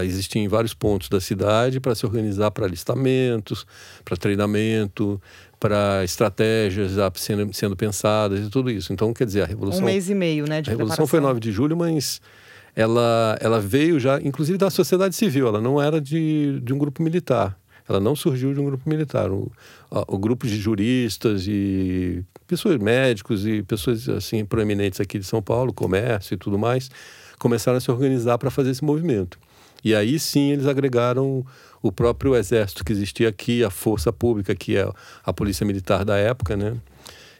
a, 0.00 0.04
existir 0.04 0.38
em 0.38 0.48
vários 0.48 0.74
pontos 0.74 1.08
da 1.08 1.20
cidade 1.20 1.80
para 1.80 1.94
se 1.94 2.04
organizar 2.04 2.50
para 2.50 2.66
alistamentos, 2.66 3.66
para 4.04 4.16
treinamento, 4.16 5.20
para 5.58 6.02
estratégias 6.04 6.92
sendo, 7.14 7.52
sendo, 7.54 7.76
pensadas 7.76 8.40
e 8.46 8.50
tudo 8.50 8.70
isso. 8.70 8.92
Então, 8.92 9.12
quer 9.14 9.26
dizer, 9.26 9.42
a 9.42 9.46
revolução. 9.46 9.82
Um 9.82 9.86
mês 9.86 10.10
e 10.10 10.14
meio, 10.14 10.46
né? 10.46 10.60
De 10.60 10.70
a 10.70 10.72
revolução 10.72 11.06
foi 11.06 11.20
9 11.20 11.38
de 11.38 11.52
julho, 11.52 11.76
mas 11.76 12.20
ela, 12.74 13.38
ela 13.40 13.60
veio 13.60 14.00
já, 14.00 14.20
inclusive, 14.20 14.58
da 14.58 14.70
sociedade 14.70 15.14
civil. 15.14 15.46
Ela 15.46 15.60
não 15.60 15.80
era 15.80 16.00
de, 16.00 16.60
de 16.60 16.72
um 16.72 16.78
grupo 16.78 17.02
militar. 17.02 17.59
Ela 17.90 17.98
não 17.98 18.14
surgiu 18.14 18.54
de 18.54 18.60
um 18.60 18.64
grupo 18.64 18.88
militar. 18.88 19.32
O, 19.32 19.50
o 19.90 20.16
grupo 20.16 20.46
de 20.46 20.56
juristas 20.56 21.48
e 21.48 22.24
pessoas 22.46 22.78
médicos 22.78 23.44
e 23.44 23.64
pessoas 23.64 24.08
assim 24.08 24.44
proeminentes 24.44 25.00
aqui 25.00 25.18
de 25.18 25.24
São 25.24 25.42
Paulo, 25.42 25.72
comércio 25.72 26.34
e 26.34 26.36
tudo 26.36 26.56
mais, 26.56 26.88
começaram 27.36 27.78
a 27.78 27.80
se 27.80 27.90
organizar 27.90 28.38
para 28.38 28.48
fazer 28.48 28.70
esse 28.70 28.84
movimento. 28.84 29.40
E 29.82 29.92
aí 29.92 30.20
sim 30.20 30.52
eles 30.52 30.66
agregaram 30.66 31.44
o 31.82 31.90
próprio 31.90 32.36
exército 32.36 32.84
que 32.84 32.92
existia 32.92 33.28
aqui, 33.28 33.64
a 33.64 33.70
força 33.70 34.12
pública, 34.12 34.54
que 34.54 34.76
é 34.76 34.88
a 35.24 35.32
polícia 35.32 35.66
militar 35.66 36.04
da 36.04 36.16
época, 36.16 36.56
né? 36.56 36.76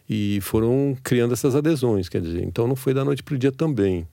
E 0.09 0.41
foram 0.41 0.97
criando 1.01 1.33
essas 1.33 1.55
adesões, 1.55 2.09
quer 2.09 2.19
dizer, 2.19 2.43
então 2.43 2.67
não 2.67 2.75
foi 2.75 2.93
da 2.93 3.05
noite 3.05 3.23
para 3.23 3.35
o 3.35 3.37
dia 3.37 3.53
também. 3.53 4.05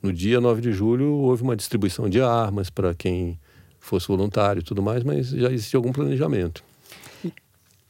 No 0.00 0.12
dia 0.12 0.40
9 0.40 0.60
de 0.60 0.70
julho 0.72 1.08
houve 1.08 1.42
uma 1.42 1.56
distribuição 1.56 2.08
de 2.08 2.20
armas 2.20 2.70
para 2.70 2.94
quem 2.94 3.36
fosse 3.82 4.08
voluntário 4.08 4.60
e 4.60 4.62
tudo 4.62 4.80
mais, 4.80 5.02
mas 5.02 5.28
já 5.28 5.50
existia 5.50 5.76
algum 5.76 5.92
planejamento. 5.92 6.62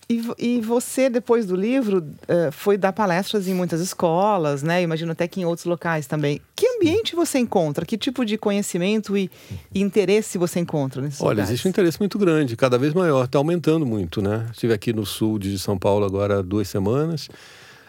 E, 0.08 0.20
e 0.38 0.60
você, 0.60 1.08
depois 1.08 1.46
do 1.46 1.56
livro, 1.56 2.04
eh, 2.28 2.50
foi 2.50 2.76
dar 2.76 2.92
palestras 2.92 3.46
em 3.48 3.54
muitas 3.54 3.80
escolas, 3.80 4.62
né? 4.62 4.82
Imagino 4.82 5.12
até 5.12 5.26
que 5.26 5.40
em 5.40 5.44
outros 5.44 5.64
locais 5.64 6.06
também. 6.06 6.40
Que 6.54 6.66
ambiente 6.66 7.14
você 7.14 7.38
encontra? 7.38 7.86
Que 7.86 7.96
tipo 7.96 8.24
de 8.24 8.36
conhecimento 8.36 9.16
e, 9.16 9.30
e 9.74 9.80
interesse 9.80 10.36
você 10.36 10.60
encontra 10.60 11.00
nesses 11.00 11.20
Olha, 11.20 11.30
lugares? 11.30 11.50
existe 11.50 11.66
um 11.66 11.70
interesse 11.70 11.98
muito 11.98 12.18
grande, 12.18 12.56
cada 12.56 12.76
vez 12.76 12.92
maior, 12.92 13.24
está 13.24 13.38
aumentando 13.38 13.86
muito, 13.86 14.20
né? 14.20 14.48
Estive 14.52 14.74
aqui 14.74 14.92
no 14.92 15.06
sul 15.06 15.38
de 15.38 15.58
São 15.58 15.78
Paulo 15.78 16.04
agora 16.04 16.40
há 16.40 16.42
duas 16.42 16.68
semanas. 16.68 17.30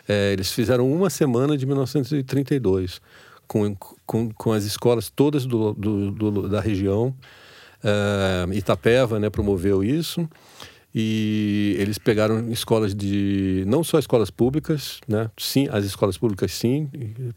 É, 0.08 0.32
eles 0.32 0.52
fizeram 0.52 0.90
uma 0.92 1.10
semana 1.10 1.58
de 1.58 1.66
1932 1.66 3.02
com, 3.48 3.76
com, 4.06 4.30
com 4.32 4.52
as 4.54 4.64
escolas 4.64 5.10
todas 5.10 5.46
do, 5.46 5.74
do, 5.74 6.12
do 6.12 6.50
da 6.50 6.62
região. 6.62 7.14
Uh, 7.84 8.54
Itapeva 8.54 9.20
né, 9.20 9.30
promoveu 9.30 9.84
isso 9.84 10.28
e 10.96 11.76
eles 11.80 11.98
pegaram 11.98 12.50
escolas 12.52 12.94
de 12.94 13.64
não 13.68 13.84
só 13.84 13.98
escolas 13.98 14.30
públicas, 14.30 15.02
né? 15.08 15.30
Sim, 15.38 15.68
as 15.72 15.86
escolas 15.86 16.18
públicas 16.18 16.52
sim, 16.54 16.90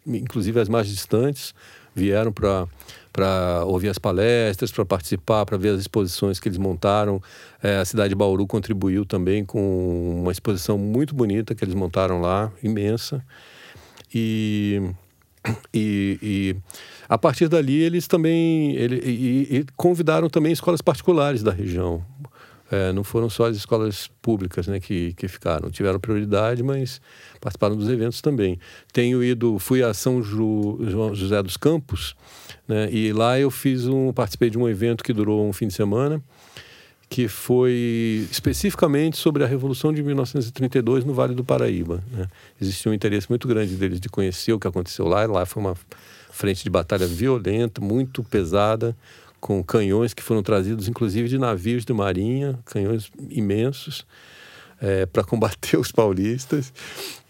inclusive 0.06 0.60
as 0.60 0.68
mais 0.68 0.86
distantes 0.88 1.54
vieram 1.94 2.32
para 2.32 2.68
para 3.16 3.64
ouvir 3.64 3.88
as 3.88 3.98
palestras, 3.98 4.70
para 4.70 4.84
participar, 4.84 5.46
para 5.46 5.56
ver 5.56 5.70
as 5.70 5.80
exposições 5.80 6.38
que 6.38 6.50
eles 6.50 6.58
montaram. 6.58 7.18
É, 7.62 7.78
a 7.78 7.84
cidade 7.86 8.10
de 8.10 8.14
Bauru 8.14 8.46
contribuiu 8.46 9.06
também 9.06 9.42
com 9.42 10.20
uma 10.20 10.30
exposição 10.30 10.76
muito 10.76 11.14
bonita 11.14 11.54
que 11.54 11.64
eles 11.64 11.74
montaram 11.74 12.20
lá, 12.20 12.52
imensa. 12.62 13.24
E, 14.14 14.82
e, 15.72 16.18
e 16.22 16.56
a 17.08 17.16
partir 17.16 17.48
dali, 17.48 17.80
eles 17.80 18.06
também 18.06 18.74
ele, 18.76 18.96
e, 19.04 19.56
e 19.58 19.66
convidaram 19.76 20.28
também 20.28 20.52
escolas 20.52 20.80
particulares 20.80 21.42
da 21.42 21.52
região. 21.52 22.04
É, 22.70 22.92
não 22.92 23.04
foram 23.04 23.30
só 23.30 23.46
as 23.46 23.56
escolas 23.56 24.08
públicas 24.20 24.66
né, 24.66 24.80
que, 24.80 25.12
que 25.14 25.28
ficaram, 25.28 25.70
tiveram 25.70 26.00
prioridade, 26.00 26.64
mas 26.64 27.00
participaram 27.40 27.76
dos 27.76 27.88
eventos 27.88 28.20
também. 28.20 28.58
Tenho 28.92 29.22
ido, 29.22 29.56
fui 29.60 29.84
a 29.84 29.94
São 29.94 30.20
Ju, 30.20 30.78
José 31.14 31.40
dos 31.44 31.56
Campos, 31.56 32.16
né, 32.66 32.90
e 32.90 33.12
lá 33.12 33.38
eu 33.38 33.52
fiz 33.52 33.86
um, 33.86 34.12
participei 34.12 34.50
de 34.50 34.58
um 34.58 34.68
evento 34.68 35.04
que 35.04 35.12
durou 35.12 35.48
um 35.48 35.52
fim 35.52 35.68
de 35.68 35.74
semana, 35.74 36.20
que 37.08 37.28
foi 37.28 38.26
especificamente 38.30 39.16
sobre 39.16 39.44
a 39.44 39.46
Revolução 39.46 39.92
de 39.92 40.02
1932 40.02 41.04
no 41.04 41.14
Vale 41.14 41.34
do 41.34 41.44
Paraíba. 41.44 42.02
Né? 42.10 42.26
Existia 42.60 42.90
um 42.90 42.94
interesse 42.94 43.28
muito 43.28 43.46
grande 43.46 43.76
deles 43.76 44.00
de 44.00 44.08
conhecer 44.08 44.52
o 44.52 44.58
que 44.58 44.66
aconteceu 44.66 45.06
lá, 45.06 45.24
lá 45.26 45.46
foi 45.46 45.62
uma 45.62 45.76
frente 46.30 46.64
de 46.64 46.70
batalha 46.70 47.06
violenta, 47.06 47.80
muito 47.80 48.22
pesada, 48.22 48.94
com 49.40 49.62
canhões 49.62 50.12
que 50.12 50.22
foram 50.22 50.42
trazidos, 50.42 50.88
inclusive, 50.88 51.28
de 51.28 51.38
navios 51.38 51.84
de 51.84 51.92
marinha, 51.92 52.58
canhões 52.64 53.10
imensos, 53.30 54.04
é, 54.80 55.06
para 55.06 55.24
combater 55.24 55.76
os 55.80 55.92
paulistas. 55.92 56.72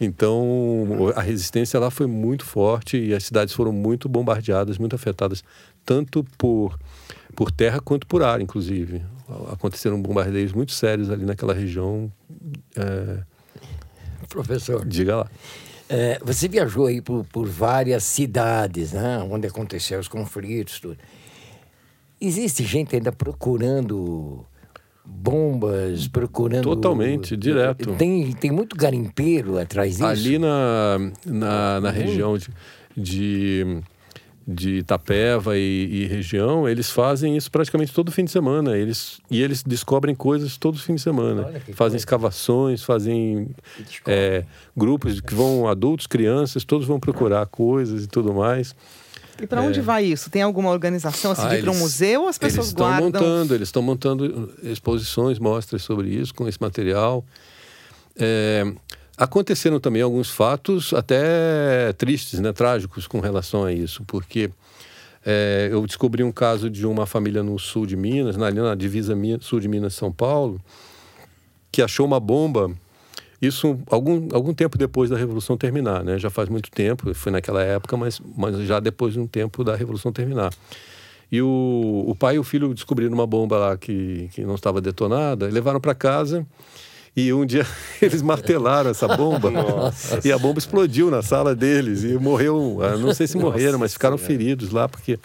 Então, 0.01 1.13
a 1.15 1.21
resistência 1.21 1.79
lá 1.79 1.91
foi 1.91 2.07
muito 2.07 2.45
forte 2.45 2.97
e 2.97 3.15
as 3.15 3.25
cidades 3.25 3.55
foram 3.55 3.73
muito 3.73 4.09
bombardeadas, 4.09 4.79
muito 4.79 4.97
afetadas, 4.97 5.45
tanto 5.85 6.25
por, 6.37 6.79
por 7.35 7.51
terra 7.53 7.81
quanto 7.81 8.07
por 8.07 8.23
ar, 8.23 8.41
inclusive. 8.41 9.03
Aconteceram 9.53 10.01
bombardeios 10.01 10.53
muito 10.53 10.73
sérios 10.73 11.11
ali 11.11 11.25
naquela 11.25 11.53
região. 11.53 12.11
É... 12.77 13.19
Professor. 14.29 14.85
Diga 14.85 15.17
lá. 15.17 15.31
É, 15.89 16.19
você 16.25 16.49
viajou 16.49 16.87
aí 16.87 17.01
por, 17.01 17.25
por 17.25 17.47
várias 17.47 18.03
cidades, 18.05 18.93
né? 18.93 19.19
Onde 19.31 19.47
aconteceram 19.47 20.01
os 20.01 20.09
conflitos, 20.09 20.81
tudo. 20.81 20.97
Existe 22.21 22.65
gente 22.65 22.97
ainda 22.97 23.13
procurando 23.13 24.45
bombas, 25.05 26.09
procurando... 26.09 26.65
Totalmente, 26.65 27.37
direto. 27.37 27.95
Tem, 27.95 28.33
tem 28.33 28.51
muito 28.51 28.75
garimpeiro 28.75 29.59
atrás 29.59 29.93
disso? 29.93 30.07
Ali 30.07 30.39
na, 30.39 30.99
na, 31.25 31.81
na 31.81 31.91
região 31.91 32.37
de, 32.37 32.49
de 32.97 33.83
de 34.47 34.77
Itapeva 34.77 35.59
e, 35.59 35.89
e, 35.91 36.07
região, 36.07 36.69
eles 36.69 36.89
fazem 36.89 37.37
isso 37.37 37.51
praticamente 37.51 37.93
todo 37.93 38.13
fim 38.13 38.25
de 38.25 38.31
semana. 38.31 38.77
Eles, 38.77 39.21
e 39.29 39.43
eles 39.43 39.63
descobrem 39.63 40.15
coisas 40.15 40.57
todo 40.57 40.79
fim 40.79 40.95
de 40.95 41.03
semana. 41.03 41.43
Fazem 41.43 41.75
coisa. 41.75 41.97
escavações, 41.97 42.83
fazem 42.85 43.49
é, 44.07 44.45
grupos 44.77 45.21
que 45.21 45.35
vão, 45.35 45.67
adultos, 45.67 46.07
crianças, 46.07 46.65
todos 46.65 46.87
vão 46.87 47.01
procurar 47.01 47.45
coisas 47.47 48.05
e 48.05 48.07
tudo 48.07 48.33
mais. 48.33 48.75
E 49.43 49.47
para 49.47 49.61
onde 49.61 49.81
é... 49.81 49.83
vai 49.83 50.05
isso? 50.05 50.31
Tem 50.31 50.43
alguma 50.43 50.71
organização 50.71 51.33
assim, 51.33 51.47
ah, 51.47 51.57
de 51.57 51.63
para 51.63 51.71
um 51.73 51.79
museu 51.79 52.23
ou 52.23 52.29
as 52.29 52.39
pessoas 52.39 52.69
eles 52.69 52.75
guardam? 52.75 53.07
Montando, 53.07 53.55
eles 53.55 53.69
estão 53.69 53.83
montando 53.83 54.55
exposições, 54.63 55.39
mostras 55.41 55.83
sobre 55.83 56.09
isso, 56.09 56.33
com 56.33 56.47
esse 56.49 56.61
material. 56.61 57.25
É, 58.17 58.65
aconteceram 59.17 59.81
também 59.81 60.03
alguns 60.03 60.31
fatos 60.31 60.93
até 60.93 61.93
tristes, 61.95 62.41
né, 62.41 62.53
trágicos 62.53 63.07
com 63.07 63.21
relação 63.21 63.65
a 63.65 63.73
isso, 63.73 64.05
porque 64.07 64.51
é, 65.25 65.69
eu 65.73 65.87
descobri 65.87 66.23
um 66.23 66.33
caso 66.33 66.69
de 66.69 66.87
uma 66.87 67.07
família 67.07 67.43
no 67.43 67.59
sul 67.59 67.87
de 67.87 67.97
Minas, 67.97 68.37
na, 68.37 68.51
na 68.51 68.75
divisa 68.75 69.15
sul 69.41 69.61
de 69.61 69.69
Minas 69.69 69.95
São 69.95 70.13
Paulo, 70.13 70.61
que 71.73 71.83
achou 71.83 72.07
uma 72.07 72.21
bomba 72.21 72.71
isso 73.41 73.79
algum, 73.91 74.29
algum 74.33 74.55
tempo 74.55 74.79
depois 74.79 75.11
da 75.11 75.17
Revolução 75.17 75.57
terminar, 75.57 76.03
né? 76.03 76.19
Já 76.19 76.31
faz 76.31 76.49
muito 76.49 76.71
tempo, 76.71 77.13
foi 77.13 77.31
naquela 77.31 77.63
época, 77.63 77.97
mas, 77.97 78.21
mas 78.37 78.57
já 78.67 78.81
depois 78.81 79.13
de 79.13 79.21
um 79.21 79.27
tempo 79.27 79.63
da 79.63 79.77
Revolução 79.77 80.11
terminar. 80.11 80.53
E 81.31 81.43
o, 81.43 82.05
o 82.07 82.15
pai 82.15 82.37
e 82.37 82.39
o 82.39 82.45
filho 82.45 82.73
descobriram 82.73 83.13
uma 83.13 83.27
bomba 83.27 83.59
lá 83.59 83.77
que, 83.77 84.31
que 84.33 84.43
não 84.43 84.55
estava 84.55 84.81
detonada, 84.81 85.49
levaram 85.49 85.81
para 85.81 85.95
casa 85.95 86.47
e 87.17 87.33
um 87.33 87.47
dia 87.47 87.67
eles 88.03 88.21
martelaram 88.21 88.91
essa 88.91 89.09
bomba. 89.09 89.51
Nossa. 89.51 90.21
e 90.23 90.31
a 90.31 90.39
bomba 90.39 90.59
explodiu 90.59 91.11
na 91.11 91.23
sala 91.23 91.55
deles. 91.55 92.05
E 92.05 92.15
morreu, 92.19 92.79
ah, 92.83 92.97
não 92.97 93.15
sei 93.15 93.27
se 93.27 93.39
morreram, 93.39 93.79
Nossa 93.79 93.79
mas 93.79 93.95
ficaram 93.95 94.19
feridos 94.19 94.71
lá 94.71 94.87
porque 94.89 95.19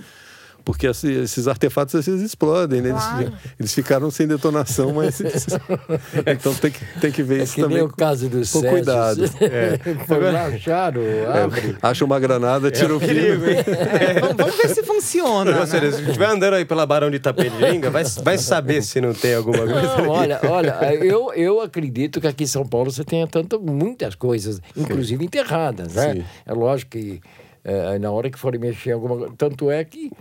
porque 0.64 0.88
esses 0.88 1.48
artefatos 1.48 1.96
às 1.96 2.06
vezes 2.06 2.22
explodem, 2.22 2.82
né? 2.82 2.92
Claro. 2.92 3.22
Eles, 3.22 3.34
eles, 3.60 3.74
ficaram 3.74 4.12
sem 4.12 4.28
detonação, 4.28 4.94
mas. 4.94 5.20
então 6.26 6.54
tem 6.56 6.72
que, 6.72 7.00
tem 7.00 7.12
que 7.12 7.24
ver 7.24 7.40
é 7.40 7.44
isso 7.44 7.56
que 7.56 7.62
também. 7.62 7.78
Nem 7.78 7.86
o 7.86 7.90
caso 7.90 8.30
dos 8.30 8.52
com 8.52 8.62
cuidado. 8.62 9.22
É. 9.42 9.80
Agora, 10.08 10.46
acharam, 10.46 11.02
abre. 11.44 11.72
É, 11.72 11.76
acha 11.82 12.06
uma 12.06 12.20
granada, 12.20 12.70
tira 12.72 12.94
é 12.94 12.94
o 12.94 13.00
perigo. 13.00 13.44
É, 13.46 14.20
vamos, 14.20 14.36
vamos, 14.38 14.56
ver 14.56 14.70
se 14.70 14.84
funciona. 14.84 15.52
Né? 15.52 15.66
Se 15.66 15.78
estiver 15.78 16.28
andando 16.28 16.54
aí 16.54 16.64
pela 16.64 16.86
Barão 16.86 17.10
de 17.10 17.18
Itapetininga, 17.18 17.90
vai, 17.90 18.04
vai 18.24 18.38
saber 18.38 18.82
se 18.82 19.02
não 19.02 19.14
tem 19.14 19.36
alguma 19.36 19.58
coisa. 19.58 19.98
Não, 19.98 20.10
olha, 20.10 20.40
olha, 20.44 20.96
eu, 21.04 21.34
eu 21.34 21.60
acredito 21.62 22.22
que 22.22 22.28
aqui 22.28 22.44
em 22.44 22.48
São 22.48 22.66
Paulo 22.66 22.92
você 22.92 23.04
tenha 23.04 23.28
tanto, 23.28 23.60
muitas 23.60 24.16
coisas, 24.16 24.62
inclusive 24.78 25.20
Sim. 25.20 25.26
enterradas, 25.26 25.96
né? 25.96 26.14
Sim. 26.14 26.24
É 26.46 26.54
lógico 26.54 26.92
que 26.92 27.22
é, 27.64 28.00
na 28.00 28.12
hora 28.12 28.30
que 28.30 28.40
forem 28.40 28.60
mexer 28.60 28.92
em 28.92 28.94
alguma 28.94 29.18
coisa. 29.18 29.34
Tanto 29.38 29.70
é 29.70 29.84
que 29.84 30.12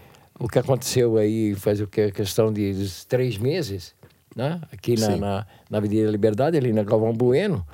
o 0.40 0.48
que 0.48 0.58
aconteceu 0.58 1.18
aí 1.18 1.54
faz 1.54 1.80
o 1.80 1.86
que 1.86 2.00
a 2.00 2.10
questão 2.10 2.50
de 2.50 2.74
três 3.06 3.36
meses, 3.36 3.94
né? 4.34 4.58
Aqui 4.72 4.98
na, 4.98 5.16
na, 5.16 5.46
na, 5.68 5.78
Avenida 5.78 6.10
Liberdade, 6.10 6.56
ali 6.56 6.72
na 6.72 6.82
Galvão 6.82 7.12
Bueno, 7.12 7.64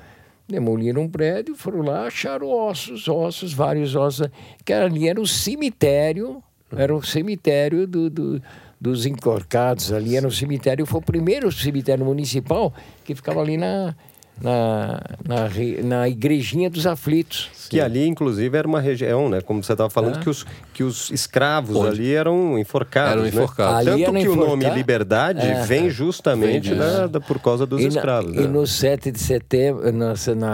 demoliram 0.45 1.03
um 1.03 1.09
prédio, 1.09 1.55
foram 1.55 1.81
lá, 1.81 2.05
acharam 2.05 2.49
ossos, 2.49 3.07
ossos, 3.07 3.53
vários 3.53 3.95
ossos, 3.95 4.27
que 4.65 4.73
ali 4.73 5.07
era 5.07 5.19
um 5.19 5.25
cemitério, 5.25 6.43
era 6.75 6.93
um 6.93 7.01
cemitério 7.01 7.87
do, 7.87 8.09
do 8.09 8.41
dos 8.79 9.07
encorcados 9.07 9.91
ali, 9.91 10.15
era 10.15 10.27
um 10.27 10.31
cemitério, 10.31 10.85
foi 10.85 10.99
o 10.99 11.03
primeiro 11.03 11.51
cemitério 11.51 12.05
municipal 12.05 12.71
que 13.03 13.15
ficava 13.15 13.41
ali 13.41 13.57
na, 13.57 13.95
na, 14.41 15.01
na, 15.25 15.49
na 15.83 16.09
igrejinha 16.09 16.69
dos 16.69 16.85
aflitos. 16.85 17.49
Que 17.69 17.81
ali, 17.81 18.07
inclusive, 18.07 18.57
era 18.57 18.67
uma 18.67 18.79
região, 18.79 19.29
né? 19.29 19.41
Como 19.41 19.63
você 19.63 19.73
estava 19.73 19.89
falando, 19.89 20.19
é. 20.19 20.21
que, 20.21 20.29
os, 20.29 20.45
que 20.73 20.83
os 20.83 21.11
escravos 21.11 21.75
Onde? 21.75 21.89
ali 21.89 22.13
eram 22.13 22.57
enforcados. 22.57 23.11
Eram 23.11 23.23
né? 23.23 23.29
enforcados. 23.29 23.85
Né? 23.85 24.05
Tanto 24.05 24.19
que 24.19 24.29
o 24.29 24.35
nome 24.35 24.69
liberdade 24.69 25.45
é. 25.45 25.63
vem 25.63 25.89
justamente 25.89 26.69
vem 26.69 26.77
da, 26.77 27.07
da, 27.07 27.19
por 27.19 27.39
causa 27.39 27.65
dos 27.65 27.81
e 27.81 27.87
escravos. 27.87 28.31
Na, 28.33 28.41
né? 28.41 28.47
E 28.47 28.47
no 28.47 28.65
7 28.65 29.11
de 29.11 29.19
setembro, 29.19 29.91
na, 29.91 30.13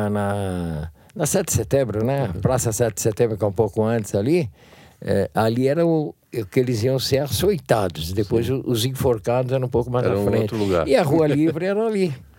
na, 0.10 0.92
na 1.16 1.26
7 1.26 1.48
de 1.48 1.54
setembro, 1.54 2.04
né? 2.04 2.30
Praça 2.42 2.72
7 2.72 2.96
de 2.96 3.02
setembro, 3.02 3.38
que 3.38 3.44
é 3.44 3.48
um 3.48 3.54
pouco 3.54 3.84
antes 3.84 4.16
ali, 4.16 4.50
é, 5.02 5.30
ali 5.36 5.68
era 5.68 5.86
o, 5.86 6.16
que 6.50 6.60
eles 6.60 6.82
iam 6.84 6.98
ser 6.98 7.20
açoitados. 7.20 8.12
Depois 8.14 8.48
Sim. 8.48 8.64
os 8.66 8.86
enforcados 8.86 9.52
eram 9.52 9.68
um 9.68 9.70
pouco 9.70 9.92
mais 9.92 10.06
era 10.06 10.20
à 10.20 10.24
frente. 10.24 10.56
E 10.88 10.96
a 10.96 11.04
Rua 11.04 11.28
Livre 11.28 11.66
era 11.66 11.86
ali. 11.86 12.14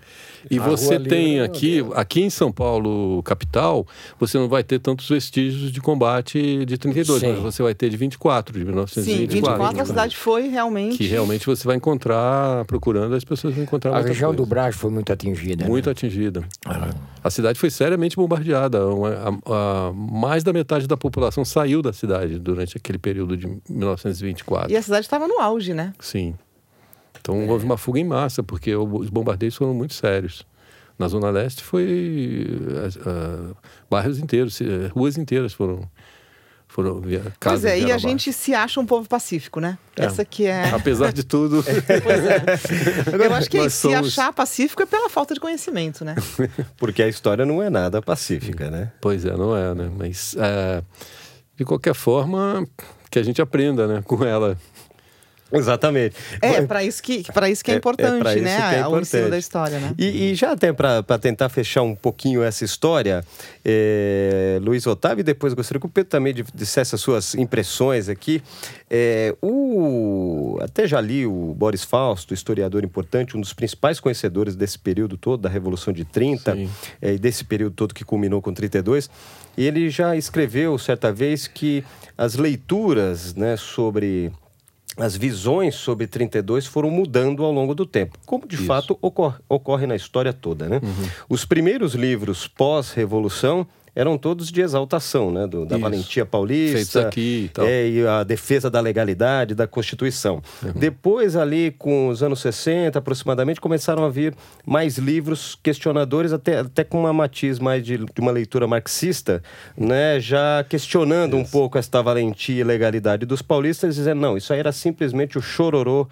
E 0.50 0.58
você 0.58 0.98
tem 0.98 1.40
aqui, 1.40 1.84
aqui 1.94 2.22
em 2.22 2.30
São 2.30 2.52
Paulo, 2.52 3.22
capital, 3.22 3.86
você 4.18 4.38
não 4.38 4.48
vai 4.48 4.62
ter 4.62 4.78
tantos 4.78 5.08
vestígios 5.08 5.72
de 5.72 5.80
combate 5.80 6.64
de 6.64 6.78
32, 6.78 7.20
Sim. 7.20 7.28
mas 7.28 7.38
você 7.38 7.62
vai 7.62 7.74
ter 7.74 7.88
de 7.88 7.96
24, 7.96 8.58
de 8.58 8.64
1924. 8.64 9.30
Sim, 9.30 9.40
24 9.40 9.80
a 9.80 9.84
cidade 9.84 10.16
foi 10.16 10.48
realmente. 10.48 10.96
Que 10.96 11.06
realmente 11.06 11.46
você 11.46 11.64
vai 11.66 11.76
encontrar, 11.76 12.64
procurando, 12.64 13.14
as 13.14 13.24
pessoas 13.24 13.54
vão 13.54 13.64
encontrar. 13.64 13.94
A 13.94 14.00
região 14.00 14.30
coisa. 14.30 14.44
do 14.44 14.46
Brás 14.46 14.76
foi 14.76 14.90
muito 14.90 15.12
atingida. 15.12 15.66
Muito 15.66 15.86
né? 15.86 15.92
atingida. 15.92 16.44
Ah. 16.66 16.90
A 17.22 17.30
cidade 17.30 17.58
foi 17.58 17.70
seriamente 17.70 18.16
bombardeada. 18.16 18.86
Uma, 18.86 19.08
a, 19.10 19.88
a, 19.88 19.92
mais 19.92 20.42
da 20.42 20.52
metade 20.52 20.86
da 20.86 20.96
população 20.96 21.44
saiu 21.44 21.82
da 21.82 21.92
cidade 21.92 22.38
durante 22.38 22.76
aquele 22.76 22.98
período 22.98 23.36
de 23.36 23.46
1924. 23.68 24.72
E 24.72 24.76
a 24.76 24.82
cidade 24.82 25.06
estava 25.06 25.26
no 25.26 25.40
auge, 25.40 25.72
né? 25.74 25.92
Sim. 26.00 26.34
Então 27.24 27.40
é. 27.40 27.50
houve 27.50 27.64
uma 27.64 27.78
fuga 27.78 27.98
em 27.98 28.04
massa, 28.04 28.42
porque 28.42 28.76
os 28.76 29.08
bombardeios 29.08 29.56
foram 29.56 29.72
muito 29.72 29.94
sérios. 29.94 30.46
Na 30.98 31.08
Zona 31.08 31.30
Leste 31.30 31.64
foi 31.64 32.46
uh, 33.00 33.56
bairros 33.90 34.18
inteiros, 34.18 34.60
ruas 34.94 35.16
inteiras 35.16 35.54
foram 35.54 35.90
foram 36.68 37.00
Pois 37.38 37.64
é, 37.64 37.78
e 37.78 37.92
a 37.92 37.98
gente 37.98 38.32
se 38.32 38.52
acha 38.52 38.80
um 38.80 38.86
povo 38.86 39.08
pacífico, 39.08 39.60
né? 39.60 39.78
É. 39.96 40.06
Essa 40.06 40.24
que 40.24 40.44
é. 40.44 40.70
Apesar 40.74 41.12
de 41.12 41.22
tudo. 41.22 41.62
pois 42.02 42.24
é. 42.26 42.42
Eu 43.26 43.32
acho 43.34 43.48
que 43.48 43.58
é 43.58 43.68
se 43.68 43.94
achar 43.94 44.32
pacífico 44.32 44.82
é 44.82 44.86
pela 44.86 45.08
falta 45.08 45.34
de 45.34 45.40
conhecimento, 45.40 46.04
né? 46.04 46.16
Porque 46.76 47.00
a 47.02 47.08
história 47.08 47.46
não 47.46 47.62
é 47.62 47.70
nada 47.70 48.02
pacífica, 48.02 48.70
né? 48.70 48.90
Pois 49.00 49.24
é, 49.24 49.36
não 49.36 49.56
é, 49.56 49.72
né? 49.72 49.90
Mas 49.96 50.34
é, 50.36 50.82
de 51.56 51.64
qualquer 51.64 51.94
forma 51.94 52.66
que 53.08 53.20
a 53.20 53.22
gente 53.22 53.40
aprenda, 53.40 53.86
né, 53.86 54.02
com 54.04 54.24
ela. 54.24 54.58
Exatamente. 55.54 56.16
É, 56.40 56.62
para 56.62 56.82
isso 56.82 57.02
que, 57.02 57.22
para 57.32 57.48
isso 57.48 57.64
que 57.64 57.70
é, 57.70 57.74
é 57.74 57.76
importante, 57.76 58.26
é, 58.26 58.38
é 58.38 58.40
né? 58.40 58.70
Que 58.70 58.76
é 58.76 58.88
o 58.88 58.98
ensino 58.98 59.30
da 59.30 59.38
história, 59.38 59.78
né? 59.78 59.94
E, 59.98 60.30
e 60.30 60.34
já 60.34 60.52
até 60.52 60.72
para 60.72 61.02
tentar 61.18 61.48
fechar 61.48 61.82
um 61.82 61.94
pouquinho 61.94 62.42
essa 62.42 62.64
história, 62.64 63.24
é, 63.64 64.58
Luiz 64.62 64.86
Otávio, 64.86 65.20
e 65.20 65.24
depois 65.24 65.54
gostaria 65.54 65.80
que 65.80 65.86
o 65.86 65.90
Pedro 65.90 66.10
também 66.10 66.34
dissesse 66.54 66.94
as 66.94 67.00
suas 67.00 67.34
impressões 67.34 68.08
aqui. 68.08 68.42
É, 68.90 69.34
o, 69.42 70.58
até 70.60 70.86
já 70.86 71.00
li 71.00 71.26
o 71.26 71.54
Boris 71.56 71.84
Fausto, 71.84 72.34
historiador 72.34 72.84
importante, 72.84 73.36
um 73.36 73.40
dos 73.40 73.52
principais 73.52 73.98
conhecedores 74.00 74.54
desse 74.54 74.78
período 74.78 75.16
todo, 75.16 75.40
da 75.40 75.48
Revolução 75.48 75.92
de 75.92 76.04
30, 76.04 76.56
é, 77.00 77.14
e 77.14 77.18
desse 77.18 77.44
período 77.44 77.74
todo 77.74 77.94
que 77.94 78.04
culminou 78.04 78.40
com 78.42 78.52
32. 78.52 79.08
E 79.56 79.66
ele 79.66 79.88
já 79.88 80.16
escreveu 80.16 80.76
certa 80.78 81.12
vez 81.12 81.46
que 81.46 81.84
as 82.16 82.34
leituras 82.34 83.34
né, 83.34 83.56
sobre 83.56 84.32
as 84.96 85.16
visões 85.16 85.74
sobre 85.74 86.06
32 86.06 86.66
foram 86.66 86.90
mudando 86.90 87.44
ao 87.44 87.52
longo 87.52 87.74
do 87.74 87.84
tempo, 87.84 88.18
como 88.24 88.46
de 88.46 88.56
Isso. 88.56 88.64
fato 88.64 88.98
ocorre, 89.00 89.38
ocorre, 89.48 89.86
na 89.86 89.96
história 89.96 90.32
toda. 90.32 90.68
Né? 90.68 90.80
Uhum. 90.82 91.08
Os 91.28 91.44
primeiros 91.44 91.94
livros 91.94 92.46
pós-revolução 92.46 93.66
eram 93.94 94.18
todos 94.18 94.50
de 94.50 94.60
exaltação, 94.60 95.30
né? 95.30 95.46
Do, 95.46 95.64
da 95.64 95.76
Isso. 95.76 95.82
valentia 95.82 96.26
paulista. 96.26 96.76
Feitos 96.76 96.96
aqui 96.96 97.44
e 97.44 97.48
tal. 97.48 97.66
É, 97.66 97.88
e 97.88 98.06
a 98.06 98.24
defesa 98.24 98.68
da 98.68 98.80
legalidade, 98.80 99.54
da 99.54 99.66
Constituição. 99.66 100.42
Uhum. 100.62 100.72
Depois, 100.74 101.36
ali, 101.36 101.74
com 101.78 102.08
os 102.08 102.22
anos 102.22 102.40
60, 102.40 102.98
aproximadamente, 102.98 103.60
começaram 103.60 104.04
a 104.04 104.08
vir 104.08 104.34
mais 104.66 104.98
livros 104.98 105.56
questionadores, 105.62 106.32
até, 106.32 106.60
até 106.60 106.82
com 106.82 107.00
uma 107.00 107.12
matiz 107.12 107.58
mais 107.58 107.84
de, 107.84 107.98
de 107.98 108.20
uma 108.20 108.32
leitura 108.32 108.66
marxista, 108.66 109.42
né? 109.76 110.18
Já 110.18 110.64
questionando 110.68 111.36
Isso. 111.36 111.46
um 111.46 111.50
pouco 111.50 111.78
esta 111.78 112.02
valentia 112.02 112.60
e 112.60 112.64
legalidade 112.64 113.24
dos 113.24 113.42
paulistas, 113.42 113.94
dizendo, 113.94 114.20
não, 114.20 114.36
isso 114.36 114.52
aí 114.52 114.58
era 114.58 114.72
simplesmente 114.72 115.38
o 115.38 115.42
chororô 115.42 116.08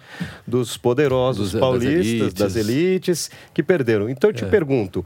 dos 0.47 0.77
poderosos 0.77 1.51
dos, 1.51 1.59
paulistas, 1.59 1.93
das 1.93 2.05
elites. 2.05 2.33
das 2.33 2.55
elites, 2.55 3.31
que 3.53 3.61
perderam. 3.61 4.09
Então, 4.09 4.29
eu 4.29 4.33
te 4.33 4.45
é. 4.45 4.47
pergunto 4.47 5.05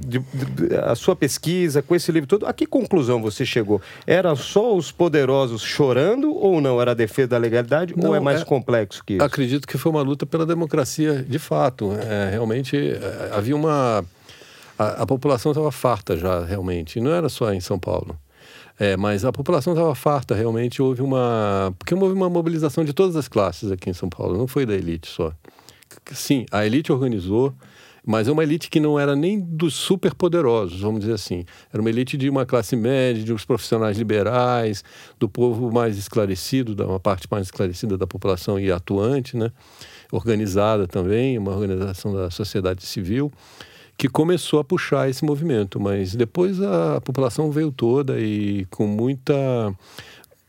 de, 0.00 0.18
de, 0.18 0.74
a 0.76 0.94
sua 0.94 1.16
pesquisa, 1.16 1.82
com 1.82 1.94
esse 1.94 2.10
livro 2.12 2.28
todo, 2.28 2.46
a 2.46 2.52
que 2.52 2.66
conclusão 2.66 3.20
você 3.20 3.44
chegou? 3.44 3.80
Era 4.06 4.34
só 4.36 4.76
os 4.76 4.90
poderosos 4.92 5.62
chorando 5.62 6.34
ou 6.34 6.60
não? 6.60 6.80
Era 6.80 6.92
a 6.92 6.94
defesa 6.94 7.28
da 7.28 7.38
legalidade 7.38 7.94
não, 7.96 8.10
ou 8.10 8.16
é 8.16 8.20
mais 8.20 8.42
é, 8.42 8.44
complexo 8.44 9.02
que 9.04 9.14
isso? 9.14 9.24
Acredito 9.24 9.66
que 9.66 9.78
foi 9.78 9.90
uma 9.90 10.02
luta 10.02 10.26
pela 10.26 10.46
democracia 10.46 11.24
de 11.28 11.38
fato. 11.38 11.92
É, 11.92 12.30
realmente 12.30 12.76
é, 12.76 13.30
havia 13.32 13.56
uma. 13.56 14.04
A, 14.78 15.02
a 15.02 15.06
população 15.06 15.52
estava 15.52 15.72
farta 15.72 16.16
já, 16.16 16.44
realmente. 16.44 17.00
Não 17.00 17.12
era 17.12 17.28
só 17.28 17.52
em 17.52 17.60
São 17.60 17.78
Paulo. 17.78 18.18
É, 18.78 18.96
mas 18.96 19.24
a 19.24 19.32
população 19.32 19.72
estava 19.72 19.92
farta, 19.94 20.34
realmente 20.34 20.80
houve 20.80 21.02
uma. 21.02 21.74
Porque 21.78 21.94
houve 21.94 22.14
uma 22.14 22.30
mobilização 22.30 22.84
de 22.84 22.92
todas 22.92 23.16
as 23.16 23.26
classes 23.26 23.72
aqui 23.72 23.90
em 23.90 23.92
São 23.92 24.08
Paulo, 24.08 24.38
não 24.38 24.46
foi 24.46 24.64
da 24.64 24.74
elite 24.74 25.08
só. 25.08 25.32
Sim, 26.12 26.46
a 26.52 26.64
elite 26.64 26.92
organizou, 26.92 27.52
mas 28.08 28.26
é 28.26 28.32
uma 28.32 28.42
elite 28.42 28.70
que 28.70 28.80
não 28.80 28.98
era 28.98 29.14
nem 29.14 29.38
dos 29.38 29.74
superpoderosos, 29.74 30.80
vamos 30.80 31.00
dizer 31.00 31.12
assim. 31.12 31.44
Era 31.70 31.78
uma 31.78 31.90
elite 31.90 32.16
de 32.16 32.30
uma 32.30 32.46
classe 32.46 32.74
média, 32.74 33.22
de 33.22 33.34
uns 33.34 33.44
profissionais 33.44 33.98
liberais, 33.98 34.82
do 35.20 35.28
povo 35.28 35.70
mais 35.70 35.98
esclarecido, 35.98 36.74
da 36.74 36.86
uma 36.86 36.98
parte 36.98 37.28
mais 37.30 37.48
esclarecida 37.48 37.98
da 37.98 38.06
população 38.06 38.58
e 38.58 38.72
atuante, 38.72 39.36
né? 39.36 39.52
organizada 40.10 40.86
também, 40.86 41.36
uma 41.36 41.50
organização 41.50 42.14
da 42.14 42.30
sociedade 42.30 42.82
civil, 42.86 43.30
que 43.94 44.08
começou 44.08 44.58
a 44.58 44.64
puxar 44.64 45.10
esse 45.10 45.22
movimento. 45.22 45.78
Mas 45.78 46.14
depois 46.14 46.62
a 46.62 47.02
população 47.02 47.50
veio 47.50 47.70
toda 47.70 48.18
e 48.18 48.64
com 48.70 48.86
muita 48.86 49.70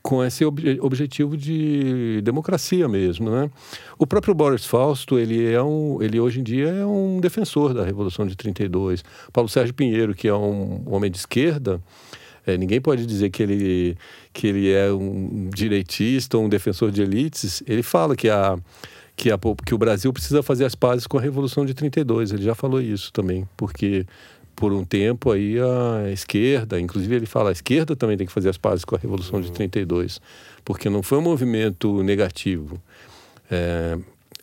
com 0.10 0.24
esse 0.24 0.44
ob 0.44 0.60
objetivo 0.82 1.38
de 1.38 2.20
democracia 2.24 2.88
mesmo, 2.88 3.30
né? 3.30 3.48
O 3.96 4.08
próprio 4.08 4.34
Boris 4.34 4.66
Fausto, 4.66 5.20
ele 5.20 5.54
é 5.54 5.62
um, 5.62 6.02
ele 6.02 6.20
hoje 6.20 6.40
em 6.40 6.44
dia 6.44 6.68
é 6.68 6.84
um 6.84 7.20
defensor 7.20 7.76
da 7.76 7.86
Revolução 7.86 8.26
de 8.26 8.36
32. 8.36 9.04
Paulo 9.32 9.48
Sérgio 9.48 9.72
Pinheiro, 9.72 10.16
que 10.16 10.28
é 10.28 10.34
um 10.34 10.82
homem 10.88 11.12
de 11.12 11.20
esquerda, 11.20 11.80
é, 12.44 12.58
ninguém 12.58 12.82
pode 12.82 13.06
dizer 13.06 13.30
que 13.30 13.44
ele, 13.44 13.96
que 14.34 14.48
ele 14.48 14.72
é 14.72 14.92
um 14.92 15.48
direitista 15.54 16.40
ou 16.40 16.46
um 16.46 16.50
defensor 16.50 16.90
de 16.90 17.04
elites. 17.04 17.62
Ele 17.68 17.84
fala 17.84 18.16
que 18.16 18.30
a 18.30 18.58
que, 19.16 19.30
a, 19.30 19.38
que 19.64 19.76
o 19.76 19.78
Brasil 19.78 20.12
precisa 20.14 20.42
fazer 20.42 20.64
as 20.64 20.74
pazes 20.74 21.06
com 21.06 21.20
a 21.20 21.22
Revolução 21.22 21.66
de 21.66 21.74
32. 21.76 22.32
Ele 22.32 22.42
já 22.42 22.56
falou 22.56 22.82
isso 22.82 23.12
também, 23.14 23.48
porque 23.56 24.08
por 24.60 24.74
um 24.74 24.84
tempo 24.84 25.32
aí 25.32 25.56
a 25.58 26.12
esquerda, 26.12 26.78
inclusive 26.78 27.16
ele 27.16 27.26
fala, 27.26 27.48
a 27.48 27.54
esquerda 27.54 27.96
também 27.96 28.18
tem 28.18 28.28
que 28.28 28.34
fazer 28.34 28.50
as 28.50 28.58
pazes 28.58 28.84
com 28.84 28.94
a 28.94 29.00
Revolução 29.00 29.40
de 29.40 29.50
32, 29.54 30.20
porque 30.66 30.90
não 30.90 31.02
foi 31.02 31.18
um 31.18 31.22
movimento 31.22 32.04
negativo. 32.04 32.78
É, 33.50 33.98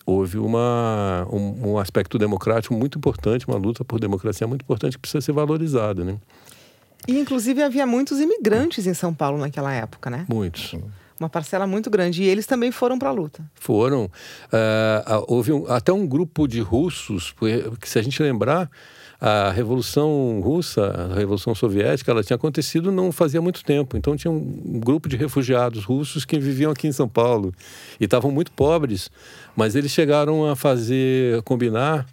houve 0.06 0.38
uma, 0.38 1.28
um, 1.30 1.72
um, 1.72 1.78
aspecto 1.78 2.16
democrático 2.16 2.72
muito 2.72 2.96
importante, 2.96 3.46
uma 3.46 3.58
luta 3.58 3.84
por 3.84 4.00
democracia 4.00 4.46
muito 4.46 4.62
importante 4.62 4.94
que 4.94 5.00
precisa 5.00 5.20
ser 5.20 5.32
valorizada, 5.32 6.02
né? 6.02 6.16
E 7.06 7.18
inclusive 7.18 7.62
havia 7.62 7.86
muitos 7.86 8.18
imigrantes 8.18 8.86
em 8.86 8.94
São 8.94 9.12
Paulo 9.12 9.36
naquela 9.36 9.70
época, 9.70 10.08
né? 10.08 10.24
Muitos. 10.30 10.76
Uma 11.20 11.28
parcela 11.28 11.66
muito 11.66 11.90
grande. 11.90 12.22
E 12.22 12.26
eles 12.26 12.46
também 12.46 12.72
foram 12.72 12.98
para 12.98 13.10
a 13.10 13.12
luta. 13.12 13.44
Foram. 13.54 14.04
Uh, 14.04 15.24
houve 15.28 15.52
um, 15.52 15.70
até 15.70 15.92
um 15.92 16.06
grupo 16.06 16.48
de 16.48 16.60
russos, 16.60 17.34
que 17.80 17.88
se 17.88 17.98
a 17.98 18.02
gente 18.02 18.22
lembrar, 18.22 18.70
a 19.20 19.50
Revolução 19.50 20.40
Russa, 20.42 21.10
a 21.12 21.14
Revolução 21.14 21.54
Soviética, 21.54 22.10
ela 22.10 22.22
tinha 22.22 22.36
acontecido 22.36 22.92
não 22.92 23.10
fazia 23.10 23.40
muito 23.40 23.64
tempo. 23.64 23.96
Então 23.96 24.16
tinha 24.16 24.30
um 24.30 24.80
grupo 24.80 25.08
de 25.08 25.16
refugiados 25.16 25.84
russos 25.84 26.24
que 26.24 26.38
viviam 26.38 26.70
aqui 26.70 26.86
em 26.86 26.92
São 26.92 27.08
Paulo 27.08 27.52
e 27.98 28.04
estavam 28.04 28.30
muito 28.30 28.52
pobres, 28.52 29.10
mas 29.54 29.74
eles 29.74 29.90
chegaram 29.90 30.46
a 30.46 30.54
fazer, 30.54 31.38
a 31.38 31.42
combinar 31.42 32.06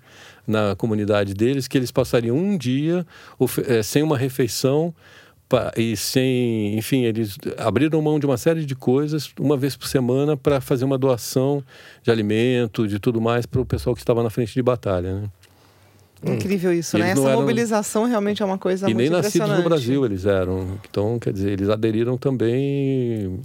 na 0.46 0.76
comunidade 0.76 1.34
deles 1.34 1.68
que 1.68 1.78
eles 1.78 1.92
passariam 1.92 2.36
um 2.36 2.58
dia 2.58 3.06
é, 3.68 3.82
sem 3.82 4.04
uma 4.04 4.18
refeição 4.18 4.94
e 5.78 5.96
sem, 5.96 6.76
enfim, 6.78 7.04
eles 7.04 7.38
abriram 7.60 8.02
mão 8.02 8.20
de 8.20 8.26
uma 8.26 8.38
série 8.38 8.66
de 8.66 8.76
coisas 8.76 9.32
uma 9.40 9.56
vez 9.56 9.76
por 9.76 9.88
semana 9.88 10.36
para 10.36 10.60
fazer 10.60 10.84
uma 10.84 10.98
doação 10.98 11.64
de 12.02 12.10
alimento, 12.10 12.88
de 12.88 12.98
tudo 12.98 13.22
mais 13.22 13.46
para 13.46 13.62
o 13.62 13.66
pessoal 13.66 13.94
que 13.94 14.02
estava 14.02 14.24
na 14.24 14.32
frente 14.32 14.54
de 14.54 14.64
batalha, 14.64 15.22
né? 15.22 15.30
Incrível 16.32 16.74
isso, 16.74 16.98
né? 16.98 17.12
Essa 17.12 17.30
eram... 17.30 17.42
mobilização 17.42 18.06
realmente 18.06 18.42
é 18.42 18.46
uma 18.46 18.58
coisa 18.58 18.90
e 18.90 18.94
muito 18.94 19.10
nem 19.10 19.10
nascidos 19.10 19.50
no 19.50 19.64
Brasil 19.64 20.06
eles 20.06 20.26
eram. 20.26 20.80
Então, 20.90 21.20
quer 21.20 21.34
dizer, 21.34 21.52
eles 21.52 21.70
aderiram 21.70 22.18
também 22.18 23.42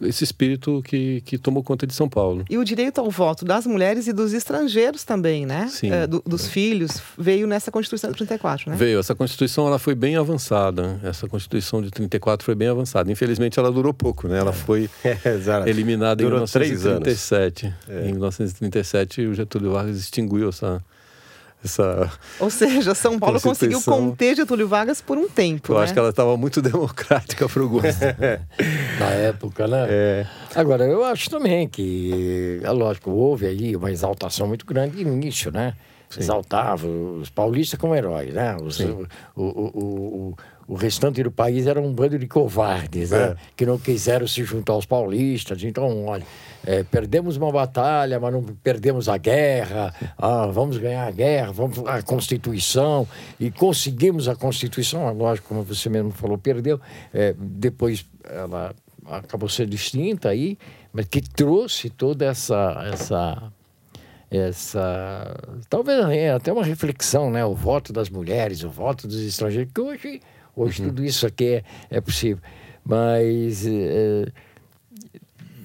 esse 0.00 0.24
espírito 0.24 0.82
que, 0.84 1.20
que 1.22 1.38
tomou 1.38 1.62
conta 1.62 1.86
de 1.86 1.94
São 1.94 2.08
Paulo. 2.08 2.44
E 2.48 2.58
o 2.58 2.64
direito 2.64 3.00
ao 3.00 3.10
voto 3.10 3.44
das 3.44 3.66
mulheres 3.66 4.06
e 4.06 4.12
dos 4.12 4.32
estrangeiros 4.32 5.04
também, 5.04 5.46
né? 5.46 5.68
Sim. 5.68 5.90
É, 5.90 6.06
do, 6.06 6.22
dos 6.26 6.46
filhos, 6.48 7.00
veio 7.16 7.46
nessa 7.46 7.70
Constituição 7.70 8.10
de 8.10 8.16
34, 8.16 8.70
né? 8.70 8.76
Veio. 8.76 8.98
Essa 8.98 9.14
Constituição 9.14 9.66
ela 9.66 9.78
foi 9.78 9.94
bem 9.94 10.16
avançada. 10.16 11.00
Essa 11.02 11.28
Constituição 11.28 11.82
de 11.82 11.90
34 11.90 12.44
foi 12.44 12.54
bem 12.54 12.68
avançada. 12.68 13.10
Infelizmente, 13.10 13.58
ela 13.58 13.70
durou 13.70 13.94
pouco, 13.94 14.28
né? 14.28 14.38
Ela 14.38 14.50
é. 14.50 14.54
foi 14.54 14.90
é, 15.04 15.68
eliminada 15.68 16.16
durou 16.16 16.38
em 16.38 16.42
1937. 16.42 17.72
É. 17.88 18.08
Em 18.08 18.12
1937, 18.12 19.26
o 19.26 19.34
Getúlio 19.34 19.72
Vargas 19.72 19.96
extinguiu 19.96 20.48
essa 20.48 20.82
essa. 21.64 22.10
Ou 22.40 22.50
seja, 22.50 22.94
São 22.94 23.18
Paulo 23.18 23.40
conseguiu 23.40 23.80
conter 23.82 24.36
Getúlio 24.36 24.68
Vargas 24.68 25.00
por 25.00 25.16
um 25.16 25.28
tempo. 25.28 25.72
Eu 25.72 25.78
né? 25.78 25.84
acho 25.84 25.92
que 25.92 25.98
ela 25.98 26.10
estava 26.10 26.36
muito 26.36 26.60
democrática 26.62 27.48
para 27.48 27.62
o 27.62 27.68
gosto. 27.68 28.00
Na 28.98 29.06
época, 29.10 29.66
né? 29.66 29.86
É. 29.88 30.26
Agora, 30.54 30.84
eu 30.84 31.04
acho 31.04 31.30
também 31.30 31.68
que, 31.68 32.60
é 32.62 32.70
lógico, 32.70 33.10
houve 33.10 33.46
aí 33.46 33.76
uma 33.76 33.90
exaltação 33.90 34.46
muito 34.46 34.66
grande 34.66 35.04
no 35.04 35.12
início, 35.12 35.50
né? 35.50 35.74
Sim. 36.12 36.20
Exaltava 36.20 36.86
os 36.86 37.30
paulistas 37.30 37.80
como 37.80 37.94
heróis, 37.94 38.34
né? 38.34 38.54
Os, 38.56 38.78
o, 38.80 39.06
o, 39.34 39.42
o, 39.42 39.80
o, 39.80 40.36
restante 40.74 41.22
do 41.22 41.30
país 41.30 41.66
era 41.66 41.80
um 41.80 41.92
bando 41.92 42.18
de 42.18 42.26
covardes, 42.26 43.10
né? 43.10 43.22
É. 43.22 43.36
Que 43.56 43.66
não 43.66 43.78
quiseram 43.78 44.26
se 44.26 44.44
juntar 44.44 44.72
aos 44.72 44.86
paulistas. 44.86 45.62
Então, 45.62 46.06
olha 46.06 46.24
é, 46.64 46.82
perdemos 46.82 47.36
uma 47.36 47.50
batalha, 47.50 48.18
mas 48.20 48.32
não 48.32 48.42
perdemos 48.42 49.08
a 49.08 49.16
guerra, 49.16 49.94
ah, 50.16 50.46
vamos 50.46 50.76
ganhar 50.78 51.06
a 51.06 51.10
guerra, 51.10 51.52
vamos 51.52 51.78
a 51.86 52.02
Constituição, 52.02 53.06
e 53.38 53.50
conseguimos 53.50 54.28
a 54.28 54.36
Constituição, 54.36 55.08
é 55.08 55.12
lógico, 55.12 55.48
como 55.48 55.62
você 55.62 55.88
mesmo 55.88 56.12
falou, 56.12 56.38
perdeu, 56.38 56.80
é, 57.12 57.34
depois 57.36 58.06
ela 58.24 58.74
acabou 59.06 59.48
sendo 59.48 59.74
extinta 59.74 60.28
aí, 60.28 60.56
mas 60.92 61.06
que 61.06 61.20
trouxe 61.20 61.90
toda 61.90 62.24
essa, 62.24 62.88
essa 62.92 63.52
essa 64.30 65.36
talvez 65.68 66.06
é, 66.08 66.30
até 66.30 66.50
uma 66.50 66.64
reflexão, 66.64 67.30
né? 67.30 67.44
O 67.44 67.54
voto 67.54 67.92
das 67.92 68.08
mulheres, 68.08 68.64
o 68.64 68.70
voto 68.70 69.06
dos 69.06 69.20
estrangeiros, 69.20 69.70
que 69.74 69.80
hoje, 69.80 70.22
hoje 70.56 70.82
uhum. 70.82 70.88
tudo 70.88 71.04
isso 71.04 71.26
aqui 71.26 71.44
é, 71.44 71.64
é 71.90 72.00
possível. 72.00 72.42
Mas 72.84 73.66
é, 73.66 74.26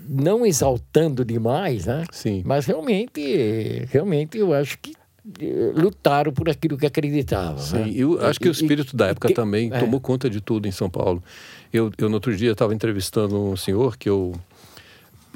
não 0.08 0.46
exaltando 0.46 1.26
demais, 1.26 1.86
né? 1.86 2.06
Sim. 2.12 2.44
Mas 2.46 2.66
realmente, 2.66 3.86
realmente 3.92 4.38
eu 4.38 4.54
acho 4.54 4.78
que 4.80 4.94
eh, 5.42 5.72
lutaram 5.76 6.32
por 6.32 6.50
aquilo 6.50 6.78
que 6.78 6.86
acreditavam. 6.86 7.58
Sim, 7.58 7.78
né? 7.78 7.92
eu 7.94 8.26
acho 8.26 8.40
que 8.40 8.48
o 8.48 8.52
espírito 8.52 8.94
e, 8.94 8.98
da 8.98 9.08
época 9.08 9.34
também 9.34 9.70
é. 9.74 9.80
tomou 9.80 10.00
conta 10.00 10.30
de 10.30 10.40
tudo 10.40 10.68
em 10.68 10.72
São 10.72 10.90
Paulo. 10.90 11.22
Eu, 11.74 11.92
eu 11.98 12.08
no 12.08 12.16
outro 12.16 12.36
dia 12.36 12.52
estava 12.52 12.74
entrevistando 12.74 13.38
um 13.38 13.58
senhor 13.58 13.98
que 13.98 14.10
eu 14.10 14.34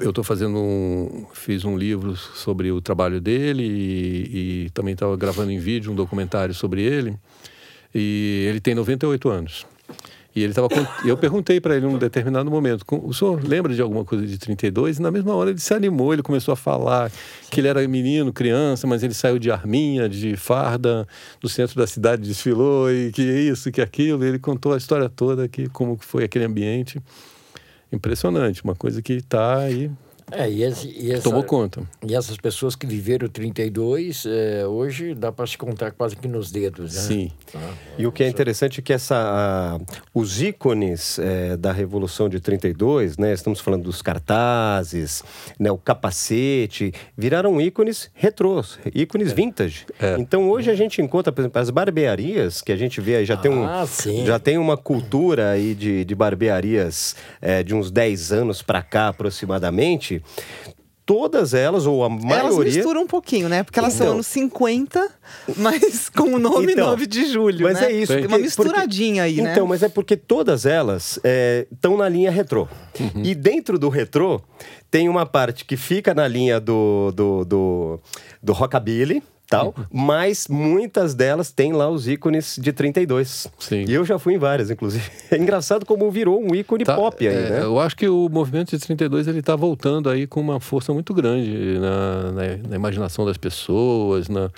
eu 0.00 0.08
estou 0.08 0.24
fazendo 0.24 0.58
um 0.58 1.26
fiz 1.32 1.64
um 1.64 1.76
livro 1.76 2.16
sobre 2.16 2.72
o 2.72 2.80
trabalho 2.80 3.20
dele 3.20 3.62
e, 3.62 4.64
e 4.64 4.70
também 4.70 4.94
estava 4.94 5.16
gravando 5.16 5.52
em 5.52 5.58
vídeo 5.58 5.92
um 5.92 5.94
documentário 5.94 6.54
sobre 6.54 6.82
ele 6.82 7.16
e 7.94 8.46
ele 8.48 8.60
tem 8.60 8.74
98 8.74 9.28
anos 9.28 9.66
e 10.34 10.42
ele 10.42 10.52
estava. 10.52 10.68
eu 11.04 11.16
perguntei 11.16 11.60
para 11.60 11.76
ele 11.76 11.86
em 11.86 11.88
um 11.88 11.98
determinado 11.98 12.50
momento: 12.50 12.84
o 12.90 13.12
senhor 13.12 13.42
lembra 13.46 13.74
de 13.74 13.82
alguma 13.82 14.04
coisa 14.04 14.26
de 14.26 14.38
32? 14.38 14.98
E 14.98 15.02
na 15.02 15.10
mesma 15.10 15.34
hora 15.34 15.50
ele 15.50 15.58
se 15.58 15.74
animou, 15.74 16.12
ele 16.12 16.22
começou 16.22 16.52
a 16.52 16.56
falar 16.56 17.12
que 17.50 17.60
ele 17.60 17.68
era 17.68 17.86
menino, 17.86 18.32
criança, 18.32 18.86
mas 18.86 19.02
ele 19.02 19.14
saiu 19.14 19.38
de 19.38 19.50
arminha, 19.50 20.08
de 20.08 20.36
farda, 20.36 21.06
do 21.40 21.48
centro 21.48 21.76
da 21.76 21.86
cidade, 21.86 22.22
desfilou, 22.22 22.90
e 22.90 23.12
que 23.12 23.22
isso, 23.22 23.70
que 23.70 23.80
aquilo. 23.80 24.24
E 24.24 24.28
ele 24.28 24.38
contou 24.38 24.72
a 24.72 24.76
história 24.76 25.08
toda, 25.08 25.46
que 25.48 25.68
como 25.68 25.98
foi 26.00 26.24
aquele 26.24 26.44
ambiente. 26.44 27.00
Impressionante, 27.92 28.64
uma 28.64 28.74
coisa 28.74 29.02
que 29.02 29.14
está 29.14 29.58
aí 29.58 29.90
é, 30.32 30.50
e, 30.50 30.62
esse, 30.62 30.88
e 30.88 31.12
essa, 31.12 31.22
Tomou 31.22 31.44
conta. 31.44 31.82
E 32.06 32.14
essas 32.14 32.36
pessoas 32.36 32.74
que 32.74 32.86
viveram 32.86 33.28
32, 33.28 34.24
é, 34.26 34.66
hoje 34.66 35.14
dá 35.14 35.30
para 35.30 35.46
se 35.46 35.56
contar 35.56 35.92
quase 35.92 36.16
que 36.16 36.28
nos 36.28 36.50
dedos, 36.50 36.94
né? 36.94 37.00
Sim. 37.00 37.32
Ah, 37.54 37.72
e 37.98 38.06
o 38.06 38.12
que 38.12 38.24
é 38.24 38.28
interessante 38.28 38.80
é 38.80 38.82
que 38.82 38.92
essa, 38.92 39.16
a, 39.16 39.80
os 40.14 40.40
ícones 40.40 41.18
é, 41.18 41.56
da 41.56 41.72
Revolução 41.72 42.28
de 42.28 42.40
32, 42.40 43.16
né? 43.16 43.32
Estamos 43.32 43.60
falando 43.60 43.84
dos 43.84 44.00
cartazes, 44.02 45.22
né, 45.58 45.70
o 45.70 45.78
capacete, 45.78 46.92
viraram 47.16 47.60
ícones 47.60 48.10
retrôs, 48.14 48.78
ícones 48.94 49.32
é. 49.32 49.34
vintage. 49.34 49.86
É. 50.00 50.16
Então 50.18 50.48
hoje 50.50 50.70
a 50.70 50.74
gente 50.74 51.00
encontra, 51.02 51.32
por 51.32 51.40
exemplo, 51.40 51.60
as 51.60 51.70
barbearias, 51.70 52.60
que 52.60 52.72
a 52.72 52.76
gente 52.76 53.00
vê 53.00 53.16
aí, 53.16 53.24
já, 53.24 53.34
ah, 53.34 53.36
tem, 53.36 53.50
um, 53.50 54.26
já 54.26 54.38
tem 54.38 54.58
uma 54.58 54.76
cultura 54.76 55.50
aí 55.50 55.74
de, 55.74 56.04
de 56.04 56.14
barbearias 56.14 57.16
é, 57.40 57.62
de 57.62 57.74
uns 57.74 57.90
10 57.90 58.32
anos 58.32 58.62
para 58.62 58.82
cá 58.82 59.08
aproximadamente, 59.08 60.21
todas 61.04 61.52
elas, 61.52 61.86
ou 61.86 62.04
a 62.04 62.08
maioria. 62.08 62.38
Elas 62.38 62.74
misturam 62.74 63.02
um 63.02 63.06
pouquinho, 63.06 63.48
né? 63.48 63.62
Porque 63.62 63.78
elas 63.78 63.94
então, 63.94 64.06
são 64.06 64.14
anos 64.14 64.26
50, 64.28 65.10
mas 65.56 66.08
com 66.08 66.34
o 66.34 66.38
nome 66.38 66.72
então, 66.72 66.86
9 66.88 67.06
de 67.06 67.26
julho. 67.26 67.64
Mas 67.64 67.80
né? 67.80 67.86
é 67.86 67.92
isso. 67.92 68.14
Tem 68.14 68.26
uma 68.26 68.38
misturadinha 68.38 69.24
porque, 69.24 69.40
aí, 69.40 69.44
né? 69.44 69.52
Então, 69.52 69.66
mas 69.66 69.82
é 69.82 69.88
porque 69.88 70.16
todas 70.16 70.64
elas 70.64 71.18
estão 71.70 71.94
é, 71.94 71.98
na 71.98 72.08
linha 72.08 72.30
retrô. 72.30 72.68
Uhum. 72.98 73.22
E 73.24 73.34
dentro 73.34 73.78
do 73.78 73.88
retrô, 73.88 74.40
tem 74.90 75.08
uma 75.08 75.26
parte 75.26 75.64
que 75.64 75.76
fica 75.76 76.14
na 76.14 76.26
linha 76.28 76.60
do, 76.60 77.12
do, 77.12 77.44
do, 77.44 78.00
do 78.42 78.52
rockabilly 78.52 79.22
tal, 79.52 79.74
mas 79.92 80.48
muitas 80.48 81.14
delas 81.14 81.50
têm 81.52 81.72
lá 81.72 81.88
os 81.90 82.08
ícones 82.08 82.58
de 82.60 82.72
32. 82.72 83.48
Sim. 83.58 83.84
E 83.86 83.92
eu 83.92 84.04
já 84.04 84.18
fui 84.18 84.34
em 84.34 84.38
várias, 84.38 84.70
inclusive. 84.70 85.04
É 85.32 85.36
engraçado 85.36 85.86
como 85.86 86.10
virou 86.10 86.42
um 86.42 86.54
ícone 86.54 86.84
tá, 86.84 86.94
pop 86.94 87.26
aí, 87.26 87.34
é, 87.34 87.50
né? 87.50 87.62
Eu 87.62 87.80
acho 87.80 87.96
que 87.96 88.06
o 88.06 88.28
movimento 88.28 88.70
de 88.70 88.78
32 88.78 89.26
ele 89.26 89.40
está 89.40 89.56
voltando 89.56 90.10
aí 90.10 90.26
com 90.26 90.40
uma 90.40 90.60
força 90.60 90.92
muito 90.92 91.14
grande 91.14 91.78
na, 91.78 92.32
na, 92.32 92.56
na 92.68 92.76
imaginação 92.76 93.24
das 93.24 93.38
pessoas, 93.38 94.28
na, 94.28 94.50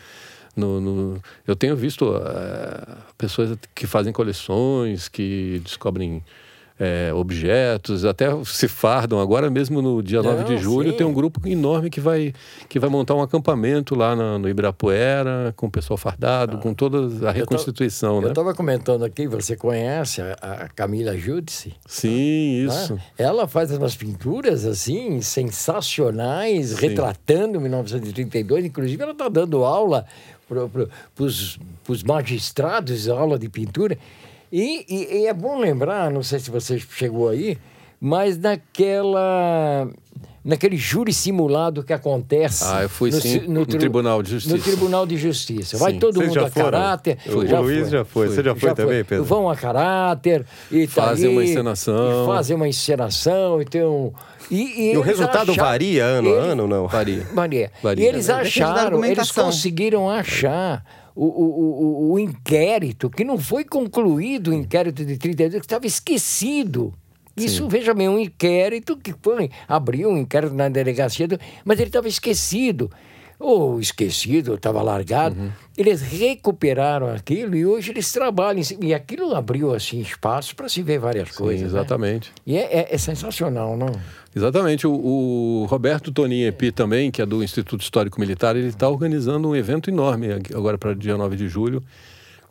no, 0.56 0.80
no, 0.80 1.22
eu 1.46 1.54
tenho 1.54 1.76
visto 1.76 2.06
uh, 2.06 2.96
pessoas 3.16 3.56
que 3.74 3.86
fazem 3.86 4.12
coleções, 4.12 5.08
que 5.08 5.60
descobrem 5.64 6.22
é, 6.78 7.12
objetos, 7.14 8.04
até 8.04 8.26
se 8.44 8.66
fardam. 8.66 9.20
Agora 9.20 9.48
mesmo 9.48 9.80
no 9.80 10.02
dia 10.02 10.22
Não, 10.22 10.36
9 10.36 10.44
de 10.44 10.58
julho 10.58 10.90
sim. 10.90 10.96
tem 10.96 11.06
um 11.06 11.12
grupo 11.12 11.46
enorme 11.46 11.88
que 11.88 12.00
vai, 12.00 12.32
que 12.68 12.78
vai 12.80 12.90
montar 12.90 13.14
um 13.14 13.22
acampamento 13.22 13.94
lá 13.94 14.16
no, 14.16 14.40
no 14.40 14.48
Ibirapuera, 14.48 15.52
com 15.56 15.66
o 15.66 15.70
pessoal 15.70 15.96
fardado, 15.96 16.56
ah. 16.56 16.60
com 16.60 16.74
toda 16.74 17.28
a 17.28 17.30
reconstituição. 17.30 18.16
Eu 18.16 18.22
né? 18.22 18.28
estava 18.28 18.54
comentando 18.54 19.04
aqui, 19.04 19.28
você 19.28 19.56
conhece 19.56 20.20
a, 20.20 20.32
a 20.40 20.68
Camila 20.68 21.16
Judici? 21.16 21.74
Sim, 21.86 22.66
isso. 22.66 22.98
Ela 23.16 23.46
faz 23.46 23.70
umas 23.70 23.94
pinturas 23.94 24.66
assim, 24.66 25.20
sensacionais, 25.20 26.70
sim. 26.70 26.88
retratando 26.88 27.60
1932. 27.60 28.64
Inclusive, 28.64 29.00
ela 29.00 29.12
está 29.12 29.28
dando 29.28 29.64
aula 29.64 30.04
para 30.48 30.88
os 31.88 32.02
magistrados, 32.02 33.08
aula 33.08 33.38
de 33.38 33.48
pintura. 33.48 33.96
E, 34.56 34.86
e, 34.88 35.16
e, 35.16 35.26
é 35.26 35.34
bom 35.34 35.58
lembrar, 35.58 36.12
não 36.12 36.22
sei 36.22 36.38
se 36.38 36.48
você 36.48 36.78
chegou 36.78 37.28
aí, 37.28 37.58
mas 38.00 38.38
naquela 38.38 39.88
naquele 40.44 40.76
júri 40.76 41.12
simulado 41.12 41.82
que 41.82 41.92
acontece. 41.92 42.62
Ah, 42.64 42.84
eu 42.84 42.88
fui 42.88 43.10
no, 43.10 43.20
sim, 43.20 43.40
no, 43.48 43.60
no, 43.60 43.66
Tribunal 43.66 44.22
de 44.22 44.30
Justiça. 44.30 44.56
No 44.56 44.62
Tribunal 44.62 45.06
de 45.06 45.16
Justiça. 45.16 45.76
Vai 45.76 45.94
sim. 45.94 45.98
todo 45.98 46.14
Vocês 46.14 46.28
mundo 46.28 46.44
a 46.44 46.50
foram? 46.50 46.70
caráter. 46.70 47.18
O, 47.26 47.44
já 47.44 47.58
Luiz 47.58 47.80
foi. 47.80 47.90
já 47.90 48.04
foi. 48.04 48.28
Você 48.28 48.44
já 48.44 48.54
foi 48.54 48.68
já 48.68 48.74
também, 48.76 49.04
Pedro? 49.04 49.24
Vão 49.24 49.50
a 49.50 49.56
caráter 49.56 50.46
e 50.70 50.86
tá 50.86 51.02
fazem 51.02 51.30
ali, 51.30 51.34
uma 51.34 51.44
encenação. 51.44 52.26
Fazem 52.26 52.54
uma 52.54 52.68
encenação 52.68 53.60
e 53.60 53.64
tem 53.64 53.82
um 53.82 54.12
e, 54.48 54.62
e, 54.62 54.92
e 54.92 54.96
o 54.96 55.00
resultado 55.00 55.50
acharam, 55.50 55.68
varia 55.68 56.04
ano 56.04 56.32
a 56.32 56.38
ano, 56.38 56.68
não? 56.68 56.86
Varia. 56.86 57.26
Varia. 57.32 57.72
varia. 57.82 58.04
E 58.04 58.06
eles 58.06 58.30
acharam, 58.30 59.04
eles 59.04 59.32
conseguiram 59.32 60.08
achar 60.08 60.84
o, 61.14 61.24
o, 61.24 62.08
o, 62.08 62.12
o, 62.12 62.18
inquérito, 62.18 63.08
que 63.08 63.24
não 63.24 63.38
foi 63.38 63.64
concluído 63.64 64.50
o 64.50 64.54
inquérito 64.54 65.04
de 65.04 65.16
32, 65.16 65.60
que 65.60 65.66
estava 65.66 65.86
esquecido. 65.86 66.92
Isso, 67.36 67.64
Sim. 67.64 67.68
veja 67.68 67.94
bem, 67.94 68.08
um 68.08 68.18
inquérito 68.18 68.96
que 68.96 69.14
foi, 69.22 69.50
abriu 69.66 70.10
um 70.10 70.16
inquérito 70.16 70.54
na 70.54 70.68
delegacia, 70.68 71.26
do, 71.26 71.38
mas 71.64 71.78
ele 71.78 71.88
estava 71.88 72.08
esquecido. 72.08 72.90
Ou 73.38 73.80
esquecido, 73.80 74.54
estava 74.54 74.80
largado. 74.80 75.38
Uhum. 75.38 75.50
Eles 75.76 76.00
recuperaram 76.00 77.12
aquilo 77.12 77.56
e 77.56 77.66
hoje 77.66 77.90
eles 77.90 78.10
trabalham. 78.12 78.62
E 78.80 78.94
aquilo 78.94 79.34
abriu 79.34 79.74
assim 79.74 80.00
espaço 80.00 80.54
para 80.54 80.68
se 80.68 80.82
ver 80.82 81.00
várias 81.00 81.30
Sim, 81.30 81.38
coisas. 81.38 81.72
Né? 81.72 81.78
Exatamente. 81.80 82.28
Né? 82.28 82.34
E 82.46 82.56
é, 82.56 82.62
é, 82.62 82.94
é 82.94 82.98
sensacional, 82.98 83.76
não? 83.76 83.90
Exatamente. 84.34 84.86
O, 84.86 84.92
o 84.92 85.66
Roberto 85.66 86.10
Toninho 86.10 86.48
Epi 86.48 86.72
também, 86.72 87.10
que 87.10 87.22
é 87.22 87.26
do 87.26 87.42
Instituto 87.42 87.82
Histórico 87.82 88.20
Militar, 88.20 88.56
ele 88.56 88.68
está 88.68 88.88
organizando 88.88 89.48
um 89.48 89.54
evento 89.54 89.90
enorme 89.90 90.28
agora 90.54 90.76
para 90.76 90.94
dia 90.94 91.16
9 91.16 91.36
de 91.36 91.48
julho, 91.48 91.82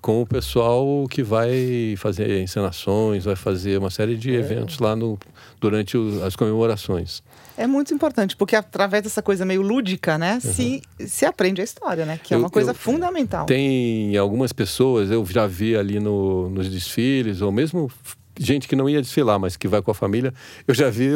com 0.01 0.21
o 0.21 0.25
pessoal 0.25 1.05
que 1.09 1.23
vai 1.23 1.95
fazer 1.97 2.41
encenações, 2.41 3.23
vai 3.23 3.35
fazer 3.35 3.77
uma 3.77 3.89
série 3.89 4.17
de 4.17 4.35
é. 4.35 4.39
eventos 4.39 4.79
lá 4.79 4.95
no, 4.95 5.17
durante 5.61 5.97
o, 5.97 6.23
as 6.23 6.35
comemorações. 6.35 7.21
É 7.57 7.67
muito 7.67 7.93
importante, 7.93 8.35
porque 8.35 8.55
através 8.55 9.03
dessa 9.03 9.21
coisa 9.21 9.45
meio 9.45 9.61
lúdica, 9.61 10.17
né, 10.17 10.33
uhum. 10.35 10.39
se, 10.41 10.81
se 10.99 11.25
aprende 11.25 11.61
a 11.61 11.63
história, 11.63 12.05
né? 12.05 12.19
Que 12.21 12.33
é 12.33 12.37
uma 12.37 12.49
coisa 12.49 12.71
eu, 12.71 12.75
fundamental. 12.75 13.45
Tem 13.45 14.17
algumas 14.17 14.51
pessoas, 14.51 15.11
eu 15.11 15.25
já 15.25 15.45
vi 15.45 15.75
ali 15.75 15.99
no, 15.99 16.49
nos 16.49 16.69
desfiles, 16.69 17.41
ou 17.41 17.51
mesmo 17.51 17.89
gente 18.37 18.67
que 18.67 18.75
não 18.75 18.89
ia 18.89 19.01
desfilar, 19.01 19.39
mas 19.39 19.55
que 19.55 19.67
vai 19.67 19.81
com 19.81 19.91
a 19.91 19.93
família. 19.93 20.33
Eu 20.67 20.73
já 20.73 20.89
vi 20.89 21.11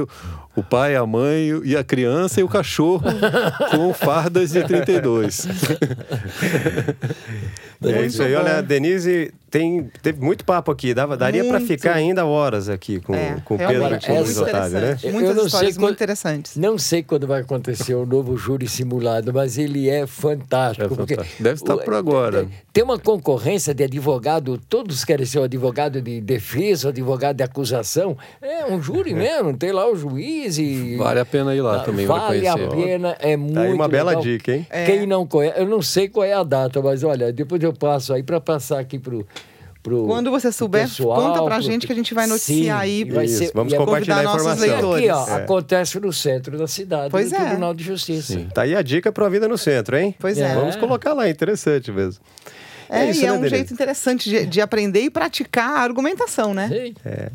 o 0.57 0.63
pai, 0.63 0.95
a 0.95 1.05
mãe 1.05 1.61
e 1.63 1.77
a 1.77 1.83
criança 1.83 2.39
e 2.39 2.43
o 2.43 2.49
cachorro 2.49 3.03
com 3.69 3.93
fardas 3.93 4.49
de 4.49 4.63
32. 4.63 5.47
é 7.83 8.05
isso 8.07 8.23
aí. 8.23 8.33
Olha, 8.33 8.57
a 8.57 8.61
Denise 8.61 9.31
tem, 9.51 9.89
teve 10.01 10.19
muito 10.19 10.43
papo 10.43 10.71
aqui. 10.71 10.93
Dava, 10.93 11.15
daria 11.15 11.45
para 11.45 11.59
ficar 11.59 11.93
ainda 11.93 12.25
horas 12.25 12.69
aqui 12.69 12.99
com, 12.99 13.13
é, 13.13 13.37
com 13.45 13.55
o 13.55 13.57
Pedro 13.57 13.95
e 13.95 13.99
com 13.99 14.13
o 14.13 14.23
Luiz 14.23 14.37
Otávio, 14.37 14.79
né? 14.79 14.97
Muitas 15.11 15.45
histórias 15.45 15.75
quando, 15.75 15.83
muito 15.83 15.95
interessantes. 15.95 16.55
Não 16.57 16.77
sei 16.77 17.03
quando 17.03 17.27
vai 17.27 17.41
acontecer 17.41 17.93
o 17.93 18.05
novo 18.05 18.35
júri 18.35 18.67
simulado, 18.67 19.31
mas 19.33 19.57
ele 19.57 19.89
é 19.89 20.07
fantástico. 20.07 20.85
É 20.85 20.89
fantástico. 20.89 21.43
Deve 21.43 21.55
estar 21.55 21.77
por 21.77 21.93
agora. 21.93 22.47
Tem 22.73 22.83
uma 22.83 22.99
concorrência 22.99 23.73
de 23.73 23.83
advogado, 23.83 24.57
todos 24.69 25.05
querem 25.05 25.25
ser 25.25 25.39
o 25.39 25.43
advogado 25.43 26.01
de 26.01 26.19
defesa, 26.19 26.87
o 26.87 26.89
advogado 26.89 27.37
de 27.37 27.43
acusação. 27.43 28.17
É 28.41 28.65
um 28.65 28.81
júri 28.81 29.13
mesmo, 29.13 29.55
tem 29.55 29.71
lá 29.71 29.89
o 29.89 29.95
juiz 29.95 30.46
e... 30.57 30.95
Vale 30.95 31.19
a 31.19 31.25
pena 31.25 31.55
ir 31.55 31.61
lá 31.61 31.77
ah, 31.77 31.79
também 31.79 32.05
Vale 32.05 32.47
a 32.47 32.57
pena, 32.57 33.17
é 33.19 33.35
muito 33.35 33.55
tá 33.55 33.61
aí 33.61 33.73
uma 33.73 33.87
bela 33.87 34.11
legal. 34.11 34.23
dica, 34.23 34.53
hein? 34.53 34.67
É. 34.69 34.85
Quem 34.85 35.05
não 35.05 35.25
conhece, 35.27 35.59
eu 35.59 35.65
não 35.65 35.81
sei 35.81 36.07
qual 36.07 36.25
é 36.25 36.33
a 36.33 36.43
data, 36.43 36.81
mas 36.81 37.03
olha, 37.03 37.33
depois 37.33 37.61
eu 37.61 37.73
passo 37.73 38.13
aí 38.13 38.23
para 38.23 38.39
passar 38.39 38.79
aqui 38.79 38.97
pro 38.97 39.25
Pro, 39.87 40.05
Quando 40.05 40.29
você 40.29 40.51
souber, 40.51 40.81
pessoal, 40.81 41.21
conta 41.21 41.43
pra 41.45 41.55
pro... 41.55 41.63
gente 41.63 41.87
que 41.87 41.93
a 41.93 41.95
gente 41.95 42.13
vai 42.13 42.27
noticiar 42.27 42.81
Sim, 42.81 42.83
aí. 42.83 43.03
Vai 43.05 43.25
ser, 43.25 43.51
Vamos 43.53 43.73
compartilhar 43.73 44.19
a 44.19 44.23
informação. 44.23 44.93
Aqui, 44.93 45.09
ó, 45.09 45.27
é. 45.27 45.33
Acontece 45.35 45.97
no 45.97 46.11
centro 46.11 46.57
da 46.57 46.67
cidade, 46.67 47.09
pois 47.09 47.31
no 47.31 47.37
é. 47.37 47.39
Tribunal 47.39 47.73
de 47.73 47.85
Justiça. 47.85 48.33
Sim. 48.33 48.49
Tá 48.53 48.63
aí 48.63 48.75
a 48.75 48.81
dica 48.81 49.13
para 49.13 49.25
a 49.25 49.29
vida 49.29 49.47
no 49.47 49.57
centro, 49.57 49.95
hein? 49.95 50.13
Pois 50.19 50.37
é. 50.37 50.53
Vamos 50.55 50.75
colocar 50.75 51.13
lá, 51.13 51.29
interessante 51.29 51.89
mesmo. 51.89 52.21
É, 52.89 53.05
é 53.05 53.11
isso, 53.11 53.21
e 53.21 53.25
é 53.25 53.27
né, 53.27 53.31
um 53.31 53.35
Denise? 53.37 53.55
jeito 53.55 53.73
interessante 53.73 54.29
de, 54.29 54.45
de, 54.45 54.59
aprender 54.59 55.01
e 55.01 55.09
praticar 55.09 55.69
a 55.69 55.79
argumentação, 55.79 56.53
né? 56.53 56.67
Sim. 56.67 56.93
É. 57.05 57.29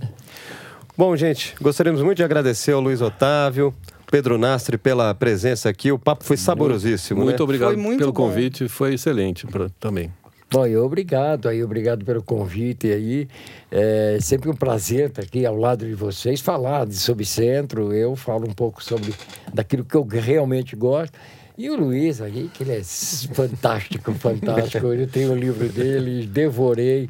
Bom, 0.97 1.17
gente, 1.17 1.55
gostaríamos 1.61 2.03
muito 2.03 2.19
de 2.19 2.25
agradecer 2.25 2.73
ao 2.73 2.81
Luiz 2.81 3.01
Otávio, 3.01 3.75
Pedro 4.11 4.37
Nastre 4.37 4.77
pela 4.77 5.15
presença 5.15 5.71
aqui. 5.71 5.91
O 5.91 5.99
papo 5.99 6.23
foi 6.23 6.37
saborosíssimo. 6.37 7.25
Muito, 7.25 7.29
muito 7.29 7.39
né? 7.39 7.45
obrigado 7.45 7.79
muito 7.79 7.99
pelo 7.99 8.13
bom. 8.13 8.27
convite, 8.27 8.69
foi 8.69 8.95
excelente 8.95 9.47
pra, 9.47 9.71
também. 9.81 10.13
Bom, 10.51 10.67
e 10.67 10.77
obrigado 10.77 11.49
aí, 11.49 11.65
obrigado 11.65 12.05
pelo 12.05 12.23
convite 12.23 12.93
aí. 12.93 13.27
É 13.71 14.19
sempre 14.21 14.51
um 14.51 14.55
prazer 14.55 15.09
estar 15.09 15.23
aqui 15.23 15.47
ao 15.47 15.57
lado 15.57 15.87
de 15.87 15.95
vocês, 15.95 16.43
falar 16.43 16.85
de 16.85 16.95
subcentro. 16.95 17.91
Eu 17.95 18.15
falo 18.15 18.47
um 18.47 18.53
pouco 18.53 18.85
sobre 18.85 19.15
daquilo 19.55 19.87
que 19.87 19.95
eu 19.95 20.05
realmente 20.05 20.77
gosto. 20.77 21.19
E 21.57 21.71
o 21.71 21.77
Luiz 21.77 22.21
aí, 22.21 22.51
que 22.53 22.65
ele 22.65 22.73
é 22.73 22.83
fantástico, 22.83 24.13
fantástico. 24.13 24.87
Eu 24.89 25.07
tenho 25.07 25.33
o 25.33 25.35
livro 25.35 25.67
dele, 25.71 26.27
devorei. 26.27 27.09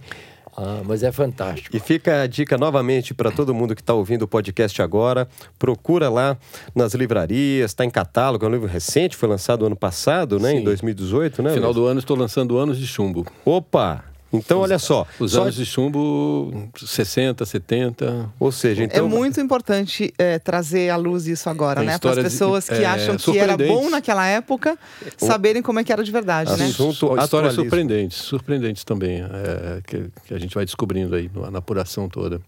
Ah, 0.57 0.83
mas 0.85 1.03
é 1.03 1.11
fantástico. 1.11 1.77
E 1.77 1.81
fica 1.81 2.23
a 2.23 2.27
dica 2.27 2.59
novamente 2.59 3.15
para 3.15 3.31
todo 3.31 3.55
mundo 3.55 3.75
que 3.75 3.81
está 3.81 3.95
ouvindo 3.95 4.23
o 4.23 4.29
podcast 4.29 4.81
agora. 4.83 5.27
Procura 5.59 6.09
lá 6.11 6.37
nas 6.75 6.95
livrarias, 6.95 7.71
está 7.71 7.85
em 7.85 7.91
catálogo, 7.91 8.45
é 8.45 8.49
um 8.49 8.53
livro 8.53 8.69
recente, 8.69 9.17
foi 9.17 9.29
lançado 9.29 9.65
ano 9.65 9.77
passado, 9.77 10.39
né? 10.39 10.51
Sim. 10.51 10.57
Em 10.59 10.65
2018, 10.65 11.43
né? 11.43 11.55
Final 11.55 11.73
do 11.73 11.87
ano 11.87 12.01
estou 12.01 12.17
lançando 12.17 12.59
Anos 12.59 12.79
de 12.79 12.87
Chumbo. 12.87 13.27
Opa! 13.45 14.12
Então, 14.33 14.61
olha 14.61 14.79
só. 14.79 15.07
Os 15.21 15.33
só... 15.33 15.43
anos 15.43 15.55
de 15.55 15.67
chumbo, 15.67 16.71
60, 16.77 17.45
70. 17.45 18.31
Ou 18.41 18.51
seja, 18.51 18.83
então. 18.83 19.05
É 19.05 19.09
muito 19.09 19.41
importante 19.41 20.13
é, 20.17 20.39
trazer 20.39 20.89
à 20.89 20.97
luz 20.97 21.27
isso 21.27 21.51
agora, 21.51 21.83
né? 21.83 21.99
Para 21.99 22.13
as 22.13 22.19
pessoas 22.19 22.69
que 22.69 22.75
é, 22.75 22.87
acham 22.87 23.17
que 23.17 23.39
era 23.39 23.57
bom 23.57 23.91
naquela 23.91 24.27
época 24.27 24.79
saberem 25.19 25.61
como 25.61 25.81
é 25.81 25.85
que 25.85 25.93
era 25.93 26.03
de 26.03 26.11
verdade, 26.11 26.57
né? 26.57 26.67
Assunto 26.67 27.15
Histórias 27.21 27.55
surpreendentes, 27.55 28.19
surpreendentes 28.19 28.85
também, 28.85 29.21
é, 29.21 29.81
que, 29.87 30.11
que, 30.27 30.35
a 30.35 30.39
gente 30.39 30.55
vai 30.55 30.65
descobrindo 30.65 31.15
aí 31.15 31.31
na 31.51 31.59
apuração 31.59 32.09
toda. 32.09 32.41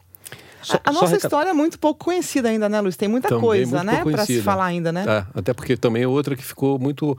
a, 0.70 0.90
a 0.90 0.92
nossa 0.92 1.16
história 1.16 1.50
é 1.50 1.52
muito 1.52 1.78
pouco 1.78 2.06
conhecida 2.06 2.48
ainda, 2.48 2.68
né, 2.68 2.80
Luiz? 2.80 2.96
Tem 2.96 3.08
muita 3.08 3.28
também 3.28 3.44
coisa, 3.44 3.84
né, 3.84 4.02
para 4.02 4.24
se 4.24 4.40
falar 4.40 4.66
ainda, 4.66 4.90
né? 4.90 5.04
É, 5.06 5.38
até 5.38 5.52
porque 5.52 5.76
também 5.76 6.02
é 6.02 6.08
outra 6.08 6.34
que 6.34 6.44
ficou 6.44 6.78
muito 6.78 7.16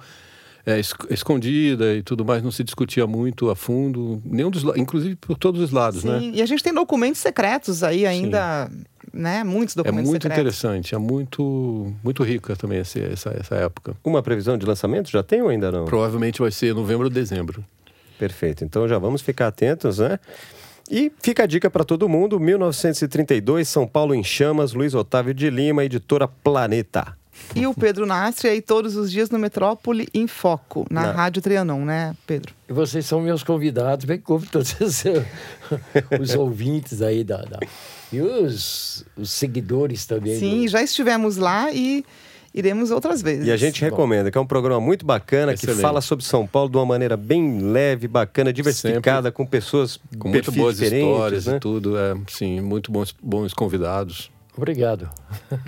é, 0.65 0.79
escondida 1.09 1.93
e 1.93 2.01
tudo 2.01 2.25
mais, 2.25 2.41
não 2.41 2.51
se 2.51 2.63
discutia 2.63 3.05
muito 3.05 3.49
a 3.49 3.55
fundo, 3.55 4.21
nenhum 4.25 4.49
dos, 4.49 4.63
inclusive 4.75 5.15
por 5.15 5.37
todos 5.37 5.61
os 5.61 5.71
lados, 5.71 6.01
Sim, 6.01 6.07
né? 6.07 6.31
E 6.33 6.41
a 6.41 6.45
gente 6.45 6.63
tem 6.63 6.73
documentos 6.73 7.21
secretos 7.21 7.83
aí 7.83 8.05
ainda, 8.05 8.67
Sim. 8.71 8.83
né? 9.13 9.43
Muitos 9.43 9.75
documentos 9.75 10.09
secretos. 10.09 10.09
É 10.09 10.11
muito 10.11 10.23
secretos. 10.23 10.41
interessante, 10.41 10.95
é 10.95 10.97
muito, 10.97 11.93
muito 12.03 12.23
rica 12.23 12.55
também 12.55 12.79
essa, 12.79 12.99
essa, 12.99 13.29
essa 13.39 13.55
época. 13.55 13.95
Uma 14.03 14.23
previsão 14.23 14.57
de 14.57 14.65
lançamento 14.65 15.11
já 15.11 15.21
tem 15.21 15.41
ou 15.41 15.49
ainda 15.49 15.71
não? 15.71 15.85
Provavelmente 15.85 16.41
vai 16.41 16.51
ser 16.51 16.73
novembro 16.73 17.05
ou 17.05 17.09
dezembro. 17.11 17.63
Perfeito, 18.17 18.63
então 18.63 18.87
já 18.87 18.97
vamos 18.97 19.21
ficar 19.21 19.47
atentos, 19.47 19.99
né? 19.99 20.19
E 20.89 21.11
fica 21.21 21.43
a 21.43 21.45
dica 21.45 21.69
para 21.69 21.83
todo 21.83 22.07
mundo: 22.09 22.39
1932, 22.39 23.67
São 23.67 23.87
Paulo 23.87 24.13
em 24.15 24.23
Chamas, 24.23 24.73
Luiz 24.73 24.93
Otávio 24.93 25.33
de 25.33 25.49
Lima, 25.49 25.83
editora 25.83 26.27
Planeta. 26.27 27.15
E 27.55 27.65
o 27.67 27.73
Pedro 27.73 28.05
Nastre 28.05 28.49
aí 28.49 28.61
todos 28.61 28.95
os 28.95 29.11
dias 29.11 29.29
no 29.29 29.39
Metrópole 29.39 30.07
em 30.13 30.27
Foco, 30.27 30.85
na 30.89 31.07
Não. 31.07 31.13
Rádio 31.13 31.41
Trianon, 31.41 31.85
né, 31.85 32.15
Pedro? 32.25 32.53
E 32.67 32.73
vocês 32.73 33.05
são 33.05 33.21
meus 33.21 33.43
convidados, 33.43 34.05
bem 34.05 34.19
como 34.19 34.45
todos 34.45 34.75
os, 34.81 35.03
os 36.19 36.35
ouvintes 36.35 37.01
aí 37.01 37.23
da, 37.23 37.37
da, 37.37 37.59
e 38.11 38.21
os, 38.21 39.05
os 39.15 39.31
seguidores 39.31 40.05
também. 40.05 40.37
Sim, 40.37 40.61
do... 40.61 40.67
já 40.69 40.81
estivemos 40.81 41.37
lá 41.37 41.71
e 41.71 42.05
iremos 42.53 42.89
outras 42.89 43.21
vezes. 43.21 43.45
E 43.47 43.51
a 43.51 43.57
gente 43.57 43.81
recomenda, 43.81 44.31
que 44.31 44.37
é 44.37 44.41
um 44.41 44.45
programa 44.45 44.79
muito 44.79 45.05
bacana, 45.05 45.53
Excelente. 45.53 45.75
que 45.75 45.81
fala 45.81 45.99
sobre 45.99 46.23
São 46.23 46.47
Paulo 46.47 46.69
de 46.69 46.77
uma 46.77 46.85
maneira 46.85 47.17
bem 47.17 47.59
leve, 47.59 48.07
bacana, 48.07 48.53
diversificada, 48.53 49.27
Sempre 49.27 49.31
com 49.33 49.45
pessoas 49.45 49.99
com 50.17 50.29
muito 50.29 50.51
boas 50.53 50.79
histórias 50.79 51.47
né? 51.47 51.57
e 51.57 51.59
tudo. 51.59 51.97
É, 51.97 52.15
sim, 52.29 52.61
muito 52.61 52.91
bons, 52.91 53.13
bons 53.21 53.53
convidados. 53.53 54.31
Obrigado. 54.57 55.09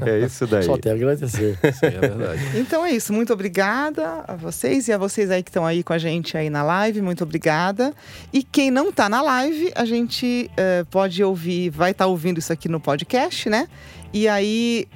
É 0.05 0.19
isso 0.19 0.47
daí. 0.47 0.63
Só 0.63 0.77
te 0.77 0.89
agradecer. 0.89 1.57
Sim, 1.73 1.87
é 1.87 1.99
verdade. 1.99 2.41
Então 2.57 2.85
é 2.85 2.91
isso. 2.91 3.11
Muito 3.11 3.33
obrigada 3.33 4.23
a 4.27 4.35
vocês 4.35 4.87
e 4.87 4.93
a 4.93 4.97
vocês 4.97 5.29
aí 5.29 5.43
que 5.43 5.49
estão 5.49 5.65
aí 5.65 5.83
com 5.83 5.93
a 5.93 5.97
gente 5.97 6.37
aí 6.37 6.49
na 6.49 6.63
live. 6.63 7.01
Muito 7.01 7.23
obrigada. 7.23 7.93
E 8.31 8.43
quem 8.43 8.71
não 8.71 8.89
está 8.89 9.09
na 9.09 9.21
live, 9.21 9.71
a 9.75 9.83
gente 9.83 10.49
eh, 10.55 10.85
pode 10.89 11.21
ouvir, 11.23 11.69
vai 11.69 11.91
estar 11.91 12.07
ouvindo 12.07 12.37
isso 12.37 12.53
aqui 12.53 12.69
no 12.69 12.79
podcast, 12.79 13.49
né? 13.49 13.67
E 14.13 14.27
aí 14.27 14.87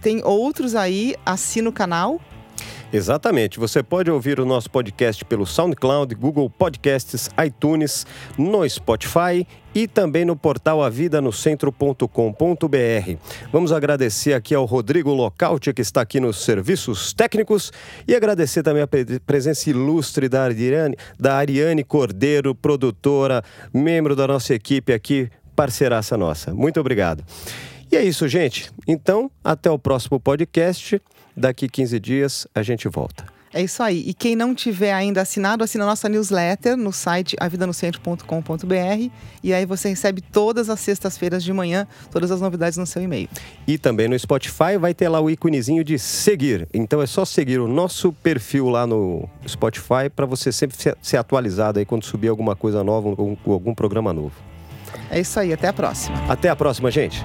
tem 0.00 0.22
outros 0.24 0.74
aí, 0.74 1.14
assina 1.26 1.68
o 1.68 1.72
canal. 1.72 2.20
Exatamente. 2.92 3.60
Você 3.60 3.84
pode 3.84 4.10
ouvir 4.10 4.40
o 4.40 4.44
nosso 4.44 4.68
podcast 4.68 5.24
pelo 5.24 5.46
SoundCloud, 5.46 6.12
Google 6.16 6.50
Podcasts, 6.50 7.30
iTunes, 7.44 8.04
no 8.36 8.68
Spotify 8.68 9.46
e 9.72 9.86
também 9.86 10.24
no 10.24 10.34
portal 10.34 10.82
avidanocentro.com.br. 10.82 13.16
Vamos 13.52 13.70
agradecer 13.72 14.32
aqui 14.32 14.56
ao 14.56 14.64
Rodrigo 14.64 15.14
Locauti, 15.14 15.72
que 15.72 15.82
está 15.82 16.00
aqui 16.00 16.18
nos 16.18 16.42
serviços 16.44 17.12
técnicos, 17.12 17.70
e 18.08 18.16
agradecer 18.16 18.64
também 18.64 18.82
a 18.82 18.88
pre- 18.88 19.20
presença 19.20 19.70
ilustre 19.70 20.28
da 20.28 20.42
Ariane, 20.42 20.96
da 21.16 21.36
Ariane 21.36 21.84
Cordeiro, 21.84 22.56
produtora, 22.56 23.44
membro 23.72 24.16
da 24.16 24.26
nossa 24.26 24.52
equipe 24.52 24.92
aqui, 24.92 25.30
parceiraça 25.54 26.16
nossa. 26.16 26.52
Muito 26.52 26.80
obrigado. 26.80 27.22
E 27.92 27.96
é 27.96 28.02
isso, 28.02 28.26
gente. 28.26 28.68
Então, 28.86 29.30
até 29.44 29.70
o 29.70 29.78
próximo 29.78 30.18
podcast. 30.18 31.00
Daqui 31.36 31.68
15 31.68 31.98
dias 32.00 32.46
a 32.54 32.62
gente 32.62 32.88
volta. 32.88 33.24
É 33.52 33.60
isso 33.60 33.82
aí. 33.82 34.04
E 34.06 34.14
quem 34.14 34.36
não 34.36 34.54
tiver 34.54 34.92
ainda 34.92 35.22
assinado, 35.22 35.64
assina 35.64 35.82
a 35.82 35.86
nossa 35.88 36.08
newsletter 36.08 36.76
no 36.76 36.92
site 36.92 37.34
avidanocentro.com.br 37.40 39.10
e 39.42 39.52
aí 39.52 39.66
você 39.66 39.88
recebe 39.88 40.20
todas 40.20 40.70
as 40.70 40.78
sextas-feiras 40.80 41.42
de 41.42 41.52
manhã 41.52 41.86
todas 42.12 42.30
as 42.30 42.40
novidades 42.40 42.78
no 42.78 42.86
seu 42.86 43.02
e-mail. 43.02 43.28
E 43.66 43.76
também 43.76 44.06
no 44.08 44.16
Spotify 44.18 44.76
vai 44.78 44.94
ter 44.94 45.08
lá 45.08 45.20
o 45.20 45.28
íconezinho 45.28 45.82
de 45.82 45.98
seguir. 45.98 46.68
Então 46.72 47.02
é 47.02 47.06
só 47.06 47.24
seguir 47.24 47.58
o 47.58 47.66
nosso 47.66 48.12
perfil 48.12 48.68
lá 48.68 48.86
no 48.86 49.28
Spotify 49.48 50.08
para 50.14 50.26
você 50.26 50.52
sempre 50.52 50.76
ser- 50.80 50.96
ser 51.02 51.16
atualizado 51.16 51.80
aí 51.80 51.84
quando 51.84 52.04
subir 52.04 52.28
alguma 52.28 52.54
coisa 52.54 52.84
nova 52.84 53.08
ou 53.16 53.36
algum 53.46 53.74
programa 53.74 54.12
novo. 54.12 54.34
É 55.10 55.18
isso 55.20 55.38
aí. 55.40 55.52
Até 55.52 55.68
a 55.68 55.72
próxima. 55.72 56.16
Até 56.28 56.48
a 56.48 56.54
próxima, 56.56 56.88
gente. 56.90 57.20